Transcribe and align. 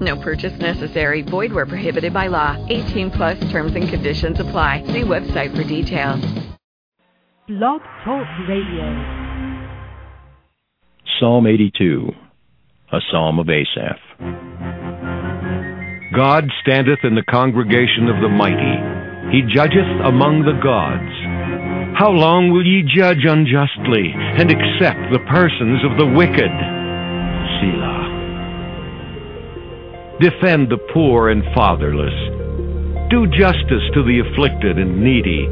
No 0.00 0.16
purchase 0.16 0.58
necessary. 0.58 1.22
Void 1.22 1.52
where 1.52 1.66
prohibited 1.66 2.12
by 2.12 2.28
law. 2.28 2.56
18 2.68 3.10
plus 3.10 3.38
terms 3.50 3.74
and 3.74 3.88
conditions 3.88 4.40
apply. 4.40 4.84
See 4.86 5.02
website 5.02 5.56
for 5.56 5.64
details. 5.64 6.24
Blog 7.48 7.80
Talk 8.04 8.26
Radio. 8.46 9.28
Psalm 11.18 11.46
82, 11.46 12.10
a 12.92 12.98
psalm 13.10 13.38
of 13.38 13.48
Asaph. 13.48 13.98
God 16.14 16.44
standeth 16.62 17.00
in 17.02 17.14
the 17.14 17.24
congregation 17.28 18.08
of 18.08 18.20
the 18.22 18.28
mighty. 18.28 18.76
He 19.32 19.42
judgeth 19.52 19.88
among 20.04 20.42
the 20.42 20.60
gods. 20.62 21.98
How 21.98 22.10
long 22.10 22.52
will 22.52 22.64
ye 22.64 22.82
judge 22.82 23.24
unjustly 23.24 24.12
and 24.14 24.50
accept 24.50 25.10
the 25.10 25.24
persons 25.28 25.82
of 25.84 25.98
the 25.98 26.06
wicked? 26.06 26.52
Selah. 27.58 27.97
Defend 30.20 30.68
the 30.68 30.82
poor 30.92 31.30
and 31.30 31.44
fatherless. 31.54 32.14
Do 33.08 33.26
justice 33.28 33.86
to 33.94 34.02
the 34.02 34.18
afflicted 34.26 34.76
and 34.76 35.00
needy. 35.02 35.46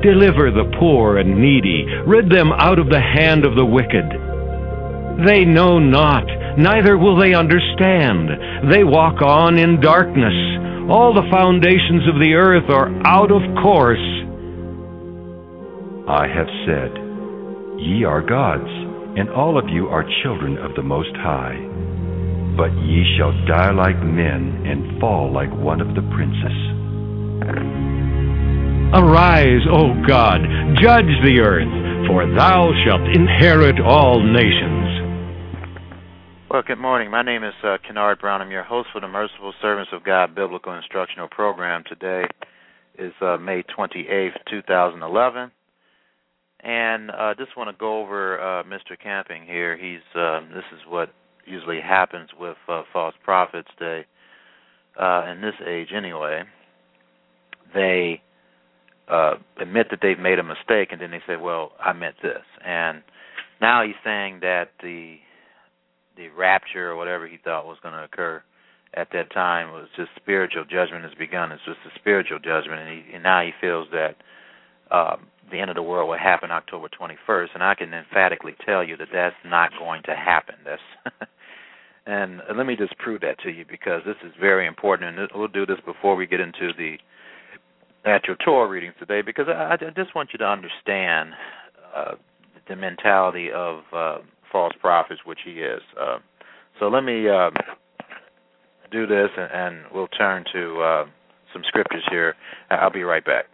Deliver 0.00 0.50
the 0.50 0.72
poor 0.80 1.18
and 1.18 1.38
needy. 1.38 1.84
Rid 2.06 2.30
them 2.30 2.50
out 2.52 2.78
of 2.78 2.88
the 2.88 3.00
hand 3.00 3.44
of 3.44 3.56
the 3.56 3.66
wicked. 3.66 4.08
They 5.26 5.44
know 5.44 5.78
not, 5.78 6.24
neither 6.56 6.96
will 6.96 7.18
they 7.18 7.34
understand. 7.34 8.70
They 8.72 8.84
walk 8.84 9.20
on 9.20 9.58
in 9.58 9.80
darkness. 9.80 10.34
All 10.88 11.12
the 11.12 11.28
foundations 11.30 12.08
of 12.08 12.20
the 12.20 12.32
earth 12.32 12.70
are 12.70 12.88
out 13.04 13.30
of 13.30 13.42
course. 13.62 13.98
I 16.08 16.26
have 16.26 16.48
said, 16.64 16.96
Ye 17.76 18.04
are 18.04 18.22
gods, 18.22 18.70
and 19.18 19.28
all 19.28 19.58
of 19.58 19.68
you 19.68 19.88
are 19.88 20.08
children 20.22 20.56
of 20.56 20.74
the 20.74 20.82
Most 20.82 21.14
High. 21.16 21.67
But 22.56 22.72
ye 22.86 23.04
shall 23.16 23.32
die 23.46 23.70
like 23.70 23.98
men, 24.02 24.64
and 24.66 25.00
fall 25.00 25.32
like 25.32 25.50
one 25.52 25.80
of 25.80 25.94
the 25.94 26.02
princes. 26.14 26.68
Arise, 28.94 29.66
O 29.70 29.92
God, 30.06 30.40
judge 30.80 31.12
the 31.22 31.40
earth, 31.40 32.08
for 32.08 32.26
thou 32.34 32.72
shalt 32.84 33.02
inherit 33.14 33.80
all 33.80 34.22
nations. 34.22 34.88
Well, 36.50 36.62
good 36.66 36.78
morning. 36.78 37.10
My 37.10 37.20
name 37.22 37.44
is 37.44 37.52
uh, 37.62 37.76
Kennard 37.86 38.20
Brown. 38.20 38.40
I'm 38.40 38.50
your 38.50 38.64
host 38.64 38.88
for 38.90 39.02
the 39.02 39.08
Merciful 39.08 39.52
Servants 39.60 39.90
of 39.92 40.02
God 40.02 40.34
Biblical 40.34 40.74
Instructional 40.74 41.28
Program. 41.28 41.84
Today 41.86 42.24
is 42.98 43.12
uh, 43.20 43.36
May 43.36 43.62
28th, 43.64 44.32
2011. 44.50 45.50
And 46.60 47.10
I 47.10 47.32
uh, 47.32 47.34
just 47.34 47.54
want 47.58 47.68
to 47.68 47.78
go 47.78 48.00
over 48.00 48.40
uh, 48.40 48.62
Mr. 48.62 48.98
Camping 49.00 49.44
here. 49.44 49.76
He's 49.76 50.00
uh, 50.18 50.40
this 50.48 50.64
is 50.72 50.80
what 50.88 51.10
usually 51.48 51.80
happens 51.80 52.30
with 52.38 52.56
uh, 52.68 52.82
false 52.92 53.14
prophets. 53.24 53.68
They, 53.78 54.04
uh, 55.00 55.26
in 55.30 55.40
this 55.40 55.54
age 55.66 55.88
anyway, 55.94 56.42
they 57.74 58.22
uh, 59.08 59.34
admit 59.60 59.88
that 59.90 60.00
they've 60.02 60.18
made 60.18 60.38
a 60.38 60.44
mistake, 60.44 60.88
and 60.92 61.00
then 61.00 61.10
they 61.10 61.22
say, 61.26 61.36
"Well, 61.36 61.72
I 61.80 61.92
meant 61.92 62.16
this." 62.22 62.44
And 62.64 63.02
now 63.60 63.84
he's 63.84 63.96
saying 64.04 64.40
that 64.40 64.70
the 64.82 65.16
the 66.16 66.28
rapture 66.28 66.90
or 66.90 66.96
whatever 66.96 67.26
he 67.26 67.38
thought 67.42 67.66
was 67.66 67.78
going 67.82 67.94
to 67.94 68.04
occur 68.04 68.42
at 68.94 69.08
that 69.12 69.32
time 69.32 69.70
was 69.70 69.86
just 69.96 70.10
spiritual 70.16 70.64
judgment 70.64 71.04
has 71.04 71.14
begun. 71.14 71.52
It's 71.52 71.62
just 71.64 71.78
a 71.86 71.98
spiritual 71.98 72.38
judgment, 72.38 72.80
and, 72.80 72.90
he, 72.90 73.14
and 73.14 73.22
now 73.22 73.42
he 73.42 73.52
feels 73.60 73.86
that 73.92 74.16
um, 74.90 75.28
the 75.50 75.60
end 75.60 75.70
of 75.70 75.76
the 75.76 75.82
world 75.82 76.08
will 76.08 76.18
happen 76.18 76.50
October 76.50 76.88
21st. 76.88 77.48
And 77.54 77.62
I 77.62 77.74
can 77.74 77.92
emphatically 77.92 78.54
tell 78.64 78.82
you 78.84 78.96
that 78.96 79.08
that's 79.12 79.36
not 79.44 79.70
going 79.78 80.02
to 80.04 80.14
happen. 80.14 80.56
That's 80.64 80.82
and 82.08 82.40
let 82.56 82.66
me 82.66 82.74
just 82.74 82.96
prove 82.96 83.20
that 83.20 83.38
to 83.40 83.50
you 83.50 83.66
because 83.70 84.00
this 84.06 84.16
is 84.24 84.32
very 84.40 84.66
important, 84.66 85.18
and 85.18 85.28
we'll 85.34 85.46
do 85.46 85.66
this 85.66 85.76
before 85.84 86.16
we 86.16 86.26
get 86.26 86.40
into 86.40 86.72
the 86.76 86.96
actual 88.06 88.34
Torah 88.36 88.66
readings 88.66 88.94
today 88.98 89.20
because 89.20 89.44
I, 89.46 89.74
I 89.74 89.90
just 89.94 90.14
want 90.14 90.30
you 90.32 90.38
to 90.38 90.46
understand 90.46 91.34
uh, 91.94 92.12
the 92.66 92.76
mentality 92.76 93.50
of 93.54 93.80
uh, 93.94 94.18
false 94.50 94.72
prophets, 94.80 95.20
which 95.26 95.40
he 95.44 95.60
is. 95.60 95.82
Uh, 96.00 96.18
so 96.80 96.88
let 96.88 97.04
me 97.04 97.28
uh, 97.28 97.50
do 98.90 99.06
this, 99.06 99.28
and, 99.36 99.50
and 99.52 99.84
we'll 99.92 100.08
turn 100.08 100.44
to 100.54 100.80
uh, 100.80 101.04
some 101.52 101.62
scriptures 101.66 102.04
here. 102.10 102.34
I'll 102.70 102.90
be 102.90 103.02
right 103.02 103.24
back. 103.24 103.44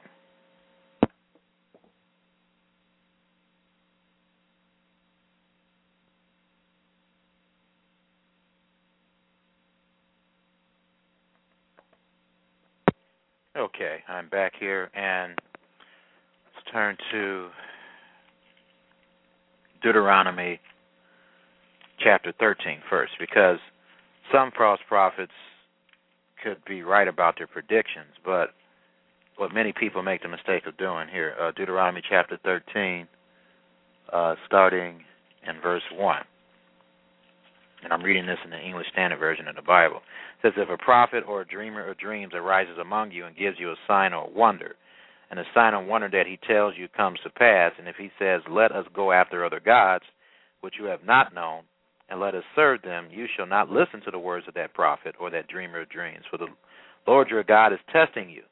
Okay, 13.56 13.98
I'm 14.08 14.28
back 14.28 14.54
here, 14.58 14.90
and 14.96 15.38
let's 16.56 16.66
turn 16.72 16.96
to 17.12 17.50
Deuteronomy 19.80 20.58
chapter 22.00 22.32
13 22.40 22.78
first, 22.90 23.12
because 23.20 23.58
some 24.32 24.50
false 24.58 24.80
prophets 24.88 25.30
could 26.42 26.56
be 26.66 26.82
right 26.82 27.06
about 27.06 27.36
their 27.38 27.46
predictions, 27.46 28.10
but 28.24 28.48
what 29.36 29.54
many 29.54 29.72
people 29.72 30.02
make 30.02 30.22
the 30.22 30.28
mistake 30.28 30.66
of 30.66 30.76
doing 30.76 31.06
here, 31.08 31.36
uh, 31.40 31.52
Deuteronomy 31.52 32.02
chapter 32.08 32.36
13, 32.42 33.06
uh, 34.12 34.34
starting 34.48 35.04
in 35.46 35.60
verse 35.60 35.84
1 35.92 36.24
and 37.84 37.92
I'm 37.92 38.02
reading 38.02 38.26
this 38.26 38.38
in 38.44 38.50
the 38.50 38.58
English 38.58 38.86
Standard 38.92 39.18
Version 39.18 39.46
of 39.46 39.56
the 39.56 39.62
Bible. 39.62 39.96
It 39.96 40.42
says, 40.42 40.52
If 40.56 40.70
a 40.70 40.82
prophet 40.82 41.22
or 41.28 41.42
a 41.42 41.46
dreamer 41.46 41.88
of 41.88 41.98
dreams 41.98 42.32
arises 42.34 42.78
among 42.80 43.10
you 43.12 43.26
and 43.26 43.36
gives 43.36 43.58
you 43.60 43.70
a 43.70 43.76
sign 43.86 44.14
or 44.14 44.26
a 44.26 44.30
wonder, 44.30 44.74
and 45.30 45.38
the 45.38 45.44
sign 45.54 45.74
or 45.74 45.84
wonder 45.84 46.08
that 46.10 46.26
he 46.26 46.38
tells 46.48 46.74
you 46.76 46.88
comes 46.88 47.18
to 47.24 47.30
pass, 47.30 47.72
and 47.78 47.86
if 47.86 47.96
he 47.96 48.10
says, 48.18 48.40
Let 48.50 48.72
us 48.72 48.86
go 48.94 49.12
after 49.12 49.44
other 49.44 49.60
gods, 49.60 50.04
which 50.62 50.74
you 50.78 50.86
have 50.86 51.04
not 51.04 51.34
known, 51.34 51.62
and 52.08 52.20
let 52.20 52.34
us 52.34 52.44
serve 52.56 52.82
them, 52.82 53.08
you 53.10 53.26
shall 53.36 53.46
not 53.46 53.70
listen 53.70 54.00
to 54.04 54.10
the 54.10 54.18
words 54.18 54.48
of 54.48 54.54
that 54.54 54.74
prophet 54.74 55.14
or 55.20 55.30
that 55.30 55.48
dreamer 55.48 55.82
of 55.82 55.90
dreams. 55.90 56.24
For 56.30 56.38
the 56.38 56.48
Lord 57.06 57.28
your 57.28 57.44
God 57.44 57.72
is 57.72 57.78
testing 57.92 58.30
you. 58.30 58.42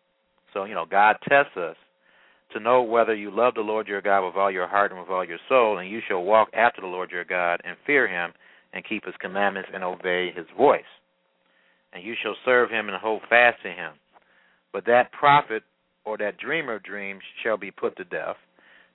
So, 0.52 0.64
you 0.64 0.74
know, 0.74 0.84
God 0.90 1.16
tests 1.26 1.56
us 1.56 1.76
to 2.52 2.60
know 2.60 2.82
whether 2.82 3.14
you 3.14 3.30
love 3.34 3.54
the 3.54 3.62
Lord 3.62 3.88
your 3.88 4.02
God 4.02 4.26
with 4.26 4.36
all 4.36 4.50
your 4.50 4.68
heart 4.68 4.90
and 4.90 5.00
with 5.00 5.08
all 5.08 5.24
your 5.24 5.38
soul, 5.48 5.78
and 5.78 5.88
you 5.88 6.00
shall 6.06 6.22
walk 6.22 6.48
after 6.52 6.82
the 6.82 6.86
Lord 6.86 7.10
your 7.10 7.24
God 7.24 7.62
and 7.64 7.76
fear 7.86 8.06
him 8.06 8.32
and 8.72 8.84
keep 8.84 9.04
his 9.04 9.14
commandments 9.20 9.70
and 9.72 9.84
obey 9.84 10.32
his 10.34 10.46
voice. 10.56 10.82
And 11.92 12.04
you 12.04 12.14
shall 12.22 12.36
serve 12.44 12.70
him 12.70 12.88
and 12.88 12.96
hold 12.96 13.22
fast 13.28 13.62
to 13.62 13.68
him. 13.68 13.92
But 14.72 14.86
that 14.86 15.12
prophet 15.12 15.62
or 16.04 16.16
that 16.18 16.38
dreamer 16.38 16.74
of 16.76 16.82
dreams 16.82 17.22
shall 17.42 17.56
be 17.56 17.70
put 17.70 17.96
to 17.96 18.04
death, 18.04 18.36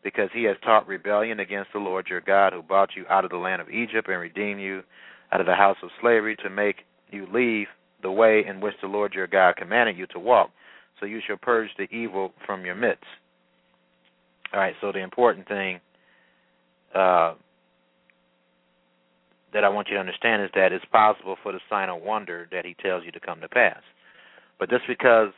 because 0.03 0.29
he 0.33 0.43
has 0.43 0.57
taught 0.63 0.87
rebellion 0.87 1.39
against 1.39 1.71
the 1.73 1.79
Lord 1.79 2.07
your 2.09 2.21
God, 2.21 2.53
who 2.53 2.61
brought 2.61 2.95
you 2.95 3.05
out 3.09 3.23
of 3.25 3.31
the 3.31 3.37
land 3.37 3.61
of 3.61 3.69
Egypt 3.69 4.07
and 4.09 4.19
redeemed 4.19 4.61
you 4.61 4.83
out 5.31 5.41
of 5.41 5.47
the 5.47 5.55
house 5.55 5.77
of 5.83 5.89
slavery 6.01 6.35
to 6.37 6.49
make 6.49 6.77
you 7.11 7.27
leave 7.33 7.67
the 8.01 8.11
way 8.11 8.43
in 8.47 8.61
which 8.61 8.75
the 8.81 8.87
Lord 8.87 9.13
your 9.13 9.27
God 9.27 9.55
commanded 9.57 9.97
you 9.97 10.05
to 10.07 10.19
walk. 10.19 10.51
So 10.99 11.05
you 11.05 11.19
shall 11.25 11.37
purge 11.37 11.69
the 11.77 11.89
evil 11.95 12.33
from 12.45 12.66
your 12.66 12.75
midst. 12.75 13.05
All 14.53 14.59
right, 14.59 14.75
so 14.81 14.91
the 14.91 15.03
important 15.03 15.47
thing 15.47 15.79
uh, 16.96 17.34
that 19.53 19.64
I 19.64 19.70
want 19.70 19.88
you 19.88 19.96
to 19.96 19.99
understand 19.99 20.44
is 20.44 20.49
that 20.55 20.72
it's 20.72 20.85
possible 20.91 21.38
for 21.41 21.52
the 21.52 21.59
sign 21.70 21.90
of 21.90 22.02
wonder 22.02 22.47
that 22.52 22.66
he 22.66 22.76
tells 22.82 23.03
you 23.05 23.11
to 23.11 23.20
come 23.20 23.40
to 23.41 23.49
pass. 23.49 23.82
But 24.59 24.70
just 24.70 24.84
because, 24.88 25.29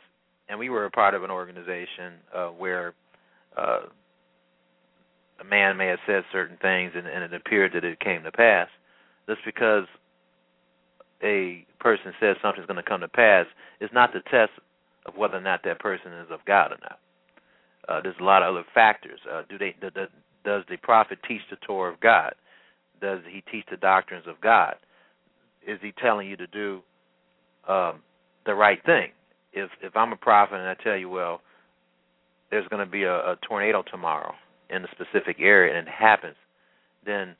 and 0.48 0.58
we 0.58 0.68
were 0.68 0.84
a 0.84 0.90
part 0.90 1.14
of 1.14 1.22
an 1.22 1.30
organization 1.30 2.14
uh, 2.34 2.48
where 2.48 2.94
uh, 3.56 3.82
a 5.40 5.44
man 5.44 5.76
may 5.76 5.86
have 5.86 5.98
said 6.06 6.24
certain 6.32 6.56
things 6.60 6.92
and, 6.94 7.06
and 7.06 7.24
it 7.24 7.34
appeared 7.34 7.72
that 7.74 7.84
it 7.84 8.00
came 8.00 8.22
to 8.24 8.32
pass, 8.32 8.68
just 9.28 9.40
because 9.44 9.84
a 11.22 11.64
person 11.78 12.12
says 12.20 12.36
something's 12.42 12.66
going 12.66 12.82
to 12.82 12.88
come 12.88 13.00
to 13.00 13.08
pass 13.08 13.46
is 13.80 13.90
not 13.92 14.12
the 14.12 14.20
test 14.30 14.52
of 15.06 15.16
whether 15.16 15.36
or 15.36 15.40
not 15.40 15.62
that 15.64 15.78
person 15.78 16.12
is 16.12 16.28
of 16.30 16.40
God 16.46 16.72
or 16.72 16.78
not. 16.82 16.98
Uh, 17.88 18.00
there's 18.02 18.16
a 18.20 18.24
lot 18.24 18.42
of 18.42 18.54
other 18.54 18.66
factors. 18.74 19.20
Uh, 19.30 19.42
do 19.48 19.58
they? 19.58 19.74
The, 19.80 19.90
the, 19.90 20.06
does 20.44 20.64
the 20.68 20.76
prophet 20.76 21.18
teach 21.26 21.40
the 21.50 21.56
Torah 21.56 21.92
of 21.92 22.00
God? 22.00 22.34
Does 23.00 23.20
he 23.28 23.42
teach 23.50 23.64
the 23.70 23.76
doctrines 23.76 24.26
of 24.26 24.40
God? 24.40 24.76
Is 25.66 25.78
he 25.82 25.92
telling 25.92 26.28
you 26.28 26.36
to 26.36 26.46
do 26.46 26.80
um, 27.68 28.00
the 28.46 28.54
right 28.54 28.82
thing? 28.84 29.10
If 29.52 29.70
if 29.82 29.96
I'm 29.96 30.12
a 30.12 30.16
prophet 30.16 30.56
and 30.56 30.68
I 30.68 30.74
tell 30.82 30.96
you, 30.96 31.08
well, 31.08 31.40
there's 32.50 32.68
going 32.68 32.84
to 32.84 32.90
be 32.90 33.04
a, 33.04 33.14
a 33.14 33.36
tornado 33.46 33.82
tomorrow 33.90 34.34
in 34.70 34.84
a 34.84 34.88
specific 34.92 35.36
area 35.40 35.78
and 35.78 35.88
it 35.88 35.92
happens, 35.92 36.36
then 37.04 37.34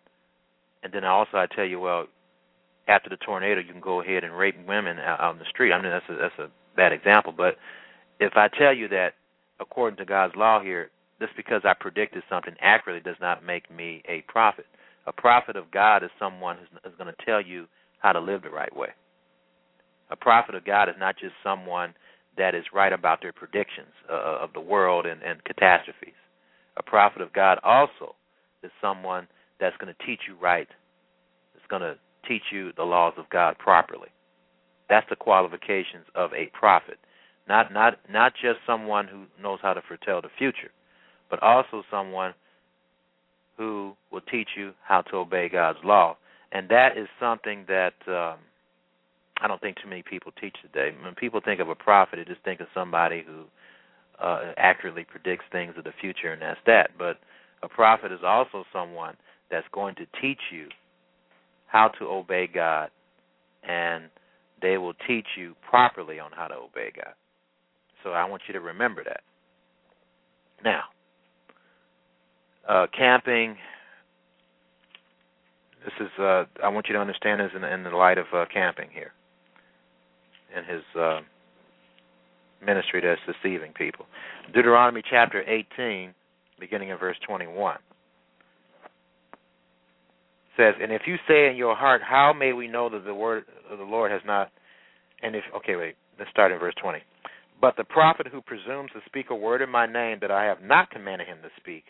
and 0.82 0.92
then 0.92 1.04
also 1.04 1.36
I 1.36 1.46
tell 1.46 1.64
you, 1.64 1.80
well, 1.80 2.06
after 2.88 3.08
the 3.08 3.16
tornado, 3.18 3.60
you 3.60 3.72
can 3.72 3.80
go 3.80 4.00
ahead 4.00 4.24
and 4.24 4.36
rape 4.36 4.56
women 4.66 4.98
out, 4.98 5.20
out 5.20 5.32
in 5.34 5.38
the 5.38 5.44
street. 5.50 5.72
I 5.72 5.80
mean, 5.80 5.90
that's 5.90 6.08
a, 6.08 6.16
that's 6.16 6.38
a 6.38 6.50
bad 6.76 6.92
example, 6.92 7.32
but 7.36 7.56
if 8.18 8.32
I 8.36 8.48
tell 8.48 8.74
you 8.74 8.88
that 8.88 9.14
according 9.60 9.98
to 9.98 10.04
God's 10.04 10.34
law 10.36 10.60
here, 10.60 10.90
just 11.20 11.36
because 11.36 11.62
I 11.64 11.74
predicted 11.78 12.22
something 12.28 12.54
accurately 12.60 13.02
does 13.02 13.20
not 13.20 13.44
make 13.44 13.70
me 13.70 14.02
a 14.08 14.22
prophet. 14.22 14.66
A 15.06 15.12
prophet 15.12 15.56
of 15.56 15.70
God 15.70 16.02
is 16.02 16.10
someone 16.18 16.56
who's 16.58 16.94
going 16.98 17.12
to 17.12 17.24
tell 17.24 17.40
you 17.40 17.66
how 17.98 18.12
to 18.12 18.20
live 18.20 18.42
the 18.42 18.50
right 18.50 18.74
way. 18.74 18.88
A 20.10 20.16
prophet 20.16 20.54
of 20.54 20.64
God 20.64 20.88
is 20.88 20.94
not 20.98 21.16
just 21.18 21.34
someone 21.42 21.94
that 22.36 22.54
is 22.54 22.64
right 22.72 22.92
about 22.92 23.20
their 23.22 23.32
predictions 23.32 23.92
uh, 24.10 24.38
of 24.40 24.52
the 24.52 24.60
world 24.60 25.06
and, 25.06 25.22
and 25.22 25.42
catastrophes. 25.44 26.14
A 26.76 26.82
prophet 26.82 27.22
of 27.22 27.32
God 27.32 27.58
also 27.62 28.14
is 28.62 28.70
someone 28.80 29.26
that's 29.58 29.76
going 29.78 29.92
to 29.94 30.06
teach 30.06 30.20
you 30.28 30.36
right. 30.40 30.68
It's 31.54 31.66
going 31.68 31.82
to 31.82 31.96
teach 32.26 32.42
you 32.52 32.72
the 32.76 32.82
laws 32.82 33.14
of 33.16 33.28
God 33.30 33.58
properly. 33.58 34.08
That's 34.88 35.08
the 35.08 35.16
qualifications 35.16 36.06
of 36.14 36.32
a 36.32 36.46
prophet. 36.58 36.98
Not 37.48 37.72
not 37.72 37.98
not 38.10 38.32
just 38.34 38.58
someone 38.66 39.06
who 39.06 39.24
knows 39.42 39.58
how 39.62 39.72
to 39.72 39.82
foretell 39.86 40.20
the 40.20 40.28
future, 40.38 40.70
but 41.30 41.42
also 41.42 41.82
someone 41.90 42.34
who 43.56 43.94
will 44.10 44.20
teach 44.22 44.48
you 44.56 44.72
how 44.82 45.02
to 45.02 45.16
obey 45.16 45.48
God's 45.48 45.78
law. 45.84 46.16
And 46.52 46.68
that 46.68 46.96
is 46.96 47.08
something 47.20 47.64
that 47.68 47.94
um, 48.08 48.38
I 49.40 49.48
don't 49.48 49.60
think 49.60 49.76
too 49.82 49.88
many 49.88 50.02
people 50.02 50.32
teach 50.40 50.56
today. 50.62 50.94
When 51.02 51.14
people 51.14 51.40
think 51.44 51.60
of 51.60 51.68
a 51.68 51.74
prophet, 51.74 52.16
they 52.16 52.24
just 52.24 52.44
think 52.44 52.60
of 52.60 52.66
somebody 52.74 53.24
who 53.26 53.44
uh, 54.22 54.52
accurately 54.56 55.04
predicts 55.04 55.44
things 55.52 55.74
of 55.78 55.84
the 55.84 55.92
future, 56.00 56.32
and 56.32 56.42
that's 56.42 56.60
that. 56.66 56.90
But 56.98 57.18
a 57.62 57.68
prophet 57.68 58.12
is 58.12 58.20
also 58.24 58.64
someone 58.72 59.16
that's 59.50 59.66
going 59.72 59.94
to 59.96 60.06
teach 60.20 60.40
you 60.52 60.68
how 61.66 61.88
to 61.98 62.06
obey 62.06 62.48
God, 62.52 62.90
and 63.62 64.04
they 64.60 64.76
will 64.76 64.94
teach 65.06 65.26
you 65.36 65.54
properly 65.68 66.18
on 66.18 66.32
how 66.32 66.48
to 66.48 66.54
obey 66.54 66.92
God. 66.94 67.14
So 68.02 68.10
I 68.10 68.24
want 68.24 68.42
you 68.46 68.54
to 68.54 68.60
remember 68.60 69.04
that. 69.04 69.20
Now, 70.64 70.84
uh, 72.68 72.86
camping. 72.96 73.56
This 75.84 75.94
is. 76.00 76.10
Uh, 76.18 76.44
I 76.62 76.68
want 76.68 76.86
you 76.88 76.94
to 76.94 77.00
understand 77.00 77.40
this 77.40 77.50
in, 77.56 77.64
in 77.64 77.84
the 77.84 77.90
light 77.90 78.18
of 78.18 78.26
uh, 78.34 78.44
camping 78.52 78.88
here, 78.92 79.12
and 80.54 80.66
his 80.66 80.82
uh, 80.98 81.20
ministry 82.64 83.00
that's 83.02 83.20
deceiving 83.26 83.72
people. 83.72 84.06
Deuteronomy 84.54 85.02
chapter 85.08 85.42
18, 85.42 86.14
beginning 86.58 86.90
in 86.90 86.98
verse 86.98 87.16
21 87.26 87.78
says, 90.56 90.74
"And 90.82 90.92
if 90.92 91.02
you 91.06 91.16
say 91.26 91.48
in 91.48 91.56
your 91.56 91.74
heart, 91.74 92.02
How 92.02 92.32
may 92.32 92.52
we 92.52 92.68
know 92.68 92.88
that 92.90 93.04
the 93.04 93.14
word 93.14 93.44
of 93.70 93.78
the 93.78 93.84
Lord 93.84 94.12
has 94.12 94.20
not?" 94.26 94.50
And 95.22 95.34
if 95.34 95.44
okay, 95.56 95.76
wait, 95.76 95.96
let's 96.18 96.30
start 96.30 96.52
in 96.52 96.58
verse 96.58 96.74
20. 96.82 97.00
But 97.60 97.76
the 97.76 97.84
prophet 97.84 98.26
who 98.26 98.40
presumes 98.40 98.90
to 98.92 99.00
speak 99.06 99.30
a 99.30 99.34
word 99.34 99.60
in 99.60 99.68
my 99.68 99.86
name 99.86 100.18
that 100.22 100.30
I 100.30 100.44
have 100.44 100.62
not 100.62 100.90
commanded 100.90 101.28
him 101.28 101.38
to 101.42 101.50
speak, 101.58 101.84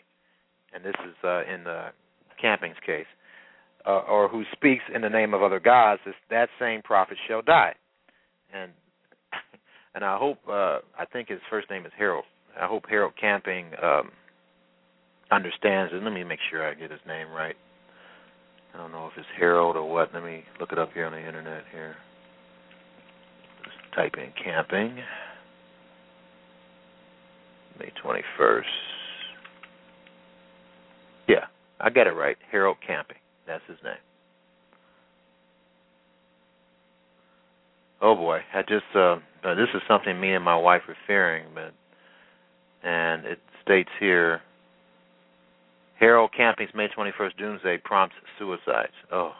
and 0.73 0.83
this 0.83 0.95
is 1.07 1.15
uh, 1.23 1.43
in 1.43 1.63
the 1.63 1.87
camping's 2.39 2.77
case, 2.85 3.05
uh, 3.85 4.01
or 4.09 4.27
who 4.27 4.43
speaks 4.51 4.83
in 4.93 5.01
the 5.01 5.09
name 5.09 5.33
of 5.33 5.41
other 5.41 5.59
gods, 5.59 6.01
that 6.29 6.49
same 6.59 6.81
prophet 6.81 7.17
shall 7.27 7.41
die. 7.41 7.75
And 8.53 8.71
and 9.95 10.03
I 10.03 10.17
hope 10.17 10.39
uh, 10.47 10.79
I 10.97 11.05
think 11.11 11.29
his 11.29 11.39
first 11.49 11.69
name 11.69 11.85
is 11.85 11.91
Harold. 11.97 12.25
I 12.59 12.67
hope 12.67 12.83
Harold 12.89 13.13
Camping 13.19 13.67
um, 13.81 14.11
understands 15.31 15.93
it. 15.93 16.03
Let 16.03 16.13
me 16.13 16.23
make 16.23 16.39
sure 16.49 16.67
I 16.67 16.73
get 16.73 16.91
his 16.91 16.99
name 17.07 17.31
right. 17.31 17.55
I 18.73 18.77
don't 18.77 18.91
know 18.91 19.07
if 19.07 19.13
it's 19.17 19.27
Harold 19.37 19.75
or 19.75 19.89
what. 19.89 20.13
Let 20.13 20.23
me 20.23 20.43
look 20.59 20.71
it 20.71 20.79
up 20.79 20.91
here 20.93 21.05
on 21.05 21.11
the 21.11 21.25
internet 21.25 21.63
here. 21.71 21.95
Just 23.63 23.95
type 23.95 24.13
in 24.17 24.31
camping. 24.43 24.97
May 27.79 27.91
21st. 28.03 28.63
Yeah, 31.27 31.45
I 31.79 31.89
got 31.89 32.07
it 32.07 32.11
right. 32.11 32.37
Harold 32.51 32.77
Camping. 32.85 33.17
That's 33.47 33.63
his 33.67 33.77
name. 33.83 33.93
Oh 38.01 38.15
boy, 38.15 38.39
I 38.53 38.61
just 38.61 38.85
uh, 38.95 39.17
uh 39.43 39.55
this 39.55 39.69
is 39.73 39.81
something 39.87 40.19
me 40.19 40.33
and 40.33 40.43
my 40.43 40.57
wife 40.57 40.81
are 40.87 40.97
fearing, 41.05 41.45
but 41.53 41.73
and 42.83 43.25
it 43.25 43.39
states 43.63 43.89
here 43.99 44.41
Harold 46.01 46.31
Camping's 46.35 46.73
May 46.73 46.87
21st 46.87 47.37
doomsday 47.37 47.77
prompts 47.77 48.15
suicides. 48.39 48.93
Oh. 49.11 49.33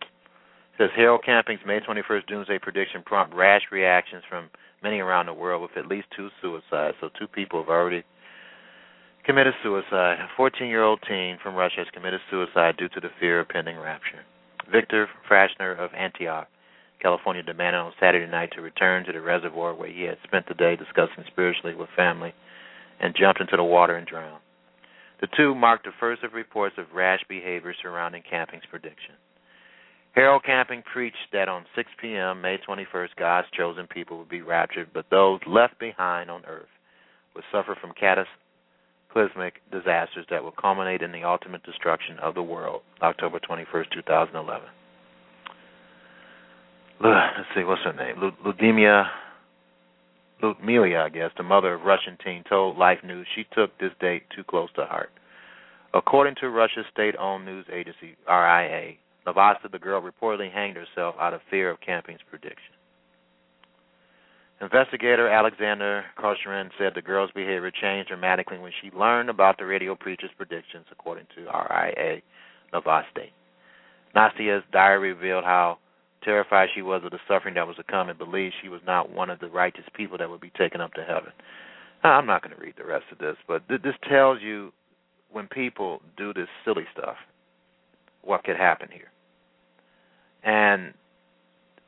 It 0.00 0.08
says 0.76 0.90
Harold 0.96 1.22
Camping's 1.24 1.60
May 1.64 1.78
21st 1.78 2.26
doomsday 2.26 2.58
prediction 2.58 3.02
prompt 3.06 3.34
rash 3.34 3.62
reactions 3.70 4.24
from 4.28 4.50
many 4.82 4.98
around 4.98 5.26
the 5.26 5.32
world 5.32 5.62
with 5.62 5.76
at 5.76 5.86
least 5.86 6.08
two 6.16 6.28
suicides. 6.42 6.96
So 7.00 7.08
two 7.16 7.28
people 7.28 7.60
have 7.62 7.68
already 7.68 8.02
committed 9.28 9.52
suicide. 9.62 10.16
A 10.24 10.40
14-year-old 10.40 11.00
teen 11.06 11.36
from 11.42 11.54
Russia 11.54 11.84
has 11.84 11.86
committed 11.92 12.20
suicide 12.30 12.78
due 12.78 12.88
to 12.88 12.98
the 13.00 13.10
fear 13.20 13.40
of 13.40 13.48
pending 13.50 13.76
rapture. 13.76 14.24
Victor 14.72 15.06
Frashner 15.30 15.78
of 15.78 15.92
Antioch, 15.92 16.48
California 17.02 17.42
demanded 17.42 17.78
on 17.78 17.92
Saturday 18.00 18.30
night 18.30 18.48
to 18.54 18.62
return 18.62 19.04
to 19.04 19.12
the 19.12 19.20
reservoir 19.20 19.74
where 19.74 19.92
he 19.92 20.04
had 20.04 20.16
spent 20.24 20.48
the 20.48 20.54
day 20.54 20.76
discussing 20.76 21.24
spiritually 21.26 21.74
with 21.74 21.90
family 21.94 22.32
and 23.00 23.14
jumped 23.14 23.42
into 23.42 23.58
the 23.58 23.62
water 23.62 23.96
and 23.96 24.06
drowned. 24.06 24.40
The 25.20 25.28
two 25.36 25.54
marked 25.54 25.84
the 25.84 25.92
first 26.00 26.24
of 26.24 26.32
reports 26.32 26.76
of 26.78 26.86
rash 26.94 27.20
behavior 27.28 27.74
surrounding 27.82 28.22
Camping's 28.28 28.64
prediction. 28.70 29.12
Harold 30.14 30.42
Camping 30.46 30.82
preached 30.90 31.28
that 31.34 31.50
on 31.50 31.66
6 31.76 31.90
p.m., 32.00 32.40
May 32.40 32.56
21st, 32.66 33.10
God's 33.18 33.48
chosen 33.54 33.88
people 33.88 34.16
would 34.16 34.30
be 34.30 34.40
raptured, 34.40 34.88
but 34.94 35.04
those 35.10 35.40
left 35.46 35.78
behind 35.78 36.30
on 36.30 36.46
earth 36.46 36.72
would 37.34 37.44
suffer 37.52 37.76
from 37.78 37.92
cataclysmic 39.12 39.54
disasters 39.70 40.26
that 40.30 40.42
will 40.42 40.52
culminate 40.52 41.02
in 41.02 41.12
the 41.12 41.24
ultimate 41.24 41.62
destruction 41.62 42.18
of 42.20 42.34
the 42.34 42.42
world, 42.42 42.82
October 43.02 43.38
21st, 43.38 43.90
2011. 43.92 44.68
Let's 47.00 47.48
see, 47.54 47.64
what's 47.64 47.82
her 47.84 47.92
name? 47.92 48.32
Ludmila 48.44 49.10
Ludmila, 50.42 51.04
I 51.04 51.08
guess, 51.08 51.30
the 51.36 51.42
mother 51.42 51.74
of 51.74 51.82
Russian 51.82 52.16
teen, 52.24 52.44
told 52.48 52.76
Life 52.76 52.98
News 53.04 53.26
she 53.34 53.44
took 53.54 53.76
this 53.78 53.92
date 54.00 54.24
too 54.34 54.44
close 54.44 54.68
to 54.76 54.84
heart. 54.84 55.10
According 55.94 56.36
to 56.40 56.50
Russia's 56.50 56.84
state-owned 56.92 57.44
news 57.44 57.66
agency 57.72 58.16
RIA, 58.28 58.94
Novosti, 59.26 59.70
the 59.70 59.78
girl 59.78 60.02
reportedly 60.02 60.52
hanged 60.52 60.76
herself 60.76 61.14
out 61.20 61.34
of 61.34 61.40
fear 61.50 61.70
of 61.70 61.80
Camping's 61.80 62.20
prediction. 62.28 62.74
Investigator 64.60 65.28
Alexander 65.28 66.04
Kosherin 66.18 66.70
said 66.78 66.92
the 66.94 67.02
girl's 67.02 67.30
behavior 67.30 67.70
changed 67.70 68.08
dramatically 68.08 68.58
when 68.58 68.72
she 68.82 68.90
learned 68.90 69.30
about 69.30 69.56
the 69.56 69.64
radio 69.64 69.94
preacher's 69.94 70.30
predictions, 70.36 70.86
according 70.90 71.26
to 71.36 71.42
RIA 71.42 72.20
Novosti. 72.74 73.30
Nastia's 74.14 74.64
diary 74.72 75.12
revealed 75.12 75.44
how 75.44 75.78
terrified 76.24 76.68
she 76.74 76.82
was 76.82 77.02
of 77.04 77.12
the 77.12 77.20
suffering 77.28 77.54
that 77.54 77.66
was 77.66 77.76
to 77.76 77.84
come, 77.84 78.08
and 78.08 78.18
believed 78.18 78.54
she 78.60 78.68
was 78.68 78.80
not 78.84 79.10
one 79.10 79.30
of 79.30 79.38
the 79.38 79.48
righteous 79.48 79.84
people 79.94 80.18
that 80.18 80.28
would 80.28 80.40
be 80.40 80.52
taken 80.58 80.80
up 80.80 80.92
to 80.94 81.04
heaven. 81.04 81.32
I'm 82.02 82.26
not 82.26 82.42
going 82.42 82.54
to 82.54 82.60
read 82.60 82.74
the 82.76 82.84
rest 82.84 83.04
of 83.12 83.18
this, 83.18 83.36
but 83.46 83.66
th- 83.68 83.82
this 83.82 83.94
tells 84.08 84.40
you 84.42 84.72
when 85.30 85.46
people 85.46 86.00
do 86.16 86.32
this 86.32 86.48
silly 86.64 86.84
stuff, 86.92 87.16
what 88.22 88.44
could 88.44 88.56
happen 88.56 88.88
here. 88.92 89.10
And 90.42 90.94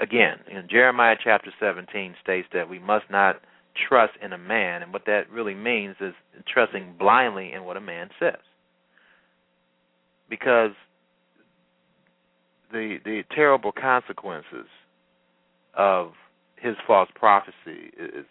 again, 0.01 0.39
in 0.51 0.67
Jeremiah 0.69 1.17
chapter 1.23 1.53
17 1.61 2.15
states 2.23 2.49
that 2.53 2.69
we 2.69 2.79
must 2.79 3.11
not 3.11 3.41
trust 3.89 4.15
in 4.23 4.33
a 4.33 4.39
man, 4.39 4.83
and 4.83 4.93
what 4.93 5.07
that 5.07 5.31
really 5.31 5.55
means 5.55 5.97
is 6.01 6.15
trusting 6.53 6.95
blindly 6.99 7.53
in 7.53 7.65
what 7.65 7.77
a 7.77 7.81
man 7.81 8.09
says. 8.19 8.41
Because 10.29 10.73
the 12.73 12.99
the 13.05 13.23
terrible 13.35 13.73
consequences 13.73 14.67
of 15.75 16.13
his 16.57 16.77
false 16.87 17.09
prophecy 17.15 17.91
is 17.99 18.27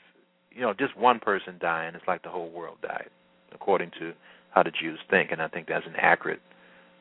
you 0.52 0.62
know 0.62 0.74
just 0.74 0.98
one 0.98 1.20
person 1.20 1.56
dying 1.60 1.96
is 1.96 2.02
like 2.08 2.24
the 2.24 2.30
whole 2.30 2.50
world 2.50 2.78
died 2.82 3.10
according 3.54 3.92
to 4.00 4.14
how 4.52 4.64
the 4.64 4.72
Jews 4.72 5.00
think 5.10 5.32
and 5.32 5.42
I 5.42 5.48
think 5.48 5.68
that's 5.68 5.86
an 5.86 5.96
accurate 5.98 6.42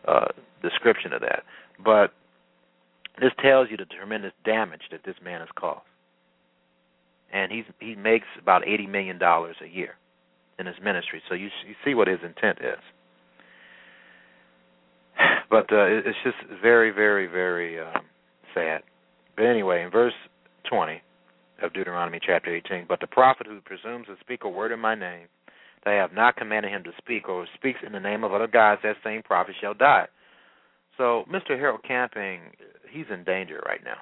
uh, 0.06 0.28
description 0.62 1.12
of 1.12 1.20
that 1.20 1.44
but 1.84 2.12
this 3.20 3.32
tells 3.40 3.68
you 3.70 3.76
the 3.76 3.84
tremendous 3.84 4.32
damage 4.44 4.82
that 4.90 5.00
this 5.04 5.16
man 5.22 5.40
has 5.40 5.48
caused 5.58 5.82
and 7.32 7.52
he's 7.52 7.64
he 7.80 7.94
makes 7.94 8.26
about 8.40 8.66
80 8.66 8.86
million 8.86 9.18
dollars 9.18 9.56
a 9.62 9.68
year 9.68 9.94
in 10.58 10.66
his 10.66 10.76
ministry 10.82 11.22
so 11.28 11.34
you, 11.34 11.48
you 11.66 11.74
see 11.84 11.94
what 11.94 12.08
his 12.08 12.20
intent 12.24 12.58
is 12.60 12.82
but 15.50 15.72
uh, 15.72 15.86
it's 15.86 16.18
just 16.24 16.36
very, 16.62 16.90
very, 16.90 17.26
very 17.26 17.80
um, 17.80 18.02
sad. 18.54 18.82
But 19.36 19.46
anyway, 19.46 19.82
in 19.82 19.90
verse 19.90 20.14
20 20.70 21.00
of 21.62 21.72
Deuteronomy 21.72 22.20
chapter 22.24 22.54
18, 22.54 22.86
but 22.88 23.00
the 23.00 23.06
prophet 23.06 23.46
who 23.46 23.60
presumes 23.60 24.06
to 24.06 24.16
speak 24.20 24.44
a 24.44 24.48
word 24.48 24.72
in 24.72 24.80
my 24.80 24.94
name 24.94 25.26
they 25.84 25.94
have 25.94 26.12
not 26.12 26.36
commanded 26.36 26.72
him 26.72 26.82
to 26.84 26.90
speak, 26.98 27.28
or 27.28 27.46
speaks 27.54 27.78
in 27.86 27.92
the 27.92 28.00
name 28.00 28.24
of 28.24 28.32
other 28.32 28.48
gods, 28.48 28.80
that 28.82 28.96
same 29.04 29.22
prophet 29.22 29.54
shall 29.60 29.74
die. 29.74 30.06
So, 30.98 31.24
Mr. 31.32 31.50
Harold 31.50 31.80
Camping, 31.86 32.40
he's 32.90 33.06
in 33.12 33.24
danger 33.24 33.62
right 33.64 33.80
now. 33.84 33.98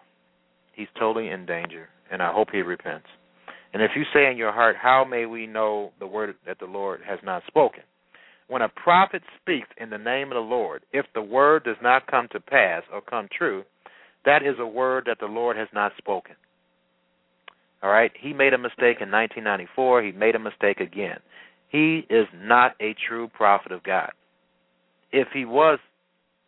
He's 0.75 0.88
totally 0.99 1.29
in 1.29 1.47
danger, 1.47 1.88
and 2.11 2.23
I 2.23 2.33
hope 2.33 2.49
he 2.50 2.62
repents. 2.62 3.07
And 3.73 3.83
if 3.83 3.91
you 3.95 4.03
say 4.15 4.31
in 4.31 4.38
your 4.38 4.53
heart, 4.53 4.76
How 4.81 5.05
may 5.05 5.26
we 5.26 5.47
know 5.47 5.93
the 6.00 6.07
word 6.07 6.35
that 6.47 6.59
the 6.59 6.67
Lord 6.67 7.00
has 7.07 7.19
not 7.23 7.43
spoken? 7.47 7.83
When 8.49 8.62
a 8.62 8.69
prophet 8.69 9.23
speaks 9.41 9.69
in 9.76 9.91
the 9.91 9.99
name 9.99 10.29
of 10.29 10.37
the 10.37 10.41
Lord, 10.41 10.83
if 10.93 11.05
the 11.15 11.23
word 11.23 11.65
does 11.65 11.76
not 11.83 12.07
come 12.07 12.29
to 12.33 12.41
pass 12.41 12.83
or 12.93 13.00
come 13.00 13.29
true, 13.37 13.65
that 14.25 14.43
is 14.43 14.55
a 14.59 14.67
word 14.67 15.05
that 15.07 15.19
the 15.21 15.26
Lord 15.26 15.57
has 15.57 15.69
not 15.75 15.93
spoken. 15.99 16.37
All 17.83 17.91
right? 17.91 18.12
He 18.19 18.33
made 18.33 18.55
a 18.55 18.59
mistake 18.59 18.99
in 19.00 19.11
1994. 19.11 20.03
He 20.03 20.12
made 20.12 20.35
a 20.35 20.38
mistake 20.38 20.81
again. 20.81 21.19
He 21.69 22.07
is 22.09 22.26
not 22.35 22.73
a 22.81 22.95
true 23.09 23.29
prophet 23.29 23.73
of 23.73 23.83
God. 23.83 24.11
If 25.12 25.29
he 25.35 25.45
was 25.45 25.79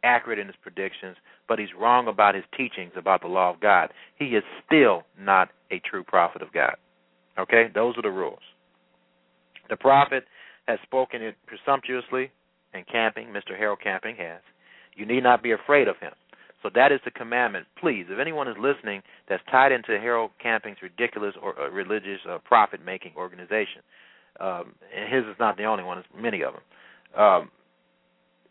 accurate 0.02 0.38
in 0.38 0.46
his 0.46 0.56
predictions, 0.62 1.16
but 1.48 1.58
he's 1.58 1.68
wrong 1.78 2.08
about 2.08 2.34
his 2.34 2.44
teachings 2.56 2.92
about 2.96 3.22
the 3.22 3.28
law 3.28 3.50
of 3.50 3.60
God, 3.60 3.90
he 4.16 4.26
is 4.26 4.44
still 4.66 5.02
not 5.18 5.48
a 5.70 5.80
true 5.80 6.04
prophet 6.04 6.42
of 6.42 6.52
God. 6.52 6.76
Okay? 7.38 7.68
Those 7.74 7.96
are 7.96 8.02
the 8.02 8.10
rules. 8.10 8.38
The 9.68 9.76
prophet 9.76 10.24
has 10.66 10.78
spoken 10.82 11.22
it 11.22 11.36
presumptuously 11.46 12.30
and 12.74 12.86
camping, 12.86 13.28
Mr. 13.28 13.56
Harold 13.56 13.80
Camping 13.82 14.16
has. 14.16 14.40
You 14.94 15.06
need 15.06 15.22
not 15.22 15.42
be 15.42 15.52
afraid 15.52 15.88
of 15.88 15.96
him. 15.98 16.12
So 16.62 16.70
that 16.74 16.90
is 16.90 17.00
the 17.04 17.10
commandment. 17.12 17.66
Please, 17.80 18.06
if 18.10 18.18
anyone 18.18 18.48
is 18.48 18.56
listening 18.60 19.02
that's 19.28 19.42
tied 19.50 19.70
into 19.70 19.98
Harold 19.98 20.32
Camping's 20.42 20.78
ridiculous 20.82 21.34
or 21.40 21.58
uh, 21.58 21.70
religious 21.70 22.18
uh, 22.28 22.38
profit 22.44 22.84
making 22.84 23.12
organization, 23.16 23.82
um, 24.40 24.74
and 24.94 25.12
his 25.12 25.24
is 25.24 25.36
not 25.38 25.56
the 25.56 25.64
only 25.64 25.84
one, 25.84 25.98
it's 25.98 26.08
many 26.16 26.42
of 26.42 26.54
them. 26.54 27.20
Um, 27.20 27.50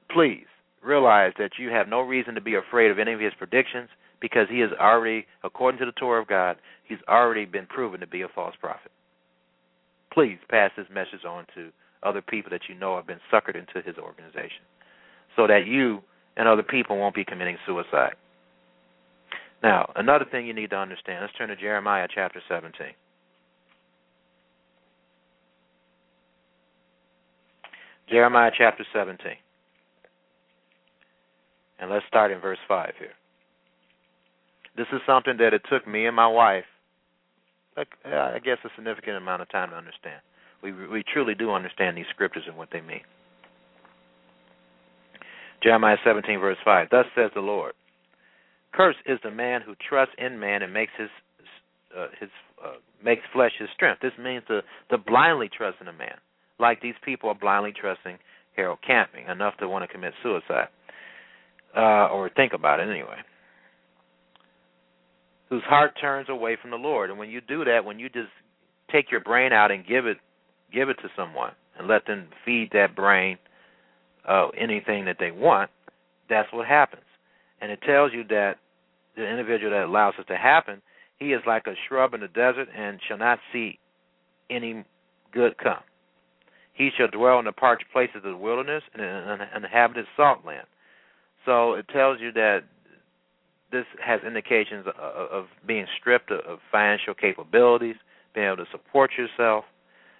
please 0.09 0.45
realize 0.87 1.33
that 1.37 1.51
you 1.59 1.69
have 1.69 1.87
no 1.87 2.01
reason 2.01 2.33
to 2.35 2.41
be 2.41 2.55
afraid 2.55 2.89
of 2.89 2.99
any 2.99 3.13
of 3.13 3.19
his 3.19 3.33
predictions 3.37 3.89
because 4.19 4.47
he 4.49 4.59
has 4.59 4.71
already, 4.79 5.27
according 5.43 5.79
to 5.79 5.85
the 5.85 5.91
Torah 5.91 6.21
of 6.21 6.27
God, 6.27 6.57
he's 6.85 6.97
already 7.07 7.45
been 7.45 7.67
proven 7.67 7.99
to 7.99 8.07
be 8.07 8.21
a 8.21 8.27
false 8.33 8.55
prophet. 8.59 8.91
Please 10.11 10.39
pass 10.49 10.71
this 10.75 10.87
message 10.91 11.25
on 11.27 11.45
to 11.53 11.69
other 12.03 12.21
people 12.21 12.49
that 12.49 12.61
you 12.69 12.75
know 12.75 12.95
have 12.95 13.05
been 13.05 13.19
suckered 13.31 13.55
into 13.55 13.85
his 13.85 13.97
organization 13.97 14.63
so 15.35 15.45
that 15.45 15.67
you 15.67 16.01
and 16.37 16.47
other 16.47 16.63
people 16.63 16.97
won't 16.97 17.15
be 17.15 17.25
committing 17.25 17.57
suicide. 17.65 18.15
Now, 19.61 19.91
another 19.95 20.25
thing 20.29 20.45
you 20.45 20.53
need 20.53 20.69
to 20.69 20.77
understand, 20.77 21.19
let's 21.21 21.33
turn 21.37 21.49
to 21.49 21.55
Jeremiah 21.55 22.07
chapter 22.13 22.41
17. 22.47 22.71
Jeremiah 28.09 28.51
chapter 28.57 28.85
17. 28.93 29.17
And 31.79 31.89
let's 31.91 32.05
start 32.07 32.31
in 32.31 32.39
verse 32.39 32.57
5 32.67 32.93
here. 32.97 33.13
This 34.75 34.87
is 34.93 35.01
something 35.05 35.37
that 35.37 35.53
it 35.53 35.61
took 35.69 35.87
me 35.87 36.05
and 36.05 36.15
my 36.15 36.27
wife, 36.27 36.65
I 37.75 38.39
guess, 38.43 38.57
a 38.63 38.69
significant 38.75 39.17
amount 39.17 39.41
of 39.41 39.49
time 39.49 39.71
to 39.71 39.75
understand. 39.75 40.21
We 40.61 40.71
we 40.71 41.03
truly 41.03 41.35
do 41.35 41.51
understand 41.51 41.97
these 41.97 42.09
scriptures 42.09 42.43
and 42.47 42.57
what 42.57 42.69
they 42.71 42.81
mean. 42.81 43.01
Jeremiah 45.61 45.97
17 46.03 46.39
verse 46.39 46.57
5. 46.65 46.87
Thus 46.89 47.05
says 47.15 47.31
the 47.35 47.41
Lord: 47.41 47.73
Cursed 48.73 48.99
is 49.05 49.19
the 49.23 49.31
man 49.31 49.61
who 49.61 49.75
trusts 49.75 50.15
in 50.17 50.39
man 50.39 50.63
and 50.63 50.73
makes 50.73 50.93
his 50.97 51.09
uh, 51.95 52.07
his 52.19 52.29
uh, 52.63 52.77
makes 53.03 53.21
flesh 53.33 53.53
his 53.59 53.69
strength. 53.73 54.01
This 54.01 54.17
means 54.19 54.43
to 54.47 54.61
to 54.89 54.97
blindly 54.97 55.49
trust 55.49 55.77
in 55.81 55.87
a 55.87 55.93
man, 55.93 56.17
like 56.59 56.81
these 56.81 56.97
people 57.03 57.29
are 57.29 57.35
blindly 57.35 57.73
trusting 57.73 58.17
Harold 58.55 58.79
Camping 58.85 59.27
enough 59.27 59.57
to 59.57 59.69
want 59.69 59.87
to 59.87 59.87
commit 59.87 60.13
suicide, 60.23 60.69
uh, 61.75 62.07
or 62.07 62.29
think 62.29 62.53
about 62.53 62.79
it 62.79 62.89
anyway. 62.89 63.17
Whose 65.49 65.63
heart 65.63 65.93
turns 65.99 66.27
away 66.29 66.57
from 66.61 66.71
the 66.71 66.77
Lord, 66.77 67.09
and 67.09 67.17
when 67.17 67.29
you 67.29 67.41
do 67.41 67.63
that, 67.65 67.85
when 67.85 67.99
you 67.99 68.09
just 68.09 68.29
take 68.91 69.11
your 69.11 69.21
brain 69.21 69.53
out 69.53 69.71
and 69.71 69.85
give 69.85 70.05
it 70.05 70.17
give 70.73 70.89
it 70.89 70.97
to 71.01 71.09
someone 71.15 71.53
and 71.77 71.87
let 71.87 72.05
them 72.05 72.27
feed 72.43 72.69
that 72.73 72.95
brain 72.95 73.37
uh, 74.27 74.49
anything 74.49 75.05
that 75.05 75.17
they 75.19 75.31
want, 75.31 75.69
that's 76.29 76.51
what 76.51 76.67
happens. 76.67 77.03
And 77.61 77.71
it 77.71 77.79
tells 77.85 78.11
you 78.13 78.23
that 78.25 78.55
the 79.15 79.27
individual 79.27 79.71
that 79.71 79.85
allows 79.85 80.13
it 80.19 80.27
to 80.27 80.37
happen, 80.37 80.81
he 81.17 81.27
is 81.27 81.41
like 81.47 81.65
a 81.67 81.73
shrub 81.87 82.13
in 82.13 82.21
the 82.21 82.27
desert 82.27 82.67
and 82.75 82.99
shall 83.07 83.17
not 83.17 83.39
see 83.51 83.79
any 84.49 84.83
good 85.31 85.57
come. 85.57 85.81
He 86.73 86.89
shall 86.95 87.07
dwell 87.07 87.39
in 87.39 87.45
the 87.45 87.51
parched 87.51 87.85
places 87.91 88.17
of 88.17 88.23
the 88.23 88.37
wilderness 88.37 88.83
and 88.93 89.01
in 89.01 89.07
an 89.07 89.47
inhabited 89.55 90.05
salt 90.15 90.45
land. 90.45 90.67
So 91.47 91.75
it 91.75 91.87
tells 91.87 92.19
you 92.19 92.33
that 92.33 92.65
this 93.71 93.85
has 94.05 94.19
indications 94.27 94.85
of, 94.99 95.45
being 95.65 95.85
stripped 95.99 96.29
of 96.29 96.59
financial 96.71 97.13
capabilities, 97.13 97.95
being 98.35 98.47
able 98.47 98.57
to 98.57 98.65
support 98.69 99.11
yourself, 99.17 99.63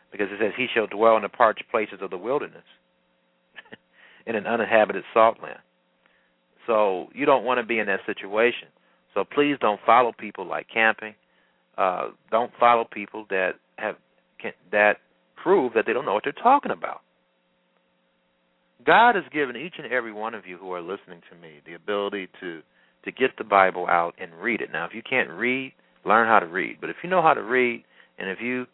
because 0.10 0.28
it 0.32 0.40
says, 0.40 0.54
He 0.56 0.68
shall 0.74 0.88
dwell 0.88 1.18
in 1.18 1.24
the 1.24 1.30
parched 1.30 1.64
places 1.70 2.00
of 2.02 2.12
the 2.12 2.18
wilderness, 2.18 2.64
in 4.26 4.36
an 4.36 4.48
uninhabited 4.48 5.04
salt 5.14 5.38
land. 5.44 5.60
So 6.66 7.08
you 7.14 7.26
don't 7.26 7.44
want 7.44 7.60
to 7.60 7.66
be 7.66 7.80
in 7.80 7.88
that 7.88 8.00
situation. 8.06 8.70
So 9.14 9.26
please 9.26 9.58
don't 9.60 9.82
follow 9.86 10.14
people 10.18 10.48
like 10.48 10.68
camping. 10.74 11.14
Uh, 11.78 12.10
don't 12.32 12.52
follow 12.58 12.86
people 12.90 13.26
that 13.30 13.56
have 13.78 13.96
can, 14.40 14.54
that 14.72 14.98
prove 15.36 15.74
that 15.74 15.86
they 15.86 15.94
don't 15.94 16.06
know 16.06 16.14
what 16.14 16.24
they're 16.24 16.32
talking 16.32 16.72
about. 16.72 17.02
God 18.88 19.16
has 19.16 19.26
given 19.34 19.58
each 19.58 19.76
and 19.78 19.92
every 19.92 20.14
one 20.14 20.34
of 20.34 20.48
you 20.48 20.58
who 20.58 20.72
are 20.72 20.82
listening 20.82 21.22
to 21.30 21.38
me 21.38 21.60
the 21.66 21.74
ability 21.74 22.30
to 22.40 22.62
to 23.04 23.12
get 23.12 23.32
the 23.38 23.44
Bible 23.44 23.86
out 23.88 24.16
and 24.20 24.32
read 24.42 24.60
it. 24.60 24.70
Now, 24.72 24.86
if 24.86 24.92
you 24.94 25.02
can't 25.08 25.30
read, 25.30 25.74
learn 26.04 26.28
how 26.28 26.40
to 26.40 26.46
read. 26.46 26.78
But 26.82 26.90
if 26.90 26.98
you 27.04 27.10
know 27.10 27.22
how 27.22 27.34
to 27.34 27.44
read, 27.44 27.84
and 28.18 28.30
if 28.30 28.40
you 28.42 28.66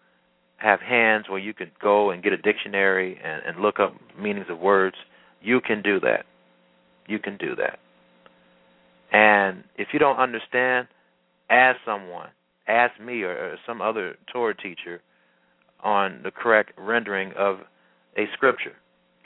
have 0.58 0.80
hands 0.80 1.26
where 1.30 1.40
you 1.40 1.54
can 1.54 1.70
go 1.82 2.12
and 2.12 2.24
get 2.24 2.34
a 2.34 2.38
dictionary 2.38 3.20
and, 3.24 3.44
and 3.46 3.62
look 3.62 3.80
up 3.80 3.94
meanings 4.18 4.48
of 4.50 4.60
words, 4.60 4.96
you 5.42 5.60
can 5.60 5.82
do 5.82 6.00
that. 6.00 6.26
You 7.08 7.20
can 7.20 7.38
do 7.38 7.56
that. 7.58 7.80
And 9.12 9.64
if 9.78 9.90
you 9.94 10.00
don't 10.00 10.18
understand, 10.18 10.88
ask 11.50 11.78
someone, 11.86 12.30
ask 12.68 13.00
me 13.00 13.22
or, 13.24 13.32
or 13.32 13.58
some 13.68 13.82
other 13.82 14.16
Torah 14.32 14.56
teacher 14.56 15.02
on 15.84 16.22
the 16.24 16.32
correct 16.32 16.72
rendering 16.78 17.34
of 17.38 17.58
a 18.18 18.26
scripture. 18.34 18.74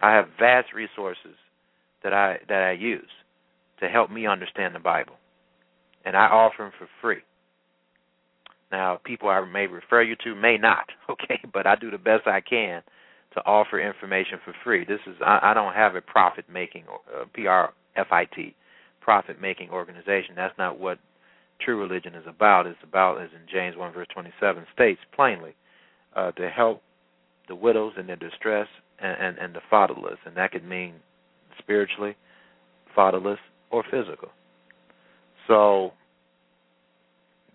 I 0.01 0.13
have 0.13 0.27
vast 0.39 0.73
resources 0.73 1.35
that 2.03 2.13
I 2.13 2.37
that 2.49 2.63
I 2.63 2.71
use 2.71 3.09
to 3.79 3.87
help 3.87 4.11
me 4.11 4.27
understand 4.27 4.75
the 4.75 4.79
Bible, 4.79 5.15
and 6.05 6.15
I 6.15 6.25
offer 6.25 6.63
them 6.63 6.71
for 6.77 6.87
free. 7.01 7.21
Now, 8.71 8.99
people 9.03 9.29
I 9.29 9.43
may 9.45 9.67
refer 9.67 10.01
you 10.01 10.15
to 10.23 10.35
may 10.35 10.57
not, 10.57 10.85
okay, 11.09 11.39
but 11.53 11.65
I 11.65 11.75
do 11.75 11.91
the 11.91 11.97
best 11.97 12.27
I 12.27 12.41
can 12.41 12.81
to 13.33 13.45
offer 13.45 13.79
information 13.79 14.39
for 14.43 14.53
free. 14.63 14.85
This 14.85 14.99
is 15.07 15.15
I, 15.25 15.39
I 15.41 15.53
don't 15.53 15.73
have 15.73 15.95
a 15.95 16.01
profit 16.01 16.45
making 16.51 16.83
uh, 17.15 17.25
PR 17.33 17.73
FIT 17.95 18.53
profit 19.01 19.41
making 19.41 19.69
organization. 19.69 20.35
That's 20.35 20.57
not 20.57 20.79
what 20.79 20.99
true 21.61 21.79
religion 21.79 22.13
is 22.13 22.25
about. 22.27 22.67
It's 22.67 22.77
about, 22.83 23.21
as 23.21 23.29
in 23.33 23.41
James 23.51 23.77
one 23.77 23.93
verse 23.93 24.07
twenty 24.13 24.33
seven 24.39 24.65
states 24.73 24.99
plainly, 25.15 25.55
uh, 26.15 26.31
to 26.33 26.49
help 26.49 26.81
the 27.47 27.55
widows 27.55 27.93
in 27.97 28.05
their 28.07 28.17
distress 28.17 28.67
and, 28.99 29.17
and, 29.19 29.37
and 29.37 29.55
the 29.55 29.61
fatherless, 29.69 30.17
and 30.25 30.35
that 30.37 30.51
could 30.51 30.65
mean 30.65 30.95
spiritually, 31.59 32.15
fatherless, 32.95 33.39
or 33.69 33.83
physical. 33.89 34.29
So 35.47 35.91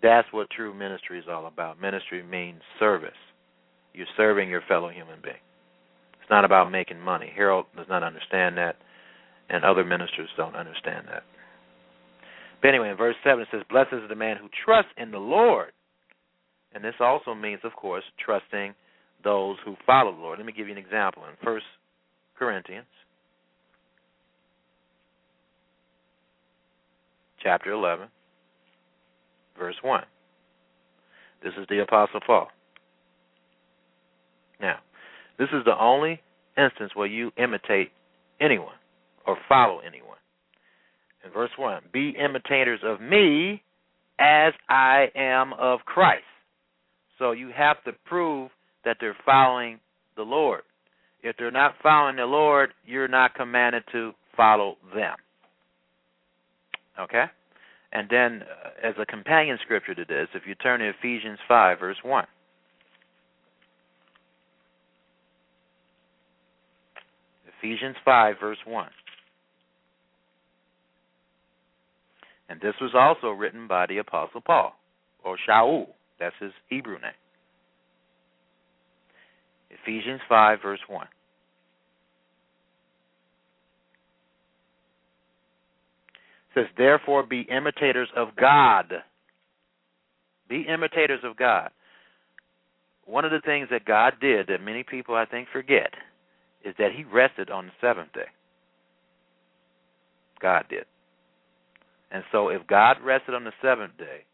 that's 0.03 0.29
what 0.33 0.51
true 0.51 0.75
ministry 0.75 1.19
is 1.19 1.27
all 1.31 1.47
about. 1.47 1.81
Ministry 1.81 2.23
means 2.23 2.61
service. 2.79 3.11
You're 3.95 4.07
serving 4.17 4.49
your 4.49 4.63
fellow 4.67 4.89
human 4.89 5.19
being. 5.23 5.37
It's 6.21 6.31
not 6.31 6.45
about 6.45 6.71
making 6.71 7.01
money. 7.01 7.31
Harold 7.35 7.67
does 7.77 7.87
not 7.89 8.03
understand 8.03 8.57
that, 8.57 8.77
and 9.49 9.65
other 9.65 9.85
ministers 9.85 10.29
don't 10.37 10.57
understand 10.57 11.07
that. 11.09 11.25
But 12.63 12.69
anyway, 12.69 12.91
in 12.91 12.97
verse 12.97 13.17
7 13.25 13.43
it 13.43 13.49
says, 13.51 13.63
Blessed 13.69 13.93
is 13.93 14.09
the 14.09 14.15
man 14.15 14.37
who 14.37 14.49
trusts 14.65 14.93
in 14.97 15.11
the 15.11 15.19
Lord. 15.19 15.73
And 16.75 16.83
this 16.83 16.95
also 17.01 17.35
means, 17.35 17.61
of 17.65 17.73
course, 17.75 18.05
trusting 18.25 18.75
those 19.25 19.57
who 19.64 19.76
follow 19.87 20.14
the 20.14 20.21
Lord. 20.21 20.38
Let 20.38 20.47
me 20.47 20.52
give 20.52 20.67
you 20.67 20.73
an 20.73 20.79
example. 20.79 21.23
In 21.25 21.35
First 21.45 21.67
Corinthians 22.38 22.87
chapter 27.43 27.73
11, 27.73 28.09
verse 29.59 29.76
1. 29.83 30.05
This 31.43 31.52
is 31.61 31.67
the 31.69 31.81
Apostle 31.83 32.21
Paul. 32.25 32.49
Now, 34.61 34.76
this 35.38 35.49
is 35.52 35.64
the 35.64 35.76
only 35.79 36.21
instance 36.57 36.93
where 36.95 37.07
you 37.07 37.33
imitate 37.37 37.91
anyone 38.41 38.76
or 39.26 39.37
follow 39.49 39.81
anyone. 39.81 40.19
In 41.25 41.33
verse 41.33 41.50
1, 41.57 41.83
be 41.93 42.11
imitators 42.11 42.81
of 42.85 43.00
me 43.00 43.62
as 44.19 44.52
I 44.69 45.07
am 45.17 45.52
of 45.55 45.81
Christ. 45.81 46.23
So 47.19 47.33
you 47.33 47.50
have 47.57 47.83
to 47.85 47.93
prove 48.05 48.50
that 48.85 48.97
they're 49.01 49.17
following 49.25 49.79
the 50.17 50.23
Lord. 50.23 50.62
If 51.23 51.37
they're 51.37 51.51
not 51.51 51.75
following 51.83 52.17
the 52.17 52.25
Lord, 52.25 52.71
you're 52.85 53.09
not 53.09 53.35
commanded 53.35 53.85
to 53.93 54.12
follow 54.37 54.77
them. 54.95 55.17
Okay? 57.01 57.25
And 57.93 58.09
then, 58.11 58.43
uh, 58.43 58.89
as 58.89 58.95
a 58.99 59.07
companion 59.07 59.59
scripture 59.62 59.95
to 59.95 60.05
this, 60.05 60.29
if 60.35 60.43
you 60.47 60.55
turn 60.55 60.81
to 60.81 60.89
Ephesians 60.89 61.39
5, 61.47 61.79
verse 61.79 61.97
1. 62.03 62.25
Ephesians 67.59 67.97
5, 68.05 68.37
verse 68.41 68.59
1. 68.67 68.89
And 72.49 72.61
this 72.61 72.75
was 72.81 72.91
also 72.95 73.31
written 73.31 73.69
by 73.69 73.87
the 73.87 73.99
Apostle 73.99 74.41
Paul, 74.41 74.75
or 75.25 75.37
Shaul. 75.49 75.87
That's 76.19 76.35
his 76.41 76.53
Hebrew 76.69 76.99
name. 76.99 77.12
Ephesians 79.73 80.21
5, 80.29 80.59
verse 80.62 80.81
1. 80.88 81.07
says, 86.55 86.67
Therefore 86.76 87.23
be 87.23 87.43
imitators 87.43 88.09
of 88.17 88.29
God. 88.37 88.93
Be 90.49 90.67
imitators 90.69 91.21
of 91.25 91.37
God. 91.37 91.71
One 93.05 93.25
of 93.25 93.31
the 93.31 93.41
things 93.45 93.69
that 93.71 93.85
God 93.85 94.14
did 94.21 94.49
that 94.49 94.62
many 94.62 94.83
people, 94.83 95.14
I 95.14 95.25
think, 95.25 95.49
forget 95.52 95.93
is 96.64 96.75
that 96.79 96.93
He 96.97 97.05
rested 97.05 97.50
on 97.50 97.67
the 97.67 97.73
seventh 97.81 98.12
day. 98.12 98.31
God 100.41 100.64
did. 100.69 100.85
And 102.11 102.23
so 102.31 102.49
if 102.49 102.67
God 102.67 102.97
rested 103.02 103.35
on 103.35 103.45
the 103.45 103.52
seventh 103.62 103.97
day, 103.97 104.25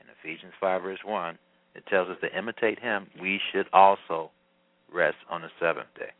in 0.00 0.06
Ephesians 0.22 0.52
5, 0.60 0.82
verse 0.82 0.98
1, 1.04 1.38
it 1.74 1.84
tells 1.86 2.08
us 2.08 2.16
to 2.22 2.36
imitate 2.36 2.80
Him, 2.80 3.06
we 3.20 3.40
should 3.52 3.66
also 3.72 4.30
rest 4.92 5.16
on 5.30 5.42
the 5.42 5.50
seventh 5.60 5.88
day. 5.98 6.10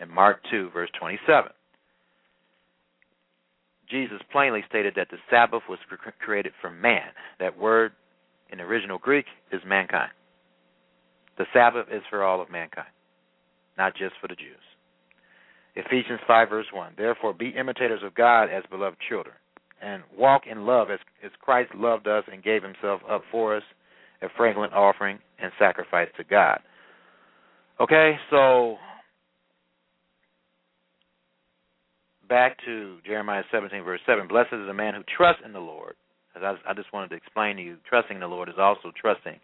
In 0.00 0.12
Mark 0.12 0.40
2, 0.50 0.70
verse 0.70 0.90
27, 0.98 1.52
Jesus 3.90 4.20
plainly 4.32 4.62
stated 4.68 4.94
that 4.96 5.08
the 5.10 5.18
Sabbath 5.28 5.62
was 5.68 5.78
created 6.20 6.52
for 6.60 6.70
man. 6.70 7.10
That 7.38 7.58
word 7.58 7.92
in 8.52 8.60
original 8.60 8.98
Greek 8.98 9.26
is 9.52 9.60
mankind. 9.66 10.12
The 11.38 11.46
Sabbath 11.52 11.86
is 11.92 12.02
for 12.08 12.22
all 12.22 12.40
of 12.40 12.50
mankind, 12.50 12.88
not 13.76 13.94
just 13.94 14.14
for 14.20 14.28
the 14.28 14.36
Jews. 14.36 14.60
Ephesians 15.76 16.20
5, 16.26 16.48
verse 16.48 16.66
1. 16.72 16.94
Therefore, 16.96 17.32
be 17.32 17.50
imitators 17.50 18.02
of 18.04 18.14
God 18.14 18.44
as 18.44 18.62
beloved 18.70 18.98
children, 19.08 19.34
and 19.80 20.02
walk 20.16 20.42
in 20.50 20.66
love 20.66 20.90
as, 20.90 20.98
as 21.24 21.30
Christ 21.40 21.74
loved 21.74 22.06
us 22.06 22.24
and 22.30 22.42
gave 22.42 22.62
himself 22.62 23.00
up 23.08 23.22
for 23.30 23.56
us, 23.56 23.62
a 24.22 24.28
fragrant 24.36 24.72
offering 24.72 25.18
and 25.38 25.52
sacrifice 25.58 26.08
to 26.16 26.24
God. 26.24 26.60
Okay, 27.80 28.16
so 28.28 28.76
back 32.28 32.58
to 32.66 32.98
Jeremiah 33.06 33.42
17, 33.50 33.82
verse 33.82 34.00
7. 34.04 34.28
Blessed 34.28 34.52
is 34.52 34.66
the 34.66 34.74
man 34.74 34.92
who 34.92 35.02
trusts 35.16 35.42
in 35.46 35.54
the 35.54 35.60
Lord. 35.60 35.94
As 36.36 36.42
I, 36.42 36.56
I 36.70 36.74
just 36.74 36.92
wanted 36.92 37.08
to 37.08 37.16
explain 37.16 37.56
to 37.56 37.62
you, 37.62 37.78
trusting 37.88 38.16
in 38.16 38.20
the 38.20 38.28
Lord 38.28 38.50
is 38.50 38.56
also 38.58 38.92
trusting 39.00 39.40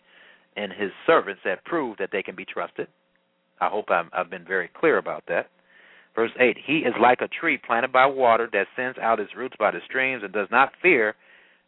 in 0.58 0.70
his 0.70 0.90
servants 1.06 1.40
that 1.46 1.64
prove 1.64 1.96
that 1.98 2.10
they 2.12 2.22
can 2.22 2.36
be 2.36 2.44
trusted. 2.44 2.88
I 3.58 3.68
hope 3.68 3.86
i 3.88 4.02
I've 4.12 4.28
been 4.28 4.44
very 4.44 4.68
clear 4.78 4.98
about 4.98 5.24
that. 5.28 5.48
Verse 6.14 6.30
8 6.38 6.58
He 6.66 6.80
is 6.80 6.94
like 7.00 7.22
a 7.22 7.28
tree 7.28 7.58
planted 7.66 7.90
by 7.90 8.04
water 8.04 8.50
that 8.52 8.66
sends 8.76 8.98
out 8.98 9.18
its 9.18 9.34
roots 9.34 9.56
by 9.58 9.70
the 9.70 9.80
streams 9.86 10.22
and 10.22 10.32
does 10.32 10.48
not 10.50 10.72
fear 10.82 11.14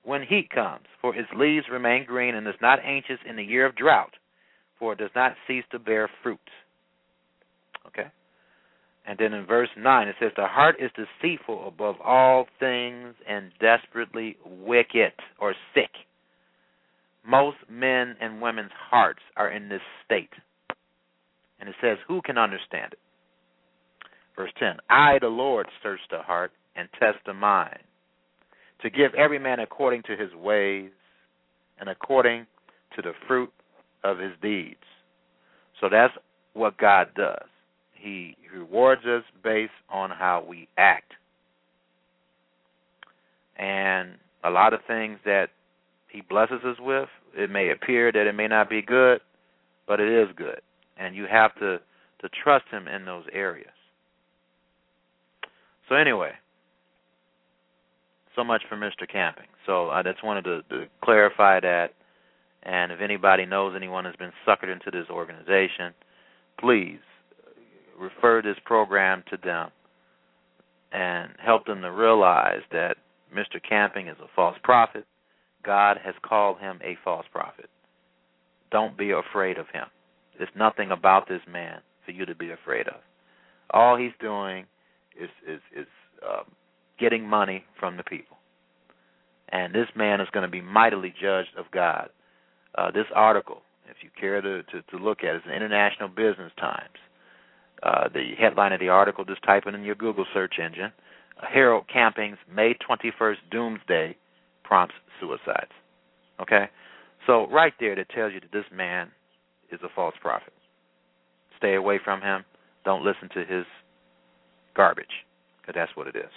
when 0.05 0.23
heat 0.23 0.51
comes, 0.51 0.85
for 1.01 1.17
its 1.17 1.29
leaves 1.35 1.67
remain 1.73 2.05
green 2.05 2.35
and 2.35 2.47
is 2.47 2.55
not 2.61 2.79
anxious 2.85 3.19
in 3.29 3.37
the 3.37 3.43
year 3.43 3.65
of 3.65 3.75
drought, 3.75 4.13
for 4.79 4.93
it 4.93 4.99
does 4.99 5.11
not 5.15 5.35
cease 5.47 5.65
to 5.73 5.79
bear 5.79 6.09
fruit. 6.23 6.39
Okay? 7.87 8.09
And 9.07 9.19
then 9.19 9.33
in 9.33 9.47
verse 9.47 9.71
9 9.77 10.09
it 10.09 10.17
says, 10.21 10.33
The 10.37 10.47
heart 10.47 10.77
is 10.81 10.91
deceitful 10.95 11.67
above 11.67 11.97
all 12.05 12.47
things 12.61 13.15
and 13.29 13.51
desperately 13.61 14.37
wicked 14.45 15.13
or 15.41 15.55
sick. 15.75 15.91
Most 17.27 17.57
men 17.71 18.17
and 18.21 18.41
women's 18.41 18.71
hearts 18.91 19.21
are 19.37 19.51
in 19.51 19.69
this 19.69 19.81
state. 20.05 20.31
And 21.59 21.69
it 21.69 21.75
says, 21.81 21.99
Who 22.07 22.21
can 22.23 22.39
understand 22.39 22.93
it? 22.93 22.99
Verse 24.37 24.53
10 24.61 24.77
I, 24.89 25.19
the 25.21 25.29
Lord, 25.29 25.67
search 25.83 26.01
the 26.11 26.21
heart 26.21 26.53
and 26.77 26.89
test 27.01 27.19
the 27.27 27.35
mind, 27.35 27.81
to 28.83 28.91
give 28.91 29.15
every 29.15 29.39
man 29.39 29.59
according 29.59 30.03
to 30.05 30.17
his 30.17 30.33
ways 30.35 30.91
and 31.81 31.89
according 31.89 32.47
to 32.95 33.03
the 33.03 33.13
fruit 33.27 33.51
of 34.05 34.19
his 34.19 34.33
deeds. 34.41 34.77
So 35.81 35.89
that's 35.91 36.15
what 36.55 36.77
God 36.79 37.09
does. 37.15 37.47
He 37.95 38.37
rewards 38.55 39.05
us 39.05 39.23
based 39.43 39.73
on 39.91 40.11
how 40.11 40.45
we 40.47 40.69
act. 40.77 41.13
And 43.57 44.11
a 44.45 44.51
lot 44.51 44.73
of 44.73 44.81
things 44.87 45.19
that 45.25 45.49
he 46.11 46.21
blesses 46.21 46.61
us 46.65 46.77
with, 46.81 47.09
it 47.37 47.51
may 47.51 47.71
appear 47.71 48.13
that 48.13 48.27
it 48.27 48.35
may 48.35 48.47
not 48.47 48.71
be 48.71 48.83
good, 48.83 49.21
but 49.87 50.01
it 50.01 50.09
is 50.09 50.35
good. 50.37 50.61
And 50.97 51.15
you 51.15 51.27
have 51.31 51.55
to 51.57 51.81
to 52.21 52.29
trust 52.43 52.65
him 52.71 52.89
in 52.89 53.05
those 53.05 53.25
areas. 53.33 53.71
So 55.89 55.95
anyway, 55.95 56.33
so 58.35 58.45
much 58.45 58.63
for 58.69 58.77
Mr. 58.77 59.09
Camping. 59.11 59.47
So 59.67 59.91
I 59.91 60.03
just 60.03 60.25
wanted 60.25 60.45
to, 60.45 60.63
to 60.71 60.87
clarify 61.03 61.61
that. 61.61 61.93
And 62.63 62.93
if 62.93 63.01
anybody 63.01 63.47
knows 63.47 63.75
anyone 63.77 64.05
has 64.05 64.17
been 64.17 64.33
suckered 64.47 64.73
into 64.73 64.91
this 64.91 65.09
organization, 65.11 65.95
please 66.59 66.99
refer 67.99 68.43
this 68.43 68.57
program 68.65 69.23
to 69.31 69.39
them 69.43 69.71
and 70.93 71.31
help 71.39 71.67
them 71.67 71.83
to 71.83 71.93
realize 71.93 72.63
that 72.73 72.97
Mr. 73.35 73.61
Camping 73.67 74.09
is 74.09 74.17
a 74.23 74.29
false 74.35 74.57
prophet. 74.63 75.05
God 75.65 75.99
has 76.03 76.15
called 76.23 76.59
him 76.59 76.79
a 76.83 76.97
false 77.05 77.27
prophet. 77.31 77.69
Don't 78.71 78.97
be 78.97 79.11
afraid 79.11 79.59
of 79.59 79.67
him. 79.73 79.87
There's 80.37 80.51
nothing 80.57 80.91
about 80.91 81.29
this 81.29 81.43
man 81.51 81.81
for 82.05 82.13
you 82.13 82.25
to 82.27 82.35
be 82.35 82.51
afraid 82.51 82.87
of. 82.89 83.01
All 83.71 83.97
he's 83.97 84.13
doing 84.21 84.65
is 85.21 85.29
is 85.47 85.61
is 85.77 85.87
um, 86.27 86.45
getting 86.99 87.27
money 87.27 87.65
from 87.79 87.97
the 87.97 88.03
people, 88.03 88.37
and 89.51 89.75
this 89.75 89.89
man 89.95 90.21
is 90.21 90.29
going 90.33 90.45
to 90.45 90.51
be 90.51 90.61
mightily 90.61 91.13
judged 91.21 91.51
of 91.59 91.67
God. 91.73 92.09
Uh, 92.79 92.93
this 92.93 93.07
article, 93.15 93.63
if 93.91 93.97
you 94.03 94.11
care 94.19 94.41
to, 94.41 94.63
to 94.65 94.83
to 94.83 94.97
look 95.03 95.25
at, 95.25 95.35
it, 95.35 95.37
is 95.39 95.43
in 95.47 95.53
International 95.53 96.09
Business 96.09 96.53
Times. 96.61 96.95
Uh, 97.83 98.09
the 98.13 98.33
headline 98.39 98.73
of 98.73 98.81
the 98.81 98.89
article, 98.89 99.25
just 99.25 99.43
type 99.43 99.65
it 99.67 99.75
in 99.75 99.83
your 99.83 99.95
Google 99.97 100.27
search 100.33 100.55
engine. 100.63 100.93
Harold 101.43 101.85
Camping's 101.93 102.39
May 102.53 102.75
21st 102.75 103.37
Doomsday 103.51 104.17
prompts 104.65 104.95
suicides. 105.21 105.71
Okay? 106.41 106.69
So, 107.27 107.49
right 107.49 107.73
there, 107.81 107.97
that 107.97 108.09
tells 108.11 108.33
you 108.33 108.41
that 108.41 108.53
this 108.53 108.65
man 108.73 109.11
is 109.73 109.81
a 109.83 109.89
false 109.95 110.15
prophet. 110.21 110.53
Stay 111.57 111.75
away 111.75 111.99
from 112.05 112.21
him. 112.21 112.45
Don't 112.85 113.05
listen 113.05 113.29
to 113.35 113.45
his 113.45 113.65
garbage, 114.77 115.25
because 115.61 115.75
that's 115.75 115.97
what 115.97 116.07
it 116.07 116.17
is. 116.17 116.31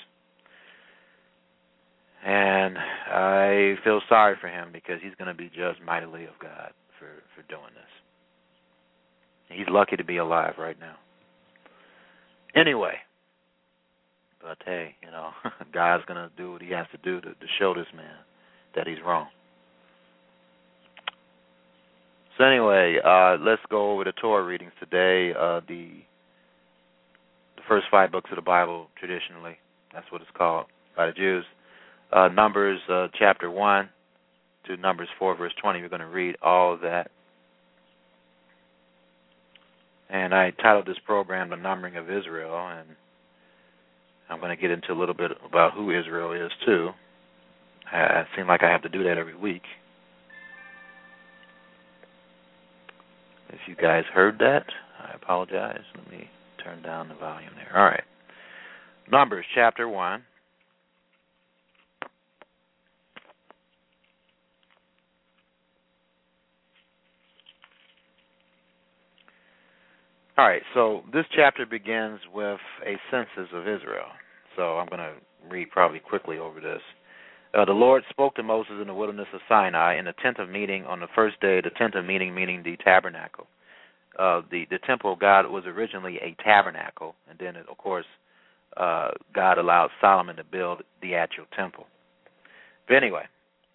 And 2.24 2.78
I 2.78 3.76
feel 3.84 4.02
sorry 4.08 4.36
for 4.40 4.48
him 4.48 4.70
because 4.72 5.00
he's 5.02 5.16
going 5.18 5.28
to 5.28 5.34
be 5.34 5.50
judged 5.50 5.82
mightily 5.84 6.26
of 6.26 6.38
God 6.42 6.72
for 7.00 7.08
for 7.36 7.42
doing 7.50 7.74
this. 7.74 7.84
He's 9.50 9.68
lucky 9.70 9.98
to 9.98 10.04
be 10.04 10.18
alive 10.18 10.54
right 10.58 10.80
now. 10.80 10.96
Anyway, 12.56 12.96
but 14.42 14.58
hey, 14.66 14.96
you 15.04 15.12
know, 15.12 15.32
God's 15.74 16.06
going 16.06 16.18
to 16.18 16.32
do 16.38 16.52
what 16.52 16.62
He 16.62 16.70
has 16.72 16.88
to 16.92 16.98
do 17.04 17.22
to, 17.22 17.30
to 17.30 17.48
show 17.60 17.74
this 17.74 17.88
man 17.96 18.16
that 18.76 18.88
he's 18.88 18.98
wrong. 19.06 19.28
So 22.38 22.46
anyway, 22.46 22.98
uh, 23.04 23.38
let's 23.40 23.62
go 23.70 23.92
over 23.92 24.04
the 24.04 24.14
Torah 24.14 24.44
readings 24.44 24.72
today. 24.80 25.34
Uh, 25.38 25.62
the 25.68 25.90
the 27.58 27.64
first 27.68 27.86
five 27.92 28.12
books 28.12 28.30
of 28.32 28.38
the 28.38 28.42
Bible 28.42 28.88
traditionally. 28.98 29.58
That's 29.94 30.10
what 30.12 30.22
it's 30.22 30.32
called 30.36 30.66
by 30.96 31.08
the 31.08 31.12
Jews. 31.12 31.46
Uh, 32.12 32.28
Numbers 32.28 32.80
uh, 32.90 33.08
chapter 33.18 33.50
1 33.50 33.90
to 34.68 34.78
Numbers 34.78 35.08
4, 35.18 35.38
verse 35.38 35.54
20. 35.62 35.82
We're 35.82 35.90
going 35.90 36.02
to 36.02 36.08
read 36.08 36.36
all 36.42 36.74
of 36.74 36.82
that. 36.82 37.10
And 40.10 40.34
I 40.34 40.52
titled 40.62 40.88
this 40.88 40.98
program 41.06 41.50
The 41.50 41.56
Numbering 41.56 41.96
of 41.96 42.12
Israel, 42.12 42.68
and 42.68 42.88
I'm 44.30 44.40
going 44.40 44.56
to 44.56 44.62
get 44.62 44.72
into 44.72 44.92
a 44.92 45.00
little 45.00 45.16
bit 45.16 45.32
about 45.48 45.74
who 45.74 45.98
Israel 45.98 46.34
is, 46.34 46.52
too. 46.66 46.90
I, 47.92 48.24
seem 48.36 48.48
like 48.48 48.64
I 48.64 48.70
have 48.70 48.82
to 48.84 48.90
do 48.90 49.04
that 49.04 49.18
every 49.18 49.36
week. 49.36 49.64
If 53.50 53.60
you 53.68 53.76
guys 53.76 54.04
heard 54.14 54.38
that, 54.40 54.66
I 55.00 55.14
apologize. 55.16 55.82
Let 55.96 56.12
me 56.12 56.30
turn 56.64 56.82
down 56.82 57.10
the 57.10 57.16
volume 57.16 57.52
there. 57.56 57.78
All 57.78 57.86
right. 57.86 58.04
Numbers 59.10 59.46
chapter 59.56 59.88
1. 59.88 60.24
All 70.38 70.48
right, 70.48 70.62
so 70.74 71.04
this 71.12 71.26
chapter 71.36 71.66
begins 71.66 72.20
with 72.34 72.60
a 72.86 72.96
census 73.12 73.52
of 73.54 73.68
Israel. 73.68 74.08
So 74.56 74.78
I'm 74.78 74.88
going 74.88 75.00
to 75.00 75.14
read 75.50 75.72
probably 75.72 76.00
quickly 76.00 76.38
over 76.38 76.62
this. 76.62 76.82
Uh, 77.54 77.66
the 77.66 77.74
Lord 77.74 78.04
spoke 78.10 78.36
to 78.36 78.44
Moses 78.44 78.76
in 78.80 78.88
the 78.88 78.94
wilderness 78.94 79.28
of 79.34 79.42
Sinai 79.50 80.00
in 80.00 80.06
the 80.06 80.14
tent 80.24 80.40
of 80.40 80.50
meeting 80.50 80.86
on 80.86 81.02
the 81.02 81.08
first 81.14 81.40
day, 81.42 81.60
the 81.62 81.70
tent 81.72 81.96
of 81.96 82.06
meeting 82.06 82.34
meaning 82.34 82.64
the 82.64 82.78
tabernacle. 82.78 83.48
Uh, 84.18 84.42
the 84.50 84.66
the 84.70 84.80
temple 84.88 85.12
of 85.14 85.20
God 85.20 85.50
was 85.50 85.66
originally 85.66 86.18
a 86.18 86.36
tabernacle, 86.42 87.16
and 87.30 87.38
then 87.38 87.58
of 87.58 87.78
course 87.78 88.06
uh, 88.78 89.10
God 89.34 89.58
allowed 89.58 89.90
Solomon 90.00 90.38
to 90.38 90.46
build 90.46 90.82
the 91.02 91.16
actual 91.16 91.46
temple. 91.56 91.88
But 92.88 92.96
anyway, 92.96 93.24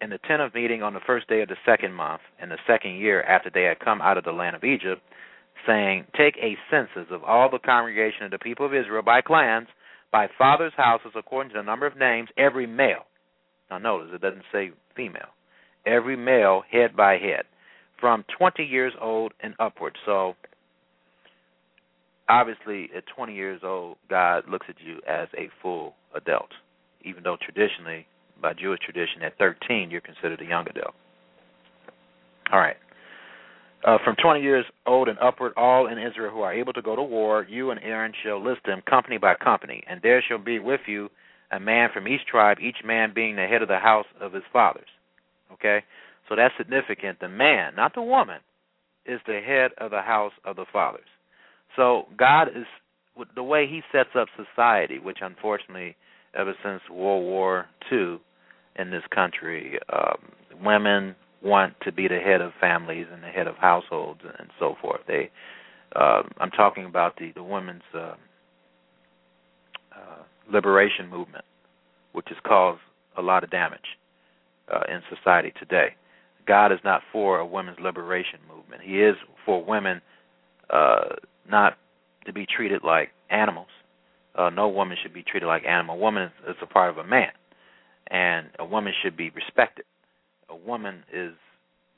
in 0.01 0.09
the 0.09 0.19
tent 0.27 0.41
of 0.41 0.55
meeting 0.55 0.81
on 0.81 0.95
the 0.95 0.99
first 1.05 1.27
day 1.27 1.41
of 1.41 1.49
the 1.49 1.55
second 1.65 1.93
month, 1.93 2.21
in 2.41 2.49
the 2.49 2.57
second 2.65 2.95
year 2.95 3.21
after 3.23 3.51
they 3.51 3.63
had 3.63 3.79
come 3.79 4.01
out 4.01 4.17
of 4.17 4.23
the 4.23 4.31
land 4.31 4.55
of 4.55 4.63
Egypt, 4.63 5.01
saying, 5.65 6.05
Take 6.17 6.35
a 6.37 6.57
census 6.69 7.11
of 7.11 7.23
all 7.23 7.49
the 7.49 7.59
congregation 7.59 8.23
of 8.23 8.31
the 8.31 8.39
people 8.39 8.65
of 8.65 8.73
Israel 8.73 9.03
by 9.03 9.21
clans, 9.21 9.67
by 10.11 10.27
fathers' 10.37 10.73
houses, 10.75 11.11
according 11.15 11.51
to 11.53 11.59
the 11.59 11.63
number 11.63 11.85
of 11.85 11.97
names, 11.97 12.29
every 12.37 12.67
male. 12.67 13.05
Now 13.69 13.77
notice 13.77 14.09
it 14.13 14.21
doesn't 14.21 14.43
say 14.51 14.71
female. 14.95 15.29
Every 15.85 16.17
male, 16.17 16.63
head 16.69 16.95
by 16.95 17.13
head, 17.13 17.43
from 17.99 18.25
20 18.37 18.63
years 18.63 18.93
old 19.01 19.33
and 19.41 19.53
upward. 19.59 19.97
So, 20.05 20.35
obviously, 22.29 22.89
at 22.95 23.03
20 23.15 23.33
years 23.33 23.61
old, 23.63 23.97
God 24.09 24.43
looks 24.49 24.67
at 24.69 24.75
you 24.79 24.97
as 25.07 25.27
a 25.37 25.49
full 25.61 25.95
adult, 26.13 26.49
even 27.03 27.23
though 27.23 27.37
traditionally 27.41 28.05
by 28.41 28.53
Jewish 28.53 28.79
tradition, 28.79 29.23
at 29.23 29.37
13, 29.37 29.89
you're 29.89 30.01
considered 30.01 30.41
a 30.41 30.45
young 30.45 30.67
adult. 30.69 30.93
All 32.51 32.59
right. 32.59 32.77
Uh, 33.85 33.97
from 34.03 34.15
20 34.21 34.41
years 34.41 34.65
old 34.85 35.07
and 35.07 35.19
upward, 35.19 35.53
all 35.55 35.87
in 35.87 35.99
Israel 35.99 36.31
who 36.31 36.41
are 36.41 36.53
able 36.53 36.73
to 36.73 36.81
go 36.81 36.95
to 36.95 37.03
war, 37.03 37.45
you 37.49 37.71
and 37.71 37.79
Aaron 37.83 38.11
shall 38.23 38.43
list 38.43 38.61
them 38.65 38.81
company 38.89 39.17
by 39.17 39.35
company, 39.35 39.83
and 39.87 40.01
there 40.01 40.23
shall 40.27 40.39
be 40.39 40.59
with 40.59 40.81
you 40.87 41.09
a 41.51 41.59
man 41.59 41.89
from 41.93 42.07
each 42.07 42.25
tribe, 42.29 42.57
each 42.59 42.77
man 42.83 43.13
being 43.13 43.35
the 43.35 43.45
head 43.45 43.61
of 43.61 43.67
the 43.67 43.77
house 43.77 44.07
of 44.19 44.33
his 44.33 44.43
fathers. 44.51 44.87
Okay? 45.53 45.83
So 46.27 46.35
that's 46.35 46.53
significant. 46.57 47.19
The 47.19 47.29
man, 47.29 47.75
not 47.75 47.93
the 47.93 48.01
woman, 48.01 48.39
is 49.05 49.19
the 49.25 49.39
head 49.45 49.71
of 49.77 49.91
the 49.91 50.01
house 50.01 50.33
of 50.43 50.55
the 50.55 50.65
fathers. 50.71 51.07
So 51.75 52.07
God 52.17 52.49
is 52.49 52.65
the 53.35 53.43
way 53.43 53.67
He 53.67 53.81
sets 53.91 54.09
up 54.19 54.27
society, 54.35 54.99
which 54.99 55.19
unfortunately, 55.21 55.95
ever 56.37 56.53
since 56.63 56.81
World 56.91 57.23
War 57.23 57.65
II, 57.91 58.19
in 58.77 58.91
this 58.91 59.03
country. 59.13 59.79
Um, 59.91 60.17
women 60.63 61.15
want 61.41 61.73
to 61.83 61.91
be 61.91 62.07
the 62.07 62.19
head 62.19 62.41
of 62.41 62.51
families 62.59 63.07
and 63.11 63.23
the 63.23 63.27
head 63.27 63.47
of 63.47 63.55
households 63.55 64.21
and 64.39 64.49
so 64.59 64.75
forth. 64.81 65.01
They, 65.07 65.29
uh, 65.95 66.23
I'm 66.39 66.51
talking 66.51 66.85
about 66.85 67.17
the 67.17 67.31
the 67.35 67.43
women's 67.43 67.83
uh, 67.93 68.15
uh, 69.95 70.23
liberation 70.51 71.09
movement, 71.09 71.45
which 72.13 72.27
has 72.29 72.37
caused 72.45 72.81
a 73.17 73.21
lot 73.21 73.43
of 73.43 73.51
damage 73.51 73.97
uh, 74.73 74.81
in 74.89 75.01
society 75.15 75.53
today. 75.59 75.95
God 76.47 76.71
is 76.71 76.79
not 76.83 77.01
for 77.11 77.39
a 77.39 77.45
women's 77.45 77.79
liberation 77.79 78.39
movement. 78.47 78.81
He 78.81 79.01
is 79.01 79.15
for 79.45 79.63
women 79.63 80.01
uh, 80.69 81.15
not 81.49 81.77
to 82.25 82.33
be 82.33 82.45
treated 82.45 82.83
like 82.83 83.09
animals. 83.29 83.67
Uh, 84.35 84.49
no 84.49 84.67
woman 84.67 84.97
should 85.01 85.13
be 85.13 85.23
treated 85.23 85.47
like 85.47 85.65
animal. 85.65 85.95
A 85.95 85.99
woman 85.99 86.23
is, 86.23 86.31
is 86.49 86.55
a 86.61 86.67
part 86.67 86.89
of 86.89 86.97
a 86.97 87.03
man 87.03 87.31
and 88.09 88.47
a 88.59 88.65
woman 88.65 88.93
should 89.03 89.17
be 89.17 89.29
respected. 89.31 89.85
A 90.49 90.55
woman 90.55 91.03
is 91.11 91.33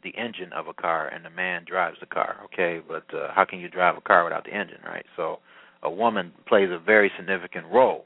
the 0.04 0.14
engine 0.18 0.54
of 0.54 0.68
a 0.68 0.74
car, 0.74 1.08
and 1.08 1.26
the 1.26 1.30
man 1.30 1.66
drives 1.68 1.98
the 2.00 2.06
car. 2.06 2.38
Okay, 2.46 2.82
but 2.86 3.04
uh, 3.14 3.32
how 3.34 3.46
can 3.46 3.60
you 3.60 3.70
drive 3.70 3.98
a 3.98 4.02
car 4.02 4.24
without 4.24 4.46
the 4.46 4.54
engine, 4.54 4.80
right? 4.86 5.06
So, 5.16 5.40
a 5.84 5.90
woman 5.90 6.32
plays 6.48 6.70
a 6.72 6.80
very 6.80 7.12
significant 7.18 7.66
role 7.68 8.06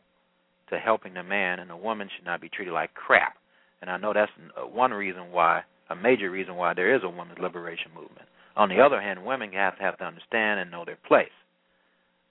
to 0.70 0.80
helping 0.80 1.14
the 1.14 1.24
man, 1.24 1.60
and 1.60 1.72
a 1.72 1.78
woman 1.78 2.10
should 2.16 2.26
not 2.26 2.42
be 2.42 2.50
treated 2.50 2.74
like 2.74 2.94
crap. 2.94 3.36
And 3.82 3.90
I 3.90 3.98
know 3.98 4.14
that's 4.14 4.32
uh, 4.58 4.66
one 4.66 4.92
reason 4.92 5.32
why, 5.32 5.62
a 5.90 5.96
major 5.96 6.32
reason 6.32 6.56
why 6.56 6.74
there 6.74 6.96
is 6.96 7.02
a 7.04 7.10
women's 7.10 7.40
liberation 7.40 7.92
movement. 7.94 8.28
On 8.56 8.70
the 8.70 8.80
other 8.80 9.02
hand, 9.02 9.26
women 9.26 9.52
have 9.54 9.78
to 9.78 9.84
have 9.84 9.98
to 9.98 10.06
understand 10.06 10.60
and 10.60 10.72
know 10.72 10.86
their 10.86 10.98
place. 11.08 11.28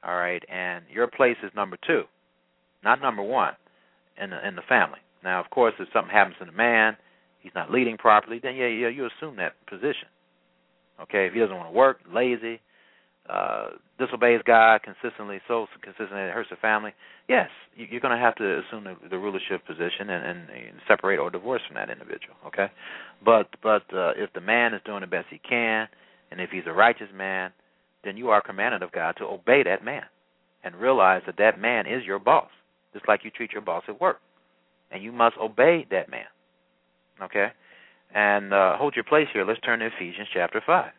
All 0.05 0.17
right, 0.17 0.43
and 0.51 0.85
your 0.93 1.07
place 1.07 1.37
is 1.45 1.51
number 1.55 1.77
two, 1.87 2.03
not 2.83 3.01
number 3.01 3.23
one, 3.23 3.55
in 4.21 4.31
the 4.31 4.47
in 4.47 4.57
the 4.57 4.63
family. 4.69 4.99
Now, 5.23 5.41
of 5.41 5.51
course, 5.51 5.75
if 5.79 5.89
something 5.93 6.13
happens 6.13 6.37
to 6.41 6.45
the 6.45 6.53
man, 6.53 6.97
he's 7.43 7.53
not 7.55 7.71
leading 7.71 7.97
properly, 7.97 8.41
then 8.43 8.57
yeah, 8.57 8.67
yeah, 8.67 8.89
you 8.89 9.07
assume 9.07 9.37
that 9.37 9.55
position. 9.67 10.09
Okay, 11.01 11.27
if 11.27 11.33
he 11.33 11.41
doesn't 11.41 11.57
want 11.57 11.69
to 11.69 11.77
work, 11.77 12.01
lazy, 12.13 12.61
uh, 13.29 13.71
disobeys 13.99 14.41
God 14.47 14.81
consistently, 14.83 15.41
so 15.49 15.67
consistently 15.83 16.23
it 16.23 16.33
hurts 16.33 16.51
the 16.51 16.57
family, 16.57 16.93
yes, 17.29 17.49
you're 17.77 18.01
going 18.01 18.17
to 18.17 18.23
have 18.23 18.35
to 18.37 18.61
assume 18.61 18.85
the, 18.85 18.97
the 19.09 19.19
rulership 19.19 19.67
position 19.67 20.11
and, 20.11 20.25
and, 20.25 20.39
and 20.51 20.79
separate 20.87 21.19
or 21.19 21.31
divorce 21.31 21.63
from 21.67 21.77
that 21.77 21.91
individual. 21.91 22.37
Okay, 22.47 22.67
but 23.25 23.49
but 23.63 23.83
uh, 23.95 24.13
if 24.17 24.33
the 24.35 24.41
man 24.41 24.75
is 24.75 24.81
doing 24.85 25.01
the 25.01 25.07
best 25.07 25.27
he 25.31 25.39
can, 25.39 25.89
and 26.31 26.41
if 26.41 26.51
he's 26.51 26.65
a 26.67 26.73
righteous 26.73 27.09
man, 27.15 27.53
then 28.05 28.17
you 28.17 28.31
are 28.31 28.43
commanded 28.43 28.83
of 28.83 28.93
God 28.93 29.13
to 29.19 29.25
obey 29.25 29.63
that 29.65 29.85
man 29.85 30.03
and 30.65 30.75
realize 30.77 31.23
that 31.27 31.39
that 31.39 31.61
man 31.61 31.87
is 31.87 32.05
your 32.05 32.19
boss, 32.19 32.51
just 32.93 33.09
like 33.09 33.25
you 33.25 33.31
treat 33.31 33.53
your 33.53 33.63
boss 33.63 33.85
at 33.89 34.01
work 34.01 34.21
and 34.93 35.03
you 35.03 35.11
must 35.11 35.37
obey 35.39 35.87
that 35.91 36.11
man. 36.11 36.27
Okay? 37.23 37.49
And 38.15 38.53
uh, 38.53 38.77
hold 38.77 38.95
your 38.95 39.05
place 39.05 39.29
here. 39.33 39.45
Let's 39.45 39.61
turn 39.61 39.79
to 39.79 39.87
Ephesians 39.87 40.29
chapter 40.33 40.63
5. 40.65 40.91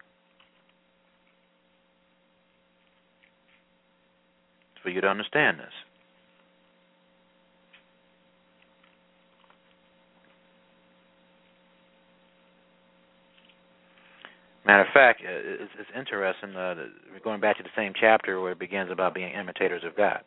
For 4.81 4.89
you 4.89 4.99
to 5.01 5.07
understand 5.07 5.59
this. 5.59 5.71
Matter 14.65 14.81
of 14.81 14.87
fact, 14.93 15.21
uh, 15.21 15.29
it's, 15.29 15.71
it's 15.79 15.89
interesting. 15.97 16.55
Uh, 16.55 16.75
we're 17.11 17.19
going 17.23 17.41
back 17.41 17.57
to 17.57 17.63
the 17.63 17.69
same 17.75 17.93
chapter 17.99 18.41
where 18.41 18.53
it 18.53 18.59
begins 18.59 18.91
about 18.91 19.13
being 19.13 19.31
imitators 19.31 19.83
of 19.85 19.95
God. 19.95 20.21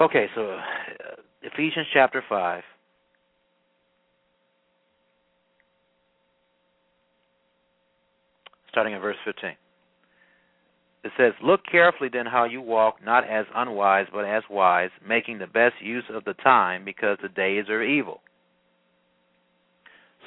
Okay, 0.00 0.26
so 0.34 0.52
uh, 0.52 0.60
Ephesians 1.42 1.86
chapter 1.92 2.22
5. 2.28 2.62
Starting 8.78 8.94
in 8.94 9.00
verse 9.00 9.16
15. 9.24 9.50
It 11.02 11.10
says, 11.16 11.32
Look 11.42 11.62
carefully 11.68 12.10
then 12.12 12.26
how 12.26 12.44
you 12.44 12.60
walk, 12.60 13.04
not 13.04 13.28
as 13.28 13.44
unwise, 13.52 14.06
but 14.12 14.24
as 14.24 14.44
wise, 14.48 14.90
making 15.04 15.40
the 15.40 15.48
best 15.48 15.74
use 15.82 16.04
of 16.14 16.24
the 16.24 16.34
time, 16.34 16.84
because 16.84 17.18
the 17.20 17.28
days 17.28 17.68
are 17.70 17.82
evil. 17.82 18.20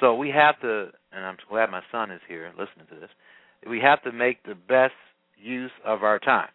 So 0.00 0.16
we 0.16 0.28
have 0.28 0.60
to, 0.60 0.88
and 1.12 1.24
I'm 1.24 1.38
glad 1.48 1.70
my 1.70 1.80
son 1.90 2.10
is 2.10 2.20
here 2.28 2.46
listening 2.50 2.84
to 2.90 3.00
this, 3.00 3.08
we 3.66 3.80
have 3.80 4.02
to 4.02 4.12
make 4.12 4.42
the 4.42 4.54
best 4.54 4.92
use 5.42 5.70
of 5.82 6.02
our 6.02 6.18
time. 6.18 6.50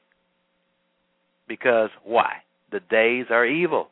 Because 1.47 1.89
why? 2.03 2.43
The 2.71 2.81
days 2.91 3.25
are 3.31 3.47
evil. 3.47 3.87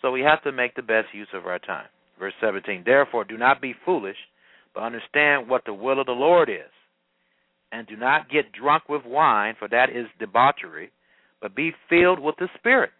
So 0.00 0.10
we 0.10 0.22
have 0.22 0.42
to 0.44 0.52
make 0.52 0.74
the 0.74 0.80
best 0.80 1.08
use 1.12 1.28
of 1.34 1.44
our 1.44 1.58
time. 1.58 1.88
Verse 2.18 2.32
17 2.40 2.84
Therefore, 2.86 3.24
do 3.24 3.36
not 3.36 3.60
be 3.60 3.74
foolish, 3.84 4.16
but 4.74 4.82
understand 4.82 5.48
what 5.48 5.64
the 5.64 5.74
will 5.74 6.00
of 6.00 6.06
the 6.06 6.12
Lord 6.12 6.48
is. 6.48 6.72
And 7.70 7.86
do 7.86 7.96
not 7.96 8.30
get 8.30 8.52
drunk 8.52 8.88
with 8.88 9.04
wine, 9.04 9.54
for 9.58 9.68
that 9.68 9.90
is 9.90 10.06
debauchery, 10.18 10.90
but 11.40 11.54
be 11.54 11.72
filled 11.88 12.18
with 12.18 12.36
the 12.38 12.48
Spirit, 12.58 12.90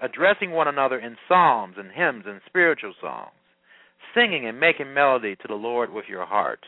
addressing 0.00 0.52
one 0.52 0.68
another 0.68 0.98
in 0.98 1.16
psalms 1.28 1.74
and 1.78 1.90
hymns 1.92 2.24
and 2.26 2.40
spiritual 2.46 2.94
songs, 3.00 3.32
singing 4.14 4.46
and 4.46 4.58
making 4.58 4.94
melody 4.94 5.36
to 5.36 5.48
the 5.48 5.54
Lord 5.54 5.92
with 5.92 6.06
your 6.08 6.24
heart. 6.24 6.60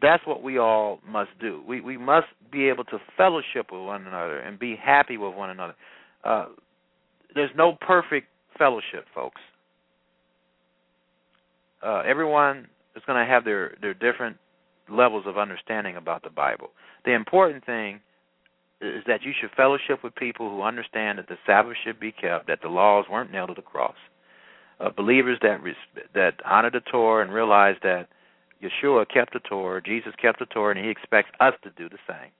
That's 0.00 0.26
what 0.26 0.42
we 0.42 0.58
all 0.58 1.00
must 1.06 1.30
do. 1.40 1.62
We 1.66 1.80
we 1.80 1.96
must 1.96 2.26
be 2.50 2.68
able 2.68 2.84
to 2.84 2.98
fellowship 3.16 3.70
with 3.70 3.82
one 3.82 4.06
another 4.06 4.38
and 4.38 4.58
be 4.58 4.76
happy 4.76 5.16
with 5.16 5.34
one 5.34 5.50
another. 5.50 5.74
Uh, 6.24 6.46
there's 7.34 7.50
no 7.56 7.76
perfect 7.80 8.28
fellowship, 8.58 9.06
folks. 9.14 9.40
Uh, 11.84 12.02
everyone 12.06 12.66
is 12.96 13.02
going 13.06 13.18
to 13.24 13.30
have 13.30 13.44
their 13.44 13.76
their 13.80 13.94
different 13.94 14.36
levels 14.88 15.24
of 15.26 15.38
understanding 15.38 15.96
about 15.96 16.22
the 16.22 16.30
Bible. 16.30 16.70
The 17.04 17.12
important 17.12 17.64
thing 17.64 18.00
is 18.80 19.02
that 19.06 19.22
you 19.22 19.32
should 19.38 19.50
fellowship 19.56 20.02
with 20.02 20.14
people 20.14 20.50
who 20.50 20.62
understand 20.62 21.18
that 21.18 21.28
the 21.28 21.38
Sabbath 21.46 21.76
should 21.84 21.98
be 21.98 22.12
kept, 22.12 22.48
that 22.48 22.60
the 22.62 22.68
laws 22.68 23.06
weren't 23.10 23.32
nailed 23.32 23.48
to 23.48 23.54
the 23.54 23.62
cross. 23.62 23.96
Uh, 24.80 24.90
believers 24.90 25.38
that 25.42 25.62
res- 25.62 25.76
that 26.14 26.34
honor 26.44 26.70
the 26.70 26.80
Torah 26.80 27.24
and 27.24 27.32
realize 27.32 27.76
that 27.82 28.08
Yeshua 28.62 29.06
kept 29.08 29.32
the 29.32 29.40
Torah, 29.40 29.82
Jesus 29.82 30.12
kept 30.20 30.38
the 30.38 30.46
Torah, 30.46 30.74
and 30.74 30.84
He 30.84 30.90
expects 30.90 31.30
us 31.40 31.54
to 31.62 31.70
do 31.70 31.88
the 31.88 31.98
same 32.08 32.30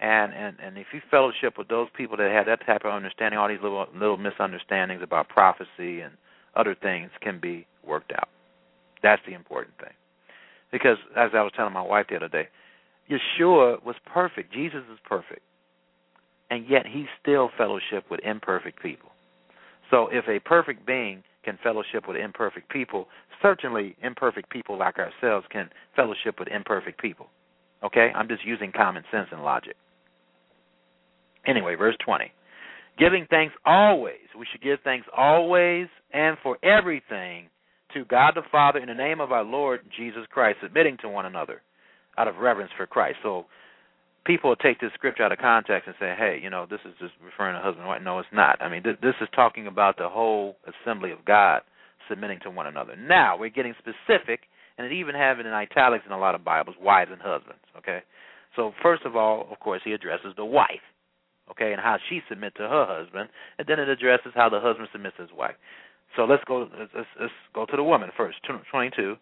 and 0.00 0.32
and 0.32 0.56
and 0.60 0.78
if 0.78 0.88
you 0.92 1.00
fellowship 1.10 1.58
with 1.58 1.68
those 1.68 1.88
people 1.96 2.16
that 2.16 2.30
have 2.30 2.46
that 2.46 2.64
type 2.66 2.84
of 2.84 2.92
understanding, 2.92 3.38
all 3.38 3.48
these 3.48 3.62
little 3.62 3.86
little 3.94 4.16
misunderstandings 4.16 5.02
about 5.02 5.28
prophecy 5.28 6.00
and 6.00 6.14
other 6.56 6.74
things 6.74 7.10
can 7.20 7.38
be 7.38 7.66
worked 7.86 8.12
out. 8.12 8.28
That's 9.02 9.22
the 9.26 9.34
important 9.34 9.76
thing. 9.78 9.94
Because 10.72 10.98
as 11.16 11.30
I 11.34 11.42
was 11.42 11.52
telling 11.56 11.72
my 11.72 11.82
wife 11.82 12.06
the 12.08 12.16
other 12.16 12.28
day, 12.28 12.48
Yeshua 13.10 13.84
was 13.84 13.96
perfect. 14.12 14.52
Jesus 14.52 14.82
is 14.92 14.98
perfect. 15.08 15.40
And 16.50 16.68
yet 16.68 16.86
he 16.86 17.06
still 17.20 17.50
fellowship 17.56 18.04
with 18.10 18.20
imperfect 18.24 18.80
people. 18.82 19.10
So 19.90 20.08
if 20.12 20.26
a 20.28 20.40
perfect 20.46 20.86
being 20.86 21.22
can 21.44 21.58
fellowship 21.62 22.06
with 22.06 22.16
imperfect 22.16 22.70
people, 22.70 23.06
certainly 23.42 23.96
imperfect 24.02 24.50
people 24.50 24.78
like 24.78 24.96
ourselves 24.98 25.46
can 25.50 25.70
fellowship 25.96 26.38
with 26.38 26.48
imperfect 26.48 27.00
people. 27.00 27.26
Okay? 27.82 28.10
I'm 28.14 28.28
just 28.28 28.44
using 28.44 28.72
common 28.72 29.02
sense 29.10 29.28
and 29.32 29.42
logic. 29.42 29.74
Anyway, 31.46 31.74
verse 31.74 31.96
20. 32.04 32.30
Giving 32.98 33.26
thanks 33.30 33.54
always. 33.64 34.28
We 34.38 34.46
should 34.52 34.62
give 34.62 34.78
thanks 34.84 35.06
always 35.16 35.86
and 36.12 36.36
for 36.42 36.58
everything 36.62 37.48
to 37.94 38.04
God 38.04 38.32
the 38.34 38.42
Father 38.50 38.78
in 38.78 38.88
the 38.88 38.94
name 38.94 39.20
of 39.20 39.32
our 39.32 39.44
Lord 39.44 39.80
Jesus 39.96 40.22
Christ, 40.30 40.58
submitting 40.62 40.96
to 41.02 41.08
one 41.08 41.26
another 41.26 41.62
out 42.18 42.28
of 42.28 42.36
reverence 42.36 42.72
for 42.76 42.86
Christ. 42.86 43.18
So 43.22 43.46
people 44.24 44.54
take 44.56 44.80
this 44.80 44.90
scripture 44.94 45.22
out 45.22 45.32
of 45.32 45.38
context 45.38 45.86
and 45.86 45.96
say, 45.98 46.14
hey, 46.18 46.38
you 46.42 46.50
know, 46.50 46.66
this 46.68 46.80
is 46.84 46.92
just 47.00 47.12
referring 47.24 47.54
to 47.54 47.62
husband 47.62 47.80
and 47.80 47.88
wife. 47.88 48.02
No, 48.02 48.18
it's 48.18 48.28
not. 48.32 48.60
I 48.60 48.68
mean, 48.68 48.82
th- 48.82 49.00
this 49.02 49.14
is 49.20 49.28
talking 49.34 49.66
about 49.66 49.96
the 49.96 50.08
whole 50.08 50.56
assembly 50.66 51.10
of 51.10 51.24
God 51.24 51.62
submitting 52.08 52.40
to 52.42 52.50
one 52.50 52.66
another. 52.66 52.96
Now, 52.96 53.38
we're 53.38 53.50
getting 53.50 53.74
specific, 53.78 54.40
and 54.76 54.86
it 54.86 54.92
even 54.92 55.14
have 55.14 55.38
it 55.38 55.46
in 55.46 55.52
italics 55.52 56.04
in 56.06 56.12
a 56.12 56.18
lot 56.18 56.34
of 56.34 56.44
Bibles, 56.44 56.76
wives 56.80 57.10
and 57.12 57.20
husbands, 57.22 57.62
okay? 57.78 58.00
So, 58.56 58.72
first 58.82 59.04
of 59.04 59.16
all, 59.16 59.46
of 59.50 59.60
course, 59.60 59.80
he 59.84 59.92
addresses 59.92 60.34
the 60.36 60.44
wife, 60.44 60.84
okay, 61.50 61.72
and 61.72 61.80
how 61.80 61.96
she 62.08 62.20
submits 62.28 62.56
to 62.56 62.68
her 62.68 62.86
husband, 62.86 63.30
and 63.58 63.66
then 63.68 63.78
it 63.78 63.88
addresses 63.88 64.32
how 64.34 64.48
the 64.48 64.60
husband 64.60 64.88
submits 64.92 65.16
to 65.16 65.22
his 65.22 65.32
wife. 65.32 65.54
So 66.16 66.24
let's 66.24 66.42
go. 66.44 66.68
Let's, 66.78 67.06
let's, 67.20 67.32
go 67.54 67.66
to 67.66 67.76
the 67.76 67.84
woman 67.84 68.10
first. 68.16 68.38
Twenty-two, 68.70 69.16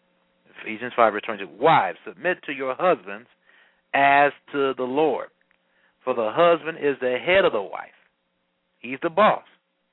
Ephesians 0.63 0.93
five 0.97 1.13
verse 1.13 1.23
twenty-two. 1.25 1.51
Wives, 1.61 1.99
submit 2.07 2.39
to 2.47 2.53
your 2.53 2.75
husbands 2.79 3.29
as 3.95 4.33
to 4.53 4.75
the 4.77 4.85
Lord, 4.85 5.29
for 6.05 6.15
the 6.15 6.31
husband 6.33 6.79
is 6.79 6.97
the 7.01 7.17
head 7.25 7.45
of 7.45 7.53
the 7.53 7.63
wife. 7.63 7.97
He's 8.81 8.99
the 9.03 9.11
boss, 9.11 9.45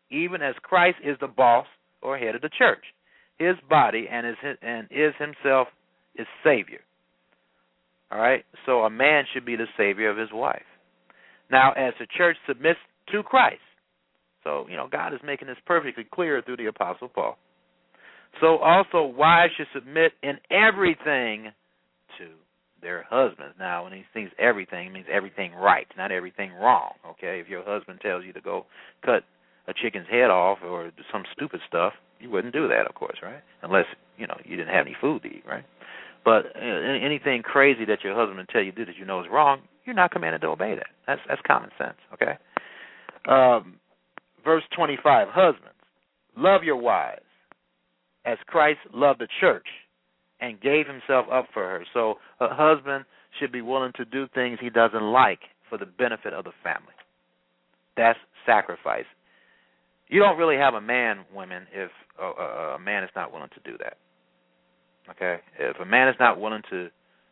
even 0.10 0.42
as 0.42 0.56
Christ 0.62 0.98
is 1.04 1.18
the 1.20 1.28
boss 1.28 1.68
or 2.02 2.18
head 2.18 2.36
of 2.36 2.42
the 2.42 2.50
church, 2.58 2.84
his 3.38 3.56
body, 3.70 4.08
and 4.10 4.28
is 4.28 4.36
and 4.62 4.88
is 4.92 5.14
himself 5.20 5.68
his 6.16 6.28
savior. 6.44 6.80
All 8.12 8.20
right. 8.20 8.46
So 8.66 8.82
a 8.82 8.90
man 8.90 9.26
should 9.34 9.46
be 9.46 9.56
the 9.56 9.68
savior 9.78 10.10
of 10.10 10.18
his 10.18 10.30
wife. 10.32 10.64
Now, 11.52 11.74
as 11.74 11.94
the 12.00 12.08
church 12.18 12.38
submits 12.48 12.80
to 13.12 13.22
Christ, 13.22 13.60
so, 14.46 14.66
you 14.70 14.78
know, 14.78 14.88
God 14.90 15.14
is 15.14 15.20
making 15.26 15.50
this 15.50 15.58
perfectly 15.66 16.06
clear 16.10 16.42
through 16.42 16.58
the 16.58 16.68
Apostle 16.68 17.10
Paul. 17.10 17.38
So, 18.40 18.58
also, 18.58 19.04
wives 19.04 19.54
should 19.58 19.68
submit 19.74 20.14
in 20.22 20.36
everything 20.52 21.52
to 22.18 22.28
their 22.82 23.06
husbands. 23.10 23.56
Now, 23.58 23.84
when 23.84 23.94
he 23.94 24.04
thinks 24.14 24.32
everything, 24.40 24.88
it 24.88 24.94
means 24.94 25.08
everything 25.12 25.54
right, 25.54 25.88
not 25.98 26.12
everything 26.12 26.54
wrong. 26.54 26.94
Okay, 27.12 27.40
if 27.40 27.50
your 27.50 27.64
husband 27.66 28.00
tells 28.02 28.24
you 28.24 28.32
to 28.34 28.42
go 28.42 28.66
cut 29.04 29.24
a 29.68 29.74
chicken's 29.74 30.08
head 30.10 30.30
off 30.30 30.60
or 30.64 30.92
some 31.12 31.24
stupid 31.34 31.60
stuff, 31.68 31.94
you 32.20 32.30
wouldn't 32.30 32.54
do 32.54 32.68
that, 32.68 32.86
of 32.88 32.96
course, 32.96 33.18
right? 33.24 33.42
Unless 33.64 33.86
you 34.18 34.28
know 34.28 34.38
you 34.46 34.56
didn't 34.56 34.74
have 34.74 34.86
any 34.86 34.96
food 35.02 35.24
to 35.24 35.30
eat, 35.30 35.44
right? 35.48 35.66
But 36.24 36.46
uh, 36.56 36.60
anything 36.62 37.42
crazy 37.42 37.86
that 37.86 38.04
your 38.04 38.16
husband 38.16 38.48
tell 38.52 38.62
you 38.62 38.72
to 38.72 38.78
do 38.78 38.86
that 38.86 38.98
you 38.98 39.06
know 39.06 39.20
is 39.22 39.28
wrong, 39.32 39.62
you're 39.86 39.96
not 39.96 40.12
commanded 40.12 40.42
to 40.42 40.48
obey 40.48 40.76
that. 40.76 40.88
That's 41.08 41.22
that's 41.28 41.42
common 41.48 41.72
sense, 41.78 41.98
okay? 42.14 42.38
Um, 43.28 43.80
verse 44.46 44.64
25 44.76 45.28
Husbands, 45.32 45.76
love 46.38 46.64
your 46.64 46.78
wives 46.78 47.22
as 48.26 48.38
Christ 48.48 48.80
loved 48.94 49.20
the 49.20 49.28
church 49.42 49.68
and 50.40 50.62
gave 50.62 50.88
himself 50.88 51.26
up 51.32 51.48
for 51.54 51.64
her. 51.64 51.86
So 51.94 52.16
a 52.40 52.48
husband 52.50 53.06
should 53.40 53.52
be 53.52 53.62
willing 53.62 53.92
to 53.98 54.06
do 54.06 54.28
things 54.34 54.60
he 54.62 54.70
doesn't 54.70 55.04
like 55.04 55.40
for 55.70 55.78
the 55.78 55.86
benefit 55.86 56.34
of 56.34 56.46
the 56.46 56.52
family. 56.64 56.94
That's 57.98 58.20
sacrifice. 58.46 59.06
You 60.08 60.20
don't 60.20 60.38
really 60.38 60.58
have 60.58 60.74
a 60.74 60.82
man, 60.82 61.26
women, 61.34 61.64
if 61.74 61.90
a, 62.22 62.26
a, 62.76 62.80
man 62.80 63.04
is 63.04 63.10
not 63.16 63.32
willing 63.34 63.50
to 63.56 63.72
do 63.72 63.78
that. 63.80 63.98
Okay? 65.10 65.42
If 65.60 65.80
a 65.80 65.86
man 65.86 66.10
is 66.10 66.16
not 66.20 66.40
willing 66.40 66.62
to 66.70 66.90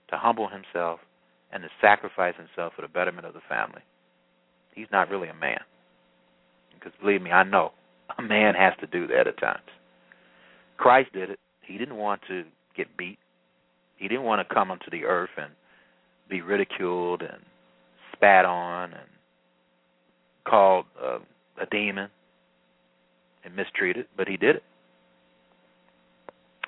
to 0.10 0.17
humble 0.17 0.49
himself 0.49 0.99
and 1.52 1.63
to 1.63 1.69
sacrifice 1.82 2.36
himself 2.36 2.73
for 2.76 2.82
the 2.82 2.88
betterment 2.88 3.26
of 3.26 3.34
the 3.34 3.41
family, 3.47 3.82
he's 4.76 4.88
not 4.91 5.10
really 5.10 5.30
a 5.30 5.34
man. 5.34 5.62
Because 6.84 6.98
believe 7.00 7.22
me, 7.22 7.32
I 7.32 7.43
know 7.43 7.72
a 8.17 8.22
man 8.22 8.56
has 8.56 8.74
to 8.82 8.88
do 8.88 9.08
that 9.08 9.28
at 9.28 9.39
times. 9.39 9.62
Christ 10.78 11.13
did 11.13 11.30
it. 11.30 11.39
He 11.62 11.78
didn't 11.78 11.96
want 11.96 12.22
to 12.28 12.43
get 12.76 12.98
beat. 12.98 13.19
He 13.98 14.08
didn't 14.08 14.24
want 14.24 14.46
to 14.48 14.54
come 14.54 14.69
onto 14.69 14.89
the 14.91 15.06
earth 15.06 15.30
and 15.38 15.52
be 16.30 16.41
ridiculed 16.41 17.22
and 17.22 17.41
spat 18.13 18.43
on 18.43 18.91
and 18.91 19.08
called 20.46 20.86
uh, 21.02 21.19
a 21.62 21.65
demon 21.72 22.10
and 23.46 23.56
mistreated, 23.56 24.08
but 24.17 24.28
he 24.28 24.36
did 24.36 24.58
it. 24.58 24.63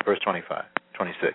Verse 0.05 0.19
25, 0.23 0.63
26. 0.95 1.33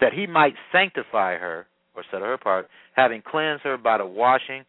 That 0.00 0.12
he 0.12 0.26
might 0.26 0.54
sanctify 0.72 1.36
her, 1.36 1.66
or 1.94 2.04
set 2.10 2.20
her 2.20 2.32
apart, 2.32 2.68
having 2.94 3.22
cleansed 3.22 3.62
her 3.64 3.76
by 3.76 3.98
the 3.98 4.06
washing 4.06 4.64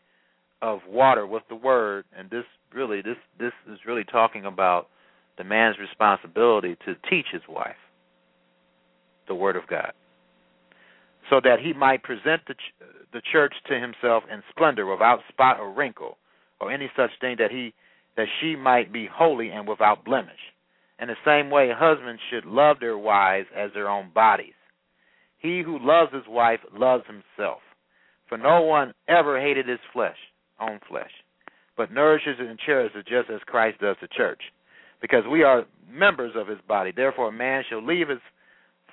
of 0.61 0.79
water 0.87 1.25
with 1.25 1.43
the 1.49 1.55
word, 1.55 2.05
and 2.15 2.29
this 2.29 2.43
really 2.73 3.01
this 3.01 3.17
this 3.39 3.53
is 3.71 3.79
really 3.85 4.03
talking 4.03 4.45
about 4.45 4.87
the 5.37 5.43
man's 5.43 5.77
responsibility 5.79 6.75
to 6.85 6.95
teach 7.09 7.27
his 7.31 7.41
wife 7.47 7.75
the 9.27 9.35
word 9.35 9.55
of 9.55 9.67
God, 9.67 9.93
so 11.29 11.39
that 11.43 11.59
he 11.59 11.73
might 11.73 12.03
present 12.03 12.41
the 12.47 12.55
ch- 12.55 12.83
the 13.13 13.21
church 13.31 13.53
to 13.67 13.79
himself 13.79 14.23
in 14.31 14.43
splendor, 14.49 14.85
without 14.85 15.19
spot 15.29 15.59
or 15.59 15.71
wrinkle, 15.71 16.17
or 16.59 16.71
any 16.71 16.91
such 16.95 17.11
thing 17.21 17.35
that 17.39 17.51
he 17.51 17.73
that 18.17 18.27
she 18.41 18.55
might 18.55 18.91
be 18.91 19.07
holy 19.11 19.49
and 19.49 19.67
without 19.67 20.03
blemish. 20.03 20.53
In 20.99 21.07
the 21.07 21.15
same 21.23 21.49
way, 21.49 21.71
husbands 21.73 22.21
should 22.29 22.45
love 22.45 22.77
their 22.79 22.97
wives 22.97 23.47
as 23.55 23.71
their 23.73 23.87
own 23.89 24.09
bodies. 24.13 24.53
He 25.37 25.61
who 25.61 25.79
loves 25.79 26.13
his 26.13 26.27
wife 26.27 26.59
loves 26.73 27.05
himself. 27.07 27.61
For 28.27 28.37
no 28.37 28.61
one 28.61 28.93
ever 29.07 29.39
hated 29.39 29.67
his 29.67 29.79
flesh, 29.93 30.17
own 30.59 30.79
flesh, 30.87 31.11
but 31.79 31.93
nourishes 31.93 32.35
and 32.39 32.59
cherishes 32.59 33.05
just 33.07 33.29
as 33.33 33.39
Christ 33.45 33.79
does 33.79 33.95
the 34.01 34.09
church, 34.09 34.41
because 35.01 35.23
we 35.31 35.43
are 35.43 35.63
members 35.89 36.33
of 36.35 36.45
his 36.45 36.57
body. 36.67 36.91
Therefore, 36.93 37.29
a 37.29 37.31
man 37.31 37.63
shall 37.69 37.81
leave 37.81 38.09
his 38.09 38.19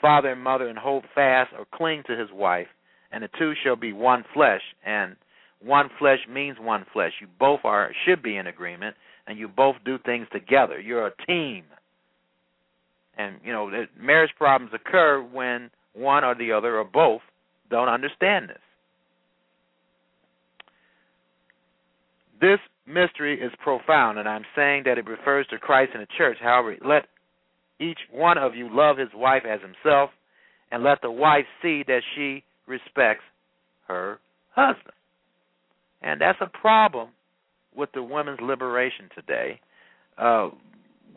father 0.00 0.30
and 0.30 0.40
mother 0.40 0.68
and 0.68 0.78
hold 0.78 1.02
fast 1.12 1.50
or 1.58 1.66
cling 1.74 2.04
to 2.06 2.16
his 2.16 2.28
wife, 2.32 2.68
and 3.10 3.24
the 3.24 3.28
two 3.40 3.54
shall 3.64 3.74
be 3.74 3.92
one 3.92 4.22
flesh. 4.32 4.60
And 4.86 5.16
one 5.60 5.90
flesh 5.98 6.20
means 6.32 6.58
one 6.60 6.86
flesh. 6.92 7.10
You 7.20 7.26
both 7.40 7.58
are 7.64 7.90
should 8.06 8.22
be 8.22 8.36
in 8.36 8.46
agreement, 8.46 8.94
and 9.26 9.36
you 9.36 9.48
both 9.48 9.74
do 9.84 9.98
things 10.06 10.28
together. 10.32 10.78
You're 10.78 11.08
a 11.08 11.26
team. 11.26 11.64
And 13.18 13.40
you 13.44 13.52
know, 13.52 13.68
marriage 14.00 14.30
problems 14.38 14.72
occur 14.72 15.20
when 15.32 15.70
one 15.92 16.22
or 16.22 16.36
the 16.36 16.52
other 16.52 16.78
or 16.78 16.84
both 16.84 17.22
don't 17.68 17.88
understand 17.88 18.48
this. 18.48 18.58
This 22.40 22.60
mystery 22.86 23.40
is 23.40 23.52
profound, 23.62 24.18
and 24.18 24.28
I'm 24.28 24.44
saying 24.54 24.84
that 24.86 24.98
it 24.98 25.06
refers 25.06 25.46
to 25.48 25.58
Christ 25.58 25.92
and 25.94 26.02
the 26.02 26.08
church. 26.16 26.38
However, 26.40 26.76
let 26.84 27.06
each 27.80 27.98
one 28.10 28.38
of 28.38 28.54
you 28.54 28.68
love 28.70 28.98
his 28.98 29.10
wife 29.14 29.42
as 29.48 29.60
himself, 29.60 30.10
and 30.70 30.82
let 30.82 31.02
the 31.02 31.10
wife 31.10 31.44
see 31.62 31.84
that 31.86 32.00
she 32.14 32.42
respects 32.66 33.24
her 33.88 34.18
husband. 34.54 34.94
And 36.02 36.20
that's 36.20 36.38
a 36.40 36.46
problem 36.58 37.10
with 37.74 37.90
the 37.92 38.02
women's 38.02 38.40
liberation 38.40 39.08
today. 39.14 39.60
Uh, 40.18 40.50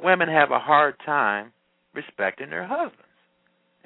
women 0.03 0.27
have 0.27 0.51
a 0.51 0.59
hard 0.59 0.95
time 1.05 1.51
respecting 1.93 2.49
their 2.49 2.67
husbands 2.67 3.01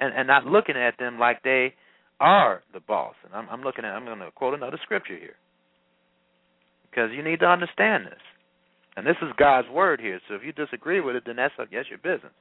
and, 0.00 0.12
and 0.14 0.26
not 0.26 0.46
looking 0.46 0.76
at 0.76 0.98
them 0.98 1.18
like 1.18 1.42
they 1.42 1.74
are 2.20 2.62
the 2.72 2.80
boss. 2.80 3.14
And 3.24 3.34
I'm, 3.34 3.48
I'm 3.48 3.62
looking 3.62 3.84
at, 3.84 3.92
I'm 3.92 4.04
going 4.04 4.18
to 4.18 4.30
quote 4.32 4.54
another 4.54 4.78
scripture 4.82 5.16
here 5.16 5.36
because 6.94 7.10
you 7.12 7.22
need 7.22 7.40
to 7.40 7.46
understand 7.46 8.06
this. 8.06 8.20
And 8.96 9.06
this 9.06 9.16
is 9.22 9.28
God's 9.36 9.68
word 9.68 10.00
here. 10.00 10.20
So 10.28 10.34
if 10.34 10.42
you 10.44 10.52
disagree 10.52 11.00
with 11.00 11.16
it, 11.16 11.24
then 11.26 11.36
that's 11.36 11.54
that's 11.58 11.88
your 11.88 11.98
business. 11.98 12.32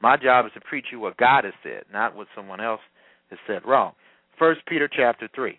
My 0.00 0.16
job 0.16 0.46
is 0.46 0.52
to 0.54 0.60
preach 0.60 0.86
you 0.92 1.00
what 1.00 1.16
God 1.16 1.44
has 1.44 1.54
said, 1.62 1.84
not 1.92 2.14
what 2.14 2.28
someone 2.36 2.60
else 2.60 2.80
has 3.30 3.38
said 3.46 3.62
wrong. 3.66 3.92
First 4.38 4.60
Peter 4.66 4.88
chapter 4.88 5.28
three. 5.34 5.58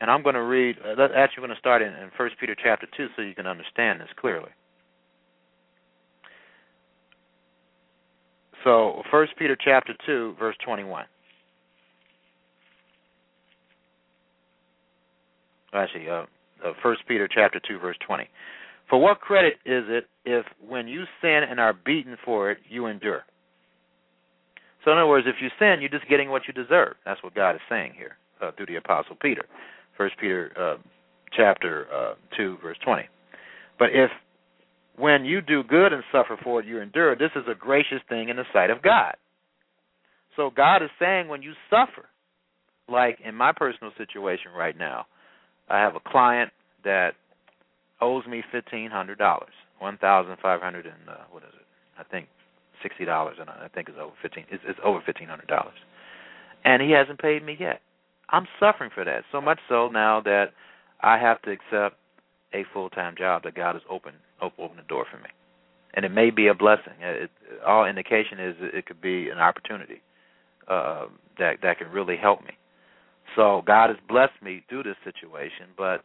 And 0.00 0.10
I'm 0.10 0.22
going 0.22 0.34
to 0.34 0.42
read. 0.42 0.76
Uh, 0.84 1.02
actually, 1.16 1.42
going 1.42 1.54
to 1.54 1.60
start 1.60 1.80
in, 1.80 1.88
in 1.88 2.10
First 2.16 2.34
Peter 2.40 2.56
chapter 2.60 2.88
two, 2.96 3.06
so 3.14 3.22
you 3.22 3.34
can 3.34 3.46
understand 3.46 4.00
this 4.00 4.08
clearly. 4.20 4.50
So, 8.64 9.02
First 9.10 9.32
Peter 9.38 9.56
chapter 9.62 9.94
two, 10.04 10.34
verse 10.38 10.56
twenty-one. 10.64 11.04
Actually, 15.74 16.08
uh, 16.08 16.24
uh, 16.64 16.72
First 16.82 17.02
Peter 17.06 17.28
chapter 17.32 17.60
two, 17.66 17.78
verse 17.78 17.96
twenty. 18.06 18.28
For 18.88 19.00
what 19.00 19.20
credit 19.20 19.54
is 19.64 19.84
it 19.88 20.08
if, 20.24 20.44
when 20.66 20.86
you 20.86 21.04
sin 21.20 21.40
and 21.48 21.58
are 21.58 21.72
beaten 21.72 22.16
for 22.24 22.50
it, 22.50 22.58
you 22.68 22.86
endure? 22.86 23.22
So 24.84 24.92
in 24.92 24.98
other 24.98 25.06
words, 25.06 25.26
if 25.26 25.36
you 25.40 25.48
sin, 25.58 25.80
you're 25.80 25.88
just 25.88 26.08
getting 26.08 26.28
what 26.28 26.42
you 26.46 26.52
deserve. 26.52 26.94
That's 27.06 27.22
what 27.22 27.34
God 27.34 27.54
is 27.54 27.62
saying 27.70 27.94
here 27.96 28.16
uh, 28.42 28.50
through 28.54 28.66
the 28.66 28.76
Apostle 28.76 29.16
Peter, 29.20 29.46
First 29.96 30.16
Peter 30.20 30.52
uh, 30.58 30.76
chapter 31.34 31.86
uh, 31.92 32.14
two, 32.36 32.58
verse 32.62 32.76
twenty. 32.84 33.04
But 33.78 33.88
if 33.92 34.10
when 34.96 35.24
you 35.24 35.40
do 35.40 35.62
good 35.64 35.92
and 35.92 36.04
suffer 36.12 36.38
for 36.44 36.60
it, 36.60 36.66
you 36.66 36.80
endure. 36.80 37.16
This 37.16 37.32
is 37.34 37.44
a 37.50 37.54
gracious 37.54 38.00
thing 38.08 38.28
in 38.28 38.36
the 38.36 38.44
sight 38.52 38.70
of 38.70 38.82
God. 38.82 39.14
So 40.36 40.50
God 40.54 40.82
is 40.82 40.90
saying 41.00 41.28
when 41.28 41.42
you 41.42 41.52
suffer, 41.70 42.06
like 42.88 43.18
in 43.24 43.34
my 43.34 43.52
personal 43.52 43.92
situation 43.96 44.52
right 44.56 44.76
now, 44.76 45.06
I 45.68 45.78
have 45.78 45.94
a 45.96 46.00
client 46.00 46.50
that 46.84 47.14
owes 48.00 48.26
me 48.26 48.42
fifteen 48.52 48.90
hundred 48.90 49.18
dollars, 49.18 49.52
one 49.78 49.98
thousand 49.98 50.36
five 50.42 50.60
hundred 50.60 50.86
and 50.86 51.08
uh, 51.08 51.24
what 51.30 51.42
is 51.42 51.50
it? 51.54 51.66
I 51.98 52.04
think 52.04 52.28
sixty 52.82 53.04
dollars, 53.04 53.36
and 53.40 53.48
I 53.48 53.68
think 53.74 53.88
it's 53.88 53.98
over 54.00 54.12
fifteen. 54.20 54.44
It's, 54.50 54.62
it's 54.66 54.78
over 54.84 55.02
fifteen 55.04 55.28
hundred 55.28 55.48
dollars, 55.48 55.74
and 56.64 56.82
he 56.82 56.90
hasn't 56.90 57.20
paid 57.20 57.44
me 57.44 57.56
yet. 57.58 57.80
I'm 58.30 58.46
suffering 58.58 58.90
for 58.94 59.04
that 59.04 59.24
so 59.32 59.40
much 59.40 59.58
so 59.68 59.88
now 59.88 60.20
that 60.22 60.46
I 61.02 61.18
have 61.18 61.40
to 61.42 61.50
accept 61.50 61.96
a 62.52 62.64
full 62.72 62.90
time 62.90 63.14
job 63.16 63.42
that 63.44 63.54
God 63.54 63.74
has 63.74 63.82
opened 63.90 64.16
opened 64.42 64.78
the 64.78 64.88
door 64.88 65.06
for 65.10 65.18
me, 65.18 65.30
and 65.94 66.04
it 66.04 66.10
may 66.10 66.30
be 66.30 66.48
a 66.48 66.54
blessing. 66.54 66.94
It, 67.00 67.30
all 67.66 67.86
indication 67.86 68.38
is 68.38 68.54
it 68.60 68.86
could 68.86 69.00
be 69.00 69.28
an 69.30 69.38
opportunity 69.38 70.02
uh, 70.68 71.06
that 71.38 71.56
that 71.62 71.78
can 71.78 71.88
really 71.90 72.16
help 72.16 72.42
me. 72.42 72.52
So 73.36 73.62
God 73.66 73.90
has 73.90 73.98
blessed 74.08 74.42
me 74.42 74.64
through 74.68 74.84
this 74.84 74.96
situation, 75.04 75.74
but 75.76 76.04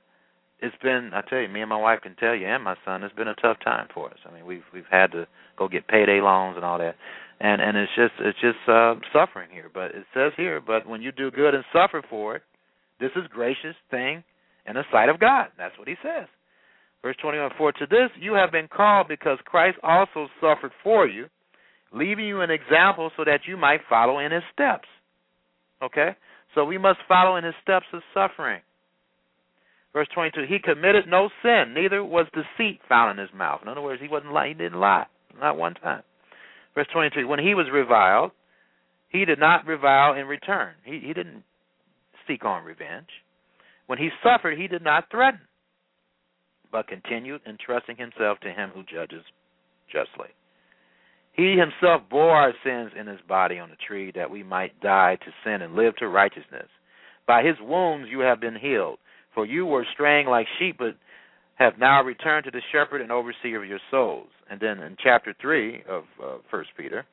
it's 0.62 0.76
been 0.82 1.12
I 1.14 1.22
tell 1.22 1.40
you, 1.40 1.48
me 1.48 1.62
and 1.62 1.70
my 1.70 1.78
wife 1.80 2.02
can 2.02 2.16
tell 2.16 2.36
you, 2.36 2.48
and 2.48 2.64
my 2.64 2.76
son, 2.86 3.04
it's 3.04 3.16
been 3.16 3.28
a 3.28 3.36
tough 3.36 3.58
time 3.64 3.88
for 3.94 4.10
us. 4.10 4.18
I 4.30 4.34
mean, 4.34 4.46
we've 4.46 4.64
we've 4.74 4.90
had 4.90 5.12
to 5.12 5.28
go 5.58 5.68
get 5.68 5.88
payday 5.88 6.22
loans 6.22 6.56
and 6.56 6.66
all 6.66 6.78
that, 6.80 6.96
and 7.40 7.62
and 7.62 7.78
it's 7.78 7.92
just 7.96 8.14
it's 8.20 8.40
just 8.42 8.58
uh, 8.68 8.96
suffering 9.14 9.50
here. 9.52 9.70
But 9.74 9.96
it 9.96 10.06
says 10.14 10.34
here, 10.36 10.60
but 10.60 10.88
when 10.88 11.02
you 11.02 11.12
do 11.12 11.32
good 11.32 11.54
and 11.56 11.64
suffer 11.72 12.04
for 12.10 12.36
it, 12.36 12.44
this 13.00 13.12
is 13.16 13.24
gracious 13.30 13.76
thing 13.90 14.24
in 14.68 14.76
the 14.76 14.84
sight 14.92 15.10
of 15.10 15.20
God. 15.20 15.48
That's 15.58 15.78
what 15.78 15.88
He 15.88 15.96
says. 16.04 16.28
Verse 17.02 17.16
21 17.22 17.52
For 17.58 17.72
to 17.72 17.86
this 17.86 18.10
you 18.20 18.34
have 18.34 18.52
been 18.52 18.68
called, 18.68 19.08
because 19.08 19.38
Christ 19.46 19.78
also 19.84 20.28
suffered 20.42 20.72
for 20.84 21.08
you, 21.08 21.28
leaving 21.94 22.26
you 22.26 22.42
an 22.42 22.52
example 22.52 23.12
so 23.16 23.24
that 23.24 23.42
you 23.48 23.58
might 23.58 23.82
follow 23.90 24.20
in 24.20 24.32
his 24.32 24.44
steps. 24.54 24.88
Okay? 25.82 26.16
So 26.56 26.66
we 26.66 26.78
must 26.78 27.00
follow 27.08 27.36
in 27.36 27.44
his 27.44 27.54
steps 27.62 27.86
of 27.94 28.02
suffering. 28.14 28.62
Verse 29.94 30.08
22 30.14 30.42
He 30.48 30.60
committed 30.60 31.06
no 31.08 31.30
sin, 31.42 31.74
neither 31.74 32.04
was 32.04 32.28
deceit 32.34 32.80
found 32.88 33.18
in 33.18 33.26
his 33.26 33.34
mouth. 33.36 33.62
In 33.62 33.68
other 33.68 33.82
words, 33.82 34.02
he, 34.02 34.08
wasn't 34.08 34.34
lie, 34.34 34.50
he 34.50 34.54
didn't 34.54 34.80
lie, 34.80 35.06
not 35.40 35.58
one 35.58 35.76
time. 35.76 36.04
Verse 36.76 36.88
23 36.94 37.26
When 37.26 37.40
he 37.40 37.56
was 37.56 37.68
reviled, 37.72 38.32
he 39.10 39.26
did 39.26 39.40
not 39.40 39.66
revile 39.66 40.14
in 40.14 40.28
return. 40.28 40.74
He, 40.84 41.02
he 41.04 41.14
didn't 41.14 41.44
seek 42.28 42.46
on 42.46 42.64
revenge. 42.64 43.10
When 43.88 43.98
he 43.98 44.10
suffered, 44.24 44.58
he 44.58 44.68
did 44.68 44.84
not 44.84 45.10
threaten 45.10 45.42
but 46.72 46.88
continued 46.88 47.42
entrusting 47.48 47.98
himself 47.98 48.40
to 48.42 48.52
him 48.52 48.72
who 48.74 48.84
judges 48.84 49.24
justly. 49.92 50.30
He 51.40 51.56
himself 51.56 52.02
bore 52.10 52.36
our 52.36 52.54
sins 52.66 52.92
in 53.00 53.08
his 53.08 53.22
body 53.26 53.60
on 53.60 53.70
the 53.70 53.78
tree 53.88 54.12
that 54.14 54.30
we 54.30 54.44
might 54.44 54.78
die 54.82 55.18
to 55.24 55.32
sin 55.46 55.62
and 55.62 55.74
live 55.74 55.96
to 55.96 56.10
righteousness. 56.10 56.68
By 57.26 57.44
his 57.44 57.56
wounds 57.62 58.10
you 58.12 58.20
have 58.20 58.42
been 58.42 58.58
healed, 58.58 59.00
for 59.34 59.46
you 59.46 59.66
were 59.66 59.86
straying 59.94 60.28
like 60.28 60.48
sheep, 60.60 60.76
but 60.80 60.98
have 61.56 61.78
now 61.80 62.04
returned 62.04 62.44
to 62.44 62.52
the 62.52 62.62
shepherd 62.74 63.00
and 63.00 63.10
overseer 63.10 63.64
of 63.64 63.70
your 63.70 63.80
souls. 63.90 64.28
And 64.52 64.60
then 64.60 64.80
in 64.80 64.98
chapter 65.02 65.34
3 65.40 65.84
of 65.88 66.04
uh, 66.22 66.38
1 66.50 66.66
Peter, 66.76 67.06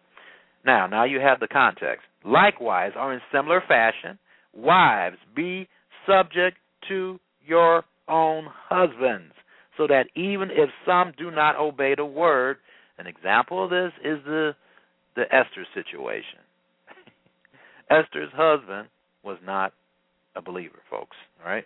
now, 0.65 0.89
now 0.89 1.05
you 1.05 1.21
have 1.21 1.39
the 1.39 1.47
context. 1.47 2.03
Likewise, 2.25 2.95
or 2.97 3.15
in 3.15 3.21
similar 3.33 3.63
fashion, 3.69 4.19
wives, 4.53 5.19
be 5.37 5.69
subject 6.05 6.57
to 6.89 7.21
your 7.47 7.85
own 8.09 8.49
husbands 8.69 9.35
so 9.77 9.87
that 9.87 10.07
even 10.17 10.49
if 10.51 10.69
some 10.85 11.13
do 11.17 11.31
not 11.31 11.55
obey 11.55 11.95
the 11.95 12.05
word, 12.05 12.57
an 12.99 13.07
example 13.07 13.63
of 13.63 13.71
this 13.71 13.93
is 14.05 14.19
the 14.25 14.55
the 15.17 15.23
Esther 15.35 15.67
situation. 15.75 16.39
Esther's 17.91 18.31
husband 18.35 18.89
was 19.25 19.39
not 19.45 19.73
a 20.37 20.43
believer, 20.43 20.79
folks, 20.91 21.17
right? 21.45 21.65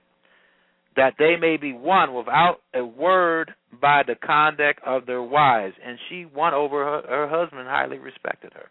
That 0.96 1.14
they 1.18 1.36
may 1.36 1.56
be 1.56 1.72
won 1.72 2.14
without 2.14 2.58
a 2.74 2.84
word 2.84 3.52
by 3.80 4.02
the 4.06 4.14
conduct 4.14 4.80
of 4.86 5.06
their 5.06 5.22
wives. 5.22 5.74
And 5.84 5.98
she 6.08 6.24
won 6.24 6.54
over 6.54 6.84
her, 6.84 7.02
her 7.08 7.28
husband, 7.28 7.66
highly 7.68 7.98
respected 7.98 8.52
her. 8.54 8.70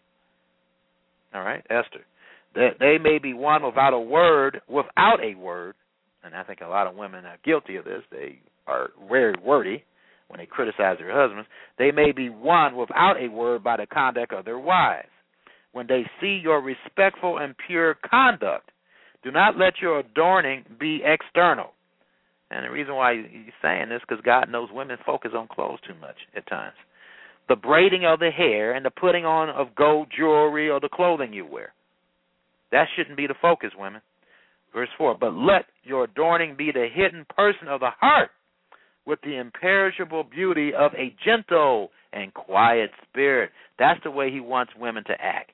All 1.34 1.44
right, 1.44 1.64
Esther. 1.70 2.04
That 2.54 2.78
they 2.80 2.96
may 2.98 3.18
be 3.18 3.34
won 3.34 3.62
without 3.62 3.92
a 3.92 4.00
word, 4.00 4.60
without 4.68 5.18
a 5.22 5.34
word. 5.34 5.74
And 6.24 6.34
I 6.34 6.42
think 6.42 6.60
a 6.60 6.68
lot 6.68 6.86
of 6.86 6.96
women 6.96 7.24
are 7.24 7.38
guilty 7.44 7.76
of 7.76 7.84
this. 7.84 8.02
They 8.10 8.40
are 8.66 8.90
very 9.08 9.34
wordy 9.42 9.84
when 10.30 10.38
they 10.38 10.46
criticize 10.46 10.96
their 10.98 11.12
husbands, 11.12 11.48
they 11.76 11.90
may 11.90 12.12
be 12.12 12.30
won 12.30 12.76
without 12.76 13.16
a 13.20 13.28
word 13.28 13.64
by 13.64 13.76
the 13.76 13.86
conduct 13.86 14.32
of 14.32 14.44
their 14.44 14.60
wives. 14.60 15.08
When 15.72 15.88
they 15.88 16.04
see 16.20 16.40
your 16.40 16.62
respectful 16.62 17.38
and 17.38 17.54
pure 17.66 17.96
conduct, 18.08 18.70
do 19.24 19.32
not 19.32 19.58
let 19.58 19.74
your 19.82 19.98
adorning 19.98 20.64
be 20.78 21.02
external. 21.04 21.72
And 22.50 22.64
the 22.64 22.70
reason 22.70 22.94
why 22.94 23.16
he's 23.16 23.52
saying 23.60 23.88
this 23.88 24.00
because 24.08 24.24
God 24.24 24.48
knows 24.50 24.68
women 24.72 24.98
focus 25.04 25.32
on 25.36 25.48
clothes 25.48 25.80
too 25.86 25.94
much 26.00 26.16
at 26.36 26.46
times. 26.48 26.76
The 27.48 27.56
braiding 27.56 28.06
of 28.06 28.20
the 28.20 28.30
hair 28.30 28.72
and 28.72 28.86
the 28.86 28.90
putting 28.90 29.24
on 29.24 29.50
of 29.50 29.74
gold 29.74 30.08
jewelry 30.16 30.70
or 30.70 30.78
the 30.78 30.88
clothing 30.88 31.32
you 31.32 31.44
wear. 31.44 31.72
That 32.70 32.86
shouldn't 32.96 33.16
be 33.16 33.26
the 33.26 33.34
focus, 33.42 33.70
women. 33.76 34.00
Verse 34.72 34.88
4 34.96 35.16
But 35.18 35.34
let 35.34 35.66
your 35.82 36.04
adorning 36.04 36.54
be 36.56 36.70
the 36.72 36.86
hidden 36.92 37.26
person 37.36 37.66
of 37.66 37.80
the 37.80 37.90
heart 38.00 38.30
with 39.06 39.20
the 39.22 39.36
imperishable 39.36 40.24
beauty 40.24 40.72
of 40.74 40.92
a 40.94 41.14
gentle 41.24 41.90
and 42.12 42.34
quiet 42.34 42.90
spirit. 43.08 43.50
That's 43.78 44.00
the 44.04 44.10
way 44.10 44.30
he 44.30 44.40
wants 44.40 44.72
women 44.78 45.04
to 45.04 45.14
act. 45.20 45.52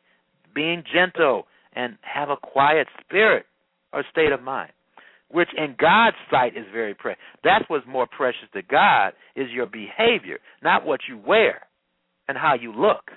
Being 0.54 0.82
gentle 0.92 1.46
and 1.74 1.96
have 2.02 2.30
a 2.30 2.37
quiet 2.37 2.87
spirit 3.04 3.46
or 3.92 4.04
state 4.11 4.32
of 4.32 4.42
mind, 4.42 4.72
which 5.30 5.48
in 5.56 5.76
God's 5.78 6.16
sight 6.30 6.56
is 6.56 6.64
very 6.72 6.94
precious. 6.94 7.20
That's 7.44 7.64
what's 7.68 7.87
more 7.87 8.06
precious 8.06 8.48
to 8.54 8.62
God 8.62 9.12
is 9.35 9.50
your 9.50 9.66
behavior, 9.66 10.38
not 10.62 10.87
what 10.87 11.00
you 11.09 11.18
wear 11.18 11.66
and 12.28 12.37
how 12.37 12.54
you 12.54 12.72
look. 12.72 13.11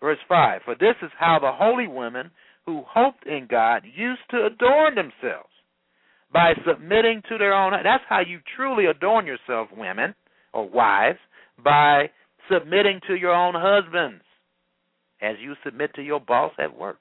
Verse 0.00 0.18
5 0.28 0.62
For 0.64 0.74
this 0.74 0.96
is 1.02 1.10
how 1.18 1.38
the 1.40 1.52
holy 1.52 1.86
women 1.86 2.30
who 2.66 2.82
hoped 2.88 3.26
in 3.26 3.46
God 3.50 3.82
used 3.84 4.22
to 4.30 4.46
adorn 4.46 4.94
themselves 4.94 5.49
by 6.32 6.52
submitting 6.66 7.22
to 7.28 7.38
their 7.38 7.54
own. 7.54 7.72
That's 7.72 8.04
how 8.08 8.20
you 8.20 8.38
truly 8.56 8.86
adorn 8.86 9.26
yourself, 9.26 9.68
women 9.76 10.14
or 10.52 10.68
wives, 10.68 11.18
by 11.62 12.10
submitting 12.50 13.00
to 13.08 13.14
your 13.14 13.32
own 13.32 13.54
husbands 13.56 14.22
as 15.20 15.36
you 15.40 15.54
submit 15.64 15.94
to 15.94 16.02
your 16.02 16.20
boss 16.20 16.52
at 16.58 16.76
work. 16.76 16.98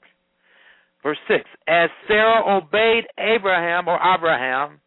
Verse 1.03 1.17
6 1.27 1.43
As 1.67 1.89
Sarah 2.07 2.57
obeyed 2.57 3.05
Abraham 3.17 3.87
or 3.87 3.97
Avraham 3.99 4.77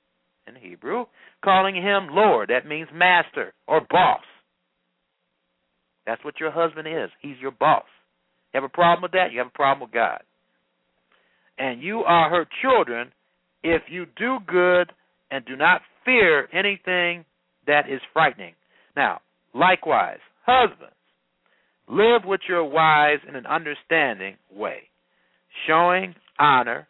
in 0.46 0.54
Hebrew, 0.56 1.06
calling 1.44 1.74
him 1.74 2.08
Lord, 2.10 2.50
that 2.50 2.66
means 2.66 2.88
master 2.92 3.52
or 3.66 3.80
boss. 3.88 4.22
That's 6.06 6.24
what 6.24 6.40
your 6.40 6.50
husband 6.50 6.88
is. 6.88 7.10
He's 7.20 7.36
your 7.40 7.52
boss. 7.52 7.84
You 8.52 8.60
have 8.60 8.64
a 8.64 8.72
problem 8.72 9.02
with 9.02 9.12
that? 9.12 9.32
You 9.32 9.38
have 9.38 9.46
a 9.46 9.50
problem 9.50 9.88
with 9.88 9.94
God. 9.94 10.20
And 11.58 11.80
you 11.80 12.00
are 12.00 12.28
her 12.28 12.46
children 12.60 13.12
if 13.62 13.82
you 13.88 14.06
do 14.16 14.38
good 14.46 14.92
and 15.30 15.44
do 15.44 15.56
not 15.56 15.82
fear 16.04 16.48
anything 16.52 17.24
that 17.66 17.88
is 17.88 18.00
frightening. 18.12 18.54
Now, 18.96 19.20
likewise, 19.54 20.18
husbands, 20.44 20.94
live 21.88 22.22
with 22.24 22.40
your 22.48 22.64
wives 22.64 23.22
in 23.28 23.36
an 23.36 23.46
understanding 23.46 24.36
way, 24.54 24.88
showing 25.66 26.14
honor 26.38 26.88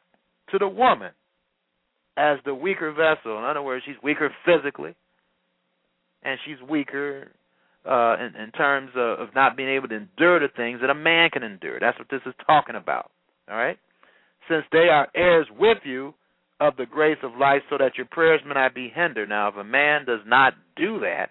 to 0.51 0.59
the 0.59 0.69
woman 0.69 1.13
as 2.17 2.39
the 2.45 2.55
weaker 2.55 2.93
vessel. 2.93 3.39
In 3.39 3.45
other 3.45 3.63
words, 3.63 3.85
she's 3.87 3.97
weaker 4.03 4.31
physically, 4.45 4.95
and 6.23 6.39
she's 6.45 6.57
weaker 6.69 7.29
uh, 7.89 8.17
in, 8.19 8.41
in 8.41 8.51
terms 8.53 8.91
of, 8.97 9.21
of 9.21 9.35
not 9.35 9.57
being 9.57 9.69
able 9.69 9.89
to 9.89 9.97
endure 9.97 10.41
the 10.41 10.49
things 10.57 10.81
that 10.81 10.91
a 10.91 10.95
man 10.95 11.31
can 11.31 11.43
endure. 11.43 11.81
That's 11.81 11.99
what 11.99 12.09
this 12.11 12.21
is 12.27 12.35
talking 12.47 12.77
about. 12.77 13.11
All 13.51 13.57
right? 13.57 13.79
Since 14.49 14.65
they 14.73 14.89
are 14.91 15.09
heirs 15.15 15.47
with 15.59 15.79
you 15.85 16.15
of 16.61 16.77
the 16.77 16.87
grace 16.87 17.19
of 17.23 17.33
life 17.39 17.63
so 17.71 17.77
that 17.79 17.97
your 17.97 18.07
prayers 18.07 18.41
may 18.47 18.55
not 18.55 18.75
be 18.75 18.93
hindered. 18.95 19.29
Now, 19.29 19.49
if 19.49 19.57
a 19.57 19.65
man 19.65 20.05
does 20.05 20.21
not 20.27 20.55
do 20.77 21.01
that, 21.01 21.31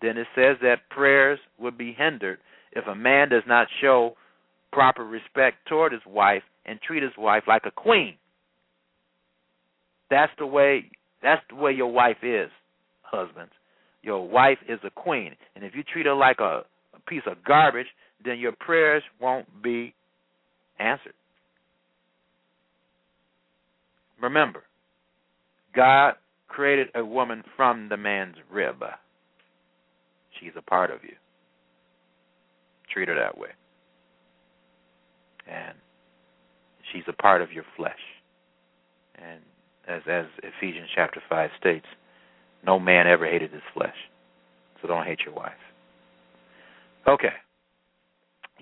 then 0.00 0.16
it 0.16 0.26
says 0.34 0.56
that 0.62 0.88
prayers 0.90 1.38
would 1.58 1.76
be 1.76 1.92
hindered 1.92 2.38
if 2.72 2.86
a 2.86 2.94
man 2.94 3.28
does 3.28 3.42
not 3.46 3.66
show 3.80 4.14
proper 4.72 5.04
respect 5.04 5.56
toward 5.68 5.92
his 5.92 6.02
wife 6.06 6.42
and 6.66 6.80
treat 6.80 7.02
his 7.02 7.12
wife 7.18 7.44
like 7.48 7.62
a 7.64 7.70
queen. 7.70 8.14
That's 10.10 10.32
the 10.38 10.46
way 10.46 10.90
that's 11.22 11.42
the 11.50 11.56
way 11.56 11.72
your 11.72 11.90
wife 11.90 12.18
is, 12.22 12.50
husbands. 13.02 13.52
Your 14.02 14.28
wife 14.28 14.58
is 14.68 14.78
a 14.84 14.90
queen. 14.90 15.34
And 15.56 15.64
if 15.64 15.74
you 15.74 15.82
treat 15.82 16.06
her 16.06 16.14
like 16.14 16.38
a, 16.38 16.62
a 16.94 17.00
piece 17.08 17.24
of 17.26 17.42
garbage, 17.44 17.88
then 18.24 18.38
your 18.38 18.52
prayers 18.52 19.02
won't 19.20 19.46
be 19.62 19.94
answered. 20.78 21.14
Remember, 24.20 24.64
God 25.74 26.14
created 26.48 26.88
a 26.94 27.04
woman 27.04 27.42
from 27.56 27.88
the 27.88 27.96
man's 27.96 28.36
rib. 28.50 28.82
She's 30.40 30.52
a 30.56 30.62
part 30.62 30.90
of 30.90 31.02
you. 31.04 31.14
Treat 32.92 33.08
her 33.08 33.14
that 33.14 33.38
way. 33.38 33.50
And 35.46 35.76
she's 36.92 37.04
a 37.06 37.12
part 37.12 37.42
of 37.42 37.52
your 37.52 37.64
flesh. 37.76 37.92
And 39.14 39.40
as 39.86 40.02
as 40.08 40.26
Ephesians 40.42 40.88
chapter 40.94 41.22
five 41.28 41.50
states, 41.58 41.86
no 42.64 42.78
man 42.78 43.06
ever 43.06 43.26
hated 43.26 43.52
his 43.52 43.62
flesh. 43.74 43.96
So 44.80 44.88
don't 44.88 45.06
hate 45.06 45.20
your 45.24 45.34
wife. 45.34 45.52
Okay. 47.06 47.32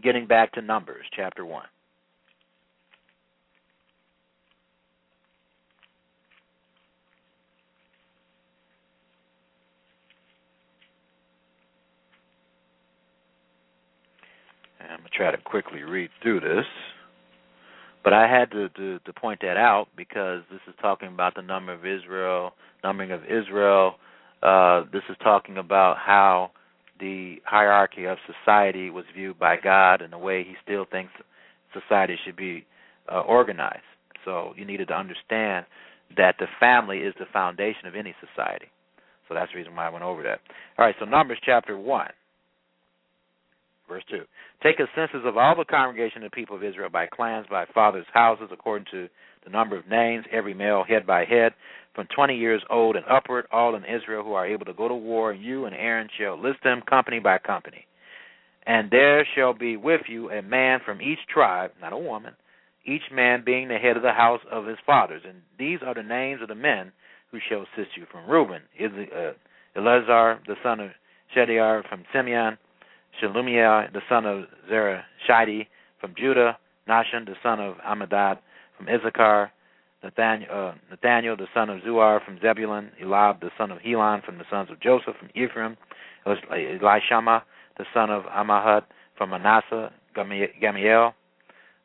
Getting 0.03 0.27
back 0.27 0.53
to 0.53 0.63
Numbers 0.63 1.07
chapter 1.15 1.45
one. 1.45 1.67
I'm 14.91 14.99
gonna 14.99 15.09
try 15.13 15.31
to 15.31 15.39
quickly 15.39 15.83
read 15.83 16.11
through 16.23 16.41
this, 16.41 16.67
but 18.05 18.13
I 18.13 18.29
had 18.29 18.51
to, 18.53 18.69
to 18.71 18.99
to 19.01 19.13
point 19.13 19.41
that 19.43 19.57
out 19.57 19.89
because 19.97 20.43
this 20.51 20.61
is 20.69 20.75
talking 20.81 21.09
about 21.09 21.35
the 21.35 21.43
number 21.43 21.73
of 21.73 21.85
Israel, 21.85 22.53
numbering 22.85 23.13
of 23.13 23.25
Israel. 23.25 23.95
Uh, 24.43 24.83
this 24.93 25.03
is 25.09 25.17
talking 25.23 25.59
about 25.59 25.97
how 25.99 26.51
the 27.01 27.37
hierarchy 27.45 28.05
of 28.05 28.19
society 28.27 28.91
was 28.91 29.05
viewed 29.15 29.39
by 29.39 29.57
God 29.63 30.03
and 30.03 30.13
the 30.13 30.19
way 30.19 30.45
He 30.45 30.55
still 30.63 30.87
thinks 30.91 31.13
society 31.73 32.17
should 32.25 32.37
be 32.37 32.67
uh, 33.13 33.21
organized. 33.21 33.83
So 34.25 34.53
you 34.57 34.65
needed 34.65 34.89
to 34.89 34.95
understand 34.95 35.67
that 36.17 36.37
the 36.39 36.47
family 36.61 36.99
is 36.99 37.15
the 37.19 37.27
foundation 37.33 37.87
of 37.87 37.95
any 37.95 38.15
society. 38.21 38.67
So 39.29 39.35
that's 39.35 39.51
the 39.53 39.59
reason 39.59 39.75
why 39.75 39.87
I 39.87 39.91
went 39.91 40.05
over 40.05 40.23
that. 40.23 40.41
All 40.79 40.87
right, 40.87 40.95
so 40.99 41.05
Numbers 41.05 41.39
chapter 41.45 41.77
1. 41.77 42.09
Verse 43.89 44.05
2. 44.11 44.23
Take 44.63 44.81
a 44.81 44.87
census 44.95 45.21
of 45.25 45.37
all 45.37 45.55
the 45.57 45.65
congregation 45.65 46.23
of 46.23 46.31
the 46.31 46.35
people 46.35 46.57
of 46.57 46.65
Israel 46.65 46.91
by 46.91 47.07
clans, 47.07 47.47
by 47.49 47.67
fathers' 47.73 48.07
houses, 48.13 48.49
according 48.53 48.87
to 48.91 49.09
the 49.45 49.51
number 49.51 49.77
of 49.77 49.89
names, 49.89 50.25
every 50.33 50.55
male 50.55 50.85
head 50.87 51.07
by 51.07 51.25
head, 51.25 51.53
from 51.95 52.09
20 52.15 52.37
years 52.37 52.63
old 52.69 52.97
and 52.97 53.05
upward, 53.09 53.47
all 53.53 53.77
in 53.77 53.85
Israel 53.85 54.25
who 54.25 54.35
are 54.35 54.47
able 54.47 54.65
to 54.67 54.75
go 54.75 54.89
to 54.89 54.95
war. 54.95 55.33
You 55.33 55.67
and 55.67 55.75
Aaron 55.75 56.09
shall 56.19 56.41
list 56.41 56.59
them 56.65 56.83
company 56.89 57.21
by 57.21 57.39
company. 57.39 57.87
And 58.67 58.91
there 58.91 59.27
shall 59.37 59.55
be 59.55 59.77
with 59.77 60.03
you 60.09 60.31
a 60.31 60.43
man 60.43 60.81
from 60.85 61.01
each 61.01 61.21
tribe, 61.33 61.71
not 61.81 61.93
a 61.93 61.99
woman, 61.99 62.35
each 62.85 63.03
man 63.13 63.45
being 63.47 63.69
the 63.69 63.79
head 63.79 63.97
of 63.97 64.03
the 64.03 64.13
house 64.13 64.41
of 64.51 64.67
his 64.67 64.79
fathers. 64.85 65.23
And 65.27 65.39
these 65.59 65.79
are 65.87 65.95
the 65.95 66.03
names 66.03 66.43
of 66.43 66.49
the 66.49 66.55
men 66.57 66.93
who 67.31 67.39
shall 67.49 67.63
assist 67.63 67.97
you 67.97 68.07
from 68.11 68.29
Reuben, 68.29 68.63
uh, 68.81 69.33
Eleazar, 69.77 70.41
the 70.47 70.57
son 70.63 70.81
of 70.81 70.91
Shedeur, 71.35 71.89
from 71.89 72.05
Simeon, 72.13 72.59
Shelumiel, 73.21 73.93
the 73.93 74.01
son 74.09 74.27
of 74.27 74.45
Zerashidi 74.71 75.67
from 76.01 76.15
Judah, 76.17 76.59
Nahshon, 76.89 77.27
the 77.27 77.35
son 77.43 77.61
of 77.61 77.77
Amminadab 77.79 78.39
from 78.77 78.89
Issachar, 78.89 79.51
Nathaniel, 80.03 80.49
uh, 80.53 80.73
Nathaniel, 80.91 81.37
the 81.37 81.49
son 81.55 81.71
of 81.71 81.81
Zuar 81.83 82.25
from 82.25 82.39
Zebulun, 82.41 82.91
Eliab, 83.03 83.41
the 83.41 83.51
son 83.59 83.71
of 83.71 83.79
Helon 83.81 84.23
from 84.23 84.39
the 84.39 84.45
sons 84.51 84.71
of 84.71 84.81
Joseph 84.81 85.17
from 85.19 85.31
Ephraim, 85.35 85.77
Elishama, 86.27 87.43
the 87.79 87.85
son 87.93 88.11
of 88.11 88.25
Ammihud 88.25 88.83
from 89.17 89.31
Manasseh, 89.31 89.93
Gamiel, 90.17 91.13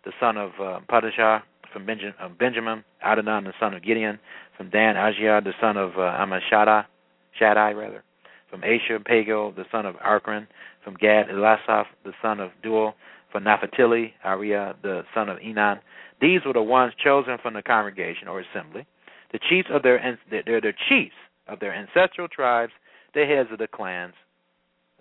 the 0.06 0.12
son 0.20 0.38
of 0.38 0.52
uh, 0.60 0.80
Padashah 0.90 1.42
from 1.72 1.86
Benjamin, 1.86 2.14
uh, 2.22 2.30
Benjamin, 2.30 2.84
the 3.02 3.54
son 3.60 3.74
of 3.74 3.84
Gideon, 3.84 4.20
from 4.58 4.70
Dan, 4.70 4.96
Ajiah, 4.96 5.44
the 5.44 5.54
son 5.60 5.78
of 5.78 5.98
uh, 5.98 6.40
Shaddai, 6.50 7.72
rather, 7.72 8.04
from 8.50 8.64
Asher, 8.64 9.00
Pagiel, 9.00 9.56
the 9.56 9.66
son 9.72 9.86
of 9.86 9.96
Archran, 10.04 10.48
from 10.84 10.96
Gad, 10.96 11.28
Elasaph, 11.30 11.86
the 12.04 12.14
son 12.22 12.40
of 12.40 12.52
Duel, 12.64 12.96
from 13.32 13.44
Naphtali, 13.44 14.14
Ariah, 14.26 14.76
the 14.82 15.04
son 15.14 15.30
of 15.30 15.38
Enan. 15.40 15.80
These 16.20 16.42
were 16.46 16.54
the 16.54 16.62
ones 16.62 16.94
chosen 17.04 17.38
from 17.42 17.54
the 17.54 17.62
congregation 17.62 18.28
or 18.28 18.42
assembly. 18.42 18.86
The 19.32 19.40
chiefs 19.50 19.70
of 19.72 19.84
their 19.84 20.00
they're 20.30 20.62
the 20.62 20.74
chiefs 20.90 21.16
of 21.48 21.60
their 21.60 21.74
ancestral 21.74 22.28
tribes, 22.28 22.74
the 23.14 23.26
heads 23.26 23.50
of 23.52 23.60
the 23.60 23.68
clans 23.68 24.14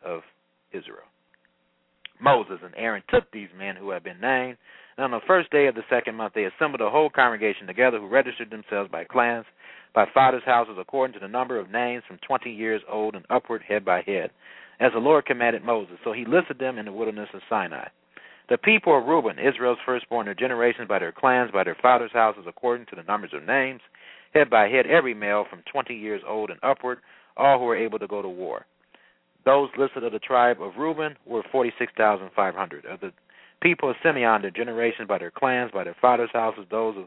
of 0.05 0.22
Israel. 0.72 1.07
Moses 2.20 2.59
and 2.62 2.74
Aaron 2.76 3.03
took 3.09 3.31
these 3.33 3.49
men 3.57 3.76
who 3.76 3.91
had 3.91 4.05
been 4.05 4.20
named, 4.20 4.59
and 4.97 5.05
on 5.05 5.11
the 5.11 5.26
first 5.26 5.51
day 5.51 5.66
of 5.66 5.74
the 5.74 5.83
second 5.89 6.14
month 6.14 6.35
they 6.35 6.45
assembled 6.45 6.81
the 6.81 6.91
whole 6.91 7.11
congregation 7.11 7.66
together, 7.66 7.99
who 7.99 8.09
registered 8.09 8.51
themselves 8.51 8.91
by 8.91 9.05
clans, 9.05 9.47
by 9.95 10.05
fathers' 10.12 10.43
houses, 10.45 10.76
according 10.78 11.14
to 11.14 11.20
the 11.20 11.28
number 11.28 11.59
of 11.59 11.70
names 11.70 12.05
from 12.07 12.18
twenty 12.26 12.51
years 12.51 12.83
old 12.91 13.14
and 13.14 13.24
upward, 13.31 13.62
head 13.66 13.85
by 13.85 14.03
head 14.07 14.31
as 14.81 14.93
the 14.93 14.99
Lord 14.99 15.26
commanded 15.26 15.62
Moses. 15.62 15.97
So 16.03 16.12
he 16.12 16.24
listed 16.24 16.59
them 16.59 16.78
in 16.78 16.87
the 16.87 16.93
wilderness 16.93 17.28
of 17.35 17.43
Sinai. 17.49 17.89
The 18.49 18.59
people 18.59 18.99
of 18.99 19.05
Reuben, 19.05 19.39
Israel's 19.39 19.78
firstborn, 19.87 20.26
their 20.26 20.35
generations 20.35 20.89
by 20.89 20.99
their 20.99 21.12
clans, 21.12 21.53
by 21.53 21.62
their 21.62 21.76
fathers' 21.81 22.11
houses, 22.12 22.45
according 22.49 22.87
to 22.87 22.97
the 22.97 23.05
numbers 23.05 23.31
of 23.33 23.45
names, 23.45 23.81
head 24.35 24.51
by 24.51 24.68
head, 24.68 24.87
every 24.87 25.14
male 25.14 25.45
from 25.49 25.62
twenty 25.70 25.95
years 25.95 26.22
old 26.26 26.51
and 26.51 26.59
upward, 26.62 26.99
all 27.37 27.59
who 27.59 27.66
were 27.66 27.76
able 27.76 28.01
to 28.01 28.09
go 28.09 28.22
to 28.22 28.28
war. 28.28 28.66
Those 29.45 29.68
listed 29.78 30.03
of 30.03 30.12
the 30.12 30.18
tribe 30.18 30.61
of 30.61 30.76
Reuben 30.76 31.16
were 31.26 31.45
forty-six 31.53 31.93
thousand 31.97 32.31
five 32.35 32.55
hundred. 32.55 32.87
Of 32.87 33.01
the 33.01 33.12
people 33.62 33.91
of 33.91 33.97
Simeon, 34.03 34.43
their 34.43 34.51
generations 34.51 35.07
by 35.07 35.18
their 35.18 35.31
clans, 35.31 35.70
by 35.72 35.85
their 35.85 35.97
fathers' 36.01 36.31
houses, 36.33 36.64
those 36.70 36.97
of 36.97 37.05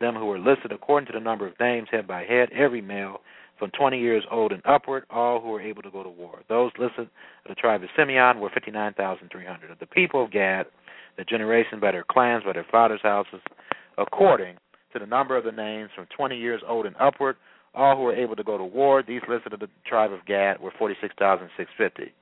them 0.00 0.14
who 0.14 0.26
were 0.26 0.38
listed 0.38 0.72
according 0.72 1.08
to 1.08 1.12
the 1.12 1.20
number 1.20 1.46
of 1.46 1.58
names, 1.60 1.88
head 1.90 2.06
by 2.06 2.24
head, 2.24 2.48
every 2.52 2.80
male 2.80 3.20
from 3.58 3.70
20 3.70 3.98
years 3.98 4.24
old 4.30 4.52
and 4.52 4.62
upward, 4.64 5.04
all 5.10 5.40
who 5.40 5.48
were 5.48 5.60
able 5.60 5.82
to 5.82 5.90
go 5.90 6.02
to 6.02 6.08
war. 6.08 6.42
Those 6.48 6.70
listed 6.78 7.08
of 7.44 7.48
the 7.48 7.54
tribe 7.54 7.82
of 7.82 7.88
Simeon 7.96 8.40
were 8.40 8.50
59,300. 8.50 9.70
Of 9.70 9.78
the 9.78 9.86
people 9.86 10.24
of 10.24 10.30
Gad, 10.30 10.66
the 11.16 11.24
generation 11.24 11.80
by 11.80 11.92
their 11.92 12.04
clans, 12.04 12.44
by 12.44 12.52
their 12.52 12.66
fathers' 12.70 13.00
houses, 13.02 13.40
according 13.96 14.56
to 14.92 14.98
the 14.98 15.06
number 15.06 15.36
of 15.36 15.44
the 15.44 15.52
names 15.52 15.90
from 15.94 16.06
20 16.16 16.36
years 16.36 16.62
old 16.66 16.86
and 16.86 16.96
upward, 17.00 17.36
all 17.74 17.96
who 17.96 18.02
were 18.02 18.14
able 18.14 18.36
to 18.36 18.44
go 18.44 18.56
to 18.56 18.64
war. 18.64 19.02
These 19.06 19.22
listed 19.28 19.52
of 19.52 19.60
the 19.60 19.68
tribe 19.86 20.12
of 20.12 20.24
Gad 20.26 20.60
were 20.60 20.72
46,650. 20.78 22.12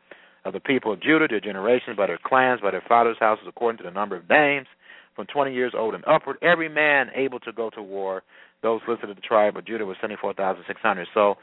Of 0.45 0.53
the 0.53 0.61
people 0.61 0.93
of 0.93 1.03
Judah, 1.03 1.27
their 1.29 1.41
generations 1.41 1.97
by 1.97 2.07
their 2.07 2.21
clans, 2.25 2.61
by 2.61 2.71
their 2.71 2.85
fathers' 2.87 3.17
houses, 3.19 3.47
according 3.49 3.79
to 3.79 3.85
the 3.85 3.91
number 3.91 4.17
of 4.17 4.29
names, 4.29 4.67
from 5.15 5.27
20 5.27 5.53
years 5.53 5.73
old 5.77 5.95
and 5.95 6.05
upward, 6.07 6.37
every 6.43 6.69
man 6.69 7.09
able 7.15 7.41
to 7.41 7.53
go 7.53 7.71
to 7.71 7.83
war. 7.83 8.23
Those 8.67 8.81
listed 8.89 9.11
of 9.11 9.15
the 9.15 9.23
tribe 9.23 9.57
of 9.57 9.65
Judah 9.65 9.87
were 9.87 9.95
74,600. 10.01 11.07
So 11.15 11.37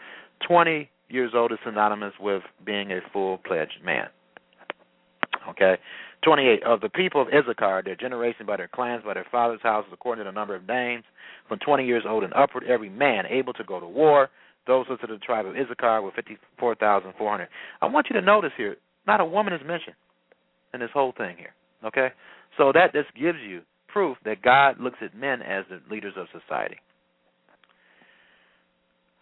20 0.45 0.89
years 1.07 1.31
old 1.33 1.53
is 1.53 1.57
synonymous 1.63 2.11
with 2.19 2.43
being 2.65 2.91
a 2.91 2.99
full 3.13 3.37
pledged 3.37 3.79
man. 3.81 4.07
Okay. 5.47 5.77
28. 6.25 6.63
Of 6.63 6.81
the 6.81 6.89
people 6.89 7.21
of 7.21 7.29
Issachar, 7.29 7.81
their 7.85 7.95
generation 7.95 8.45
by 8.45 8.57
their 8.57 8.67
clans, 8.67 9.03
by 9.05 9.13
their 9.13 9.25
fathers' 9.31 9.61
houses, 9.63 9.89
according 9.93 10.25
to 10.25 10.29
the 10.29 10.35
number 10.35 10.53
of 10.53 10.67
names, 10.67 11.05
from 11.47 11.59
20 11.59 11.85
years 11.85 12.03
old 12.05 12.25
and 12.25 12.33
upward, 12.33 12.65
every 12.65 12.89
man 12.89 13.23
able 13.29 13.53
to 13.53 13.63
go 13.63 13.79
to 13.79 13.87
war. 13.87 14.29
Those 14.67 14.85
listed 14.89 15.09
of 15.09 15.21
the 15.21 15.25
tribe 15.25 15.45
of 15.45 15.55
Issachar 15.55 16.01
were 16.01 16.11
54,400. 16.11 17.47
I 17.81 17.85
want 17.85 18.07
you 18.09 18.19
to 18.19 18.21
notice 18.21 18.51
here, 18.57 18.75
not 19.07 19.21
a 19.21 19.25
woman 19.25 19.53
is 19.53 19.61
mentioned 19.65 19.95
in 20.73 20.81
this 20.81 20.89
whole 20.93 21.13
thing 21.15 21.37
here. 21.37 21.53
Okay? 21.85 22.09
So 22.57 22.73
that 22.73 22.91
just 22.91 23.15
gives 23.15 23.39
you 23.47 23.61
proof 23.87 24.17
that 24.25 24.41
God 24.41 24.77
looks 24.77 24.97
at 25.01 25.15
men 25.15 25.41
as 25.41 25.63
the 25.69 25.79
leaders 25.89 26.15
of 26.17 26.27
society. 26.37 26.75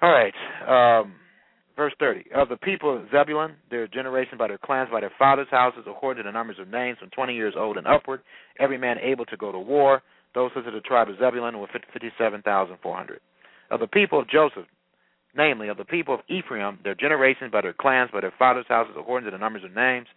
All 0.02 0.12
right. 0.12 0.34
Um, 0.68 1.14
verse 1.76 1.94
30. 2.00 2.26
Of 2.36 2.50
the 2.50 2.58
people 2.58 2.96
of 2.96 3.04
Zebulun, 3.12 3.56
their 3.70 3.88
generation 3.88 4.38
by 4.38 4.48
their 4.48 4.58
clans, 4.58 4.90
by 4.92 5.02
their 5.02 5.12
fathers' 5.18 5.48
houses, 5.52 5.84
according 5.88 6.24
to 6.24 6.28
the 6.28 6.34
numbers 6.34 6.58
of 6.60 6.68
names, 6.68 6.98
from 7.00 7.10
20 7.10 7.36
years 7.36 7.54
old 7.58 7.78
and 7.78 7.86
upward, 7.86 8.22
every 8.60 8.78
man 8.78 8.98
able 9.00 9.26
to 9.26 9.38
go 9.38 9.52
to 9.52 9.60
war. 9.60 10.02
Those 10.34 10.52
of 10.56 10.64
the 10.66 10.80
tribe 10.82 11.10
of 11.10 11.18
Zebulun 11.20 11.60
were 11.60 11.68
57,400. 11.72 13.20
Of 13.70 13.80
the 13.80 13.88
people 13.88 14.20
of 14.20 14.30
Joseph, 14.30 14.66
namely, 15.36 15.68
of 15.68 15.78
the 15.78 15.86
people 15.86 16.16
of 16.16 16.22
Ephraim, 16.30 16.80
their 16.84 16.96
generation 16.96 17.50
by 17.52 17.62
their 17.62 17.74
clans, 17.74 18.10
by 18.12 18.22
their 18.22 18.34
fathers' 18.40 18.66
houses, 18.68 18.96
according 18.98 19.26
to 19.26 19.32
the 19.32 19.38
numbers 19.38 19.64
of 19.64 19.76
names, 19.76 20.08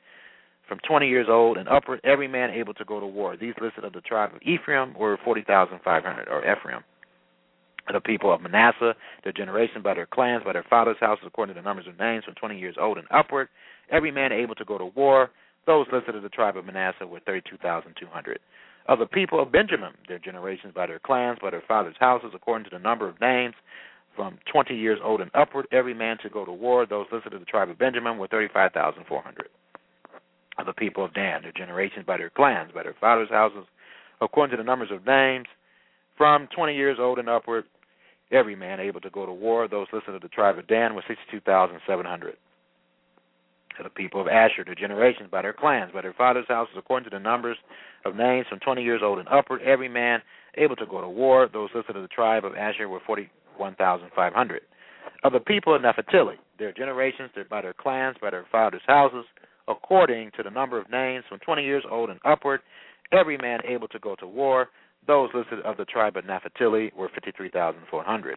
from 0.69 0.79
20 0.89 1.09
years 1.09 1.27
old 1.29 1.59
and 1.59 1.69
upward, 1.69 2.01
every 2.05 2.27
man 2.27 2.51
able 2.51 2.73
to 2.75 2.85
go 2.85 3.01
to 3.01 3.07
war. 3.07 3.37
These 3.37 3.55
listed 3.61 3.85
of 3.85 3.93
the 3.93 4.01
tribe 4.01 4.35
of 4.35 4.41
Ephraim 4.43 4.95
were 4.99 5.19
40,500, 5.23 6.29
or 6.29 6.41
Ephraim. 6.41 6.83
The 7.93 8.01
people 8.01 8.33
of 8.33 8.41
Manasseh, 8.41 8.95
their 9.23 9.33
generation 9.33 9.83
by 9.83 9.95
their 9.95 10.07
clans, 10.07 10.43
by 10.45 10.55
their 10.55 10.65
fathers' 10.69 10.97
houses, 11.01 11.25
according 11.27 11.55
to 11.55 11.61
the 11.61 11.65
numbers 11.65 11.87
of 11.87 11.99
names, 11.99 12.25
from 12.25 12.35
20 12.35 12.59
years 12.59 12.77
old 12.81 12.99
and 12.99 13.07
upward, 13.11 13.49
every 13.91 14.11
man 14.11 14.33
able 14.33 14.55
to 14.55 14.65
go 14.65 14.79
to 14.79 14.87
war. 14.87 15.31
Those 15.67 15.87
listed 15.93 16.17
of 16.17 16.23
the 16.23 16.29
tribe 16.29 16.57
of 16.57 16.65
Manasseh 16.65 17.07
were 17.07 17.21
32,200. 17.21 18.39
Of 18.87 18.99
the 18.99 19.07
people 19.07 19.41
of 19.41 19.53
Benjamin, 19.53 19.93
their 20.09 20.19
generations 20.19 20.73
by 20.75 20.87
their 20.87 20.99
clans, 20.99 21.39
by 21.41 21.51
their 21.51 21.63
fathers' 21.67 21.95
houses, 22.01 22.33
according 22.35 22.65
to 22.65 22.71
the 22.71 22.83
number 22.83 23.09
of 23.09 23.21
names, 23.21 23.55
from 24.17 24.39
20 24.51 24.75
years 24.75 24.99
old 25.03 25.21
and 25.21 25.31
upward, 25.35 25.67
every 25.73 25.95
man 25.95 26.19
to 26.23 26.29
go 26.29 26.45
to 26.45 26.53
war. 26.53 26.87
Those 26.87 27.07
listed 27.13 27.33
of 27.35 27.41
the 27.41 27.47
tribe 27.47 27.71
of 27.71 27.79
Benjamin 27.79 28.19
were 28.19 28.29
35,400 28.29 29.49
of 30.59 30.67
the 30.67 30.73
people 30.73 31.05
of 31.05 31.15
Dan, 31.15 31.43
their 31.43 31.53
generations 31.53 32.07
by 32.07 32.17
their 32.17 32.31
clans, 32.31 32.71
by 32.73 32.83
their 32.83 32.95
fathers' 33.01 33.31
houses, 33.31 33.65
according 34.21 34.57
to 34.57 34.63
the 34.63 34.67
numbers 34.67 34.91
of 34.93 35.05
names, 35.07 35.47
from 36.17 36.49
20 36.55 36.75
years 36.75 36.99
old 37.01 37.19
and 37.19 37.29
upward, 37.29 37.65
every 38.31 38.57
man 38.57 38.81
able 38.81 39.01
to 39.01 39.11
go 39.11 39.27
to 39.27 39.33
war. 39.33 39.69
Those 39.69 39.87
listed 39.93 40.15
to 40.15 40.21
the 40.21 40.29
tribe 40.29 40.59
of 40.59 40.67
Dan 40.67 40.95
were 40.95 41.05
62,700. 41.07 42.37
To 43.77 43.83
the 43.83 43.91
people 43.91 44.21
of 44.21 44.29
Asher, 44.29 44.65
their 44.65 44.77
generations, 44.77 45.29
by 45.31 45.43
their 45.43 45.53
clans, 45.53 45.91
by 45.93 46.03
their 46.03 46.13
fathers' 46.13 46.47
houses, 46.49 46.77
according 46.79 47.11
to 47.11 47.17
the 47.17 47.23
numbers 47.23 47.57
of 48.05 48.15
names 48.15 48.47
from 48.49 48.61
20 48.61 48.83
years 48.83 49.01
old 49.03 49.19
and 49.19 49.29
upward, 49.29 49.63
every 49.63 49.89
man 49.89 50.21
able 50.57 50.77
to 50.77 50.87
go 50.87 51.01
to 51.01 51.09
war. 51.09 51.49
Those 51.53 51.71
listed 51.75 51.97
to 51.97 52.03
the 52.03 52.09
tribe 52.09 52.45
of 52.45 52.55
Asher 52.55 52.89
were 52.89 53.01
41,500. 53.05 54.63
Of 55.25 55.33
the 55.33 55.41
people 55.41 55.75
of 55.75 55.83
Naphtali, 55.83 56.37
their 56.59 56.73
generations, 56.73 57.31
by 57.51 57.63
their 57.63 57.73
clans, 57.73 58.17
by 58.21 58.31
their 58.31 58.47
fathers' 58.53 58.83
houses, 58.87 59.25
according 59.67 60.31
to 60.37 60.43
the 60.43 60.51
number 60.51 60.79
of 60.79 60.89
names 60.91 61.25
from 61.29 61.41
20 61.41 61.65
years 61.65 61.85
old 61.91 62.11
and 62.11 62.21
upward, 62.25 62.61
every 63.13 63.37
man 63.39 63.61
able 63.67 63.89
to 63.89 63.99
go 63.99 64.15
to 64.17 64.27
war. 64.27 64.69
Those 65.07 65.31
listed 65.35 65.61
of 65.61 65.77
the 65.77 65.85
tribe 65.85 66.17
of 66.17 66.25
Naphtali 66.25 66.93
were 66.97 67.11
53,400. 67.15 68.37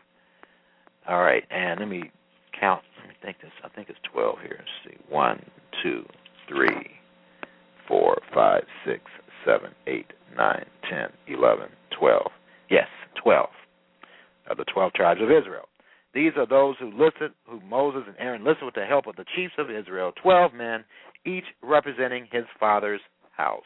All 1.07 1.21
right, 1.21 1.43
and 1.49 1.79
let 1.79 1.87
me 1.87 2.11
count. 2.59 2.83
Let 2.99 3.09
me 3.09 3.15
think 3.23 3.37
this. 3.41 3.51
I 3.63 3.69
think 3.69 3.89
it's 3.89 3.99
12 4.11 4.39
here. 4.41 4.59
Let's 4.59 4.95
see. 4.95 5.01
One, 5.09 5.41
two, 5.81 6.05
three, 6.49 6.91
four, 7.87 8.17
five, 8.33 8.63
six, 8.85 9.03
seven, 9.45 9.71
eight, 9.87 10.11
nine, 10.35 10.65
ten, 10.89 11.07
eleven, 11.27 11.69
twelve. 11.97 12.31
Yes, 12.69 12.87
12 13.23 13.49
of 14.49 14.57
the 14.57 14.65
12 14.65 14.93
tribes 14.93 15.21
of 15.21 15.31
Israel. 15.31 15.67
These 16.13 16.33
are 16.37 16.47
those 16.47 16.75
who 16.79 16.91
listed, 16.91 17.31
who 17.47 17.61
Moses 17.61 18.03
and 18.07 18.15
Aaron 18.19 18.43
listed 18.43 18.65
with 18.65 18.75
the 18.75 18.85
help 18.85 19.07
of 19.07 19.15
the 19.15 19.25
chiefs 19.35 19.53
of 19.57 19.69
Israel, 19.69 20.11
12 20.21 20.53
men, 20.53 20.83
each 21.25 21.45
representing 21.61 22.27
his 22.31 22.45
father's 22.59 23.01
house. 23.35 23.63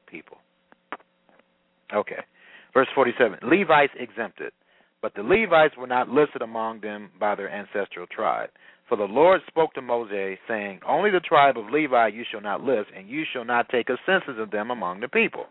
people. 0.08 0.38
Okay. 1.94 2.24
Verse 2.74 2.88
47 2.96 3.40
Levites 3.44 3.92
exempted, 4.00 4.54
but 5.02 5.14
the 5.14 5.24
Levites 5.24 5.76
were 5.78 5.88
not 5.88 6.08
listed 6.08 6.42
among 6.42 6.80
them 6.80 7.10
by 7.20 7.36
their 7.36 7.52
ancestral 7.52 8.08
tribe. 8.08 8.50
For 8.92 8.98
the 8.98 9.06
Lord 9.06 9.40
spoke 9.48 9.74
to 9.76 9.82
Moses, 9.82 10.38
saying, 10.50 10.82
Only 10.86 11.12
the 11.12 11.22
tribe 11.22 11.58
of 11.58 11.72
Levi 11.72 12.10
you 12.10 12.26
shall 12.30 12.42
not 12.42 12.60
list, 12.60 12.90
and 12.94 13.08
you 13.08 13.24
shall 13.32 13.46
not 13.46 13.70
take 13.70 13.88
a 13.88 13.96
census 14.06 14.36
of 14.38 14.52
them 14.52 14.70
among 14.70 15.00
the 15.00 15.08
people. 15.08 15.46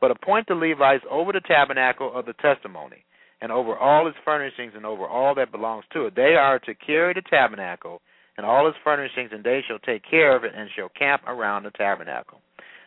But 0.00 0.12
appoint 0.12 0.46
the 0.46 0.54
Levites 0.54 1.02
over 1.10 1.32
the 1.32 1.40
tabernacle 1.40 2.16
of 2.16 2.24
the 2.24 2.34
testimony, 2.34 3.02
and 3.40 3.50
over 3.50 3.76
all 3.76 4.06
its 4.06 4.16
furnishings, 4.24 4.74
and 4.76 4.86
over 4.86 5.08
all 5.08 5.34
that 5.34 5.50
belongs 5.50 5.82
to 5.92 6.06
it. 6.06 6.14
They 6.14 6.36
are 6.38 6.60
to 6.60 6.74
carry 6.76 7.14
the 7.14 7.22
tabernacle 7.28 8.00
and 8.36 8.46
all 8.46 8.68
its 8.68 8.78
furnishings, 8.84 9.30
and 9.32 9.42
they 9.42 9.64
shall 9.66 9.80
take 9.80 10.08
care 10.08 10.36
of 10.36 10.44
it, 10.44 10.52
and 10.56 10.70
shall 10.76 10.88
camp 10.90 11.22
around 11.26 11.64
the 11.64 11.72
tabernacle. 11.72 12.42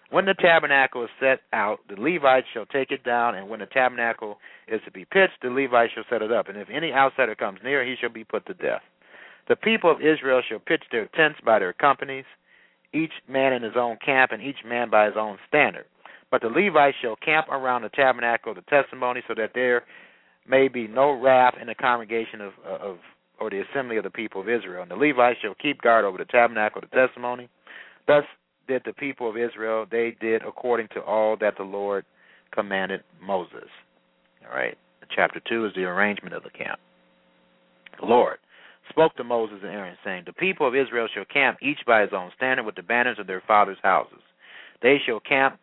When 0.09 0.23
the 0.23 0.35
tabernacle 0.35 1.03
is 1.03 1.09
set 1.19 1.41
out, 1.51 1.79
the 1.89 2.01
Levites 2.01 2.47
shall 2.53 2.65
take 2.67 2.91
it 2.91 3.03
down, 3.03 3.35
and 3.35 3.49
when 3.49 3.59
the 3.59 3.65
tabernacle 3.65 4.37
is 4.69 4.79
to 4.85 4.91
be 4.91 5.03
pitched, 5.03 5.41
the 5.41 5.49
Levites 5.49 5.91
shall 5.95 6.05
set 6.09 6.21
it 6.21 6.31
up. 6.31 6.47
And 6.47 6.57
if 6.57 6.69
any 6.73 6.93
outsider 6.93 7.35
comes 7.35 7.59
near, 7.61 7.83
he 7.83 7.95
shall 7.99 8.07
be 8.09 8.23
put 8.23 8.45
to 8.45 8.53
death. 8.53 8.83
The 9.47 9.55
people 9.55 9.91
of 9.91 10.01
Israel 10.01 10.41
shall 10.47 10.59
pitch 10.59 10.83
their 10.91 11.07
tents 11.07 11.39
by 11.45 11.59
their 11.59 11.73
companies, 11.73 12.25
each 12.93 13.13
man 13.27 13.53
in 13.53 13.63
his 13.63 13.75
own 13.75 13.97
camp, 14.03 14.31
and 14.31 14.41
each 14.41 14.63
man 14.65 14.89
by 14.89 15.05
his 15.05 15.15
own 15.17 15.37
standard. 15.47 15.85
But 16.29 16.41
the 16.41 16.49
Levites 16.49 16.97
shall 17.01 17.15
camp 17.15 17.47
around 17.49 17.83
the 17.83 17.89
tabernacle 17.89 18.51
of 18.51 18.57
the 18.57 18.69
testimony, 18.69 19.21
so 19.27 19.33
that 19.35 19.51
there 19.53 19.83
may 20.47 20.67
be 20.67 20.87
no 20.87 21.11
wrath 21.11 21.55
in 21.59 21.67
the 21.67 21.75
congregation 21.75 22.41
of, 22.41 22.53
uh, 22.65 22.77
of 22.77 22.97
or 23.39 23.49
the 23.51 23.61
assembly 23.69 23.97
of 23.97 24.03
the 24.03 24.09
people 24.09 24.41
of 24.41 24.49
Israel. 24.49 24.81
And 24.81 24.89
the 24.89 24.95
Levites 24.95 25.39
shall 25.41 25.53
keep 25.61 25.81
guard 25.81 26.05
over 26.05 26.17
the 26.17 26.25
tabernacle 26.25 26.81
of 26.81 26.89
the 26.89 26.95
testimony. 26.95 27.49
Thus 28.07 28.23
did 28.67 28.81
the 28.83 28.93
people 28.93 29.29
of 29.29 29.37
Israel; 29.37 29.85
they 29.89 30.15
did 30.19 30.41
according 30.43 30.87
to 30.95 31.01
all 31.01 31.37
that 31.37 31.55
the 31.57 31.63
Lord 31.63 32.03
commanded 32.51 33.03
Moses. 33.21 33.69
All 34.45 34.55
right. 34.55 34.77
Chapter 35.15 35.39
two 35.47 35.65
is 35.65 35.71
the 35.75 35.83
arrangement 35.83 36.35
of 36.35 36.43
the 36.43 36.49
camp. 36.49 36.79
The 37.99 38.05
Lord 38.05 38.39
spoke 38.89 39.15
to 39.15 39.23
Moses 39.23 39.59
and 39.63 39.71
Aaron, 39.71 39.97
saying, 40.03 40.23
The 40.25 40.33
people 40.33 40.67
of 40.67 40.75
Israel 40.75 41.07
shall 41.13 41.25
camp 41.25 41.57
each 41.61 41.79
by 41.85 42.01
his 42.01 42.11
own 42.13 42.31
standard 42.35 42.65
with 42.65 42.75
the 42.75 42.83
banners 42.83 43.17
of 43.19 43.27
their 43.27 43.43
fathers' 43.45 43.77
houses. 43.83 44.21
They 44.81 44.97
shall 45.05 45.19
camp 45.19 45.59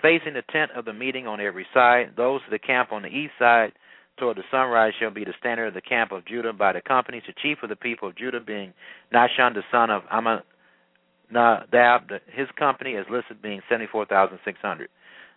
facing 0.00 0.34
the 0.34 0.42
tent 0.52 0.72
of 0.76 0.84
the 0.84 0.92
meeting 0.92 1.26
on 1.26 1.40
every 1.40 1.66
side. 1.72 2.12
Those 2.16 2.40
that 2.50 2.66
camp 2.66 2.92
on 2.92 3.02
the 3.02 3.08
east 3.08 3.34
side 3.38 3.72
toward 4.18 4.36
the 4.36 4.42
sunrise 4.50 4.92
shall 5.00 5.10
be 5.10 5.24
the 5.24 5.34
standard 5.38 5.68
of 5.68 5.74
the 5.74 5.80
camp 5.80 6.12
of 6.12 6.26
Judah 6.26 6.52
by 6.52 6.72
the 6.72 6.80
companies. 6.80 7.22
The 7.26 7.34
chief 7.40 7.58
of 7.62 7.68
the 7.68 7.76
people 7.76 8.08
of 8.08 8.16
Judah 8.16 8.40
being 8.40 8.72
Nahshon, 9.14 9.54
the 9.54 9.62
son 9.70 9.90
of 9.90 10.02
Amminadab. 10.12 12.10
His 12.26 12.48
company 12.58 12.92
is 12.92 13.06
listed 13.10 13.40
being 13.40 13.62
74,600. 13.68 14.88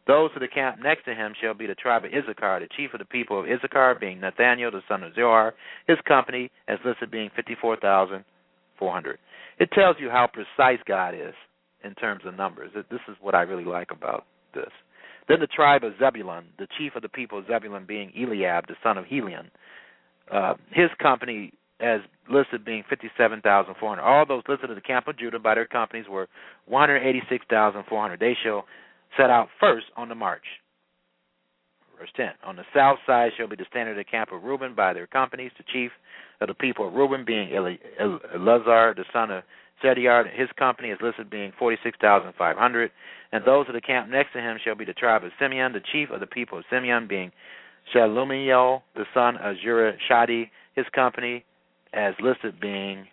Those 0.07 0.29
of 0.35 0.41
the 0.41 0.47
camp 0.47 0.77
next 0.81 1.05
to 1.05 1.15
him 1.15 1.33
shall 1.41 1.55
be 1.55 1.65
the 1.65 1.75
tribe 1.75 2.05
of 2.05 2.11
Issachar, 2.13 2.59
the 2.59 2.67
chief 2.77 2.93
of 2.93 2.99
the 2.99 3.05
people 3.05 3.39
of 3.39 3.47
Issachar 3.47 3.97
being 3.99 4.19
Nathaniel 4.19 4.71
the 4.71 4.81
son 4.87 5.03
of 5.03 5.15
Zohar, 5.15 5.55
his 5.87 5.97
company 6.07 6.51
as 6.67 6.77
listed 6.85 7.09
being 7.09 7.31
54,400. 7.35 9.19
It 9.59 9.71
tells 9.71 9.95
you 9.99 10.09
how 10.09 10.27
precise 10.31 10.79
God 10.87 11.15
is 11.15 11.33
in 11.83 11.95
terms 11.95 12.23
of 12.25 12.35
numbers. 12.35 12.71
This 12.73 12.99
is 13.07 13.15
what 13.19 13.33
I 13.33 13.41
really 13.41 13.65
like 13.65 13.91
about 13.91 14.25
this. 14.53 14.69
Then 15.27 15.39
the 15.39 15.47
tribe 15.47 15.83
of 15.83 15.93
Zebulun, 15.99 16.45
the 16.59 16.67
chief 16.77 16.95
of 16.95 17.01
the 17.01 17.09
people 17.09 17.39
of 17.39 17.47
Zebulun 17.47 17.85
being 17.87 18.11
Eliab 18.15 18.67
the 18.67 18.75
son 18.83 18.97
of 18.97 19.05
Helion, 19.05 19.49
uh, 20.31 20.53
his 20.71 20.89
company 21.01 21.51
as 21.79 22.01
listed 22.29 22.63
being 22.63 22.83
57,400. 22.89 24.01
All 24.01 24.25
those 24.25 24.43
listed 24.47 24.69
in 24.69 24.75
the 24.75 24.81
camp 24.81 25.07
of 25.07 25.17
Judah 25.17 25.39
by 25.39 25.55
their 25.55 25.65
companies 25.65 26.05
were 26.09 26.27
186,400. 26.67 28.19
They 28.19 28.37
shall 28.43 28.65
set 29.17 29.29
out 29.29 29.49
first 29.59 29.85
on 29.95 30.09
the 30.09 30.15
march. 30.15 30.43
Verse 31.97 32.09
10 32.15 32.31
On 32.45 32.55
the 32.55 32.65
south 32.73 32.99
side 33.05 33.31
shall 33.37 33.47
be 33.47 33.55
the 33.55 33.65
standard 33.69 33.91
of 33.91 33.97
the 33.97 34.03
camp 34.03 34.31
of 34.31 34.43
Reuben 34.43 34.75
by 34.75 34.93
their 34.93 35.07
companies, 35.07 35.51
the 35.57 35.63
chief 35.71 35.91
of 36.41 36.47
the 36.47 36.53
people 36.53 36.87
of 36.87 36.93
Reuben 36.93 37.23
being 37.25 37.53
Eleazar, 37.53 38.93
the 38.95 39.05
son 39.13 39.31
of 39.31 39.43
Zediar. 39.83 40.25
His 40.33 40.49
company 40.57 40.89
is 40.89 40.99
listed 41.01 41.29
being 41.29 41.53
46,500. 41.57 42.91
And 43.31 43.43
those 43.45 43.67
of 43.67 43.73
the 43.73 43.81
camp 43.81 44.09
next 44.09 44.33
to 44.33 44.39
him 44.39 44.57
shall 44.63 44.75
be 44.75 44.85
the 44.85 44.93
tribe 44.93 45.23
of 45.23 45.31
Simeon, 45.39 45.73
the 45.73 45.81
chief 45.91 46.09
of 46.09 46.19
the 46.19 46.27
people 46.27 46.57
of 46.57 46.65
Simeon 46.69 47.07
being 47.07 47.31
Shelumiel, 47.93 48.81
the 48.95 49.05
son 49.13 49.37
of 49.37 49.55
Shadi. 49.57 50.49
His 50.75 50.85
company 50.93 51.45
as 51.93 52.13
listed 52.21 52.59
being 52.59 53.07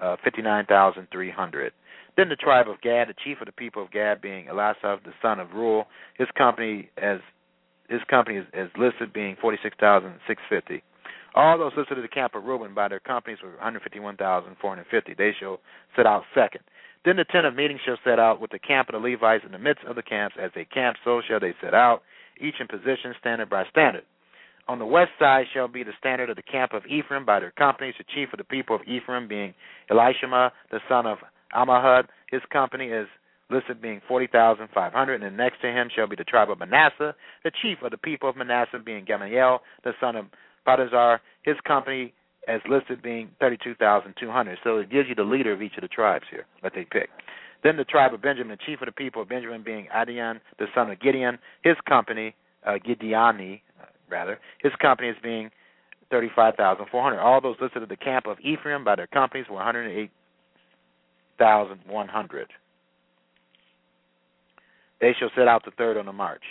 uh, 0.00 0.16
59,300. 0.24 1.72
Then 2.16 2.28
the 2.28 2.36
tribe 2.36 2.68
of 2.68 2.80
Gad, 2.80 3.08
the 3.08 3.14
chief 3.24 3.40
of 3.40 3.46
the 3.46 3.52
people 3.52 3.82
of 3.82 3.90
Gad, 3.90 4.22
being 4.22 4.48
Elisaph, 4.48 5.04
the 5.04 5.12
son 5.20 5.38
of 5.38 5.52
Ruel, 5.52 5.86
his 6.16 6.28
company 6.36 6.90
as 6.96 7.18
his 7.88 8.00
company 8.08 8.38
is, 8.38 8.46
is 8.54 8.70
listed 8.78 9.12
being 9.12 9.36
forty 9.40 9.58
six 9.62 9.76
thousand 9.78 10.14
six 10.26 10.42
fifty. 10.48 10.82
All 11.34 11.58
those 11.58 11.72
listed 11.76 11.98
at 11.98 12.02
the 12.02 12.08
camp 12.08 12.34
of 12.34 12.44
Reuben 12.44 12.74
by 12.74 12.88
their 12.88 13.00
companies 13.00 13.38
were 13.42 13.50
one 13.50 13.60
hundred 13.60 13.82
fifty 13.82 14.00
one 14.00 14.16
thousand 14.16 14.56
four 14.60 14.70
hundred 14.70 14.86
fifty. 14.90 15.14
They 15.14 15.32
shall 15.38 15.60
set 15.94 16.06
out 16.06 16.24
second. 16.34 16.62
Then 17.04 17.16
the 17.16 17.24
tent 17.24 17.46
of 17.46 17.54
meeting 17.54 17.78
shall 17.84 17.98
set 18.02 18.18
out 18.18 18.40
with 18.40 18.50
the 18.50 18.58
camp 18.58 18.88
of 18.88 19.00
the 19.00 19.08
Levites 19.08 19.44
in 19.44 19.52
the 19.52 19.58
midst 19.58 19.84
of 19.84 19.94
the 19.94 20.02
camps 20.02 20.34
as 20.40 20.50
they 20.54 20.64
camp, 20.64 20.96
so 21.04 21.22
shall 21.28 21.38
they 21.38 21.54
set 21.62 21.72
out, 21.72 22.02
each 22.40 22.56
in 22.58 22.66
position, 22.66 23.14
standard 23.20 23.48
by 23.48 23.64
standard. 23.70 24.02
On 24.66 24.80
the 24.80 24.86
west 24.86 25.12
side 25.20 25.46
shall 25.54 25.68
be 25.68 25.84
the 25.84 25.92
standard 26.00 26.30
of 26.30 26.36
the 26.36 26.42
camp 26.42 26.72
of 26.72 26.84
Ephraim 26.86 27.24
by 27.24 27.38
their 27.38 27.52
companies, 27.52 27.94
the 27.98 28.04
chief 28.12 28.32
of 28.32 28.38
the 28.38 28.44
people 28.44 28.74
of 28.74 28.82
Ephraim 28.88 29.28
being 29.28 29.54
Elishama, 29.88 30.50
the 30.72 30.80
son 30.88 31.06
of 31.06 31.18
Ammihud, 31.54 32.06
his 32.30 32.42
company 32.52 32.86
is 32.86 33.06
listed 33.50 33.80
being 33.80 34.00
40,500, 34.08 35.22
and 35.22 35.36
next 35.36 35.60
to 35.62 35.68
him 35.68 35.88
shall 35.94 36.06
be 36.06 36.16
the 36.16 36.24
tribe 36.24 36.50
of 36.50 36.58
Manasseh, 36.58 37.14
the 37.44 37.52
chief 37.62 37.78
of 37.82 37.90
the 37.90 37.98
people 37.98 38.28
of 38.28 38.36
Manasseh 38.36 38.78
being 38.84 39.04
Gamaliel, 39.04 39.60
the 39.84 39.92
son 40.00 40.16
of 40.16 40.26
Pedahzur, 40.66 41.18
his 41.44 41.56
company 41.66 42.12
as 42.48 42.60
listed 42.68 43.02
being 43.02 43.30
32,200. 43.40 44.58
So 44.62 44.78
it 44.78 44.90
gives 44.90 45.08
you 45.08 45.14
the 45.14 45.22
leader 45.22 45.52
of 45.52 45.62
each 45.62 45.76
of 45.76 45.82
the 45.82 45.88
tribes 45.88 46.26
here 46.30 46.46
that 46.62 46.72
they 46.74 46.84
pick. 46.84 47.10
Then 47.62 47.76
the 47.76 47.84
tribe 47.84 48.14
of 48.14 48.22
Benjamin, 48.22 48.56
the 48.58 48.64
chief 48.64 48.80
of 48.80 48.86
the 48.86 48.92
people 48.92 49.22
of 49.22 49.28
Benjamin 49.28 49.62
being 49.64 49.88
Adian, 49.94 50.40
the 50.58 50.66
son 50.74 50.90
of 50.90 51.00
Gideon, 51.00 51.38
his 51.62 51.76
company, 51.88 52.34
uh, 52.66 52.74
Gideoni, 52.86 53.60
uh, 53.80 53.86
rather, 54.08 54.38
his 54.62 54.72
company 54.80 55.08
is 55.08 55.16
being 55.22 55.50
35,400. 56.10 57.18
All 57.18 57.40
those 57.40 57.56
listed 57.60 57.82
at 57.82 57.88
the 57.88 57.96
camp 57.96 58.26
of 58.26 58.38
Ephraim 58.40 58.84
by 58.84 58.94
their 58.94 59.08
companies 59.08 59.46
were 59.48 59.56
108 59.56 60.10
thousand 61.38 61.80
one 61.86 62.08
hundred. 62.08 62.48
They 65.00 65.14
shall 65.18 65.30
set 65.36 65.48
out 65.48 65.64
the 65.64 65.72
third 65.72 65.96
on 65.96 66.06
the 66.06 66.12
march. 66.12 66.42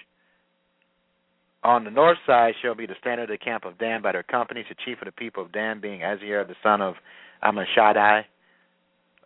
On 1.64 1.84
the 1.84 1.90
north 1.90 2.20
side 2.28 2.54
shall 2.62 2.76
be 2.76 2.86
the 2.86 2.94
standard 3.00 3.24
of 3.24 3.30
the 3.30 3.44
camp 3.44 3.66
of 3.66 3.80
Dan 3.80 4.04
by 4.04 4.12
their 4.12 4.22
companies, 4.22 4.66
the 4.70 4.76
chief 4.86 5.02
of 5.02 5.06
the 5.06 5.12
people 5.12 5.44
of 5.44 5.52
Dan 5.52 5.82
being 5.82 6.02
Azier, 6.02 6.48
the 6.48 6.56
son 6.62 6.80
of 6.80 6.96
Ammishaddai. 7.44 8.26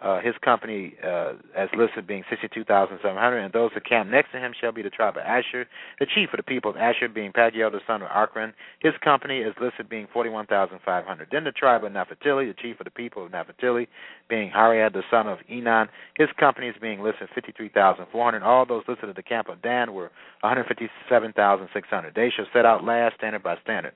Uh, 0.01 0.21
his 0.21 0.33
company 0.41 0.93
uh, 1.05 1.33
as 1.57 1.67
listed 1.77 2.07
being 2.07 2.23
62,700, 2.29 3.37
and 3.37 3.53
those 3.53 3.69
that 3.73 3.85
camp 3.85 4.09
next 4.09 4.31
to 4.31 4.37
him 4.37 4.53
shall 4.59 4.71
be 4.71 4.81
the 4.81 4.89
tribe 4.89 5.17
of 5.17 5.23
Asher. 5.23 5.67
The 5.99 6.05
chief 6.05 6.29
of 6.31 6.37
the 6.37 6.43
people 6.43 6.71
of 6.71 6.77
Asher 6.77 7.09
being 7.09 7.33
Pagiel 7.33 7.69
the 7.69 7.81
son 7.85 8.01
of 8.01 8.07
Archran. 8.09 8.53
His 8.79 8.93
company 9.03 9.39
is 9.39 9.53
listed 9.59 9.89
being 9.89 10.07
41,500. 10.13 11.27
Then 11.29 11.43
the 11.43 11.51
tribe 11.51 11.83
of 11.83 11.91
Naphtali, 11.91 12.47
the 12.47 12.53
chief 12.53 12.79
of 12.79 12.85
the 12.85 12.91
people 12.91 13.25
of 13.25 13.31
Naphtali, 13.31 13.89
being 14.29 14.49
Hariad 14.49 14.93
the 14.93 15.03
son 15.11 15.27
of 15.27 15.39
Enan. 15.51 15.89
His 16.15 16.29
company 16.39 16.67
is 16.67 16.75
being 16.81 17.01
listed 17.01 17.27
53,400. 17.35 18.41
All 18.41 18.65
those 18.65 18.83
listed 18.87 19.09
at 19.09 19.17
the 19.17 19.23
camp 19.23 19.49
of 19.49 19.61
Dan 19.61 19.93
were 19.93 20.11
157,600. 20.41 22.15
They 22.15 22.29
shall 22.33 22.45
set 22.53 22.65
out 22.65 22.85
last 22.85 23.15
standard 23.17 23.43
by 23.43 23.57
standard. 23.63 23.93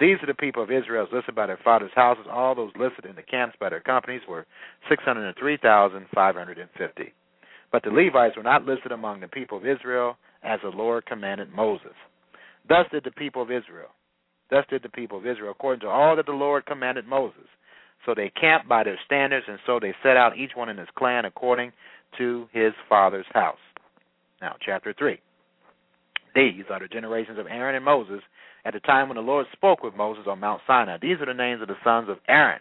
These 0.00 0.16
are 0.22 0.26
the 0.26 0.34
people 0.34 0.62
of 0.62 0.70
Israel 0.70 1.08
listed 1.12 1.34
by 1.34 1.46
their 1.46 1.58
fathers' 1.64 1.90
houses. 1.94 2.26
All 2.30 2.54
those 2.54 2.70
listed 2.78 3.04
in 3.04 3.16
the 3.16 3.22
camps 3.22 3.56
by 3.58 3.68
their 3.68 3.80
companies 3.80 4.22
were 4.28 4.46
603,550. 4.88 7.12
But 7.72 7.82
the 7.82 7.90
Levites 7.90 8.36
were 8.36 8.44
not 8.44 8.64
listed 8.64 8.92
among 8.92 9.20
the 9.20 9.28
people 9.28 9.58
of 9.58 9.66
Israel 9.66 10.16
as 10.42 10.60
the 10.62 10.70
Lord 10.70 11.04
commanded 11.06 11.52
Moses. 11.52 11.94
Thus 12.68 12.86
did 12.92 13.02
the 13.04 13.10
people 13.10 13.42
of 13.42 13.50
Israel. 13.50 13.88
Thus 14.50 14.64
did 14.70 14.82
the 14.82 14.88
people 14.88 15.18
of 15.18 15.26
Israel 15.26 15.50
according 15.50 15.80
to 15.80 15.88
all 15.88 16.16
that 16.16 16.26
the 16.26 16.32
Lord 16.32 16.64
commanded 16.66 17.06
Moses. 17.06 17.48
So 18.06 18.14
they 18.14 18.30
camped 18.40 18.68
by 18.68 18.84
their 18.84 18.98
standards, 19.04 19.46
and 19.48 19.58
so 19.66 19.80
they 19.80 19.94
set 20.02 20.16
out 20.16 20.38
each 20.38 20.52
one 20.54 20.68
in 20.68 20.78
his 20.78 20.88
clan 20.96 21.24
according 21.24 21.72
to 22.16 22.48
his 22.52 22.72
father's 22.88 23.26
house. 23.32 23.58
Now, 24.40 24.54
chapter 24.64 24.94
3. 24.96 25.18
These 26.34 26.64
are 26.70 26.78
the 26.78 26.88
generations 26.88 27.38
of 27.38 27.46
Aaron 27.48 27.74
and 27.74 27.84
Moses 27.84 28.20
at 28.64 28.74
the 28.74 28.80
time 28.80 29.08
when 29.08 29.16
the 29.16 29.22
Lord 29.22 29.46
spoke 29.52 29.82
with 29.82 29.94
Moses 29.94 30.24
on 30.26 30.40
Mount 30.40 30.60
Sinai. 30.66 30.98
These 31.00 31.20
are 31.20 31.26
the 31.26 31.34
names 31.34 31.62
of 31.62 31.68
the 31.68 31.76
sons 31.84 32.08
of 32.08 32.18
Aaron. 32.28 32.60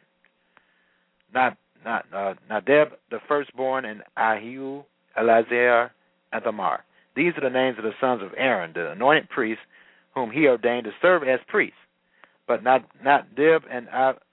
Not 1.33 1.57
not 1.85 2.05
uh, 2.13 2.33
Nadab, 2.49 2.89
the 3.11 3.19
firstborn, 3.27 3.85
and 3.85 4.01
Abihu, 4.17 4.83
Elazar, 5.17 5.91
and 6.33 6.43
Thamar. 6.43 6.79
These 7.15 7.33
are 7.37 7.41
the 7.41 7.53
names 7.53 7.77
of 7.77 7.83
the 7.83 7.91
sons 8.01 8.21
of 8.21 8.31
Aaron, 8.37 8.71
the 8.73 8.91
anointed 8.91 9.29
priests, 9.29 9.63
whom 10.13 10.31
he 10.31 10.47
ordained 10.47 10.85
to 10.85 10.91
serve 11.01 11.23
as 11.23 11.39
priests. 11.47 11.77
But 12.47 12.63
Nadab 12.63 13.63
and 13.69 13.87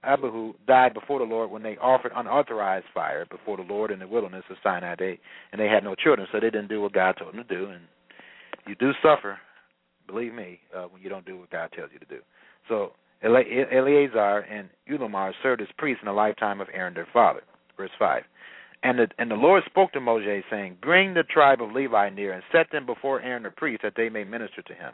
Abihu 0.04 0.54
died 0.68 0.94
before 0.94 1.18
the 1.18 1.24
Lord 1.24 1.50
when 1.50 1.64
they 1.64 1.76
offered 1.78 2.12
unauthorized 2.14 2.86
fire 2.94 3.26
before 3.28 3.56
the 3.56 3.64
Lord 3.64 3.90
in 3.90 3.98
the 3.98 4.06
wilderness 4.06 4.44
of 4.50 4.56
Sinai. 4.62 4.94
They 4.96 5.18
and 5.50 5.60
they 5.60 5.66
had 5.66 5.82
no 5.82 5.96
children, 5.96 6.28
so 6.30 6.38
they 6.38 6.50
didn't 6.50 6.68
do 6.68 6.80
what 6.80 6.92
God 6.92 7.16
told 7.18 7.34
them 7.34 7.44
to 7.46 7.54
do. 7.54 7.70
And 7.70 7.82
you 8.68 8.76
do 8.76 8.92
suffer 9.02 9.38
Believe 10.06 10.34
me, 10.34 10.60
uh, 10.76 10.84
when 10.84 11.02
you 11.02 11.08
don't 11.08 11.26
do 11.26 11.38
what 11.38 11.50
God 11.50 11.70
tells 11.72 11.90
you 11.92 11.98
to 11.98 12.06
do. 12.06 12.20
So 12.68 12.92
Eleazar 13.22 14.40
and 14.40 14.68
Ulamar 14.90 15.32
served 15.42 15.62
as 15.62 15.68
priests 15.78 16.02
in 16.02 16.06
the 16.06 16.12
lifetime 16.12 16.60
of 16.60 16.68
Aaron 16.72 16.94
their 16.94 17.08
father. 17.12 17.42
Verse 17.76 17.90
five. 17.98 18.22
And 18.82 18.98
the 18.98 19.06
and 19.18 19.30
the 19.30 19.34
Lord 19.34 19.62
spoke 19.64 19.92
to 19.92 20.00
Moses, 20.00 20.44
saying, 20.50 20.76
Bring 20.82 21.14
the 21.14 21.22
tribe 21.22 21.62
of 21.62 21.72
Levi 21.72 22.10
near, 22.10 22.32
and 22.32 22.42
set 22.52 22.70
them 22.70 22.84
before 22.84 23.22
Aaron 23.22 23.44
the 23.44 23.50
priest, 23.50 23.82
that 23.82 23.94
they 23.96 24.10
may 24.10 24.24
minister 24.24 24.60
to 24.60 24.74
him. 24.74 24.92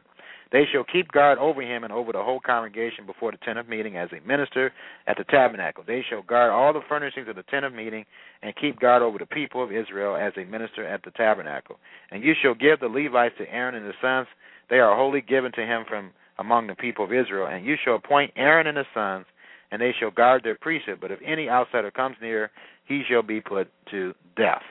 They 0.52 0.64
shall 0.72 0.84
keep 0.84 1.10
guard 1.12 1.38
over 1.38 1.62
him 1.62 1.84
and 1.84 1.92
over 1.92 2.12
the 2.12 2.22
whole 2.22 2.40
congregation 2.40 3.06
before 3.06 3.30
the 3.30 3.38
tent 3.38 3.58
of 3.58 3.68
meeting 3.68 3.96
as 3.96 4.08
a 4.12 4.26
minister 4.26 4.72
at 5.06 5.16
the 5.16 5.24
tabernacle. 5.24 5.84
They 5.86 6.04
shall 6.08 6.22
guard 6.22 6.50
all 6.50 6.72
the 6.72 6.80
furnishings 6.88 7.28
of 7.28 7.36
the 7.36 7.44
tent 7.44 7.64
of 7.64 7.72
meeting 7.72 8.04
and 8.42 8.54
keep 8.56 8.80
guard 8.80 9.02
over 9.02 9.18
the 9.18 9.26
people 9.26 9.62
of 9.62 9.70
Israel 9.72 10.16
as 10.16 10.32
a 10.36 10.44
minister 10.44 10.84
at 10.84 11.02
the 11.04 11.12
tabernacle. 11.12 11.76
And 12.10 12.24
you 12.24 12.34
shall 12.40 12.54
give 12.54 12.80
the 12.80 12.88
Levites 12.88 13.36
to 13.38 13.52
Aaron 13.52 13.76
and 13.76 13.86
his 13.86 13.94
sons 14.02 14.26
they 14.70 14.78
are 14.78 14.96
wholly 14.96 15.20
given 15.20 15.52
to 15.52 15.60
him 15.60 15.84
from 15.88 16.12
among 16.38 16.66
the 16.66 16.74
people 16.74 17.04
of 17.04 17.12
Israel. 17.12 17.46
And 17.46 17.66
you 17.66 17.76
shall 17.84 17.96
appoint 17.96 18.32
Aaron 18.36 18.66
and 18.66 18.78
his 18.78 18.86
sons, 18.94 19.26
and 19.70 19.80
they 19.80 19.92
shall 19.98 20.10
guard 20.10 20.42
their 20.42 20.56
priesthood. 20.56 20.98
But 21.00 21.10
if 21.10 21.18
any 21.24 21.48
outsider 21.48 21.90
comes 21.90 22.16
near, 22.22 22.50
he 22.86 23.02
shall 23.08 23.22
be 23.22 23.40
put 23.40 23.68
to 23.90 24.14
death. 24.36 24.62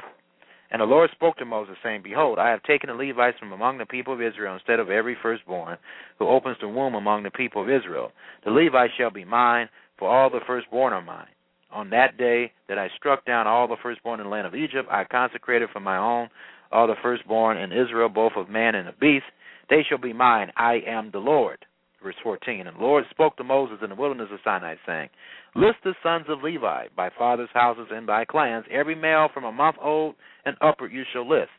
And 0.71 0.81
the 0.81 0.85
Lord 0.85 1.09
spoke 1.11 1.35
to 1.37 1.45
Moses, 1.45 1.75
saying, 1.83 2.01
Behold, 2.03 2.37
I 2.37 2.49
have 2.49 2.61
taken 2.63 2.89
the 2.89 2.93
Levites 2.93 3.39
from 3.39 3.51
among 3.53 3.79
the 3.79 3.85
people 3.85 4.13
of 4.13 4.21
Israel 4.21 4.53
instead 4.53 4.79
of 4.79 4.89
every 4.89 5.17
firstborn 5.21 5.77
who 6.19 6.27
opens 6.27 6.57
the 6.61 6.67
womb 6.67 6.93
among 6.93 7.23
the 7.23 7.31
people 7.31 7.61
of 7.61 7.69
Israel. 7.69 8.11
The 8.45 8.51
Levites 8.51 8.93
shall 8.97 9.09
be 9.09 9.25
mine, 9.25 9.67
for 9.97 10.09
all 10.09 10.29
the 10.29 10.41
firstborn 10.45 10.93
are 10.93 11.01
mine. 11.01 11.27
On 11.71 11.89
that 11.89 12.17
day 12.17 12.51
that 12.67 12.77
I 12.77 12.89
struck 12.97 13.25
down 13.25 13.47
all 13.47 13.67
the 13.67 13.77
firstborn 13.81 14.19
in 14.19 14.27
the 14.27 14.31
land 14.31 14.47
of 14.47 14.55
Egypt, 14.55 14.87
I 14.91 15.05
consecrated 15.05 15.69
for 15.73 15.79
my 15.79 15.97
own 15.97 16.29
all 16.71 16.87
the 16.87 16.95
firstborn 17.01 17.57
in 17.57 17.71
Israel, 17.71 18.09
both 18.09 18.33
of 18.35 18.49
man 18.49 18.75
and 18.75 18.87
of 18.87 18.99
beast, 18.99 19.25
they 19.69 19.83
shall 19.87 19.97
be 19.97 20.13
mine. 20.13 20.51
I 20.57 20.79
am 20.87 21.11
the 21.11 21.19
Lord. 21.19 21.65
Verse 22.01 22.15
14. 22.23 22.67
And 22.67 22.77
the 22.77 22.81
Lord 22.81 23.03
spoke 23.09 23.35
to 23.37 23.43
Moses 23.43 23.77
in 23.83 23.89
the 23.89 23.95
wilderness 23.95 24.29
of 24.31 24.39
Sinai, 24.43 24.75
saying, 24.85 25.09
List 25.55 25.77
the 25.83 25.93
sons 26.01 26.25
of 26.29 26.43
Levi 26.43 26.87
by 26.95 27.09
fathers' 27.17 27.49
houses 27.53 27.87
and 27.91 28.07
by 28.07 28.25
clans. 28.25 28.65
Every 28.71 28.95
male 28.95 29.27
from 29.33 29.43
a 29.43 29.51
month 29.51 29.77
old 29.81 30.15
and 30.45 30.55
upward 30.61 30.91
you 30.91 31.03
shall 31.11 31.27
list. 31.27 31.49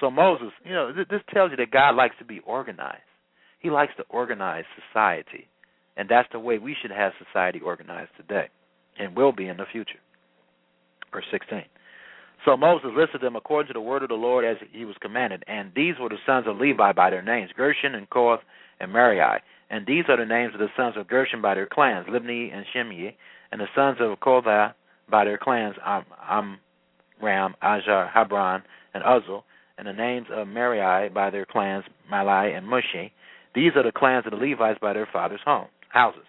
So 0.00 0.10
Moses, 0.10 0.48
you 0.64 0.72
know, 0.72 0.92
this 0.92 1.20
tells 1.32 1.50
you 1.50 1.56
that 1.58 1.70
God 1.70 1.94
likes 1.96 2.16
to 2.18 2.24
be 2.24 2.40
organized. 2.46 3.02
He 3.60 3.70
likes 3.70 3.92
to 3.96 4.04
organize 4.08 4.64
society. 4.90 5.48
And 5.96 6.08
that's 6.08 6.28
the 6.32 6.40
way 6.40 6.58
we 6.58 6.76
should 6.80 6.90
have 6.90 7.12
society 7.24 7.60
organized 7.60 8.10
today 8.16 8.48
and 8.98 9.16
will 9.16 9.32
be 9.32 9.48
in 9.48 9.56
the 9.56 9.64
future. 9.70 10.00
Verse 11.12 11.24
16. 11.30 11.62
So 12.44 12.56
Moses 12.56 12.90
listed 12.94 13.22
them 13.22 13.36
according 13.36 13.68
to 13.68 13.72
the 13.72 13.80
word 13.80 14.02
of 14.02 14.10
the 14.10 14.14
Lord 14.14 14.44
as 14.44 14.56
he 14.72 14.84
was 14.84 14.96
commanded. 15.00 15.44
And 15.46 15.72
these 15.74 15.94
were 15.98 16.10
the 16.10 16.18
sons 16.26 16.46
of 16.46 16.58
Levi 16.58 16.92
by 16.92 17.10
their 17.10 17.22
names 17.22 17.50
Gershon 17.56 17.94
and 17.94 18.08
Kohath 18.10 18.40
and 18.80 18.92
Merari. 18.92 19.40
And 19.70 19.86
these 19.86 20.04
are 20.08 20.18
the 20.18 20.26
names 20.26 20.52
of 20.52 20.60
the 20.60 20.68
sons 20.76 20.94
of 20.98 21.08
Gershon 21.08 21.40
by 21.40 21.54
their 21.54 21.66
clans 21.66 22.06
Libni 22.06 22.54
and 22.54 22.66
Shimei. 22.72 23.16
And 23.50 23.60
the 23.60 23.68
sons 23.74 23.96
of 24.00 24.20
Kohath 24.20 24.74
by 25.10 25.24
their 25.24 25.38
clans 25.38 25.74
Am, 25.84 26.04
Amram, 26.28 27.54
Ajar, 27.62 28.10
Hebron, 28.12 28.62
and 28.92 29.02
Uzal. 29.02 29.44
And 29.78 29.88
the 29.88 29.92
names 29.92 30.26
of 30.30 30.46
Merari 30.46 31.08
by 31.08 31.30
their 31.30 31.46
clans 31.46 31.84
Mahli 32.12 32.56
and 32.56 32.66
Mushi. 32.66 33.10
These 33.54 33.72
are 33.76 33.82
the 33.82 33.92
clans 33.92 34.26
of 34.26 34.32
the 34.32 34.44
Levites 34.44 34.78
by 34.80 34.92
their 34.92 35.08
fathers' 35.10 35.40
home, 35.44 35.68
houses. 35.88 36.24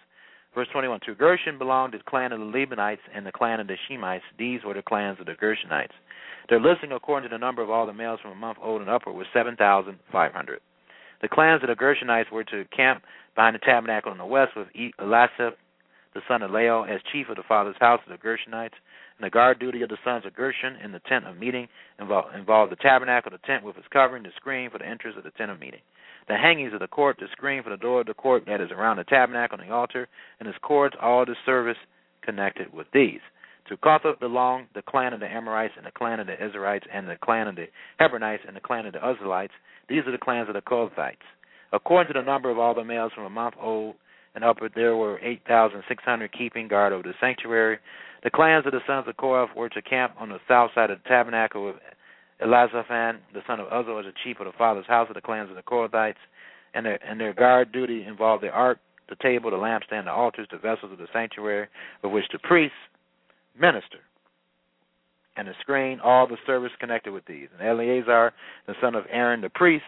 Verse 0.56 0.68
21 0.72 1.02
To 1.06 1.16
Gershon 1.16 1.58
belonged 1.58 1.92
to 1.92 1.98
the 1.98 2.04
clan 2.06 2.32
of 2.32 2.40
the 2.40 2.46
Libanites 2.46 3.02
and 3.14 3.26
the 3.26 3.32
clan 3.32 3.60
of 3.60 3.68
the 3.68 3.76
Shemites. 3.90 4.22
These 4.40 4.62
were 4.64 4.74
the 4.74 4.82
clans 4.82 5.20
of 5.20 5.26
the 5.26 5.34
Gershonites. 5.34 5.92
Their 6.50 6.60
listing, 6.60 6.92
according 6.92 7.30
to 7.30 7.34
the 7.34 7.40
number 7.40 7.62
of 7.62 7.70
all 7.70 7.86
the 7.86 7.94
males 7.94 8.20
from 8.22 8.32
a 8.32 8.36
month 8.36 8.60
old 8.62 8.82
and 8.82 8.90
upward, 8.90 9.16
was 9.16 9.28
7,500. 9.34 10.60
The 11.22 11.28
clans 11.28 11.64
of 11.64 11.70
the 11.70 11.76
Gershonites 11.76 12.32
were 12.32 12.44
to 12.44 12.66
camp 12.76 13.04
behind 13.36 13.56
the 13.56 13.60
tabernacle 13.60 14.12
in 14.12 14.18
the 14.18 14.26
west 14.26 14.52
with 14.56 14.68
Elasaph, 14.76 15.54
the 16.14 16.22
son 16.28 16.44
of 16.44 16.52
Leo, 16.52 16.84
as 16.84 17.02
chief 17.12 17.30
of 17.30 17.36
the 17.36 17.44
father's 17.48 17.76
house 17.80 18.00
of 18.06 18.12
the 18.12 18.24
Gershonites. 18.24 18.76
And 19.18 19.26
the 19.26 19.30
guard 19.30 19.60
duty 19.60 19.82
of 19.82 19.90
the 19.90 19.98
sons 20.04 20.26
of 20.26 20.36
Gershon 20.36 20.76
in 20.84 20.92
the 20.92 21.00
tent 21.00 21.26
of 21.26 21.38
meeting 21.38 21.68
involved, 22.00 22.36
involved 22.36 22.72
the 22.72 22.78
tabernacle, 22.78 23.32
the 23.32 23.38
tent 23.40 23.64
with 23.64 23.78
its 23.78 23.88
covering, 23.92 24.24
the 24.24 24.32
screen 24.36 24.70
for 24.70 24.78
the 24.78 24.86
entrance 24.86 25.18
of 25.18 25.24
the 25.24 25.32
tent 25.32 25.52
of 25.52 25.60
meeting. 25.60 25.82
The 26.28 26.36
hangings 26.36 26.74
of 26.74 26.80
the 26.80 26.88
court, 26.88 27.18
the 27.20 27.28
screen 27.32 27.64
for 27.64 27.70
the 27.70 27.78
door 27.78 28.02
of 28.02 28.08
the 28.08 28.14
court 28.14 28.44
that 28.48 28.62
is 28.62 28.72
around 28.72 28.98
the 28.98 29.04
tabernacle 29.06 29.60
and 29.60 29.70
the 29.70 29.74
altar, 29.74 30.08
and 30.40 30.50
its 30.50 30.58
cords, 30.62 30.96
all 31.02 31.26
the 31.26 31.36
service 31.46 31.78
connected 32.24 32.74
with 32.74 32.88
these. 32.94 33.22
To 33.70 33.78
Kohath 33.78 34.20
belonged 34.20 34.68
the 34.76 34.84
clan 34.84 35.14
of 35.14 35.20
the 35.20 35.28
Amorites 35.28 35.74
and 35.76 35.86
the 35.86 35.92
clan 35.92 36.20
of 36.20 36.28
the 36.28 36.34
Israelites 36.34 36.86
and 36.94 37.08
the 37.08 37.16
clan 37.16 37.48
of 37.48 37.56
the 37.56 37.68
Hebronites 38.00 38.48
and 38.48 38.56
the 38.56 38.62
clan 38.62 38.86
of 38.86 38.94
the 38.94 39.00
Uzzites. 39.00 39.54
These 39.90 40.04
are 40.06 40.12
the 40.12 40.20
clans 40.20 40.48
of 40.48 40.54
the 40.54 40.62
Kohathites. 40.62 41.26
According 41.74 42.14
to 42.14 42.20
the 42.20 42.26
number 42.26 42.52
of 42.52 42.60
all 42.60 42.76
the 42.76 42.84
males 42.84 43.12
from 43.16 43.26
a 43.26 43.30
month 43.30 43.56
old 43.60 43.96
and 44.36 44.44
upward, 44.44 44.74
there 44.76 44.96
were 44.96 45.20
8,600 45.20 46.32
keeping 46.32 46.68
guard 46.68 46.94
over 46.94 47.04
the 47.04 47.14
sanctuary. 47.20 47.80
The 48.24 48.30
clans 48.30 48.66
of 48.68 48.72
the 48.72 48.82
sons 48.86 49.08
of 49.08 49.18
Kohath 49.18 49.56
were 49.56 49.70
to 49.70 49.82
camp 49.82 50.14
on 50.20 50.30
the 50.30 50.40
south 50.48 50.72
side 50.76 50.92
of 50.92 51.00
the 51.02 51.10
tabernacle 51.10 51.66
with 51.66 51.76
Elizaphan, 52.42 53.18
the 53.34 53.42
son 53.48 53.60
of 53.60 53.68
Uzzah, 53.68 53.98
as 54.00 54.06
the 54.06 54.14
chief 54.24 54.40
of 54.40 54.46
the 54.46 54.58
father's 54.58 54.86
house 54.88 55.08
of 55.10 55.16
the 55.16 55.22
clans 55.22 55.50
of 55.50 55.56
the 55.56 55.64
Kohathites. 55.64 56.22
And 56.76 56.86
their, 56.86 57.00
and 57.08 57.20
their 57.20 57.34
guard 57.34 57.72
duty 57.72 58.04
involved 58.04 58.44
the 58.44 58.50
ark, 58.50 58.80
the 59.10 59.16
table, 59.22 59.50
the 59.50 59.58
lampstand, 59.58 60.06
the 60.06 60.12
altars, 60.12 60.48
the 60.52 60.58
vessels 60.58 60.92
of 60.92 60.98
the 60.98 61.08
sanctuary, 61.14 61.68
of 62.04 62.12
which 62.12 62.26
the 62.34 62.40
priests 62.40 62.76
minister. 63.60 64.00
And 65.38 65.48
the 65.48 65.54
screen, 65.62 66.00
all 66.00 66.28
the 66.28 66.38
service 66.46 66.72
connected 66.80 67.12
with 67.12 67.26
these. 67.26 67.48
And 67.58 67.68
Eleazar, 67.68 68.34
the 68.68 68.76
son 68.82 68.96
of 68.96 69.04
Aaron 69.12 69.42
the 69.42 69.50
priest, 69.50 69.84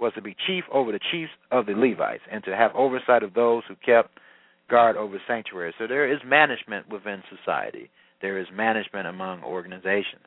was 0.00 0.12
to 0.14 0.22
be 0.22 0.36
chief 0.46 0.64
over 0.72 0.92
the 0.92 1.00
chiefs 1.10 1.32
of 1.50 1.66
the 1.66 1.72
Levites 1.72 2.22
and 2.30 2.42
to 2.44 2.56
have 2.56 2.74
oversight 2.74 3.22
of 3.22 3.34
those 3.34 3.62
who 3.68 3.74
kept 3.84 4.18
guard 4.70 4.96
over 4.96 5.20
sanctuary. 5.26 5.74
So 5.78 5.86
there 5.86 6.10
is 6.10 6.20
management 6.24 6.88
within 6.88 7.22
society. 7.36 7.90
There 8.22 8.38
is 8.38 8.46
management 8.52 9.06
among 9.06 9.42
organizations. 9.42 10.24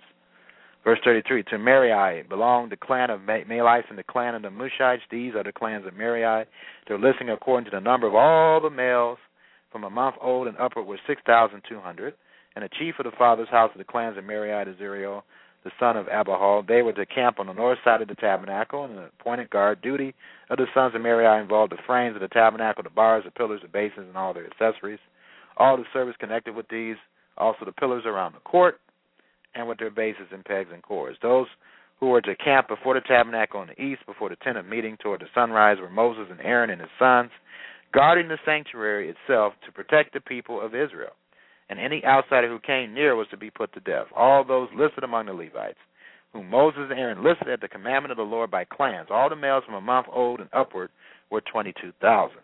Verse 0.84 1.00
33, 1.04 1.44
to 1.44 1.60
Merari 1.60 2.24
belonged 2.24 2.72
the 2.72 2.78
clan 2.78 3.12
of 3.12 3.22
Mahlites 3.22 3.90
and 3.90 3.98
the 3.98 4.04
clan 4.04 4.34
of 4.34 4.42
the 4.42 4.50
Mushites. 4.50 5.02
These 5.12 5.36
are 5.36 5.44
the 5.44 5.52
clans 5.52 5.86
of 5.86 5.96
Merari. 5.96 6.46
They're 6.88 6.98
listing 6.98 7.30
according 7.30 7.66
to 7.66 7.72
the 7.72 7.82
number 7.82 8.08
of 8.08 8.16
all 8.16 8.60
the 8.60 8.70
males 8.70 9.20
from 9.72 9.84
a 9.84 9.90
month 9.90 10.16
old 10.22 10.48
and 10.48 10.58
upward 10.58 10.88
were 10.88 11.00
6,200 11.08 12.14
and 12.56 12.64
the 12.64 12.70
chief 12.80 12.96
of 13.00 13.06
the 13.06 13.18
father's 13.18 13.50
house 13.50 13.72
of 13.74 13.78
the 13.78 13.84
clans 13.84 14.18
of 14.18 14.24
Merari 14.24 14.52
Azariel, 14.52 15.24
the 15.64 15.72
son 15.80 15.96
of 15.96 16.08
Abihail. 16.08 16.64
They 16.68 16.82
were 16.82 16.94
to 16.94 17.06
camp 17.06 17.40
on 17.40 17.48
the 17.48 17.54
north 17.54 17.80
side 17.84 18.02
of 18.02 18.08
the 18.08 18.16
tabernacle, 18.16 18.86
and 18.86 18.98
the 18.98 19.10
appointed 19.20 19.50
guard 19.50 19.82
duty 19.82 20.14
of 20.50 20.58
the 20.58 20.66
sons 20.74 20.96
of 20.96 21.02
Merari 21.02 21.42
involved 21.42 21.72
the 21.72 21.78
frames 21.86 22.16
of 22.16 22.22
the 22.22 22.28
tabernacle, 22.28 22.84
the 22.84 22.90
bars, 22.90 23.24
the 23.26 23.32
pillars, 23.32 23.62
the 23.62 23.68
basins, 23.68 24.08
and 24.08 24.18
all 24.18 24.34
their 24.34 24.48
accessories. 24.48 25.00
All 25.58 25.78
the 25.78 25.84
service 25.94 26.16
connected 26.20 26.56
with 26.56 26.68
these, 26.70 26.96
also 27.38 27.66
the 27.66 27.72
pillars 27.72 28.04
around 28.06 28.34
the 28.34 28.40
court, 28.40 28.80
and 29.54 29.68
with 29.68 29.78
their 29.78 29.92
bases 29.92 30.28
and 30.32 30.44
pegs 30.44 30.70
and 30.74 30.82
cores. 30.82 31.18
Those 31.22 31.48
who 32.00 32.08
were 32.08 32.22
to 32.22 32.36
camp 32.36 32.68
before 32.68 32.96
the 32.96 33.02
tabernacle 33.02 33.60
on 33.60 33.68
the 33.68 33.82
east, 33.82 34.06
before 34.06 34.30
the 34.30 34.36
tent 34.38 34.58
of 34.58 34.66
meeting 34.66 34.98
toward 34.98 35.22
the 35.22 35.28
sunrise, 35.36 35.78
were 35.80 35.90
Moses 35.90 36.28
and 36.32 36.42
Aaron 36.42 36.72
and 36.72 36.82
his 36.82 36.90
sons, 36.98 37.30
guarding 37.94 38.28
the 38.28 38.40
sanctuary 38.46 39.10
itself 39.10 39.54
to 39.66 39.72
protect 39.72 40.14
the 40.14 40.22
people 40.22 40.60
of 40.60 40.74
Israel. 40.74 41.12
And 41.72 41.80
any 41.80 42.04
outsider 42.04 42.50
who 42.50 42.60
came 42.60 42.94
near 42.94 43.16
was 43.16 43.28
to 43.32 43.38
be 43.38 43.50
put 43.50 43.72
to 43.74 43.80
death. 43.80 44.08
All 44.14 44.44
those 44.44 44.68
listed 44.76 45.06
among 45.06 45.28
the 45.28 45.34
Levites, 45.34 45.80
whom 46.34 46.50
Moses 46.50 46.88
and 46.90 47.00
Aaron 47.00 47.24
listed 47.24 47.48
at 47.48 47.62
the 47.62 47.70
commandment 47.70 48.12
of 48.12 48.18
the 48.18 48.24
Lord 48.24 48.52
by 48.52 48.66
clans, 48.66 49.08
all 49.10 49.30
the 49.30 49.38
males 49.38 49.64
from 49.66 49.76
a 49.76 49.82
month 49.82 50.08
old 50.12 50.42
and 50.42 50.50
upward, 50.52 50.90
were 51.30 51.40
twenty 51.40 51.74
two 51.82 51.94
thousand. 52.02 52.42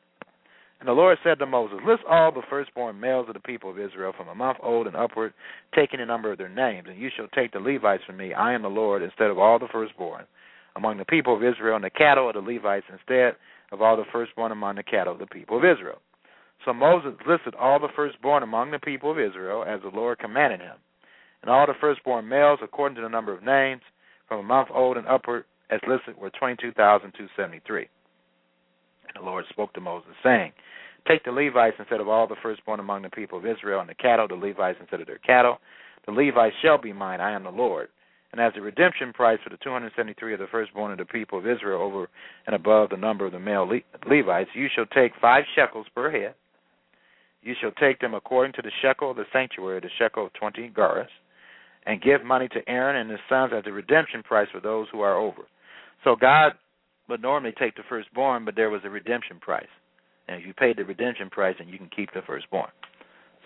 And 0.79 0.87
the 0.87 0.93
Lord 0.93 1.17
said 1.25 1.39
to 1.39 1.45
Moses, 1.45 1.79
List 1.85 2.03
all 2.09 2.31
the 2.31 2.41
firstborn 2.49 2.99
males 3.01 3.27
of 3.27 3.33
the 3.33 3.41
people 3.41 3.69
of 3.69 3.77
Israel 3.77 4.13
from 4.15 4.29
a 4.29 4.35
month 4.35 4.59
old 4.63 4.87
and 4.87 4.95
upward, 4.95 5.33
taking 5.75 5.99
the 5.99 6.05
number 6.05 6.31
of 6.31 6.37
their 6.37 6.47
names, 6.47 6.87
and 6.89 6.97
you 6.97 7.09
shall 7.13 7.27
take 7.35 7.51
the 7.51 7.59
Levites 7.59 8.03
from 8.05 8.15
me. 8.15 8.33
I 8.33 8.53
am 8.53 8.61
the 8.61 8.69
Lord, 8.69 9.01
instead 9.01 9.29
of 9.29 9.37
all 9.37 9.59
the 9.59 9.67
firstborn 9.73 10.23
among 10.77 10.99
the 10.99 11.05
people 11.05 11.35
of 11.35 11.43
Israel, 11.43 11.75
and 11.75 11.83
the 11.83 11.89
cattle 11.89 12.29
of 12.29 12.35
the 12.35 12.39
Levites 12.39 12.85
instead 12.93 13.35
of 13.73 13.81
all 13.81 13.97
the 13.97 14.05
firstborn 14.09 14.53
among 14.53 14.75
the 14.75 14.83
cattle 14.83 15.11
of 15.11 15.19
the 15.19 15.27
people 15.27 15.57
of 15.57 15.65
Israel. 15.65 15.99
So 16.65 16.73
Moses 16.73 17.13
listed 17.27 17.55
all 17.55 17.79
the 17.79 17.87
firstborn 17.95 18.43
among 18.43 18.71
the 18.71 18.79
people 18.79 19.11
of 19.11 19.19
Israel, 19.19 19.63
as 19.67 19.81
the 19.81 19.95
Lord 19.95 20.19
commanded 20.19 20.59
him, 20.59 20.75
and 21.41 21.51
all 21.51 21.65
the 21.65 21.73
firstborn 21.79 22.27
males 22.27 22.59
according 22.61 22.95
to 22.95 23.01
the 23.01 23.09
number 23.09 23.33
of 23.33 23.43
names, 23.43 23.81
from 24.27 24.39
a 24.39 24.43
month 24.43 24.69
old 24.73 24.97
and 24.97 25.07
upward, 25.07 25.45
as 25.69 25.79
listed, 25.87 26.17
were 26.17 26.31
twenty-two 26.31 26.73
thousand 26.73 27.13
two 27.17 27.27
seventy-three. 27.37 27.87
And 29.07 29.23
the 29.23 29.25
Lord 29.25 29.45
spoke 29.49 29.73
to 29.73 29.81
Moses, 29.81 30.11
saying, 30.23 30.51
Take 31.07 31.23
the 31.23 31.31
Levites 31.31 31.77
instead 31.79 32.01
of 32.01 32.09
all 32.09 32.27
the 32.27 32.35
firstborn 32.41 32.81
among 32.81 33.03
the 33.03 33.09
people 33.09 33.37
of 33.37 33.45
Israel, 33.45 33.79
and 33.79 33.89
the 33.89 33.95
cattle, 33.95 34.27
the 34.27 34.35
Levites 34.35 34.77
instead 34.81 34.99
of 34.99 35.07
their 35.07 35.19
cattle. 35.19 35.59
The 36.05 36.11
Levites 36.11 36.55
shall 36.61 36.77
be 36.77 36.91
mine, 36.91 37.21
I 37.21 37.31
am 37.31 37.43
the 37.43 37.49
Lord. 37.49 37.87
And 38.33 38.41
as 38.41 38.53
a 38.57 38.61
redemption 38.61 39.13
price 39.13 39.39
for 39.43 39.49
the 39.49 39.57
273 39.57 40.33
of 40.33 40.39
the 40.39 40.47
firstborn 40.51 40.91
of 40.91 40.97
the 40.97 41.05
people 41.05 41.39
of 41.39 41.47
Israel 41.47 41.81
over 41.81 42.09
and 42.45 42.55
above 42.55 42.89
the 42.89 42.97
number 42.97 43.25
of 43.25 43.31
the 43.31 43.39
male 43.39 43.65
Le- 43.65 43.79
Levites, 44.05 44.49
you 44.53 44.67
shall 44.75 44.85
take 44.87 45.13
five 45.21 45.45
shekels 45.55 45.87
per 45.95 46.11
head. 46.11 46.35
You 47.47 47.55
shall 47.61 47.71
take 47.71 48.01
them 48.01 48.13
according 48.13 48.51
to 48.55 48.61
the 48.61 48.71
shekel 48.81 49.11
of 49.11 49.15
the 49.15 49.23
sanctuary, 49.31 49.79
the 49.79 49.89
shekel 49.97 50.25
of 50.25 50.33
20 50.33 50.69
gerahs, 50.75 51.07
and 51.85 52.01
give 52.01 52.21
money 52.25 52.49
to 52.49 52.59
Aaron 52.67 52.97
and 52.97 53.09
his 53.09 53.21
sons 53.29 53.53
as 53.55 53.63
a 53.65 53.71
redemption 53.71 54.21
price 54.21 54.49
for 54.51 54.59
those 54.59 54.87
who 54.91 54.99
are 54.99 55.15
over. 55.15 55.43
So 56.03 56.17
God 56.17 56.51
would 57.07 57.21
normally 57.21 57.53
take 57.57 57.77
the 57.77 57.83
firstborn, 57.87 58.43
but 58.43 58.57
there 58.57 58.69
was 58.69 58.81
a 58.83 58.89
redemption 58.89 59.39
price. 59.39 59.69
And 60.27 60.41
if 60.41 60.45
you 60.45 60.53
paid 60.53 60.75
the 60.75 60.83
redemption 60.83 61.29
price, 61.29 61.55
then 61.57 61.69
you 61.69 61.77
can 61.77 61.89
keep 61.95 62.13
the 62.13 62.21
firstborn. 62.27 62.67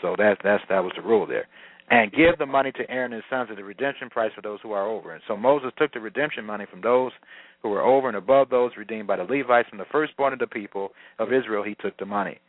So 0.01 0.15
that 0.17 0.37
that's 0.43 0.63
that 0.67 0.83
was 0.83 0.93
the 0.95 1.03
rule 1.03 1.27
there. 1.27 1.45
And 1.91 2.11
give 2.11 2.39
the 2.39 2.47
money 2.47 2.71
to 2.71 2.89
Aaron 2.89 3.13
and 3.13 3.21
his 3.21 3.29
sons 3.29 3.49
as 3.51 3.59
a 3.59 3.63
redemption 3.63 4.09
price 4.09 4.31
for 4.33 4.41
those 4.41 4.57
who 4.63 4.71
are 4.71 4.87
over. 4.87 5.13
And 5.13 5.21
so 5.27 5.37
Moses 5.37 5.73
took 5.77 5.93
the 5.93 5.99
redemption 5.99 6.43
money 6.43 6.65
from 6.71 6.81
those 6.81 7.11
who 7.61 7.69
were 7.69 7.83
over 7.83 8.07
and 8.07 8.17
above 8.17 8.49
those 8.49 8.71
redeemed 8.77 9.05
by 9.05 9.17
the 9.17 9.25
Levites 9.25 9.69
from 9.69 9.77
the 9.77 9.85
firstborn 9.91 10.33
of 10.33 10.39
the 10.39 10.47
people 10.47 10.89
of 11.19 11.31
Israel. 11.31 11.63
He 11.63 11.75
took 11.75 11.95
the 11.99 12.05
money. 12.07 12.39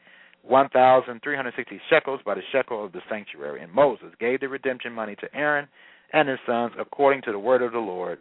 1,360 0.43 1.81
shekels 1.89 2.21
by 2.25 2.35
the 2.35 2.43
shekel 2.51 2.85
of 2.85 2.93
the 2.93 3.01
sanctuary. 3.09 3.63
And 3.63 3.73
Moses 3.73 4.09
gave 4.19 4.41
the 4.41 4.49
redemption 4.49 4.93
money 4.93 5.17
to 5.17 5.35
Aaron 5.35 5.69
and 6.13 6.29
his 6.29 6.39
sons 6.47 6.73
according 6.79 7.23
to 7.23 7.33
the 7.33 7.39
word 7.39 7.63
of 7.63 7.73
the 7.73 7.79
Lord, 7.79 8.19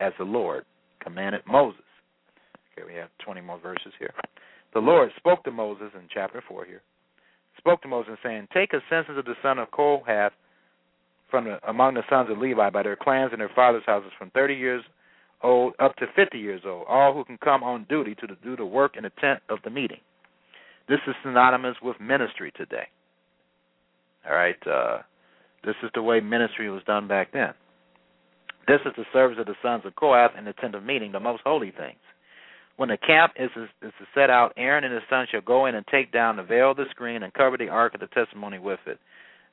as 0.00 0.12
the 0.18 0.24
Lord 0.24 0.64
commanded 1.02 1.42
Moses. 1.46 1.82
Okay, 2.72 2.86
we 2.86 2.94
have 2.98 3.08
20 3.24 3.40
more 3.40 3.58
verses 3.58 3.92
here. 3.98 4.12
The 4.72 4.80
Lord 4.80 5.10
spoke 5.16 5.44
to 5.44 5.50
Moses 5.50 5.90
in 5.94 6.08
chapter 6.12 6.42
4 6.48 6.64
here. 6.64 6.82
Spoke 7.58 7.82
to 7.82 7.88
Moses 7.88 8.14
saying, 8.22 8.48
Take 8.52 8.72
a 8.72 8.80
census 8.90 9.16
of 9.16 9.24
the 9.24 9.34
son 9.42 9.58
of 9.58 9.70
Kohath 9.70 10.32
from 11.30 11.44
the, 11.44 11.58
among 11.68 11.94
the 11.94 12.02
sons 12.10 12.28
of 12.30 12.38
Levi 12.38 12.70
by 12.70 12.82
their 12.82 12.96
clans 12.96 13.30
and 13.32 13.40
their 13.40 13.50
fathers' 13.54 13.84
houses 13.86 14.10
from 14.18 14.30
30 14.30 14.54
years 14.54 14.82
old 15.42 15.74
up 15.78 15.94
to 15.96 16.06
50 16.16 16.38
years 16.38 16.62
old, 16.66 16.86
all 16.88 17.14
who 17.14 17.24
can 17.24 17.38
come 17.38 17.62
on 17.62 17.86
duty 17.88 18.14
to 18.16 18.26
do 18.42 18.56
the 18.56 18.64
work 18.64 18.96
in 18.96 19.04
the 19.04 19.12
tent 19.20 19.40
of 19.48 19.58
the 19.62 19.70
meeting. 19.70 20.00
This 20.88 21.00
is 21.06 21.14
synonymous 21.22 21.76
with 21.82 22.00
ministry 22.00 22.52
today. 22.56 22.88
All 24.28 24.34
right, 24.34 24.56
uh, 24.66 24.98
this 25.64 25.74
is 25.82 25.90
the 25.94 26.02
way 26.02 26.20
ministry 26.20 26.70
was 26.70 26.82
done 26.86 27.08
back 27.08 27.32
then. 27.32 27.52
This 28.66 28.80
is 28.86 28.92
the 28.96 29.04
service 29.12 29.38
of 29.38 29.46
the 29.46 29.54
sons 29.62 29.82
of 29.84 29.94
Kohath 29.96 30.36
in 30.38 30.44
the 30.44 30.54
tent 30.54 30.74
of 30.74 30.82
meeting, 30.82 31.12
the 31.12 31.20
most 31.20 31.42
holy 31.44 31.70
things. 31.70 31.98
When 32.76 32.88
the 32.88 32.96
camp 32.96 33.34
is, 33.38 33.50
is, 33.56 33.68
is 33.82 33.92
to 33.98 34.06
set 34.14 34.30
out, 34.30 34.52
Aaron 34.56 34.84
and 34.84 34.92
his 34.92 35.02
sons 35.08 35.28
shall 35.30 35.42
go 35.42 35.66
in 35.66 35.74
and 35.74 35.86
take 35.86 36.12
down 36.12 36.36
the 36.36 36.42
veil 36.42 36.72
of 36.72 36.76
the 36.76 36.86
screen 36.90 37.22
and 37.22 37.32
cover 37.32 37.56
the 37.56 37.68
ark 37.68 37.94
of 37.94 38.00
the 38.00 38.08
testimony 38.08 38.58
with 38.58 38.80
it. 38.86 38.98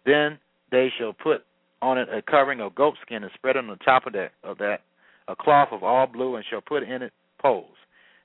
Then 0.06 0.40
they 0.72 0.92
shall 0.98 1.14
put 1.14 1.44
on 1.82 1.98
it 1.98 2.08
a 2.10 2.22
covering 2.22 2.62
of 2.62 2.74
goatskin 2.74 3.24
and 3.24 3.32
spread 3.36 3.58
it 3.58 3.60
on 3.60 3.68
the 3.68 3.76
top 3.78 4.08
of 4.08 4.14
that 4.14 4.32
of 4.44 4.58
that 4.60 4.82
a 5.28 5.36
cloth 5.36 5.70
of 5.72 5.84
all 5.84 6.08
blue 6.08 6.36
and 6.36 6.46
shall 6.50 6.62
put 6.62 6.84
in 6.84 7.02
it 7.02 7.14
poles. 7.40 7.76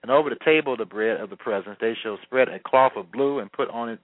And 0.03 0.11
over 0.11 0.31
the 0.31 0.45
table 0.45 0.75
of 0.75 0.79
the 0.79 0.85
bread 0.85 1.21
of 1.21 1.31
the 1.31 1.37
presence 1.37 1.77
they 1.81 1.95
shall 2.03 2.19
spread 2.23 2.49
a 2.49 2.59
cloth 2.59 2.93
of 2.97 3.11
blue 3.11 3.39
and 3.41 3.51
put 3.51 3.71
on 3.71 3.89
it 3.89 3.99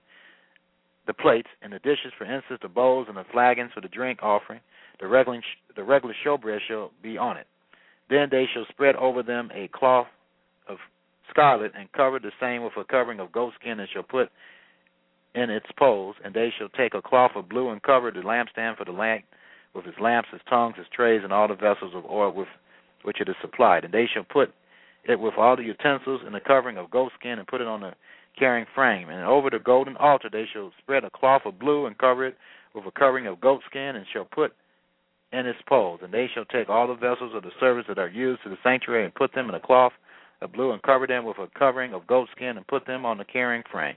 the 1.05 1.13
plates 1.13 1.49
and 1.61 1.73
the 1.73 1.79
dishes 1.79 2.13
for 2.17 2.25
incense, 2.25 2.59
the 2.61 2.67
bowls 2.67 3.07
and 3.09 3.17
the 3.17 3.25
flagons 3.31 3.71
for 3.73 3.81
the 3.81 3.87
drink 3.87 4.19
offering. 4.21 4.61
The 4.99 5.07
regular 5.07 5.41
the 5.75 5.83
regular 5.83 6.15
showbread 6.25 6.59
shall 6.67 6.91
be 7.01 7.17
on 7.17 7.37
it. 7.37 7.47
Then 8.09 8.27
they 8.31 8.45
shall 8.53 8.65
spread 8.69 8.95
over 8.95 9.23
them 9.23 9.49
a 9.53 9.69
cloth 9.69 10.07
of 10.67 10.77
scarlet 11.29 11.71
and 11.77 11.91
cover 11.91 12.19
the 12.19 12.31
same 12.39 12.63
with 12.63 12.73
a 12.77 12.83
covering 12.83 13.19
of 13.19 13.31
goatskin 13.31 13.79
and 13.79 13.89
shall 13.91 14.03
put 14.03 14.29
in 15.35 15.49
its 15.49 15.65
poles. 15.77 16.15
And 16.23 16.33
they 16.33 16.53
shall 16.57 16.69
take 16.69 16.93
a 16.93 17.01
cloth 17.01 17.31
of 17.35 17.49
blue 17.49 17.69
and 17.69 17.81
cover 17.81 18.11
the 18.11 18.21
lampstand 18.21 18.77
for 18.77 18.85
the 18.85 18.91
lamp 18.91 19.23
with 19.73 19.87
its 19.87 19.99
lamps, 19.99 20.29
its 20.31 20.43
tongues, 20.49 20.75
its 20.77 20.89
trays, 20.95 21.21
and 21.23 21.33
all 21.33 21.47
the 21.47 21.55
vessels 21.55 21.93
of 21.95 22.05
oil 22.05 22.31
with 22.31 22.47
which 23.03 23.19
it 23.19 23.27
is 23.27 23.35
supplied. 23.41 23.83
And 23.83 23.93
they 23.93 24.07
shall 24.13 24.23
put 24.23 24.53
it 25.05 25.19
with 25.19 25.33
all 25.37 25.55
the 25.55 25.63
utensils 25.63 26.21
in 26.25 26.33
the 26.33 26.39
covering 26.39 26.77
of 26.77 26.89
goatskin 26.89 27.39
and 27.39 27.47
put 27.47 27.61
it 27.61 27.67
on 27.67 27.81
the 27.81 27.93
carrying 28.37 28.65
frame. 28.73 29.09
And 29.09 29.25
over 29.25 29.49
the 29.49 29.59
golden 29.59 29.97
altar 29.97 30.29
they 30.31 30.45
shall 30.51 30.71
spread 30.81 31.03
a 31.03 31.09
cloth 31.09 31.43
of 31.45 31.59
blue 31.59 31.85
and 31.85 31.97
cover 31.97 32.25
it 32.27 32.37
with 32.73 32.85
a 32.85 32.91
covering 32.91 33.27
of 33.27 33.41
goatskin 33.41 33.95
and 33.95 34.05
shall 34.11 34.25
put 34.25 34.53
in 35.31 35.45
its 35.45 35.59
poles. 35.67 35.99
And 36.03 36.13
they 36.13 36.29
shall 36.33 36.45
take 36.45 36.69
all 36.69 36.87
the 36.87 36.95
vessels 36.95 37.33
of 37.35 37.43
the 37.43 37.51
service 37.59 37.85
that 37.87 37.99
are 37.99 38.09
used 38.09 38.43
to 38.43 38.49
the 38.49 38.57
sanctuary 38.63 39.05
and 39.05 39.13
put 39.13 39.33
them 39.33 39.49
in 39.49 39.55
a 39.55 39.59
cloth 39.59 39.93
of 40.41 40.51
blue 40.51 40.71
and 40.71 40.81
cover 40.83 41.07
them 41.07 41.25
with 41.25 41.37
a 41.37 41.47
covering 41.57 41.93
of 41.93 42.07
goatskin 42.07 42.57
and 42.57 42.67
put 42.67 42.85
them 42.85 43.05
on 43.05 43.17
the 43.17 43.25
carrying 43.25 43.63
frame. 43.71 43.95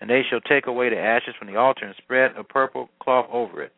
And 0.00 0.10
they 0.10 0.22
shall 0.28 0.40
take 0.40 0.66
away 0.66 0.90
the 0.90 0.98
ashes 0.98 1.34
from 1.38 1.48
the 1.48 1.56
altar 1.56 1.84
and 1.84 1.94
spread 1.96 2.32
a 2.36 2.42
purple 2.42 2.88
cloth 3.00 3.26
over 3.32 3.62
it. 3.62 3.72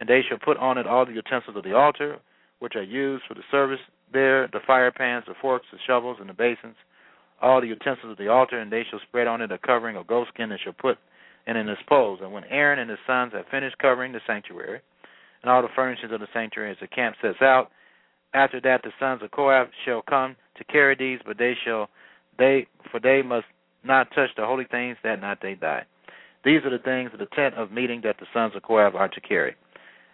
And 0.00 0.08
they 0.08 0.22
shall 0.26 0.38
put 0.38 0.56
on 0.56 0.78
it 0.78 0.86
all 0.86 1.04
the 1.04 1.12
utensils 1.12 1.56
of 1.56 1.64
the 1.64 1.74
altar, 1.76 2.18
which 2.58 2.76
are 2.76 2.82
used 2.82 3.24
for 3.26 3.34
the 3.34 3.42
service 3.50 3.80
there, 4.12 4.48
the 4.48 4.60
fire 4.66 4.90
pans, 4.90 5.24
the 5.26 5.34
forks, 5.40 5.66
the 5.72 5.78
shovels, 5.86 6.16
and 6.20 6.28
the 6.28 6.34
basins, 6.34 6.76
all 7.40 7.60
the 7.60 7.66
utensils 7.66 8.12
of 8.12 8.18
the 8.18 8.28
altar, 8.28 8.58
and 8.58 8.72
they 8.72 8.84
shall 8.90 9.00
spread 9.06 9.26
on 9.26 9.42
it 9.42 9.52
a 9.52 9.58
covering 9.58 9.96
of 9.96 10.06
goatskin 10.06 10.50
and 10.50 10.60
shall 10.62 10.72
put 10.72 10.98
it 11.46 11.56
in 11.56 11.68
its 11.68 11.80
poles. 11.88 12.20
And 12.22 12.32
when 12.32 12.44
Aaron 12.44 12.78
and 12.78 12.90
his 12.90 12.98
sons 13.06 13.32
have 13.34 13.46
finished 13.50 13.78
covering 13.78 14.12
the 14.12 14.20
sanctuary, 14.26 14.80
and 15.42 15.50
all 15.50 15.62
the 15.62 15.68
furnishings 15.74 16.12
of 16.12 16.20
the 16.20 16.26
sanctuary 16.32 16.72
as 16.72 16.76
the 16.80 16.88
camp 16.88 17.16
sets 17.22 17.40
out, 17.40 17.70
after 18.34 18.60
that 18.60 18.82
the 18.82 18.90
sons 18.98 19.22
of 19.22 19.30
Kohath 19.30 19.68
shall 19.84 20.02
come 20.02 20.36
to 20.56 20.64
carry 20.64 20.96
these, 20.96 21.20
but 21.24 21.38
they 21.38 21.54
shall 21.64 21.88
they 22.38 22.66
for 22.90 23.00
they 23.00 23.22
must 23.22 23.46
not 23.84 24.08
touch 24.14 24.30
the 24.36 24.44
holy 24.44 24.64
things 24.70 24.96
that 25.02 25.20
not 25.20 25.38
they 25.40 25.54
die. 25.54 25.84
These 26.44 26.64
are 26.64 26.70
the 26.70 26.82
things 26.82 27.10
of 27.12 27.18
the 27.18 27.26
tent 27.34 27.54
of 27.54 27.72
meeting 27.72 28.00
that 28.04 28.16
the 28.18 28.26
sons 28.32 28.54
of 28.54 28.62
Kohath 28.62 28.94
are 28.94 29.08
to 29.08 29.20
carry. 29.20 29.54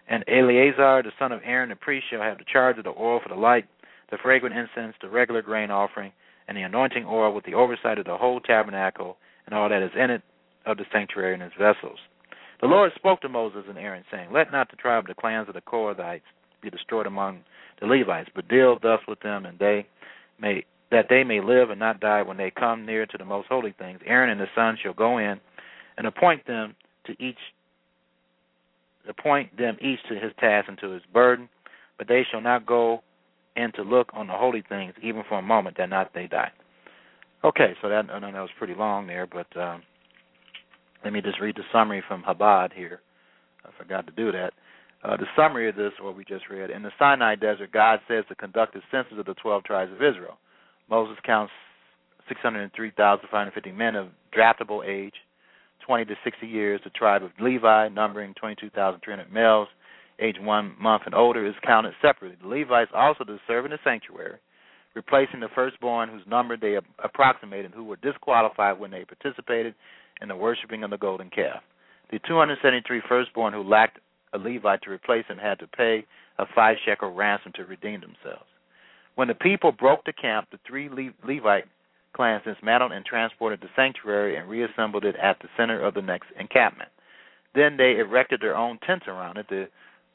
And 0.07 0.23
Eleazar, 0.27 1.01
the 1.03 1.11
son 1.17 1.31
of 1.31 1.41
Aaron, 1.43 1.69
the 1.69 1.75
priest, 1.75 2.05
shall 2.09 2.21
have 2.21 2.37
the 2.37 2.45
charge 2.51 2.77
of 2.77 2.83
the 2.83 2.93
oil 2.97 3.19
for 3.21 3.29
the 3.29 3.39
light, 3.39 3.65
the 4.11 4.17
fragrant 4.21 4.55
incense, 4.55 4.95
the 5.01 5.09
regular 5.09 5.41
grain 5.41 5.71
offering, 5.71 6.11
and 6.47 6.55
the 6.55 6.61
anointing 6.61 7.05
oil 7.05 7.33
with 7.33 7.45
the 7.45 7.55
oversight 7.55 7.97
of 7.97 8.05
the 8.05 8.17
whole 8.17 8.39
tabernacle 8.39 9.17
and 9.45 9.55
all 9.55 9.69
that 9.69 9.81
is 9.81 9.91
in 9.97 10.11
it 10.11 10.21
of 10.65 10.77
the 10.77 10.85
sanctuary 10.91 11.33
and 11.33 11.43
its 11.43 11.55
vessels. 11.59 11.99
The 12.61 12.67
Lord 12.67 12.91
spoke 12.95 13.21
to 13.21 13.29
Moses 13.29 13.65
and 13.67 13.77
Aaron, 13.77 14.03
saying, 14.11 14.29
Let 14.31 14.51
not 14.51 14.69
the 14.69 14.77
tribe 14.77 15.03
of 15.03 15.07
the 15.07 15.19
clans 15.19 15.47
of 15.47 15.55
the 15.55 15.61
Kohathites 15.61 16.21
be 16.61 16.69
destroyed 16.69 17.05
among 17.05 17.41
the 17.79 17.87
Levites, 17.87 18.29
but 18.33 18.47
deal 18.47 18.77
thus 18.81 18.99
with 19.07 19.19
them, 19.21 19.45
and 19.45 19.59
they 19.59 19.85
may 20.39 20.65
that 20.91 21.07
they 21.09 21.23
may 21.23 21.41
live 21.41 21.71
and 21.71 21.79
not 21.79 21.99
die 21.99 22.21
when 22.21 22.37
they 22.37 22.51
come 22.51 22.85
near 22.85 23.07
to 23.07 23.17
the 23.17 23.25
most 23.25 23.47
holy 23.49 23.73
things. 23.77 23.99
Aaron 24.05 24.29
and 24.29 24.39
his 24.39 24.49
sons 24.55 24.77
shall 24.81 24.93
go 24.93 25.17
in 25.17 25.39
and 25.97 26.05
appoint 26.05 26.45
them 26.45 26.75
to 27.07 27.13
each 27.13 27.39
appoint 29.07 29.57
them 29.57 29.77
each 29.81 29.99
to 30.09 30.15
his 30.15 30.31
task 30.39 30.67
and 30.67 30.77
to 30.79 30.91
his 30.91 31.03
burden, 31.13 31.49
but 31.97 32.07
they 32.07 32.23
shall 32.29 32.41
not 32.41 32.65
go 32.65 33.01
in 33.55 33.71
to 33.73 33.83
look 33.83 34.09
on 34.13 34.27
the 34.27 34.33
holy 34.33 34.63
things 34.67 34.93
even 35.01 35.23
for 35.27 35.39
a 35.39 35.41
moment, 35.41 35.77
that 35.77 35.89
not 35.89 36.13
they 36.13 36.27
die. 36.27 36.51
Okay, 37.43 37.73
so 37.81 37.89
that 37.89 38.09
I 38.11 38.19
know 38.19 38.31
that 38.31 38.39
was 38.39 38.49
pretty 38.57 38.73
long 38.73 39.07
there, 39.07 39.27
but 39.27 39.47
um, 39.59 39.83
let 41.03 41.13
me 41.13 41.21
just 41.21 41.39
read 41.39 41.55
the 41.55 41.63
summary 41.71 42.03
from 42.07 42.23
Chabad 42.23 42.73
here. 42.73 43.01
I 43.63 43.69
forgot 43.77 44.07
to 44.07 44.13
do 44.13 44.31
that. 44.31 44.53
Uh, 45.03 45.17
the 45.17 45.27
summary 45.35 45.69
of 45.69 45.75
this, 45.75 45.91
what 46.01 46.17
we 46.17 46.25
just 46.25 46.49
read, 46.49 46.71
in 46.71 46.81
the 46.81 46.91
Sinai 46.97 47.35
desert, 47.35 47.71
God 47.71 47.99
says 48.07 48.23
to 48.29 48.35
conduct 48.35 48.73
the 48.73 48.81
census 48.91 49.19
of 49.19 49.25
the 49.25 49.35
12 49.35 49.63
tribes 49.63 49.91
of 49.91 49.97
Israel. 49.97 50.39
Moses 50.89 51.17
counts 51.23 51.53
603,550 52.27 53.71
men 53.71 53.95
of 53.95 54.07
draftable 54.35 54.83
age, 54.83 55.13
20 55.85 56.05
to 56.05 56.15
60 56.23 56.47
years. 56.47 56.81
The 56.83 56.89
tribe 56.91 57.23
of 57.23 57.31
Levi, 57.39 57.89
numbering 57.89 58.33
22,300 58.39 59.31
males, 59.31 59.67
age 60.19 60.37
one 60.39 60.75
month 60.79 61.03
and 61.05 61.15
older, 61.15 61.45
is 61.45 61.53
counted 61.65 61.93
separately. 62.01 62.37
The 62.41 62.47
Levites 62.47 62.91
also 62.93 63.23
to 63.23 63.37
serve 63.47 63.65
in 63.65 63.71
the 63.71 63.79
sanctuary, 63.83 64.37
replacing 64.95 65.39
the 65.39 65.49
firstborn 65.53 66.09
whose 66.09 66.23
number 66.27 66.57
they 66.57 66.77
approximated 67.03 67.71
who 67.73 67.83
were 67.83 67.97
disqualified 67.97 68.79
when 68.79 68.91
they 68.91 69.05
participated 69.05 69.75
in 70.21 70.27
the 70.27 70.35
worshiping 70.35 70.83
of 70.83 70.89
the 70.89 70.97
golden 70.97 71.29
calf. 71.29 71.61
The 72.11 72.19
273 72.27 73.01
firstborn 73.07 73.53
who 73.53 73.63
lacked 73.63 73.99
a 74.33 74.37
Levite 74.37 74.81
to 74.83 74.91
replace 74.91 75.25
him 75.27 75.37
had 75.37 75.59
to 75.59 75.67
pay 75.67 76.05
a 76.37 76.45
five 76.53 76.77
shekel 76.85 77.13
ransom 77.13 77.51
to 77.55 77.65
redeem 77.65 78.01
themselves. 78.01 78.45
When 79.15 79.27
the 79.27 79.35
people 79.35 79.71
broke 79.71 80.03
the 80.05 80.13
camp, 80.13 80.49
the 80.51 80.59
three 80.67 80.89
Levite 80.89 81.65
clans 82.15 82.43
dismantled 82.45 82.91
and 82.91 83.05
transported 83.05 83.59
the 83.61 83.67
sanctuary 83.75 84.37
and 84.37 84.49
reassembled 84.49 85.03
it 85.03 85.15
at 85.21 85.37
the 85.39 85.49
center 85.57 85.83
of 85.83 85.93
the 85.93 86.01
next 86.01 86.27
encampment. 86.39 86.89
Then 87.53 87.77
they 87.77 87.97
erected 87.97 88.41
their 88.41 88.55
own 88.55 88.79
tents 88.85 89.05
around 89.07 89.37
it. 89.37 89.47
The 89.49 89.67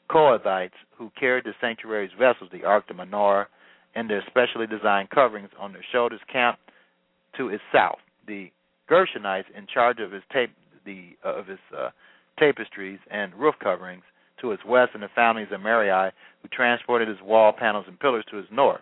Kohathites, 0.09 0.71
who 0.97 1.11
carried 1.19 1.45
the 1.45 1.53
sanctuary's 1.61 2.11
vessels, 2.17 2.49
the 2.51 2.63
Ark, 2.63 2.85
the 2.87 2.93
menorah, 2.93 3.45
and 3.95 4.09
their 4.09 4.23
specially 4.27 4.67
designed 4.67 5.09
coverings 5.09 5.49
on 5.59 5.73
their 5.73 5.85
shoulders, 5.91 6.19
camped 6.31 6.59
to 7.37 7.49
its 7.49 7.63
south. 7.73 7.99
The 8.27 8.51
Gershonites, 8.89 9.45
in 9.55 9.67
charge 9.71 9.99
of 9.99 10.11
his 10.11 10.23
tape, 10.31 10.51
the 10.85 11.09
uh, 11.25 11.35
of 11.35 11.47
his 11.47 11.59
uh, 11.77 11.89
tapestries 12.39 12.99
and 13.09 13.33
roof 13.35 13.55
coverings, 13.61 14.03
to 14.41 14.51
its 14.51 14.65
west, 14.65 14.91
and 14.93 15.03
the 15.03 15.09
families 15.13 15.47
of 15.51 15.61
Merari, 15.61 16.11
who 16.41 16.47
transported 16.49 17.07
his 17.07 17.21
wall 17.23 17.53
panels 17.57 17.85
and 17.87 17.99
pillars 17.99 18.25
to 18.31 18.37
his 18.37 18.47
north. 18.51 18.81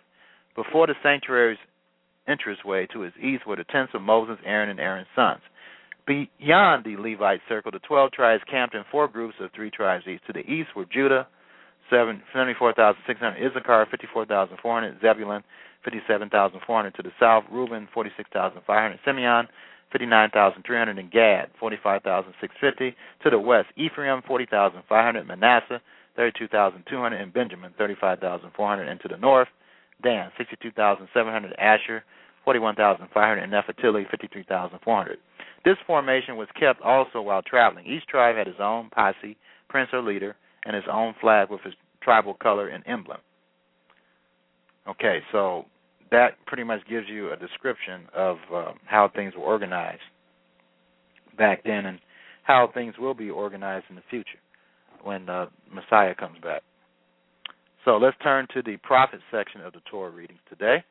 Before 0.55 0.87
the 0.87 0.95
sanctuary's 1.03 1.57
entranceway 2.27 2.87
to 2.87 3.03
its 3.03 3.15
east 3.21 3.45
were 3.47 3.55
the 3.55 3.63
tents 3.65 3.93
of 3.93 4.01
Moses, 4.01 4.37
Aaron, 4.45 4.69
and 4.69 4.79
Aaron's 4.79 5.07
sons. 5.15 5.41
Beyond 6.07 6.85
the 6.85 6.97
Levite 6.97 7.41
circle, 7.47 7.71
the 7.71 7.79
twelve 7.79 8.11
tribes 8.11 8.43
camped 8.49 8.73
in 8.73 8.83
four 8.91 9.07
groups 9.07 9.35
of 9.39 9.51
three 9.55 9.69
tribes 9.69 10.05
each. 10.07 10.21
To 10.25 10.33
the 10.33 10.39
east 10.39 10.69
were 10.75 10.85
Judah, 10.85 11.27
74,600, 11.89 13.37
Issachar, 13.37 13.87
54,400, 13.89 15.01
Zebulun, 15.01 15.43
57,400. 15.83 16.95
To 16.95 17.03
the 17.03 17.11
south, 17.19 17.43
Reuben, 17.51 17.87
46,500, 17.93 18.99
Simeon, 19.05 19.47
59,300, 19.91 20.97
and 20.97 21.11
Gad, 21.11 21.49
45,650. 21.59 22.95
To 23.23 23.29
the 23.29 23.39
west, 23.39 23.67
Ephraim, 23.75 24.21
40,500, 24.27 25.27
Manasseh, 25.27 25.81
32,200, 26.15 27.21
and 27.21 27.33
Benjamin, 27.33 27.73
35,400. 27.77 28.87
And 28.87 28.99
to 29.01 29.07
the 29.07 29.17
north, 29.17 29.47
Dan, 30.03 30.31
62,700, 30.37 31.53
Asher, 31.59 32.03
41,500, 32.45 33.37
and 33.41 33.51
Naphtali, 33.51 34.07
53,400. 34.09 35.17
This 35.65 35.75
formation 35.85 36.37
was 36.37 36.47
kept 36.57 36.81
also 36.81 37.21
while 37.21 37.41
traveling. 37.41 37.85
Each 37.85 38.05
tribe 38.07 38.37
had 38.37 38.47
its 38.47 38.59
own 38.61 38.89
posse, 38.89 39.37
prince 39.67 39.89
or 39.91 40.01
leader, 40.01 40.35
and 40.65 40.75
his 40.75 40.85
own 40.91 41.13
flag 41.19 41.49
with 41.49 41.61
his 41.61 41.73
tribal 42.01 42.33
color 42.33 42.69
and 42.69 42.83
emblem. 42.87 43.19
Okay, 44.87 45.19
so 45.31 45.65
that 46.11 46.43
pretty 46.47 46.63
much 46.63 46.79
gives 46.89 47.07
you 47.07 47.31
a 47.31 47.35
description 47.35 48.01
of 48.15 48.37
uh, 48.53 48.71
how 48.85 49.11
things 49.13 49.33
were 49.35 49.43
organized 49.43 50.01
back 51.37 51.63
then 51.63 51.85
and 51.85 51.99
how 52.43 52.69
things 52.73 52.95
will 52.97 53.13
be 53.13 53.29
organized 53.29 53.85
in 53.89 53.95
the 53.95 54.01
future 54.09 54.39
when 55.03 55.29
uh, 55.29 55.45
Messiah 55.71 56.15
comes 56.15 56.37
back. 56.41 56.63
So 57.85 57.97
let's 57.97 58.17
turn 58.21 58.47
to 58.53 58.61
the 58.61 58.77
prophet 58.77 59.19
section 59.31 59.61
of 59.61 59.73
the 59.73 59.81
Torah 59.89 60.11
readings 60.11 60.39
today. 60.49 60.83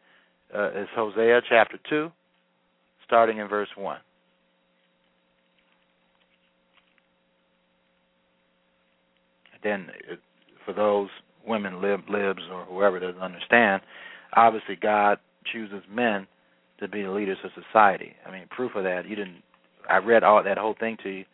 Uh, 0.55 0.71
it's 0.75 0.91
Hosea 0.95 1.43
chapter 1.49 1.79
2, 1.91 2.11
starting 3.07 3.39
in 3.39 3.49
verse 3.49 3.69
1. 3.77 3.99
Then, 9.63 9.89
for 10.65 10.73
those 10.73 11.09
women, 11.47 11.83
lib, 11.83 12.01
libs, 12.09 12.43
or 12.51 12.65
whoever 12.65 12.99
doesn't 13.01 13.21
understand, 13.21 13.83
obviously 14.35 14.77
God 14.77 15.19
chooses 15.53 15.83
men 15.91 16.27
to 16.81 16.89
be 16.89 17.03
the 17.03 17.11
leaders 17.11 17.39
of 17.45 17.51
society. 17.71 18.13
I 18.27 18.31
mean, 18.31 18.47
proof 18.51 18.73
of 18.77 18.85
that. 18.85 19.03
You 19.09 19.17
didn't. 19.17 19.43
I 19.91 19.97
read 19.99 20.23
all 20.23 20.43
that 20.43 20.59
whole 20.59 20.77
thing 20.79 20.97
to 21.03 21.11
you. 21.11 21.25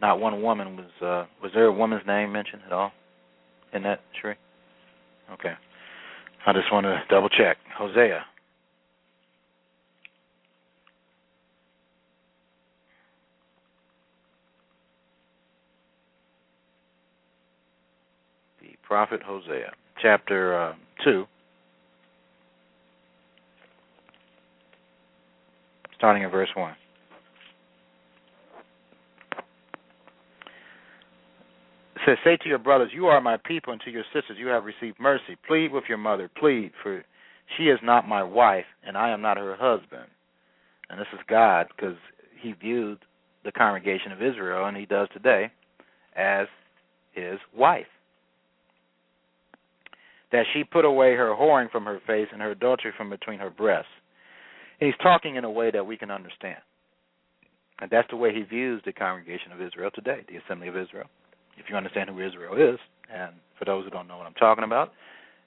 Not 0.00 0.20
one 0.20 0.42
woman 0.42 0.76
was. 0.76 0.86
uh 1.00 1.26
Was 1.42 1.50
there 1.54 1.66
a 1.66 1.72
woman's 1.72 2.06
name 2.06 2.32
mentioned 2.32 2.62
at 2.66 2.72
all 2.72 2.92
in 3.72 3.82
that 3.82 4.00
tree? 4.20 4.34
Okay. 5.30 5.54
I 6.46 6.52
just 6.52 6.72
want 6.72 6.84
to 6.84 7.02
double 7.08 7.28
check. 7.28 7.56
Hosea. 7.76 8.24
The 18.60 18.68
prophet 18.82 19.22
Hosea, 19.22 19.72
chapter 20.00 20.56
uh, 20.56 20.74
2, 21.04 21.26
starting 25.96 26.22
in 26.24 26.30
verse 26.30 26.50
1. 26.54 26.74
Says, 32.06 32.18
Say 32.24 32.36
to 32.36 32.48
your 32.48 32.58
brothers, 32.58 32.90
You 32.92 33.06
are 33.06 33.20
my 33.20 33.36
people, 33.36 33.72
and 33.72 33.82
to 33.82 33.90
your 33.90 34.04
sisters, 34.12 34.36
You 34.38 34.48
have 34.48 34.64
received 34.64 34.98
mercy. 34.98 35.36
Plead 35.46 35.72
with 35.72 35.84
your 35.88 35.98
mother, 35.98 36.30
plead, 36.38 36.72
for 36.82 37.04
she 37.56 37.64
is 37.64 37.78
not 37.82 38.08
my 38.08 38.22
wife, 38.22 38.64
and 38.84 38.96
I 38.96 39.10
am 39.10 39.20
not 39.20 39.36
her 39.36 39.56
husband. 39.58 40.08
And 40.88 41.00
this 41.00 41.08
is 41.12 41.20
God, 41.28 41.66
because 41.74 41.96
He 42.40 42.52
viewed 42.52 42.98
the 43.44 43.52
congregation 43.52 44.12
of 44.12 44.22
Israel, 44.22 44.66
and 44.66 44.76
He 44.76 44.86
does 44.86 45.08
today, 45.12 45.50
as 46.16 46.46
His 47.12 47.38
wife. 47.56 47.86
That 50.30 50.46
she 50.54 50.64
put 50.64 50.84
away 50.84 51.14
her 51.14 51.34
whoring 51.38 51.70
from 51.70 51.84
her 51.84 52.00
face 52.06 52.28
and 52.32 52.40
her 52.40 52.52
adultery 52.52 52.92
from 52.96 53.10
between 53.10 53.38
her 53.38 53.50
breasts. 53.50 53.90
And 54.80 54.86
he's 54.86 55.02
talking 55.02 55.36
in 55.36 55.44
a 55.44 55.50
way 55.50 55.70
that 55.70 55.86
we 55.86 55.98
can 55.98 56.10
understand. 56.10 56.58
And 57.80 57.90
that's 57.90 58.08
the 58.10 58.16
way 58.16 58.32
he 58.32 58.42
views 58.42 58.80
the 58.86 58.92
congregation 58.92 59.52
of 59.52 59.60
Israel 59.60 59.90
today, 59.94 60.24
the 60.28 60.38
assembly 60.38 60.68
of 60.68 60.76
Israel 60.76 61.08
if 61.56 61.66
you 61.68 61.76
understand 61.76 62.10
who 62.10 62.20
Israel 62.20 62.54
is. 62.54 62.78
And 63.12 63.32
for 63.58 63.64
those 63.64 63.84
who 63.84 63.90
don't 63.90 64.08
know 64.08 64.16
what 64.16 64.26
I'm 64.26 64.34
talking 64.34 64.64
about, 64.64 64.92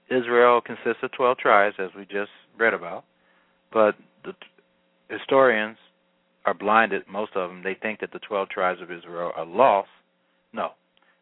Israel 0.10 0.62
consists 0.62 1.04
of 1.04 1.12
12 1.12 1.38
tribes, 1.38 1.76
as 1.80 1.90
we 1.98 2.04
just 2.04 2.32
read 2.58 2.74
about. 2.74 3.06
But 3.74 3.96
the 4.24 4.34
historians 5.10 5.78
are 6.46 6.54
blinded, 6.54 7.04
most 7.10 7.32
of 7.36 7.50
them. 7.50 7.64
They 7.64 7.74
think 7.74 8.00
that 8.02 8.12
the 8.14 8.20
12 8.20 8.50
tribes 8.50 8.82
of 8.82 8.92
Israel 8.92 9.32
are 9.36 9.46
lost. 9.46 9.90
No, 10.54 10.72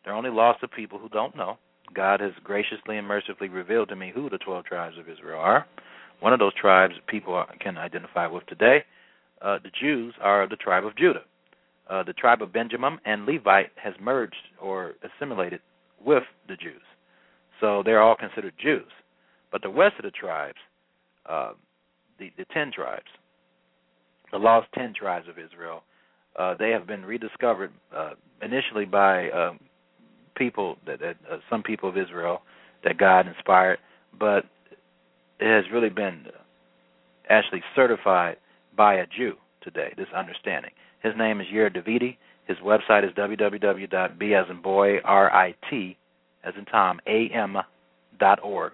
they're 0.04 0.14
only 0.14 0.30
lost 0.30 0.62
to 0.62 0.68
people 0.68 1.00
who 1.00 1.10
don't 1.10 1.36
know. 1.36 1.58
God 1.94 2.20
has 2.20 2.32
graciously 2.44 2.98
and 2.98 3.08
mercifully 3.08 3.50
revealed 3.50 3.90
to 3.90 3.96
me 3.96 4.12
who 4.14 4.30
the 4.30 4.38
12 4.38 4.66
tribes 4.66 4.98
of 4.98 5.08
Israel 5.08 5.40
are. 5.40 5.66
One 6.20 6.34
of 6.34 6.40
those 6.40 6.54
tribes 6.54 6.94
people 7.08 7.44
can 7.60 7.78
identify 7.78 8.28
with 8.28 8.46
today. 8.48 8.84
Uh, 9.42 9.60
the 9.64 9.72
Jews 9.82 10.14
are 10.22 10.48
the 10.48 10.56
tribe 10.56 10.86
of 10.86 10.96
Judah 10.96 11.24
uh, 11.90 12.04
the 12.04 12.14
tribe 12.14 12.42
of 12.42 12.54
Benjamin 12.54 12.98
and 13.06 13.26
Levite 13.26 13.72
has 13.76 13.94
merged 14.02 14.36
or 14.62 14.94
assimilated 15.04 15.62
with 16.04 16.24
the 16.48 16.56
Jews. 16.56 16.82
So 17.60 17.82
they're 17.86 18.02
all 18.02 18.16
considered 18.16 18.54
Jews. 18.62 18.90
But 19.52 19.62
the 19.62 19.70
rest 19.70 19.96
of 20.00 20.04
the 20.04 20.12
tribes, 20.12 20.58
uh, 21.28 21.54
the, 22.20 22.32
the 22.38 22.46
ten 22.54 22.72
tribes, 22.72 23.08
the 24.32 24.38
lost 24.38 24.68
ten 24.74 24.94
tribes 24.94 25.28
of 25.30 25.38
Israel, 25.38 25.84
uh, 26.38 26.56
they 26.58 26.72
have 26.72 26.88
been 26.88 27.06
rediscovered 27.06 27.72
uh, 27.96 28.12
initially 28.42 28.86
by 28.86 29.30
uh, 29.30 29.54
people 30.36 30.78
that, 30.88 31.00
that 31.00 31.18
uh, 31.32 31.38
some 31.50 31.62
people 31.62 31.88
of 31.90 31.98
Israel 31.98 32.42
that 32.84 32.98
God 32.98 33.28
inspired, 33.28 33.78
but 34.20 34.46
it 35.40 35.48
has 35.48 35.66
really 35.72 35.90
been 35.90 36.26
actually 37.30 37.62
certified 37.76 38.38
by 38.76 38.96
a 38.96 39.06
Jew 39.06 39.34
today. 39.62 39.94
This 39.96 40.08
understanding. 40.16 40.72
His 41.04 41.14
name 41.18 41.42
is 41.42 41.48
Yair 41.54 41.70
Davidi. 41.70 42.16
His 42.48 42.58
website 42.60 43.06
is 43.06 43.12
www.b 43.16 44.34
as 44.34 44.46
in 44.50 44.62
boy 44.62 45.00
r 45.04 45.34
i 45.34 45.54
t 45.70 45.98
as 46.46 46.54
in 46.58 46.64
Tom 46.66 47.00
a 47.06 47.28
m 47.34 47.58
dot 48.20 48.40
org. 48.42 48.72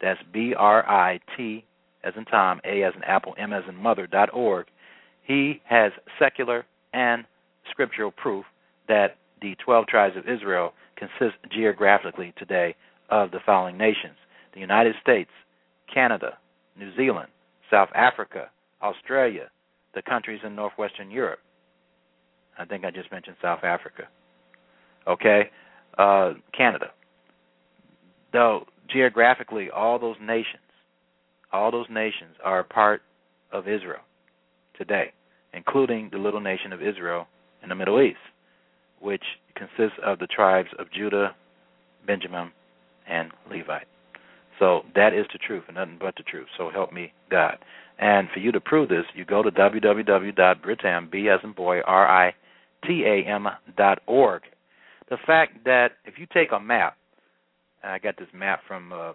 That's 0.00 0.20
b 0.32 0.54
r 0.56 0.88
i 0.88 1.18
t 1.36 1.64
as 2.04 2.14
in 2.16 2.24
Tom 2.26 2.60
a 2.64 2.84
as 2.84 2.94
in 2.94 3.02
Apple 3.02 3.34
m 3.36 3.52
as 3.52 3.64
in 3.68 3.74
mother 3.74 4.06
dot 4.06 4.32
org. 4.32 4.66
He 5.24 5.60
has 5.64 5.90
secular 6.20 6.64
and 6.92 7.24
scriptural 7.70 8.12
proof 8.12 8.44
that 8.86 9.16
the 9.42 9.56
12 9.64 9.88
tribes 9.88 10.16
of 10.16 10.28
Israel 10.28 10.72
consist 10.96 11.36
geographically 11.50 12.32
today 12.38 12.76
of 13.10 13.32
the 13.32 13.40
following 13.44 13.76
nations 13.76 14.14
the 14.54 14.60
United 14.60 14.94
States, 15.02 15.30
Canada, 15.92 16.38
New 16.78 16.94
Zealand, 16.96 17.28
South 17.70 17.90
Africa, 17.94 18.50
Australia, 18.82 19.50
the 19.94 20.00
countries 20.02 20.40
in 20.44 20.54
northwestern 20.54 21.10
Europe, 21.10 21.40
I 22.58 22.64
think 22.64 22.84
I 22.84 22.90
just 22.90 23.10
mentioned 23.10 23.36
South 23.42 23.64
Africa. 23.64 24.04
Okay, 25.06 25.50
uh, 25.98 26.34
Canada. 26.56 26.86
Though 28.32 28.66
geographically, 28.90 29.70
all 29.70 29.98
those 29.98 30.16
nations, 30.20 30.62
all 31.52 31.70
those 31.70 31.86
nations 31.90 32.34
are 32.44 32.64
part 32.64 33.02
of 33.52 33.68
Israel 33.68 34.00
today, 34.76 35.12
including 35.52 36.08
the 36.12 36.18
little 36.18 36.40
nation 36.40 36.72
of 36.72 36.82
Israel 36.82 37.26
in 37.62 37.68
the 37.68 37.74
Middle 37.74 38.00
East, 38.00 38.18
which 39.00 39.22
consists 39.54 39.98
of 40.04 40.18
the 40.18 40.26
tribes 40.26 40.68
of 40.78 40.90
Judah, 40.92 41.34
Benjamin, 42.06 42.50
and 43.08 43.30
Levite. 43.50 43.86
So 44.58 44.82
that 44.94 45.12
is 45.12 45.26
the 45.32 45.38
truth 45.38 45.64
and 45.68 45.76
nothing 45.76 45.98
but 46.00 46.14
the 46.16 46.22
truth. 46.22 46.46
So 46.56 46.70
help 46.70 46.92
me 46.92 47.12
God. 47.30 47.58
And 47.98 48.28
for 48.32 48.40
you 48.40 48.52
to 48.52 48.60
prove 48.60 48.88
this, 48.88 49.04
you 49.14 49.24
go 49.24 49.42
to 49.42 49.50
www.britam, 49.50 51.10
B 51.10 51.28
as 51.28 51.40
in 51.42 51.52
boy, 51.52 51.80
R 51.80 52.08
I 52.08 52.34
T 52.84 53.04
A 53.04 53.28
M 53.28 53.46
dot 53.76 54.00
org. 54.06 54.42
The 55.08 55.18
fact 55.26 55.64
that 55.64 55.92
if 56.04 56.18
you 56.18 56.26
take 56.32 56.50
a 56.52 56.60
map, 56.60 56.96
and 57.82 57.92
I 57.92 57.98
got 57.98 58.16
this 58.18 58.28
map 58.34 58.60
from 58.66 58.92
uh, 58.92 59.12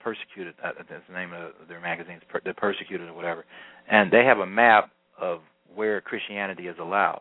Persecuted, 0.00 0.54
uh, 0.64 0.72
that's 0.76 1.02
the 1.08 1.14
name 1.14 1.32
of 1.32 1.52
their 1.68 1.80
magazines, 1.80 2.22
The 2.44 2.54
Persecuted 2.54 3.08
or 3.08 3.14
whatever, 3.14 3.44
and 3.90 4.10
they 4.10 4.24
have 4.24 4.38
a 4.38 4.46
map 4.46 4.90
of 5.20 5.40
where 5.74 6.00
Christianity 6.00 6.66
is 6.66 6.76
allowed, 6.80 7.20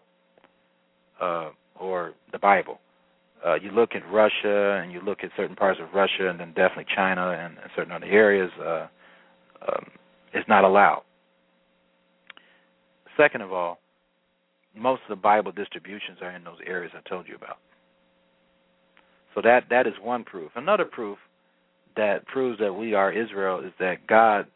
uh, 1.21 1.49
or 1.77 2.13
the 2.31 2.39
Bible. 2.39 2.79
Uh, 3.45 3.55
you 3.55 3.71
look 3.71 3.91
at 3.95 4.01
Russia 4.11 4.81
and 4.81 4.91
you 4.91 5.01
look 5.01 5.19
at 5.23 5.29
certain 5.37 5.55
parts 5.55 5.79
of 5.81 5.93
Russia, 5.93 6.29
and 6.29 6.39
then 6.39 6.49
definitely 6.49 6.85
China 6.95 7.31
and, 7.31 7.57
and 7.57 7.69
certain 7.75 7.91
other 7.91 8.05
areas. 8.05 8.51
Uh, 8.59 8.87
um, 9.67 9.85
it's 10.33 10.47
not 10.47 10.63
allowed. 10.63 11.03
Second 13.17 13.41
of 13.41 13.51
all, 13.51 13.78
most 14.75 15.01
of 15.03 15.09
the 15.09 15.21
Bible 15.21 15.51
distributions 15.51 16.19
are 16.21 16.31
in 16.31 16.43
those 16.43 16.59
areas 16.65 16.91
I 16.95 17.07
told 17.07 17.27
you 17.27 17.35
about. 17.35 17.57
So 19.35 19.41
that 19.41 19.65
that 19.69 19.87
is 19.87 19.93
one 20.01 20.23
proof. 20.23 20.51
Another 20.55 20.85
proof 20.85 21.17
that 21.95 22.25
proves 22.27 22.59
that 22.59 22.73
we 22.73 22.93
are 22.93 23.11
Israel 23.11 23.59
is 23.59 23.73
that 23.79 24.07
God 24.07 24.47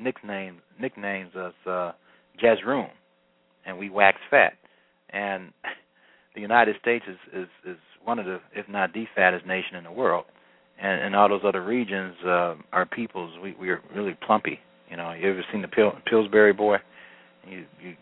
nicknames 0.00 0.60
nicknames 0.80 1.34
us 1.34 1.54
uh, 1.66 1.92
Jeshurun, 2.42 2.90
and 3.64 3.78
we 3.78 3.90
wax 3.90 4.18
fat. 4.30 4.54
And 5.10 5.52
the 6.34 6.40
United 6.40 6.76
States 6.80 7.04
is, 7.08 7.16
is 7.32 7.48
is 7.64 7.76
one 8.04 8.18
of 8.18 8.26
the, 8.26 8.40
if 8.54 8.68
not 8.68 8.92
the 8.92 9.04
fattest 9.14 9.46
nation 9.46 9.76
in 9.76 9.84
the 9.84 9.92
world. 9.92 10.24
And 10.78 11.06
in 11.06 11.14
all 11.14 11.28
those 11.28 11.40
other 11.42 11.64
regions, 11.64 12.14
uh, 12.24 12.54
our 12.72 12.84
peoples, 12.84 13.32
we 13.42 13.54
we 13.58 13.70
are 13.70 13.80
really 13.94 14.16
plumpy. 14.26 14.58
You 14.90 14.96
know, 14.96 15.12
you 15.12 15.30
ever 15.30 15.44
seen 15.50 15.62
the 15.62 15.68
Pil- 15.68 15.98
Pillsbury 16.06 16.52
boy? 16.52 16.76
You 17.48 17.64
you 17.80 17.96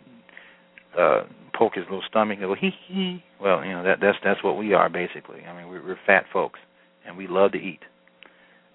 uh 0.99 1.25
poke 1.57 1.75
his 1.75 1.85
little 1.85 2.03
stomach 2.09 2.39
and 2.41 2.47
go 2.47 2.55
hee 2.55 2.73
hee. 2.87 3.23
Well, 3.41 3.65
you 3.65 3.73
know 3.73 3.85
that 3.85 3.99
that's 4.01 4.19
that's 4.25 4.43
what 4.43 4.57
we 4.57 4.75
are 4.75 4.89
basically. 4.89 5.45
I 5.45 5.57
mean, 5.57 5.69
we're, 5.69 5.85
we're 5.85 5.99
fat 6.07 6.25
folks, 6.33 6.61
and 7.07 7.17
we 7.17 7.27
love 7.27 7.53
to 7.53 7.59
eat. 7.59 7.81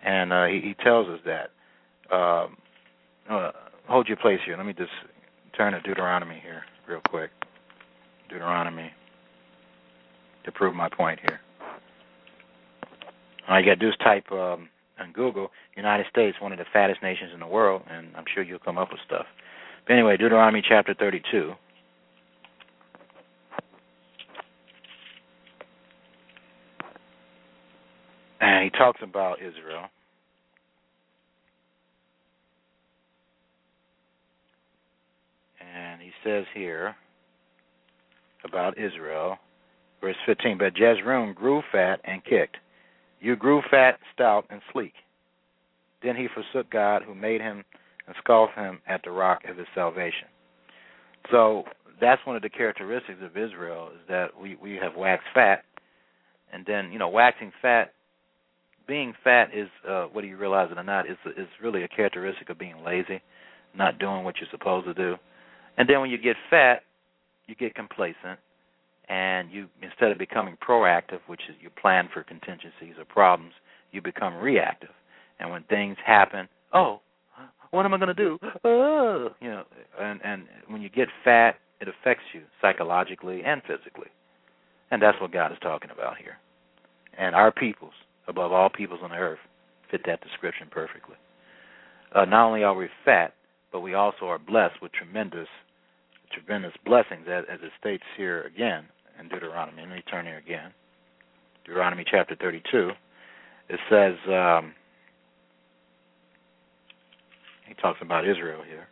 And 0.04 0.32
uh, 0.32 0.46
he, 0.46 0.62
he 0.62 0.76
tells 0.84 1.08
us 1.08 1.20
that. 1.26 1.52
Um, 2.16 2.58
uh, 3.30 3.52
hold 3.88 4.08
your 4.08 4.18
place 4.18 4.40
here. 4.46 4.58
Let 4.58 4.66
me 4.66 4.74
just 4.74 4.92
turn 5.56 5.74
to 5.74 5.82
Deuteronomy 5.82 6.40
here 6.42 6.64
real 6.88 7.02
quick. 7.08 7.30
Deuteronomy 8.30 8.92
to 10.46 10.52
prove 10.52 10.74
my 10.74 10.90
point 10.90 11.20
here. 11.20 11.40
All 13.48 13.60
you 13.60 13.66
got 13.66 13.80
to 13.80 13.90
is 13.90 13.96
type 14.04 14.32
um, 14.32 14.70
on 15.00 15.12
Google 15.14 15.50
United 15.76 16.06
States, 16.10 16.38
one 16.40 16.52
of 16.52 16.60
the 16.60 16.66
fattest 16.72 17.02
nations 17.02 17.32
in 17.34 17.40
the 17.40 17.48
world, 17.48 17.82
and 17.90 18.08
I'm 18.16 18.26
sure 18.34 18.44
you'll 18.44 18.60
come 18.60 18.78
up 18.78 18.90
with 18.92 19.00
stuff. 19.06 19.26
But 19.88 19.94
anyway, 19.94 20.18
Deuteronomy 20.18 20.62
chapter 20.68 20.94
32. 20.94 21.54
And 28.42 28.64
he 28.64 28.70
talks 28.70 29.02
about 29.04 29.40
Israel. 29.40 29.86
And 35.76 36.02
he 36.02 36.12
says 36.24 36.46
here 36.54 36.96
about 38.46 38.78
Israel, 38.78 39.38
verse 40.02 40.16
15, 40.26 40.58
But 40.58 40.74
Jeshurun 40.74 41.36
grew 41.36 41.62
fat 41.72 42.00
and 42.06 42.24
kicked. 42.24 42.58
You 43.20 43.36
grew 43.36 43.62
fat, 43.70 44.00
stout, 44.14 44.46
and 44.50 44.62
sleek. 44.72 44.94
Then 46.02 46.16
he 46.16 46.28
forsook 46.34 46.72
God 46.72 47.04
who 47.04 47.14
made 47.14 47.42
him 47.42 47.66
and 48.08 48.16
scoffed 48.24 48.56
him 48.56 48.80
at 48.88 49.02
the 49.04 49.12
rock 49.12 49.42
of 49.48 49.58
his 49.58 49.68
salvation. 49.76 50.28
So 51.30 51.64
that's 52.00 52.26
one 52.26 52.38
of 52.38 52.42
the 52.42 52.50
characteristics 52.50 53.20
of 53.22 53.38
Israel 53.38 53.90
is 53.94 54.02
that 54.08 54.30
we, 54.40 54.56
we 54.56 54.80
have 54.82 54.96
waxed 54.96 55.28
fat. 55.34 55.64
And 56.52 56.66
then, 56.66 56.92
you 56.92 56.98
know, 56.98 57.10
waxing 57.10 57.52
fat 57.62 57.94
being 58.90 59.14
fat 59.24 59.50
is 59.54 59.70
uh, 59.88 60.06
whether 60.06 60.28
you 60.28 60.36
realize 60.36 60.70
it 60.72 60.78
or 60.78 60.84
not 60.84 61.06
is 61.06 61.18
is 61.38 61.48
really 61.62 61.84
a 61.84 61.88
characteristic 61.88 62.50
of 62.50 62.58
being 62.58 62.84
lazy, 62.84 63.22
not 63.76 64.00
doing 64.00 64.24
what 64.24 64.36
you're 64.42 64.50
supposed 64.52 64.88
to 64.88 64.94
do. 64.96 65.16
And 65.78 65.88
then 65.88 66.02
when 66.02 66.10
you 66.10 66.18
get 66.18 66.36
fat, 66.50 66.82
you 67.46 67.56
get 67.56 67.76
complacent, 67.76 68.40
and 69.08 69.52
you 69.52 69.68
instead 69.82 70.12
of 70.12 70.18
becoming 70.18 70.58
proactive, 70.68 71.20
which 71.28 71.42
is 71.48 71.56
you 71.62 71.70
plan 71.70 72.10
for 72.12 72.24
contingencies 72.24 72.96
or 72.98 73.06
problems, 73.06 73.54
you 73.92 74.02
become 74.02 74.36
reactive. 74.36 74.90
And 75.40 75.52
when 75.52 75.64
things 75.66 75.96
happen, 76.06 76.50
oh, 76.74 77.00
what 77.70 77.86
am 77.86 77.94
I 77.94 77.98
going 77.98 78.14
to 78.14 78.14
do? 78.16 78.40
Oh, 78.66 79.30
you 79.40 79.50
know, 79.50 79.64
and 80.02 80.20
and 80.24 80.44
when 80.68 80.82
you 80.82 80.90
get 80.90 81.08
fat, 81.24 81.58
it 81.80 81.88
affects 81.88 82.26
you 82.34 82.42
psychologically 82.60 83.44
and 83.46 83.62
physically, 83.62 84.10
and 84.90 85.00
that's 85.00 85.22
what 85.22 85.32
God 85.32 85.52
is 85.52 85.60
talking 85.62 85.92
about 85.92 86.18
here. 86.18 86.38
And 87.18 87.36
our 87.36 87.52
peoples 87.52 87.94
above 88.30 88.52
all 88.52 88.70
peoples 88.70 89.00
on 89.04 89.10
the 89.10 89.18
earth 89.18 89.40
fit 89.92 90.02
that 90.06 90.22
description 90.22 90.68
perfectly. 90.70 91.16
Uh, 92.16 92.26
not 92.26 92.48
only 92.48 92.64
are 92.64 92.76
we 92.76 92.88
fat, 93.04 93.34
but 93.72 93.82
we 93.82 93.96
also 93.96 94.26
are 94.26 94.40
blessed 94.40 94.82
with 94.82 94.92
tremendous, 94.92 95.48
tremendous 96.32 96.74
blessings, 96.86 97.26
as, 97.30 97.44
as 97.52 97.60
it 97.64 97.72
states 97.80 98.04
here 98.16 98.44
again 98.44 98.86
in 99.20 99.28
Deuteronomy. 99.28 99.82
Let 99.82 99.90
me 99.90 100.04
turn 100.10 100.26
here 100.26 100.38
again. 100.38 100.72
Deuteronomy 101.66 102.06
chapter 102.10 102.36
32. 102.36 102.92
It 103.70 103.80
says, 103.90 104.16
um, 104.32 104.74
he 107.68 107.74
talks 107.76 108.00
about 108.02 108.28
Israel 108.28 108.62
here. 108.68 108.88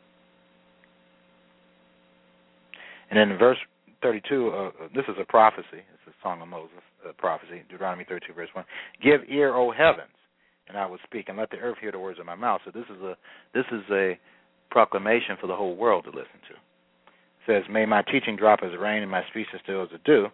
And 3.09 3.17
in 3.19 3.37
verse 3.37 3.57
32, 4.01 4.49
uh, 4.49 4.71
this 4.93 5.05
is 5.07 5.15
a 5.19 5.25
prophecy. 5.25 5.65
It's 5.73 6.07
a 6.07 6.23
song 6.23 6.41
of 6.41 6.47
Moses 6.47 6.77
uh, 7.07 7.11
prophecy, 7.17 7.63
Deuteronomy 7.69 8.05
32, 8.07 8.33
verse 8.33 8.49
1. 8.53 8.65
Give 9.03 9.21
ear, 9.29 9.55
O 9.55 9.71
heavens, 9.71 10.15
and 10.67 10.77
I 10.77 10.85
will 10.85 10.99
speak, 11.03 11.29
and 11.29 11.37
let 11.37 11.49
the 11.49 11.57
earth 11.57 11.77
hear 11.81 11.91
the 11.91 11.99
words 11.99 12.19
of 12.19 12.25
my 12.25 12.35
mouth. 12.35 12.61
So 12.65 12.71
this 12.71 12.85
is 12.89 13.01
a 13.01 13.15
this 13.53 13.65
is 13.71 13.83
a 13.91 14.19
proclamation 14.69 15.37
for 15.39 15.47
the 15.47 15.55
whole 15.55 15.75
world 15.75 16.03
to 16.05 16.09
listen 16.09 16.39
to. 16.49 16.53
It 16.53 17.63
says, 17.63 17.63
May 17.71 17.85
my 17.85 18.01
teaching 18.03 18.35
drop 18.35 18.59
as 18.63 18.71
rain, 18.79 19.01
and 19.01 19.11
my 19.11 19.23
speech 19.29 19.47
as 19.53 19.61
still 19.63 19.83
as 19.83 19.89
a 19.93 19.99
dew. 20.05 20.27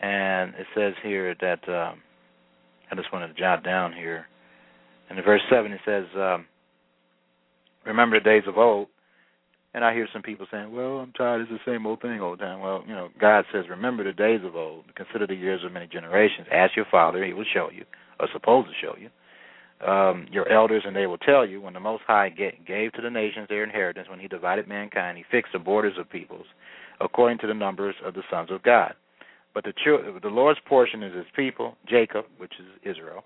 And 0.00 0.54
it 0.54 0.66
says 0.74 0.94
here 1.02 1.34
that 1.40 1.68
um, 1.68 2.00
I 2.90 2.94
just 2.96 3.12
wanted 3.12 3.28
to 3.28 3.34
jot 3.34 3.64
down 3.64 3.92
here. 3.92 4.26
In 5.10 5.16
verse 5.22 5.40
seven, 5.50 5.72
it 5.72 5.80
says, 5.84 6.04
um, 6.16 6.46
"Remember 7.84 8.18
the 8.18 8.24
days 8.24 8.42
of 8.46 8.58
old." 8.58 8.88
And 9.76 9.84
I 9.84 9.92
hear 9.92 10.08
some 10.10 10.22
people 10.22 10.46
saying, 10.50 10.74
"Well, 10.74 11.00
I'm 11.00 11.12
tired. 11.12 11.42
It's 11.42 11.50
the 11.50 11.70
same 11.70 11.86
old 11.86 12.00
thing 12.00 12.18
all 12.22 12.30
the 12.30 12.38
time." 12.38 12.60
Well, 12.60 12.82
you 12.88 12.94
know, 12.94 13.10
God 13.18 13.44
says, 13.52 13.68
"Remember 13.68 14.02
the 14.02 14.12
days 14.14 14.42
of 14.42 14.56
old. 14.56 14.86
Consider 14.94 15.26
the 15.26 15.34
years 15.34 15.62
of 15.64 15.70
many 15.70 15.86
generations. 15.86 16.48
Ask 16.50 16.74
your 16.76 16.86
Father; 16.86 17.22
He 17.22 17.34
will 17.34 17.44
show 17.44 17.70
you, 17.70 17.84
or 18.18 18.26
supposed 18.32 18.68
to 18.68 18.74
show 18.74 18.96
you. 18.96 19.10
Um, 19.86 20.28
your 20.32 20.48
elders, 20.48 20.84
and 20.86 20.96
they 20.96 21.06
will 21.06 21.18
tell 21.18 21.44
you 21.44 21.60
when 21.60 21.74
the 21.74 21.80
Most 21.80 22.04
High 22.06 22.30
gave 22.30 22.92
to 22.94 23.02
the 23.02 23.10
nations 23.10 23.48
their 23.48 23.62
inheritance. 23.64 24.08
When 24.08 24.18
He 24.18 24.28
divided 24.28 24.66
mankind, 24.66 25.18
He 25.18 25.24
fixed 25.24 25.52
the 25.52 25.58
borders 25.58 25.98
of 25.98 26.08
peoples 26.08 26.46
according 26.98 27.36
to 27.40 27.46
the 27.46 27.52
numbers 27.52 27.94
of 28.02 28.14
the 28.14 28.22
sons 28.30 28.50
of 28.50 28.62
God. 28.62 28.94
But 29.52 29.64
the 29.64 29.74
the 30.22 30.30
Lord's 30.30 30.60
portion 30.60 31.02
is 31.02 31.14
His 31.14 31.26
people, 31.36 31.76
Jacob, 31.86 32.24
which 32.38 32.54
is 32.58 32.66
Israel, 32.82 33.24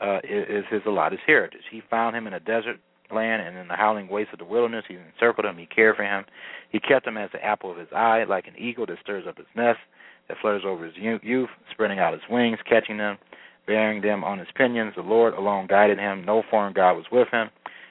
uh, 0.00 0.18
is 0.24 0.64
His 0.68 0.82
allotted 0.84 1.20
heritage. 1.24 1.62
He 1.70 1.80
found 1.88 2.16
him 2.16 2.26
in 2.26 2.34
a 2.34 2.40
desert 2.40 2.80
land 3.12 3.42
and 3.42 3.56
in 3.56 3.68
the 3.68 3.76
howling 3.76 4.08
wastes 4.08 4.32
of 4.32 4.38
the 4.38 4.44
wilderness. 4.44 4.84
He 4.88 4.96
encircled 4.96 5.46
him. 5.46 5.56
He 5.56 5.66
cared 5.66 5.96
for 5.96 6.04
him. 6.04 6.24
He 6.70 6.80
kept 6.80 7.06
him 7.06 7.16
as 7.16 7.30
the 7.32 7.44
apple 7.44 7.70
of 7.70 7.78
his 7.78 7.88
eye, 7.94 8.24
like 8.28 8.46
an 8.46 8.58
eagle 8.58 8.86
that 8.86 8.98
stirs 9.02 9.24
up 9.28 9.36
his 9.36 9.46
nest, 9.56 9.78
that 10.28 10.36
flutters 10.40 10.62
over 10.66 10.84
his 10.84 10.94
youth, 10.96 11.50
spreading 11.70 11.98
out 11.98 12.12
his 12.12 12.22
wings, 12.30 12.58
catching 12.68 12.98
them, 12.98 13.18
bearing 13.66 14.02
them 14.02 14.24
on 14.24 14.38
his 14.38 14.48
pinions. 14.54 14.94
The 14.96 15.02
Lord 15.02 15.34
alone 15.34 15.66
guided 15.66 15.98
him. 15.98 16.24
No 16.24 16.42
foreign 16.50 16.72
God 16.72 16.94
was 16.94 17.06
with 17.10 17.28
him. 17.32 17.48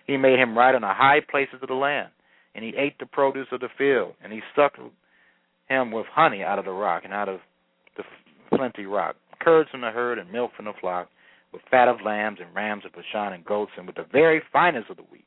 He 0.07 0.17
made 0.17 0.39
him 0.39 0.57
ride 0.57 0.76
on 0.76 0.82
the 0.82 0.88
high 0.88 1.20
places 1.30 1.59
of 1.61 1.67
the 1.67 1.76
land, 1.76 2.09
and 2.55 2.63
he 2.63 2.74
ate 2.78 2.97
the 2.99 3.05
produce 3.05 3.47
of 3.51 3.59
the 3.59 3.70
field, 3.78 4.13
and 4.24 4.34
he 4.34 4.41
suckled 4.55 4.91
him 5.67 5.91
with 5.91 6.07
honey 6.11 6.43
out 6.43 6.59
of 6.59 6.65
the 6.65 6.72
rock 6.72 7.03
and 7.05 7.13
out 7.13 7.30
of 7.30 7.39
the 7.95 8.03
flinty 8.49 8.86
rock, 8.86 9.15
curds 9.39 9.70
from 9.70 9.82
the 9.82 9.91
herd 9.91 10.17
and 10.17 10.32
milk 10.32 10.51
from 10.55 10.65
the 10.65 10.74
flock 10.82 11.09
with 11.52 11.62
fat 11.70 11.88
of 11.88 11.97
lambs 12.06 12.39
and 12.41 12.54
rams 12.56 12.84
of 12.86 12.91
Bashan 12.93 13.34
and 13.34 13.43
goats, 13.43 13.72
and 13.78 13.88
with 13.88 13.95
the 13.95 14.06
very 14.12 14.41
finest 14.52 14.89
of 14.89 14.97
the 14.97 15.04
wheat. 15.04 15.26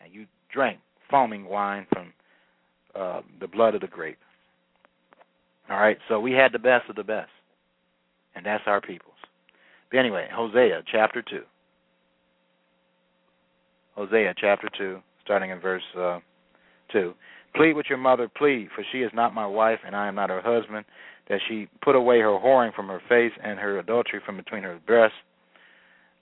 And 0.00 0.12
you 0.12 0.26
drank 0.52 0.78
foaming 1.10 1.46
wine 1.46 1.86
from 1.92 2.12
uh, 2.94 3.22
the 3.40 3.48
blood 3.48 3.74
of 3.74 3.80
the 3.80 3.86
grape. 3.86 4.18
All 5.70 5.78
right, 5.78 5.98
so 6.08 6.20
we 6.20 6.32
had 6.32 6.52
the 6.52 6.58
best 6.58 6.88
of 6.88 6.96
the 6.96 7.04
best, 7.04 7.30
and 8.34 8.46
that's 8.46 8.64
our 8.66 8.80
peoples. 8.80 9.14
But 9.90 9.98
anyway, 9.98 10.28
Hosea 10.32 10.82
chapter 10.90 11.22
2. 11.22 11.42
Hosea 13.96 14.34
chapter 14.38 14.68
2, 14.78 14.98
starting 15.24 15.50
in 15.50 15.60
verse 15.60 15.82
uh, 15.98 16.20
2. 16.92 17.14
Plead 17.54 17.74
with 17.74 17.86
your 17.88 17.98
mother, 17.98 18.28
plead, 18.28 18.68
for 18.74 18.84
she 18.92 18.98
is 18.98 19.10
not 19.12 19.34
my 19.34 19.46
wife, 19.46 19.80
and 19.84 19.96
I 19.96 20.08
am 20.08 20.14
not 20.14 20.30
her 20.30 20.42
husband, 20.42 20.84
that 21.28 21.40
she 21.48 21.68
put 21.82 21.96
away 21.96 22.20
her 22.20 22.28
whoring 22.28 22.74
from 22.74 22.88
her 22.88 23.02
face 23.08 23.32
and 23.42 23.58
her 23.58 23.78
adultery 23.78 24.20
from 24.24 24.36
between 24.36 24.62
her 24.62 24.78
breasts, 24.86 25.16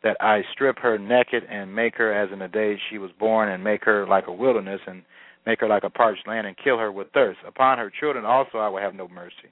that 0.02 0.16
I 0.20 0.42
strip 0.52 0.78
her 0.80 0.98
naked 0.98 1.44
and 1.50 1.74
make 1.74 1.96
her 1.96 2.12
as 2.12 2.30
in 2.32 2.38
the 2.38 2.48
day 2.48 2.78
she 2.90 2.98
was 2.98 3.10
born, 3.18 3.48
and 3.48 3.62
make 3.62 3.84
her 3.84 4.06
like 4.06 4.26
a 4.26 4.32
wilderness, 4.32 4.80
and 4.86 5.02
make 5.46 5.60
her 5.60 5.68
like 5.68 5.84
a 5.84 5.90
parched 5.90 6.26
land, 6.26 6.46
and 6.46 6.56
kill 6.62 6.78
her 6.78 6.92
with 6.92 7.10
thirst. 7.12 7.38
Upon 7.46 7.78
her 7.78 7.90
children 8.00 8.24
also 8.24 8.58
I 8.58 8.68
will 8.68 8.80
have 8.80 8.94
no 8.94 9.08
mercy, 9.08 9.50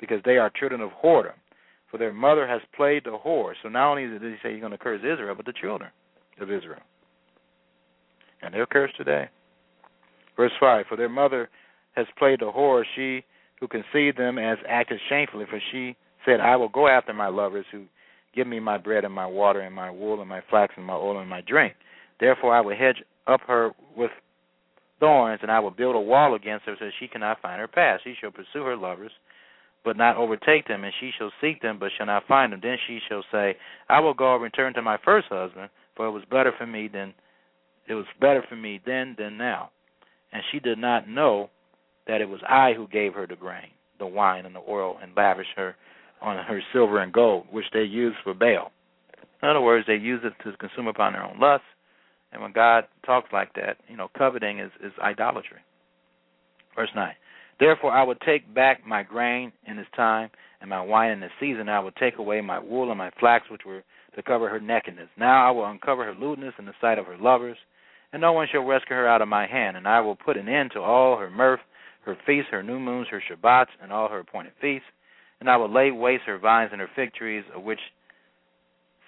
because 0.00 0.20
they 0.24 0.36
are 0.36 0.50
children 0.50 0.80
of 0.80 0.90
whoredom. 1.02 1.34
For 1.90 1.96
their 1.96 2.12
mother 2.12 2.46
has 2.46 2.60
played 2.76 3.04
the 3.04 3.18
whore. 3.24 3.54
So 3.62 3.68
not 3.68 3.90
only 3.90 4.06
did 4.06 4.20
he 4.20 4.34
say 4.42 4.52
he's 4.52 4.60
going 4.60 4.72
to 4.72 4.78
curse 4.78 5.00
Israel, 5.00 5.34
but 5.34 5.46
the 5.46 5.54
children 5.58 5.90
of 6.40 6.50
Israel. 6.50 6.82
And 8.42 8.52
they're 8.52 8.66
cursed 8.66 8.96
today. 8.96 9.28
Verse 10.36 10.52
5 10.60 10.86
For 10.88 10.96
their 10.96 11.08
mother 11.08 11.48
has 11.94 12.06
played 12.18 12.40
the 12.40 12.52
whore, 12.52 12.84
she 12.94 13.24
who 13.58 13.68
conceived 13.68 14.18
them 14.18 14.36
has 14.36 14.58
acted 14.68 15.00
shamefully, 15.08 15.46
for 15.48 15.60
she 15.72 15.96
said, 16.24 16.40
I 16.40 16.56
will 16.56 16.68
go 16.68 16.88
after 16.88 17.12
my 17.12 17.28
lovers 17.28 17.66
who 17.72 17.84
give 18.38 18.46
me 18.46 18.60
my 18.60 18.78
bread 18.78 19.04
and 19.04 19.12
my 19.12 19.26
water 19.26 19.60
and 19.60 19.74
my 19.74 19.90
wool 19.90 20.20
and 20.20 20.28
my 20.28 20.40
flax 20.48 20.72
and 20.76 20.86
my 20.86 20.94
oil 20.94 21.18
and 21.18 21.28
my 21.28 21.40
drink. 21.40 21.74
Therefore 22.20 22.54
I 22.54 22.60
will 22.60 22.76
hedge 22.76 23.02
up 23.26 23.40
her 23.48 23.72
with 23.96 24.12
thorns, 25.00 25.40
and 25.42 25.50
I 25.50 25.58
will 25.58 25.72
build 25.72 25.96
a 25.96 26.00
wall 26.00 26.36
against 26.36 26.66
her 26.66 26.76
so 26.78 26.84
that 26.84 26.92
she 27.00 27.08
cannot 27.08 27.42
find 27.42 27.60
her 27.60 27.66
path. 27.66 28.00
She 28.04 28.14
shall 28.20 28.30
pursue 28.30 28.62
her 28.62 28.76
lovers, 28.76 29.10
but 29.84 29.96
not 29.96 30.16
overtake 30.16 30.68
them, 30.68 30.84
and 30.84 30.92
she 31.00 31.10
shall 31.18 31.32
seek 31.40 31.60
them, 31.62 31.78
but 31.80 31.90
shall 31.96 32.06
not 32.06 32.28
find 32.28 32.52
them. 32.52 32.60
Then 32.62 32.76
she 32.86 33.00
shall 33.08 33.24
say, 33.32 33.56
I 33.88 33.98
will 33.98 34.14
go 34.14 34.34
and 34.34 34.42
return 34.42 34.72
to 34.74 34.82
my 34.82 34.98
first 35.04 35.26
husband, 35.28 35.68
for 35.96 36.06
it 36.06 36.12
was 36.12 36.22
better 36.30 36.52
for 36.56 36.66
me 36.66 36.88
than 36.92 37.14
it 37.88 37.94
was 37.94 38.06
better 38.20 38.44
for 38.48 38.56
me 38.56 38.80
then 38.86 39.16
than 39.18 39.36
now. 39.36 39.70
And 40.32 40.42
she 40.52 40.60
did 40.60 40.78
not 40.78 41.08
know 41.08 41.50
that 42.06 42.20
it 42.20 42.28
was 42.28 42.40
I 42.48 42.74
who 42.76 42.86
gave 42.86 43.14
her 43.14 43.26
the 43.26 43.34
grain, 43.34 43.70
the 43.98 44.06
wine, 44.06 44.46
and 44.46 44.54
the 44.54 44.62
oil, 44.68 44.98
and 45.02 45.12
lavished 45.16 45.56
her 45.56 45.74
on 46.20 46.36
her 46.44 46.60
silver 46.72 47.00
and 47.00 47.12
gold, 47.12 47.46
which 47.50 47.66
they 47.72 47.82
used 47.82 48.16
for 48.24 48.34
Baal. 48.34 48.72
In 49.42 49.48
other 49.48 49.60
words, 49.60 49.86
they 49.86 49.94
use 49.94 50.20
it 50.24 50.32
to 50.44 50.56
consume 50.56 50.88
upon 50.88 51.12
their 51.12 51.24
own 51.24 51.38
lust. 51.38 51.62
And 52.32 52.42
when 52.42 52.52
God 52.52 52.84
talks 53.06 53.32
like 53.32 53.54
that, 53.54 53.78
you 53.88 53.96
know, 53.96 54.08
coveting 54.16 54.58
is, 54.58 54.70
is 54.84 54.92
idolatry. 55.02 55.58
Verse 56.74 56.90
9. 56.94 57.12
Therefore 57.58 57.92
I 57.92 58.04
will 58.04 58.14
take 58.14 58.52
back 58.54 58.86
my 58.86 59.02
grain 59.02 59.52
in 59.66 59.78
its 59.78 59.88
time, 59.96 60.30
and 60.60 60.70
my 60.70 60.80
wine 60.80 61.10
in 61.10 61.22
its 61.22 61.34
season. 61.40 61.68
I 61.68 61.80
will 61.80 61.92
take 61.92 62.18
away 62.18 62.40
my 62.40 62.58
wool 62.58 62.90
and 62.90 62.98
my 62.98 63.10
flax, 63.18 63.50
which 63.50 63.64
were 63.64 63.82
to 64.16 64.22
cover 64.22 64.48
her 64.48 64.60
nakedness. 64.60 65.08
Now 65.16 65.48
I 65.48 65.50
will 65.50 65.66
uncover 65.66 66.04
her 66.04 66.14
lewdness 66.14 66.54
in 66.58 66.66
the 66.66 66.72
sight 66.80 66.98
of 66.98 67.06
her 67.06 67.16
lovers, 67.16 67.56
and 68.12 68.20
no 68.20 68.32
one 68.32 68.48
shall 68.50 68.62
rescue 68.64 68.96
her 68.96 69.08
out 69.08 69.22
of 69.22 69.28
my 69.28 69.46
hand. 69.46 69.76
And 69.76 69.86
I 69.86 70.00
will 70.00 70.16
put 70.16 70.36
an 70.36 70.48
end 70.48 70.72
to 70.74 70.80
all 70.80 71.16
her 71.18 71.30
mirth, 71.30 71.60
her 72.04 72.16
feasts, 72.26 72.50
her 72.50 72.62
new 72.62 72.78
moons, 72.78 73.08
her 73.10 73.22
Shabbats, 73.30 73.66
and 73.82 73.92
all 73.92 74.08
her 74.08 74.20
appointed 74.20 74.52
feasts. 74.60 74.86
And 75.40 75.48
I 75.48 75.56
will 75.56 75.72
lay 75.72 75.90
waste 75.90 76.24
her 76.26 76.38
vines 76.38 76.70
and 76.72 76.80
her 76.80 76.90
fig 76.96 77.14
trees, 77.14 77.44
of 77.54 77.62
which 77.62 77.78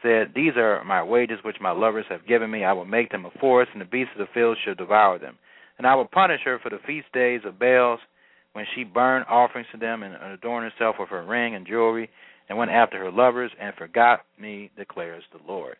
said, 0.02 0.32
These 0.34 0.56
are 0.56 0.84
my 0.84 1.02
wages 1.02 1.38
which 1.42 1.60
my 1.60 1.72
lovers 1.72 2.06
have 2.08 2.26
given 2.26 2.50
me. 2.50 2.64
I 2.64 2.72
will 2.72 2.84
make 2.84 3.10
them 3.10 3.26
a 3.26 3.38
forest, 3.40 3.70
and 3.72 3.80
the 3.80 3.86
beasts 3.86 4.12
of 4.14 4.26
the 4.26 4.32
field 4.32 4.56
shall 4.64 4.74
devour 4.74 5.18
them. 5.18 5.38
And 5.78 5.86
I 5.86 5.94
will 5.94 6.06
punish 6.06 6.40
her 6.44 6.58
for 6.58 6.70
the 6.70 6.78
feast 6.86 7.06
days 7.12 7.40
of 7.44 7.58
Baals, 7.58 8.00
when 8.52 8.66
she 8.74 8.84
burned 8.84 9.26
offerings 9.28 9.68
to 9.72 9.78
them 9.78 10.02
and 10.02 10.14
adorned 10.14 10.70
herself 10.70 10.96
with 10.98 11.08
her 11.10 11.24
ring 11.24 11.54
and 11.54 11.66
jewelry, 11.66 12.10
and 12.48 12.58
went 12.58 12.70
after 12.70 12.98
her 12.98 13.12
lovers, 13.12 13.52
and 13.60 13.74
forgot 13.76 14.20
me, 14.38 14.70
declares 14.76 15.22
the 15.32 15.38
Lord. 15.46 15.76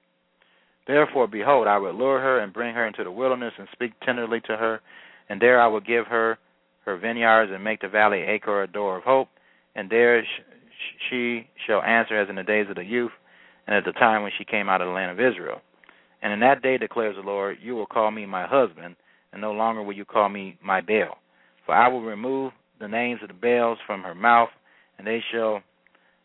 Therefore, 0.87 1.27
behold, 1.27 1.67
I 1.67 1.79
will 1.79 1.93
lure 1.93 2.21
her 2.21 2.39
and 2.39 2.53
bring 2.53 2.75
her 2.75 2.87
into 2.87 3.05
the 3.05 3.11
wilderness, 3.11 3.55
and 3.59 3.69
speak 3.73 3.93
tenderly 4.05 4.41
to 4.43 4.57
her, 4.57 4.81
and 5.29 5.41
there 5.41 5.61
I 5.61 5.67
will 5.67 5.81
give 5.81 6.07
her 6.07 6.39
her 6.85 6.97
vineyards, 6.97 7.51
and 7.53 7.63
make 7.63 7.81
the 7.81 7.89
valley 7.89 8.23
Achor 8.23 8.63
a 8.63 8.67
door 8.69 8.99
of 8.99 9.05
hope, 9.05 9.29
and 9.81 9.89
there 9.89 10.23
she 11.09 11.49
shall 11.67 11.83
answer 11.83 12.21
as 12.21 12.29
in 12.29 12.37
the 12.37 12.43
days 12.43 12.67
of 12.69 12.77
the 12.77 12.85
youth, 12.85 13.13
and 13.67 13.75
at 13.75 13.87
the 13.87 13.93
time 13.93 14.23
when 14.23 14.31
she 14.37 14.45
came 14.45 14.69
out 14.69 14.83
of 14.83 14.89
the 14.89 14.93
land 14.93 15.11
of 15.11 15.19
Israel. 15.19 15.63
And 16.23 16.35
in 16.35 16.41
that 16.41 16.63
day, 16.63 16.77
declares 16.77 17.17
the 17.17 17.23
Lord, 17.23 17.57
you 17.63 17.75
will 17.75 17.87
call 17.87 18.11
me 18.11 18.27
my 18.27 18.47
husband, 18.47 18.95
and 19.33 19.41
no 19.41 19.53
longer 19.53 19.83
will 19.83 19.97
you 19.97 20.05
call 20.05 20.29
me 20.29 20.59
my 20.63 20.83
Baal. 20.83 21.17
For 21.65 21.75
I 21.75 21.89
will 21.89 22.03
remove 22.03 22.53
the 22.79 22.89
names 22.89 23.21
of 23.23 23.29
the 23.29 23.35
Baals 23.35 23.79
from 23.87 24.03
her 24.03 24.15
mouth, 24.15 24.51
and 24.99 25.07
they 25.07 25.23
shall 25.33 25.63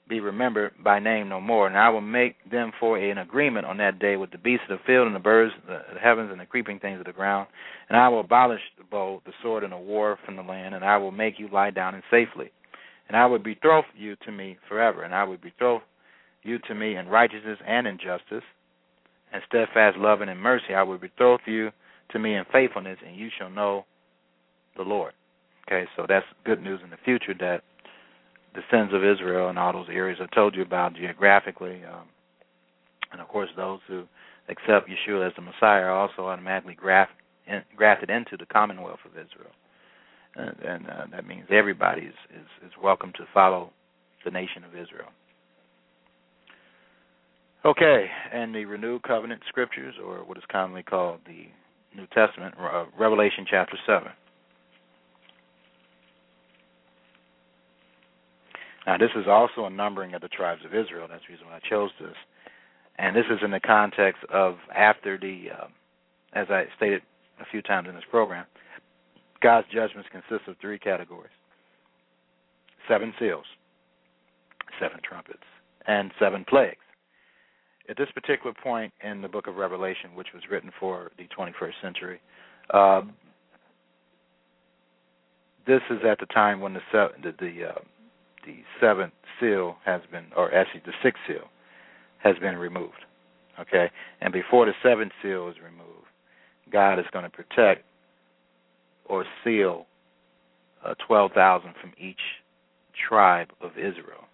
be 0.10 0.20
remembered 0.20 0.74
by 0.84 1.00
name 1.00 1.30
no 1.30 1.40
more. 1.40 1.66
And 1.68 1.78
I 1.78 1.90
will 1.90 2.02
make 2.02 2.36
them 2.52 2.74
for 2.78 2.98
an 2.98 3.20
agreement 3.20 3.66
on 3.66 3.78
that 3.78 4.00
day 4.00 4.18
with 4.18 4.32
the 4.32 4.38
beasts 4.38 4.66
of 4.70 4.80
the 4.80 4.84
field 4.86 5.08
and 5.08 5.16
the 5.16 5.20
birds 5.20 5.54
of 5.64 5.68
the 5.68 6.00
heavens 6.00 6.30
and 6.30 6.42
the 6.42 6.46
creeping 6.46 6.80
things 6.80 7.00
of 7.00 7.06
the 7.06 7.14
ground. 7.14 7.48
And 7.88 7.98
I 7.98 8.10
will 8.10 8.20
abolish 8.20 8.62
the 8.78 8.84
bow, 8.84 9.22
the 9.26 9.32
sword, 9.42 9.64
and 9.64 9.72
the 9.72 9.78
war 9.78 10.20
from 10.26 10.36
the 10.36 10.44
land, 10.44 10.76
and 10.76 10.84
I 10.84 10.98
will 10.98 11.12
make 11.12 11.40
you 11.40 11.48
lie 11.52 11.72
down 11.72 11.96
in 11.96 12.04
safely. 12.12 12.52
And 13.08 13.16
I 13.16 13.26
will 13.26 13.40
betroth 13.40 13.86
you 13.96 14.16
to 14.26 14.32
me 14.32 14.58
forever, 14.68 15.04
and 15.04 15.14
I 15.14 15.24
will 15.24 15.38
betroth 15.38 15.84
you 16.44 16.60
to 16.68 16.76
me 16.76 16.96
in 16.96 17.08
righteousness 17.08 17.60
and 17.66 17.88
in 17.88 17.98
justice, 17.98 18.44
and 19.32 19.42
steadfast 19.48 19.98
love 19.98 20.22
and 20.22 20.30
in 20.30 20.38
mercy. 20.38 20.74
I 20.76 20.84
will 20.84 20.98
betroth 20.98 21.42
you 21.46 21.72
to 22.12 22.20
me 22.20 22.36
in 22.36 22.46
faithfulness, 22.52 22.98
and 23.06 23.16
you 23.16 23.30
shall 23.38 23.50
know 23.50 23.86
the 24.76 24.84
Lord. 24.84 25.14
Okay, 25.68 25.86
so 25.96 26.06
that's 26.08 26.26
good 26.46 26.62
news 26.62 26.80
in 26.84 26.90
the 26.90 26.98
future 27.04 27.34
that 27.40 27.62
the 28.54 28.62
sins 28.72 28.92
of 28.94 29.04
Israel 29.04 29.50
and 29.50 29.60
all 29.60 29.74
those 29.74 29.90
areas 29.90 30.20
I 30.22 30.34
told 30.34 30.56
you 30.56 30.62
about 30.62 30.96
geographically, 30.96 31.82
um, 31.84 32.08
and 33.12 33.20
of 33.20 33.28
course 33.28 33.50
those 33.56 33.80
who 33.88 34.04
accept 34.48 34.90
Yeshua 34.90 35.28
as 35.28 35.34
the 35.36 35.42
Messiah 35.42 35.84
are 35.84 35.92
also 35.92 36.28
automatically 36.28 36.76
graft, 36.76 37.12
in, 37.48 37.62
grafted 37.76 38.10
into 38.10 38.38
the 38.38 38.46
Commonwealth 38.46 39.00
of 39.06 39.12
Israel, 39.12 39.52
and, 40.36 40.56
and 40.60 40.88
uh, 40.88 41.06
that 41.12 41.28
means 41.28 41.46
everybody 41.50 42.04
is, 42.04 42.14
is 42.34 42.68
is 42.68 42.72
welcome 42.82 43.12
to 43.14 43.26
follow 43.34 43.72
the 44.24 44.32
nation 44.32 44.64
of 44.64 44.72
Israel. 44.72 45.10
Okay, 47.64 48.06
and 48.32 48.54
the 48.54 48.66
renewed 48.66 49.04
covenant 49.04 49.42
scriptures, 49.48 49.96
or 50.04 50.18
what 50.20 50.38
is 50.38 50.44
commonly 50.52 50.84
called 50.84 51.20
the 51.26 51.48
New 51.96 52.08
Testament, 52.14 52.54
uh, 52.60 52.86
Revelation 53.00 53.46
chapter 53.50 53.78
seven. 53.88 54.12
Now, 58.86 58.98
this 58.98 59.10
is 59.16 59.26
also 59.28 59.66
a 59.66 59.70
numbering 59.70 60.14
of 60.14 60.22
the 60.22 60.28
tribes 60.28 60.62
of 60.64 60.76
Israel. 60.76 61.08
That's 61.10 61.24
the 61.28 61.34
reason 61.34 61.48
why 61.48 61.56
I 61.56 61.70
chose 61.70 61.90
this. 62.00 62.16
And 62.98 63.16
this 63.16 63.26
is 63.32 63.40
in 63.44 63.52
the 63.52 63.60
context 63.60 64.24
of 64.32 64.58
after 64.76 65.18
the, 65.18 65.48
uh, 65.52 65.68
as 66.34 66.48
I 66.50 66.66
stated 66.78 67.02
a 67.42 67.46
few 67.50 67.62
times 67.62 67.88
in 67.90 67.96
this 67.96 68.04
program, 68.12 68.46
God's 69.42 69.68
judgments 69.74 70.10
consist 70.12 70.48
of 70.48 70.56
three 70.60 70.80
categories 70.80 71.32
seven 72.88 73.14
seals, 73.20 73.46
seven 74.80 75.00
trumpets, 75.04 75.44
and 75.88 76.12
seven 76.20 76.46
plagues. 76.48 76.78
At 77.90 77.98
this 77.98 78.10
particular 78.14 78.54
point 78.64 78.94
in 79.04 79.22
the 79.22 79.28
book 79.28 79.48
of 79.48 79.56
Revelation, 79.56 80.16
which 80.16 80.28
was 80.34 80.44
written 80.50 80.72
for 80.80 81.12
the 81.18 81.28
21st 81.38 81.82
century, 81.82 82.20
uh, 82.72 83.02
this 85.66 85.82
is 85.90 86.00
at 86.08 86.20
the 86.20 86.26
time 86.28 86.62
when 86.62 86.74
the 86.74 86.82
the, 87.24 87.34
the 87.40 87.70
uh, 87.70 87.80
the 88.46 88.58
seventh 88.80 89.14
seal 89.40 89.78
has 89.86 90.02
been, 90.12 90.26
or 90.36 90.54
actually 90.54 90.82
the 90.86 90.94
sixth 91.04 91.22
seal, 91.28 91.50
has 92.20 92.38
been 92.40 92.56
removed. 92.56 93.06
Okay? 93.60 93.90
And 94.22 94.32
before 94.32 94.66
the 94.66 94.74
seventh 94.84 95.12
seal 95.22 95.50
is 95.50 95.56
removed, 95.64 96.08
God 96.72 97.00
is 97.00 97.06
going 97.12 97.24
to 97.24 97.30
protect 97.30 97.84
or 99.06 99.26
seal 99.44 99.86
uh, 100.86 100.94
12,000 101.08 101.74
from 101.82 101.94
each 101.98 102.20
tribe 103.08 103.50
of 103.62 103.72
Israel. 103.78 104.26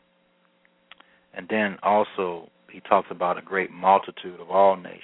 And 1.34 1.48
then 1.50 1.78
also, 1.82 2.50
he 2.70 2.82
talks 2.82 3.08
about 3.10 3.38
a 3.38 3.42
great 3.42 3.72
multitude 3.72 4.40
of 4.40 4.50
all 4.50 4.76
nations. 4.76 5.02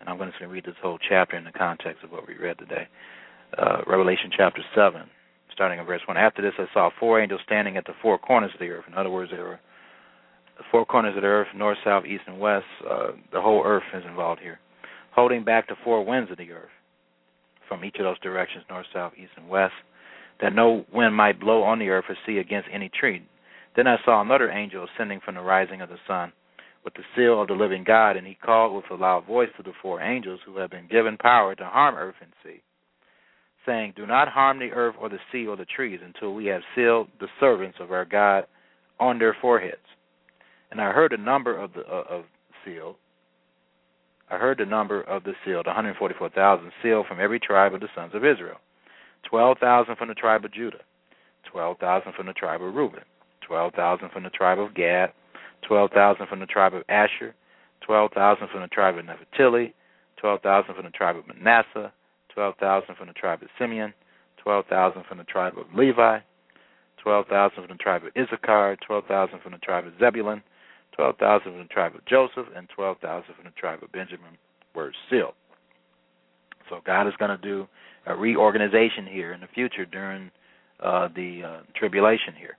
And 0.00 0.08
I'm 0.08 0.18
going 0.18 0.32
to 0.38 0.46
read 0.46 0.64
this 0.64 0.74
whole 0.82 0.98
chapter 1.08 1.36
in 1.36 1.44
the 1.44 1.52
context 1.52 2.04
of 2.04 2.10
what 2.10 2.28
we 2.28 2.36
read 2.36 2.58
today. 2.58 2.88
Uh, 3.56 3.82
Revelation 3.86 4.30
chapter 4.36 4.62
7 4.74 5.02
starting 5.54 5.78
in 5.78 5.86
verse 5.86 6.02
1. 6.06 6.16
After 6.16 6.42
this, 6.42 6.52
I 6.58 6.66
saw 6.74 6.90
four 7.00 7.20
angels 7.20 7.40
standing 7.46 7.76
at 7.76 7.86
the 7.86 7.92
four 8.02 8.18
corners 8.18 8.50
of 8.52 8.60
the 8.60 8.68
earth. 8.68 8.84
In 8.88 8.94
other 8.94 9.10
words, 9.10 9.30
they 9.30 9.38
were 9.38 9.60
the 10.58 10.64
four 10.70 10.84
corners 10.84 11.16
of 11.16 11.22
the 11.22 11.28
earth 11.28 11.48
north, 11.54 11.78
south, 11.84 12.04
east, 12.04 12.24
and 12.26 12.38
west. 12.38 12.66
Uh, 12.88 13.12
the 13.32 13.40
whole 13.40 13.62
earth 13.64 13.84
is 13.94 14.04
involved 14.06 14.40
here. 14.40 14.58
Holding 15.12 15.44
back 15.44 15.68
the 15.68 15.76
four 15.84 16.04
winds 16.04 16.30
of 16.30 16.38
the 16.38 16.50
earth 16.52 16.74
from 17.68 17.84
each 17.84 17.96
of 17.98 18.04
those 18.04 18.18
directions 18.20 18.64
north, 18.68 18.86
south, 18.92 19.12
east, 19.16 19.32
and 19.36 19.48
west, 19.48 19.74
that 20.40 20.54
no 20.54 20.84
wind 20.92 21.14
might 21.14 21.40
blow 21.40 21.62
on 21.62 21.78
the 21.78 21.88
earth 21.88 22.04
or 22.08 22.16
sea 22.26 22.38
against 22.38 22.68
any 22.72 22.88
tree. 22.88 23.26
Then 23.76 23.86
I 23.86 23.96
saw 24.04 24.20
another 24.20 24.50
angel 24.50 24.86
ascending 24.86 25.20
from 25.24 25.34
the 25.34 25.40
rising 25.40 25.80
of 25.80 25.88
the 25.88 25.98
sun 26.06 26.32
with 26.84 26.94
the 26.94 27.02
seal 27.16 27.40
of 27.40 27.48
the 27.48 27.54
living 27.54 27.82
God, 27.84 28.16
and 28.16 28.26
he 28.26 28.34
called 28.34 28.74
with 28.74 28.90
a 28.90 28.94
loud 28.94 29.26
voice 29.26 29.48
to 29.56 29.62
the 29.62 29.72
four 29.80 30.00
angels 30.02 30.40
who 30.44 30.58
have 30.58 30.70
been 30.70 30.88
given 30.88 31.16
power 31.16 31.54
to 31.54 31.64
harm 31.64 31.94
earth 31.94 32.16
and 32.20 32.32
sea 32.44 32.60
saying, 33.66 33.94
Do 33.96 34.06
not 34.06 34.28
harm 34.28 34.58
the 34.58 34.70
earth 34.72 34.96
or 35.00 35.08
the 35.08 35.18
sea 35.32 35.46
or 35.46 35.56
the 35.56 35.64
trees 35.64 36.00
until 36.04 36.34
we 36.34 36.46
have 36.46 36.62
sealed 36.74 37.08
the 37.20 37.28
servants 37.40 37.78
of 37.80 37.92
our 37.92 38.04
God 38.04 38.44
on 39.00 39.18
their 39.18 39.36
foreheads. 39.40 39.76
And 40.70 40.80
I 40.80 40.92
heard 40.92 41.12
a 41.12 41.16
number 41.16 41.56
of 41.56 41.72
the 41.72 41.80
uh, 41.80 42.04
of 42.10 42.24
sealed. 42.64 42.96
I 44.34 44.38
heard 44.38 44.58
the 44.58 44.66
number 44.66 45.00
of 45.02 45.22
the 45.22 45.34
sealed, 45.44 45.66
144,000 45.66 46.72
sealed 46.82 47.06
from 47.06 47.20
every 47.20 47.38
tribe 47.38 47.72
of 47.72 47.80
the 47.80 47.88
sons 47.94 48.14
of 48.14 48.24
Israel. 48.24 48.58
12,000 49.30 49.94
from 49.94 50.08
the 50.08 50.14
tribe 50.14 50.44
of 50.44 50.52
Judah, 50.52 50.80
12,000 51.52 52.12
from 52.14 52.26
the 52.26 52.32
tribe 52.32 52.60
of 52.60 52.74
Reuben, 52.74 53.04
12,000 53.46 54.10
from 54.10 54.24
the 54.24 54.30
tribe 54.30 54.58
of 54.58 54.74
Gad, 54.74 55.12
12,000 55.68 56.26
from 56.26 56.40
the 56.40 56.46
tribe 56.46 56.74
of 56.74 56.82
Asher, 56.88 57.32
12,000 57.86 58.48
from 58.48 58.62
the 58.62 58.66
tribe 58.66 58.98
of 58.98 59.04
Naphtali, 59.04 59.72
12,000 60.16 60.74
from 60.74 60.84
the 60.84 60.90
tribe 60.90 61.16
of 61.16 61.28
Manasseh, 61.28 61.92
12,000 62.34 62.96
from 62.96 63.06
the 63.06 63.12
tribe 63.12 63.40
of 63.40 63.48
Simeon, 63.56 63.94
12,000 64.42 65.04
from 65.08 65.18
the 65.18 65.24
tribe 65.24 65.56
of 65.56 65.66
Levi, 65.72 66.18
12,000 66.98 67.54
from 67.54 67.68
the 67.68 67.74
tribe 67.82 68.02
of 68.02 68.10
Issachar, 68.16 68.76
12,000 68.84 69.38
from 69.38 69.52
the 69.52 69.58
tribe 69.58 69.86
of 69.86 69.92
Zebulun, 70.00 70.42
12,000 70.96 71.52
from 71.52 71.58
the 71.58 71.64
tribe 71.64 71.94
of 71.94 72.04
Joseph, 72.06 72.46
and 72.56 72.68
12,000 72.74 73.34
from 73.34 73.44
the 73.44 73.50
tribe 73.50 73.82
of 73.82 73.92
Benjamin 73.92 74.38
were 74.74 74.92
sealed. 75.10 75.34
So 76.68 76.80
God 76.86 77.06
is 77.06 77.14
going 77.18 77.30
to 77.30 77.42
do 77.42 77.66
a 78.06 78.14
reorganization 78.14 79.06
here 79.06 79.32
in 79.32 79.40
the 79.40 79.46
future 79.54 79.84
during 79.84 80.30
uh, 80.82 81.08
the 81.14 81.42
uh, 81.44 81.60
tribulation 81.76 82.34
here. 82.38 82.56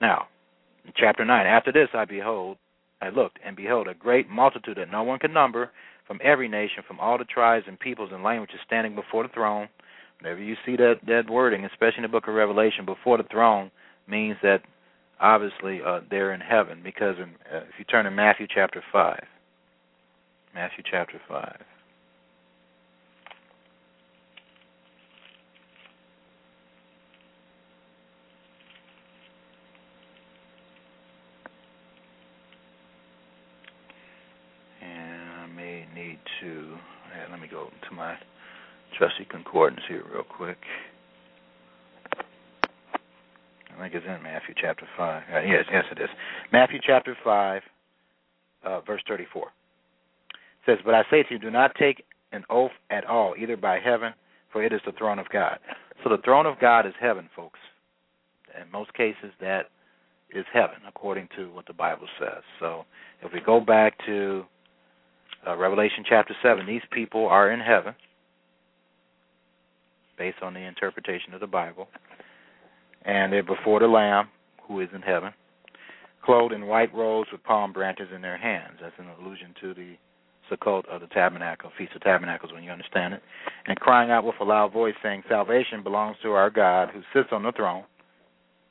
Now, 0.00 0.28
chapter 0.96 1.24
9, 1.24 1.46
after 1.46 1.72
this 1.72 1.88
I 1.94 2.04
behold, 2.04 2.56
I 3.00 3.10
looked, 3.10 3.38
and 3.44 3.56
behold, 3.56 3.88
a 3.88 3.94
great 3.94 4.28
multitude 4.28 4.76
that 4.78 4.90
no 4.90 5.02
one 5.02 5.18
could 5.18 5.32
number 5.32 5.70
from 6.06 6.18
every 6.22 6.48
nation, 6.48 6.82
from 6.86 6.98
all 6.98 7.18
the 7.18 7.24
tribes 7.24 7.66
and 7.68 7.78
peoples 7.78 8.10
and 8.12 8.24
languages 8.24 8.58
standing 8.66 8.94
before 8.94 9.22
the 9.22 9.32
throne. 9.32 9.68
Whenever 10.20 10.40
you 10.40 10.56
see 10.66 10.74
that, 10.76 10.96
that 11.06 11.30
wording, 11.30 11.64
especially 11.64 11.98
in 11.98 12.02
the 12.02 12.08
book 12.08 12.26
of 12.26 12.34
Revelation, 12.34 12.84
before 12.84 13.18
the 13.18 13.28
throne, 13.30 13.70
means 14.08 14.36
that 14.42 14.62
obviously 15.20 15.80
uh, 15.84 16.00
they're 16.10 16.32
in 16.32 16.40
heaven. 16.40 16.80
Because 16.82 17.16
in, 17.18 17.30
uh, 17.52 17.64
if 17.64 17.78
you 17.78 17.84
turn 17.84 18.04
to 18.04 18.10
Matthew 18.10 18.46
chapter 18.52 18.82
5, 18.92 19.24
Matthew 20.54 20.84
chapter 20.90 21.20
5. 21.28 21.58
to, 36.40 36.76
let 37.30 37.40
me 37.40 37.48
go 37.48 37.68
to 37.88 37.94
my 37.94 38.16
trusty 38.96 39.24
concordance 39.30 39.80
here 39.88 40.04
real 40.12 40.24
quick. 40.24 40.58
I 43.78 43.82
think 43.82 43.94
it's 43.94 44.06
in 44.06 44.22
Matthew 44.22 44.54
chapter 44.60 44.86
5. 44.96 45.22
Uh, 45.22 45.40
yes, 45.40 45.64
yes, 45.72 45.84
it 45.92 46.02
is. 46.02 46.08
Matthew 46.52 46.80
chapter 46.84 47.16
5, 47.22 47.62
uh, 48.64 48.80
verse 48.80 49.02
34. 49.06 49.42
It 49.44 49.50
says, 50.66 50.78
But 50.84 50.94
I 50.94 51.02
say 51.10 51.22
to 51.22 51.28
you, 51.30 51.38
do 51.38 51.50
not 51.50 51.74
take 51.78 52.04
an 52.32 52.44
oath 52.50 52.72
at 52.90 53.04
all, 53.04 53.34
either 53.38 53.56
by 53.56 53.78
heaven, 53.78 54.12
for 54.52 54.64
it 54.64 54.72
is 54.72 54.80
the 54.84 54.92
throne 54.92 55.18
of 55.20 55.28
God. 55.28 55.58
So 56.02 56.10
the 56.10 56.18
throne 56.24 56.46
of 56.46 56.58
God 56.58 56.86
is 56.86 56.92
heaven, 57.00 57.28
folks. 57.36 57.60
In 58.60 58.70
most 58.72 58.92
cases, 58.94 59.30
that 59.40 59.66
is 60.34 60.44
heaven, 60.52 60.78
according 60.86 61.28
to 61.36 61.52
what 61.52 61.66
the 61.66 61.72
Bible 61.72 62.08
says. 62.18 62.42
So 62.58 62.84
if 63.22 63.32
we 63.32 63.40
go 63.40 63.60
back 63.60 63.94
to 64.06 64.44
uh, 65.46 65.56
Revelation 65.56 66.04
chapter 66.08 66.34
7, 66.42 66.66
these 66.66 66.82
people 66.90 67.26
are 67.26 67.52
in 67.52 67.60
heaven 67.60 67.94
based 70.18 70.38
on 70.42 70.52
the 70.52 70.60
interpretation 70.60 71.32
of 71.32 71.40
the 71.40 71.46
Bible. 71.46 71.88
And 73.08 73.32
they're 73.32 73.42
before 73.42 73.80
the 73.80 73.86
Lamb, 73.86 74.28
who 74.68 74.80
is 74.80 74.88
in 74.94 75.00
heaven, 75.00 75.32
clothed 76.22 76.52
in 76.52 76.66
white 76.66 76.94
robes 76.94 77.30
with 77.32 77.42
palm 77.42 77.72
branches 77.72 78.08
in 78.14 78.20
their 78.20 78.36
hands. 78.36 78.76
That's 78.82 78.94
an 78.98 79.08
allusion 79.18 79.54
to 79.62 79.72
the 79.72 79.96
Sukkot 80.50 80.86
of 80.90 81.00
the 81.00 81.06
Tabernacle, 81.06 81.72
Feast 81.78 81.94
of 81.96 82.02
Tabernacles, 82.02 82.52
when 82.52 82.62
you 82.62 82.70
understand 82.70 83.14
it. 83.14 83.22
And 83.66 83.80
crying 83.80 84.10
out 84.10 84.24
with 84.24 84.34
a 84.40 84.44
loud 84.44 84.74
voice, 84.74 84.94
saying, 85.02 85.22
Salvation 85.26 85.82
belongs 85.82 86.16
to 86.22 86.32
our 86.32 86.50
God 86.50 86.90
who 86.92 87.00
sits 87.14 87.30
on 87.32 87.42
the 87.42 87.52
throne 87.52 87.84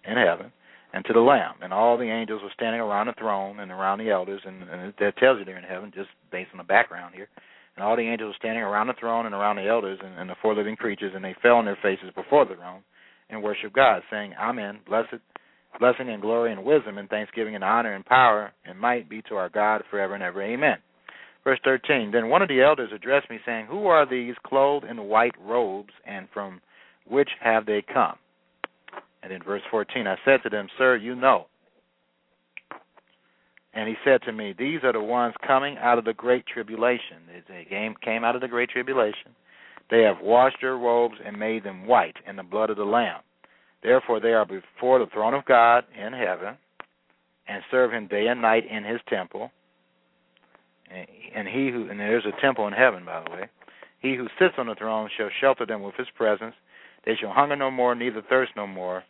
in 0.05 0.17
heaven 0.17 0.51
and 0.93 1.03
to 1.05 1.13
the 1.13 1.19
Lamb. 1.19 1.55
And 1.63 1.73
all 1.73 1.97
the 1.97 2.11
angels 2.11 2.43
were 2.43 2.53
standing 2.53 2.79
around 2.79 3.07
the 3.07 3.13
throne 3.17 3.59
and 3.59 3.71
around 3.71 3.97
the 3.97 4.11
elders, 4.11 4.41
and, 4.45 4.69
and 4.69 4.93
that 4.99 5.17
tells 5.17 5.39
you 5.39 5.45
they're 5.45 5.57
in 5.57 5.63
heaven 5.63 5.91
just 5.95 6.09
based 6.31 6.51
on 6.53 6.59
the 6.59 6.63
background 6.63 7.15
here. 7.15 7.27
And 7.75 7.83
all 7.83 7.95
the 7.95 8.03
angels 8.03 8.29
were 8.29 8.37
standing 8.39 8.63
around 8.63 8.85
the 8.85 8.93
throne 8.99 9.25
and 9.25 9.33
around 9.33 9.55
the 9.55 9.67
elders 9.67 9.99
and, 10.03 10.13
and 10.19 10.29
the 10.29 10.35
four 10.43 10.53
living 10.53 10.75
creatures, 10.75 11.13
and 11.15 11.25
they 11.25 11.35
fell 11.41 11.55
on 11.55 11.65
their 11.65 11.77
faces 11.81 12.11
before 12.15 12.45
the 12.45 12.53
throne 12.53 12.81
and 13.29 13.43
worship 13.43 13.73
God, 13.73 14.01
saying, 14.11 14.33
Amen, 14.39 14.79
blessed, 14.87 15.21
blessing 15.79 16.09
and 16.09 16.21
glory 16.21 16.51
and 16.51 16.63
wisdom 16.63 16.97
and 16.97 17.09
thanksgiving 17.09 17.55
and 17.55 17.63
honor 17.63 17.93
and 17.93 18.05
power 18.05 18.51
and 18.65 18.79
might 18.79 19.09
be 19.09 19.21
to 19.23 19.35
our 19.35 19.49
God 19.49 19.83
forever 19.89 20.13
and 20.13 20.23
ever. 20.23 20.41
Amen. 20.41 20.77
Verse 21.43 21.59
13 21.63 22.11
Then 22.11 22.29
one 22.29 22.41
of 22.41 22.49
the 22.49 22.61
elders 22.61 22.91
addressed 22.93 23.29
me, 23.29 23.39
saying, 23.45 23.67
Who 23.67 23.87
are 23.87 24.09
these 24.09 24.35
clothed 24.45 24.85
in 24.85 25.03
white 25.03 25.35
robes, 25.41 25.93
and 26.05 26.27
from 26.33 26.61
which 27.07 27.29
have 27.41 27.65
they 27.65 27.83
come? 27.93 28.15
And 29.23 29.31
in 29.31 29.41
verse 29.43 29.61
14, 29.71 30.07
I 30.07 30.15
said 30.25 30.41
to 30.43 30.49
them, 30.49 30.67
Sir, 30.77 30.95
you 30.95 31.15
know. 31.15 31.47
And 33.73 33.87
he 33.87 33.95
said 34.03 34.21
to 34.23 34.31
me, 34.31 34.55
These 34.57 34.83
are 34.83 34.93
the 34.93 35.01
ones 35.01 35.35
coming 35.45 35.77
out 35.77 35.97
of 35.97 36.05
the 36.05 36.13
great 36.13 36.45
tribulation. 36.47 37.17
They 37.47 37.67
came 38.03 38.23
out 38.23 38.35
of 38.35 38.41
the 38.41 38.47
great 38.47 38.69
tribulation. 38.69 39.35
They 39.89 40.01
have 40.03 40.21
washed 40.21 40.57
their 40.61 40.77
robes 40.77 41.15
and 41.25 41.37
made 41.37 41.63
them 41.63 41.87
white 41.87 42.17
in 42.27 42.35
the 42.35 42.43
blood 42.43 42.69
of 42.69 42.77
the 42.77 42.83
Lamb. 42.83 43.21
Therefore, 43.83 44.19
they 44.19 44.33
are 44.33 44.45
before 44.45 44.99
the 44.99 45.07
throne 45.13 45.33
of 45.33 45.45
God 45.45 45.85
in 45.97 46.13
heaven 46.13 46.57
and 47.47 47.63
serve 47.71 47.91
him 47.91 48.07
day 48.07 48.27
and 48.27 48.41
night 48.41 48.65
in 48.69 48.83
his 48.83 48.99
temple. 49.07 49.51
And 51.35 51.47
he 51.47 51.69
who, 51.69 51.89
and 51.89 51.99
there's 51.99 52.25
a 52.25 52.41
temple 52.41 52.67
in 52.67 52.73
heaven, 52.73 53.05
by 53.05 53.23
the 53.23 53.31
way, 53.31 53.49
he 53.99 54.15
who 54.15 54.27
sits 54.39 54.55
on 54.57 54.67
the 54.67 54.75
throne 54.75 55.09
shall 55.17 55.29
shelter 55.39 55.65
them 55.65 55.81
with 55.81 55.95
his 55.95 56.07
presence 56.15 56.55
they 57.07 57.15
shall 57.15 57.31
hunger 57.31 57.55
no 57.55 57.71
more, 57.71 57.95
neither 57.95 58.21
thirst 58.21 58.51
no 58.57 58.67
more. 58.67 59.01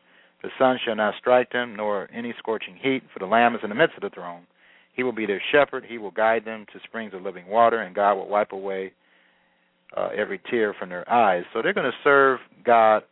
The 0.43 0.51
sun 0.59 0.77
shall 0.85 0.95
not 0.95 1.15
strike 1.17 1.51
them, 1.51 1.75
nor 1.75 2.07
any 2.13 2.31
scorching 2.37 2.75
heat, 2.75 3.01
for 3.11 3.17
the 3.17 3.25
Lamb 3.25 3.55
is 3.55 3.61
in 3.63 3.69
the 3.69 3.75
midst 3.75 3.97
of 3.97 4.03
the 4.03 4.11
throne. 4.11 4.45
He 4.93 5.01
will 5.01 5.13
be 5.13 5.25
their 5.25 5.41
shepherd. 5.51 5.83
He 5.83 5.97
will 5.97 6.11
guide 6.11 6.45
them 6.45 6.67
to 6.71 6.79
springs 6.83 7.15
of 7.15 7.23
living 7.23 7.47
water, 7.47 7.81
and 7.81 7.95
God 7.95 8.13
will 8.13 8.29
wipe 8.29 8.51
away 8.51 8.93
uh, 9.95 10.09
every 10.15 10.39
tear 10.49 10.73
from 10.73 10.89
their 10.89 11.09
eyes. 11.11 11.43
So 11.53 11.61
they're 11.61 11.73
going 11.73 11.91
to 11.91 11.97
serve 12.03 12.39
God 12.65 13.03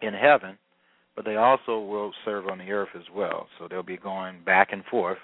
in 0.00 0.14
heaven, 0.14 0.58
but 1.14 1.24
they 1.24 1.36
also 1.36 1.78
will 1.80 2.12
serve 2.24 2.48
on 2.48 2.58
the 2.58 2.70
earth 2.70 2.88
as 2.96 3.04
well. 3.14 3.46
So 3.58 3.68
they'll 3.68 3.82
be 3.82 3.96
going 3.96 4.42
back 4.44 4.68
and 4.72 4.84
forth 4.86 5.18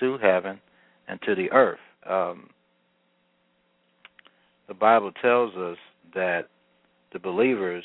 to 0.00 0.18
heaven 0.18 0.60
and 1.08 1.20
to 1.22 1.34
the 1.34 1.50
earth. 1.50 1.78
Um, 2.08 2.50
the 4.68 4.74
Bible 4.74 5.12
tells 5.20 5.54
us 5.56 5.76
that 6.14 6.48
the 7.12 7.18
believers 7.18 7.84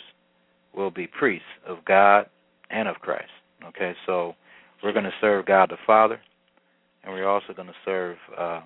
will 0.75 0.91
be 0.91 1.07
priests 1.07 1.47
of 1.67 1.83
God 1.85 2.27
and 2.69 2.87
of 2.87 2.97
Christ. 2.97 3.31
Okay, 3.65 3.93
so 4.05 4.35
we're 4.83 4.93
going 4.93 5.05
to 5.05 5.13
serve 5.19 5.45
God 5.45 5.69
the 5.69 5.77
Father, 5.85 6.19
and 7.03 7.13
we're 7.13 7.27
also 7.27 7.53
going 7.53 7.67
to 7.67 7.73
serve 7.83 8.17
um, 8.37 8.63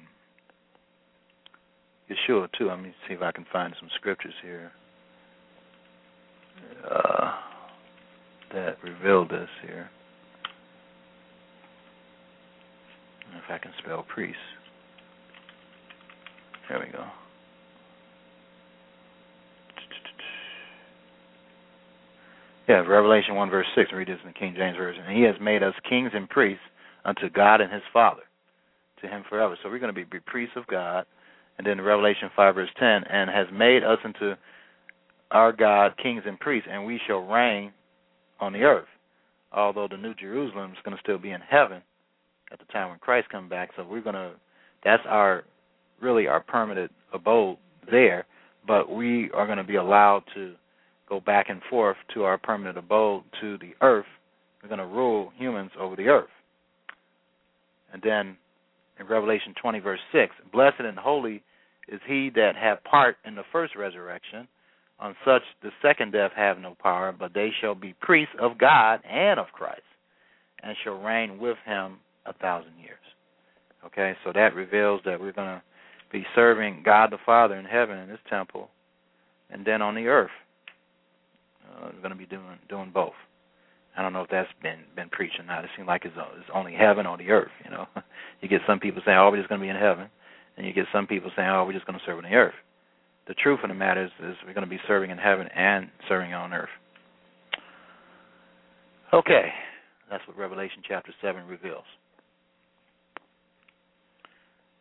Yeshua 2.14 2.48
too. 2.58 2.68
Let 2.68 2.82
me 2.82 2.94
see 3.08 3.14
if 3.14 3.22
I 3.22 3.32
can 3.32 3.46
find 3.52 3.74
some 3.80 3.90
scriptures 3.96 4.34
here 4.42 4.72
uh, 6.90 7.34
that 8.54 8.78
reveal 8.84 9.28
this 9.28 9.50
here. 9.62 9.90
If 13.36 13.50
I 13.50 13.58
can 13.58 13.72
spell 13.80 14.06
priest. 14.08 14.38
There 16.70 16.80
we 16.80 16.92
go. 16.92 17.04
Yeah, 22.70 22.76
Revelation 22.76 23.36
1, 23.36 23.50
verse 23.50 23.68
6, 23.76 23.92
read 23.92 24.08
this 24.08 24.20
in 24.24 24.28
the 24.28 24.34
King 24.34 24.54
James 24.56 24.78
Version. 24.78 25.04
And 25.06 25.18
he 25.18 25.24
has 25.24 25.36
made 25.42 25.62
us 25.64 25.74
kings 25.90 26.12
and 26.14 26.30
priests 26.30 26.64
unto 27.04 27.30
God 27.30 27.60
and 27.60 27.72
his 27.72 27.82
Father, 27.92 28.22
to 29.02 29.08
him 29.08 29.24
forever. 29.28 29.58
So 29.62 29.70
we're 29.70 29.80
going 29.80 29.94
to 29.94 29.96
be, 29.96 30.06
be 30.06 30.22
priests 30.22 30.56
of 30.56 30.66
God. 30.68 31.06
And 31.58 31.68
then 31.68 31.82
Revelation 31.82 32.30
5, 32.36 32.56
verse 32.56 32.70
10, 32.80 33.04
and 33.10 33.30
has 33.30 33.48
made 33.54 33.84
us 33.84 34.00
into 34.04 34.38
our 35.32 35.52
God 35.52 35.94
kings 36.02 36.24
and 36.26 36.40
priests, 36.40 36.68
and 36.72 36.86
we 36.86 37.00
shall 37.06 37.20
reign 37.20 37.72
on 38.40 38.54
the 38.54 38.64
earth. 38.64 38.88
Although 39.52 39.88
the 39.88 39.98
New 39.98 40.14
Jerusalem 40.16 40.72
is 40.72 40.78
going 40.84 40.98
to 40.98 41.02
still 41.02 41.20
be 41.20 41.32
in 41.32 41.42
heaven 41.42 41.82
at 42.52 42.60
the 42.60 42.66
time 42.66 42.90
when 42.90 43.00
Christ 43.00 43.30
comes 43.30 43.50
back. 43.50 43.70
So 43.76 43.86
we're 43.88 44.02
going 44.02 44.16
to, 44.16 44.32
that's 44.84 45.04
our, 45.08 45.44
really 46.02 46.28
our 46.28 46.40
permanent 46.40 46.92
abode 47.14 47.58
there. 47.90 48.26
But 48.66 48.90
we 48.92 49.30
are 49.32 49.46
going 49.46 49.58
to 49.58 49.64
be 49.64 49.76
allowed 49.76 50.24
to 50.36 50.54
go 51.10 51.20
back 51.20 51.50
and 51.50 51.62
forth 51.70 51.98
to 52.14 52.24
our 52.24 52.38
permanent 52.38 52.78
abode 52.78 53.24
to 53.42 53.58
the 53.58 53.74
earth. 53.82 54.06
We're 54.62 54.70
going 54.70 54.80
to 54.80 54.88
rule 54.88 55.32
humans 55.38 55.72
over 55.80 55.96
the 55.96 56.08
earth. 56.08 56.30
And 57.92 58.02
then 58.02 58.38
in 59.04 59.10
Revelation 59.10 59.54
20, 59.62 59.80
verse 59.80 60.00
6, 60.12 60.34
blessed 60.52 60.80
and 60.80 60.98
holy 60.98 61.44
is 61.88 62.00
he 62.08 62.30
that 62.36 62.56
hath 62.56 62.84
part 62.84 63.18
in 63.26 63.36
the 63.36 63.44
first 63.52 63.76
resurrection. 63.76 64.48
On 65.00 65.16
such 65.26 65.42
the 65.62 65.72
second 65.82 66.14
death 66.14 66.32
have 66.36 66.60
no 66.60 66.76
power, 66.82 67.14
but 67.18 67.34
they 67.34 67.50
shall 67.60 67.76
be 67.76 67.96
priests 68.00 68.36
of 68.40 68.58
God 68.58 69.02
and 69.10 69.40
of 69.40 69.48
Christ, 69.48 69.82
and 70.62 70.78
shall 70.84 71.02
reign 71.02 71.40
with 71.40 71.58
him 71.66 71.98
a 72.26 72.34
thousand 72.34 72.74
years. 72.80 72.98
Okay, 73.86 74.14
so 74.24 74.32
that 74.34 74.56
reveals 74.56 75.02
that 75.06 75.20
we're 75.20 75.34
going 75.34 75.48
to 75.58 75.62
be 76.12 76.26
serving 76.36 76.84
God 76.86 77.12
the 77.12 77.18
Father 77.26 77.56
in 77.56 77.66
heaven 77.66 77.98
in 77.98 78.08
his 78.08 78.20
temple, 78.30 78.70
and 79.50 79.66
then 79.66 79.82
on 79.82 79.96
the 79.96 80.08
earth 80.08 80.32
uh, 81.66 81.90
we're 81.94 82.00
going 82.02 82.12
to 82.12 82.16
be 82.16 82.26
doing 82.26 82.60
doing 82.70 82.92
both. 82.94 83.14
I 83.96 84.02
don't 84.02 84.14
know 84.14 84.22
if 84.22 84.30
that's 84.30 84.50
been 84.62 84.80
been 84.96 85.10
preached 85.10 85.40
or 85.40 85.44
not. 85.44 85.64
It 85.64 85.70
seems 85.76 85.88
like 85.88 86.06
it's, 86.06 86.16
it's 86.18 86.50
only 86.54 86.74
heaven 86.74 87.06
or 87.06 87.18
the 87.18 87.30
earth. 87.30 87.52
You 87.64 87.72
know, 87.72 87.86
you 88.42 88.50
get 88.50 88.62
some 88.68 88.80
people 88.80 89.02
saying, 89.06 89.18
"Oh, 89.18 89.30
we're 89.32 89.38
just 89.38 89.50
going 89.50 89.62
to 89.62 89.66
be 89.66 89.70
in 89.70 89.76
heaven," 89.76 90.10
and 90.58 90.66
you 90.66 90.74
get 90.74 90.86
some 90.92 91.08
people 91.08 91.32
saying, 91.36 91.50
"Oh, 91.50 91.66
we're 91.66 91.74
just 91.74 91.86
going 91.86 91.98
to 91.98 92.06
serve 92.06 92.18
on 92.18 92.24
the 92.24 92.36
earth." 92.36 92.56
The 93.28 93.36
truth 93.36 93.60
of 93.64 93.70
the 93.70 93.76
matter 93.76 94.04
is, 94.04 94.12
is 94.20 94.36
we're 94.46 94.54
going 94.54 94.66
to 94.66 94.70
be 94.70 94.80
serving 94.88 95.10
in 95.10 95.18
heaven 95.18 95.48
and 95.56 95.90
serving 96.10 96.34
on 96.34 96.54
earth. 96.54 96.74
Okay, 99.14 99.50
that's 100.10 100.28
what 100.28 100.38
Revelation 100.38 100.82
chapter 100.88 101.14
seven 101.22 101.48
reveals. 101.48 101.86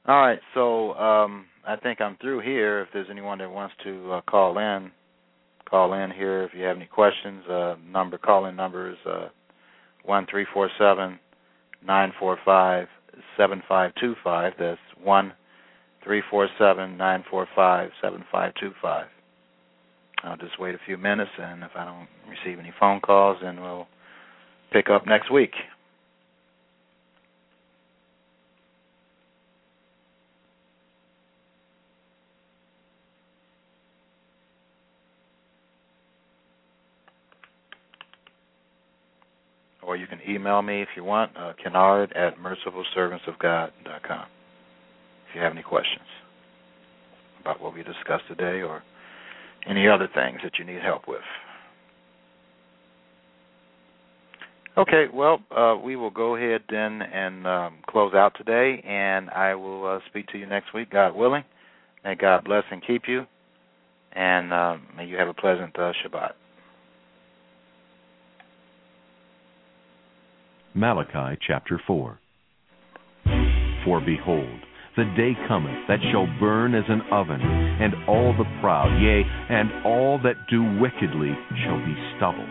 All 0.09 0.21
right, 0.21 0.41
so 0.55 0.95
um, 0.95 1.45
I 1.67 1.77
think 1.77 2.01
I'm 2.01 2.17
through 2.21 2.41
here. 2.41 2.81
If 2.81 2.89
there's 2.93 3.07
anyone 3.11 3.39
that 3.39 3.51
wants 3.51 3.75
to 3.85 4.15
uh, 4.15 4.21
call 4.23 4.59
in, 4.59 4.91
call 5.73 5.95
in 5.95 6.11
here. 6.11 6.45
If 6.45 6.51
you 6.55 6.65
have 6.65 6.77
any 6.77 6.87
questions, 6.87 7.45
uh, 7.49 7.77
number 7.91 8.19
call 8.19 8.45
in 8.45 8.55
number 8.55 8.91
is 8.91 8.99
uh, 9.09 9.29
one 10.05 10.27
three 10.31 10.47
four 10.53 10.69
seven 10.79 11.19
nine 11.85 12.13
four 12.21 12.37
five 12.45 12.89
seven 13.39 13.63
five 13.67 13.93
two 13.99 14.15
five. 14.23 14.53
That's 14.59 14.79
one 15.03 15.33
three 16.05 16.23
four 16.31 16.47
seven 16.59 16.99
nine 16.99 17.25
four 17.31 17.49
five 17.57 17.89
seven 18.03 18.23
five 18.31 18.53
two 18.61 18.73
five. 18.83 19.07
I'll 20.23 20.37
just 20.37 20.61
wait 20.61 20.75
a 20.75 20.79
few 20.85 20.99
minutes, 20.99 21.31
and 21.39 21.65
if 21.65 21.71
I 21.75 21.87
don't 21.87 22.09
receive 22.29 22.59
any 22.59 22.73
phone 22.79 23.01
calls, 23.01 23.39
then 23.43 23.61
we'll 23.61 23.89
pick 24.73 24.91
up 24.91 25.07
next 25.07 25.33
week. 25.33 25.53
Or 39.93 39.97
you 39.97 40.07
can 40.07 40.21
email 40.27 40.63
me 40.63 40.81
if 40.81 40.89
you 40.97 41.05
want, 41.05 41.31
uh, 41.37 41.53
Kennard 41.63 42.15
at 42.15 42.39
mercifulservantsofgod.com 42.39 44.27
if 45.29 45.35
you 45.35 45.41
have 45.43 45.53
any 45.53 45.63
questions 45.63 46.07
about 47.43 47.61
what 47.61 47.75
we 47.75 47.83
discussed 47.83 48.25
today 48.27 48.63
or 48.63 48.83
any 49.69 49.87
other 49.87 50.09
things 50.15 50.39
that 50.43 50.53
you 50.59 50.65
need 50.65 50.81
help 50.81 51.07
with. 51.07 51.21
Okay, 54.79 55.09
well, 55.13 55.41
uh, 55.55 55.77
we 55.77 55.95
will 55.95 56.11
go 56.11 56.37
ahead 56.37 56.63
then 56.71 57.03
and 57.03 57.47
um, 57.47 57.75
close 57.87 58.15
out 58.15 58.33
today, 58.39 58.83
and 58.89 59.29
I 59.29 59.55
will 59.55 59.87
uh, 59.87 59.99
speak 60.09 60.29
to 60.29 60.39
you 60.39 60.47
next 60.47 60.73
week, 60.73 60.91
God 60.91 61.15
willing. 61.15 61.45
May 62.03 62.15
God 62.15 62.45
bless 62.45 62.65
and 62.71 62.83
keep 62.83 63.03
you, 63.07 63.27
and 64.13 64.55
uh, 64.55 64.79
may 64.97 65.07
you 65.07 65.19
have 65.19 65.29
a 65.29 65.35
pleasant 65.35 65.79
uh, 65.79 65.93
Shabbat. 66.03 66.33
Malachi 70.75 71.39
chapter 71.47 71.81
4. 71.87 72.19
For 73.85 74.01
behold, 74.01 74.61
the 74.97 75.05
day 75.17 75.33
cometh 75.47 75.87
that 75.89 75.99
shall 76.11 76.27
burn 76.41 76.75
as 76.75 76.85
an 76.89 77.03
oven, 77.11 77.41
and 77.41 77.93
all 78.09 78.33
the 78.33 78.49
proud, 78.61 78.89
yea, 79.01 79.23
and 79.51 79.85
all 79.85 80.19
that 80.23 80.37
do 80.49 80.63
wickedly 80.81 81.37
shall 81.65 81.77
be 81.77 81.95
stubble. 82.17 82.47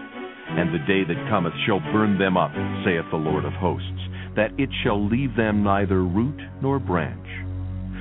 And 0.53 0.73
the 0.73 0.85
day 0.85 1.03
that 1.03 1.29
cometh 1.29 1.53
shall 1.65 1.79
burn 1.79 2.19
them 2.19 2.37
up, 2.37 2.51
saith 2.85 3.05
the 3.09 3.17
Lord 3.17 3.45
of 3.45 3.53
hosts, 3.53 3.87
that 4.35 4.51
it 4.59 4.69
shall 4.83 5.03
leave 5.03 5.35
them 5.35 5.63
neither 5.63 6.03
root 6.03 6.39
nor 6.61 6.77
branch. 6.77 7.25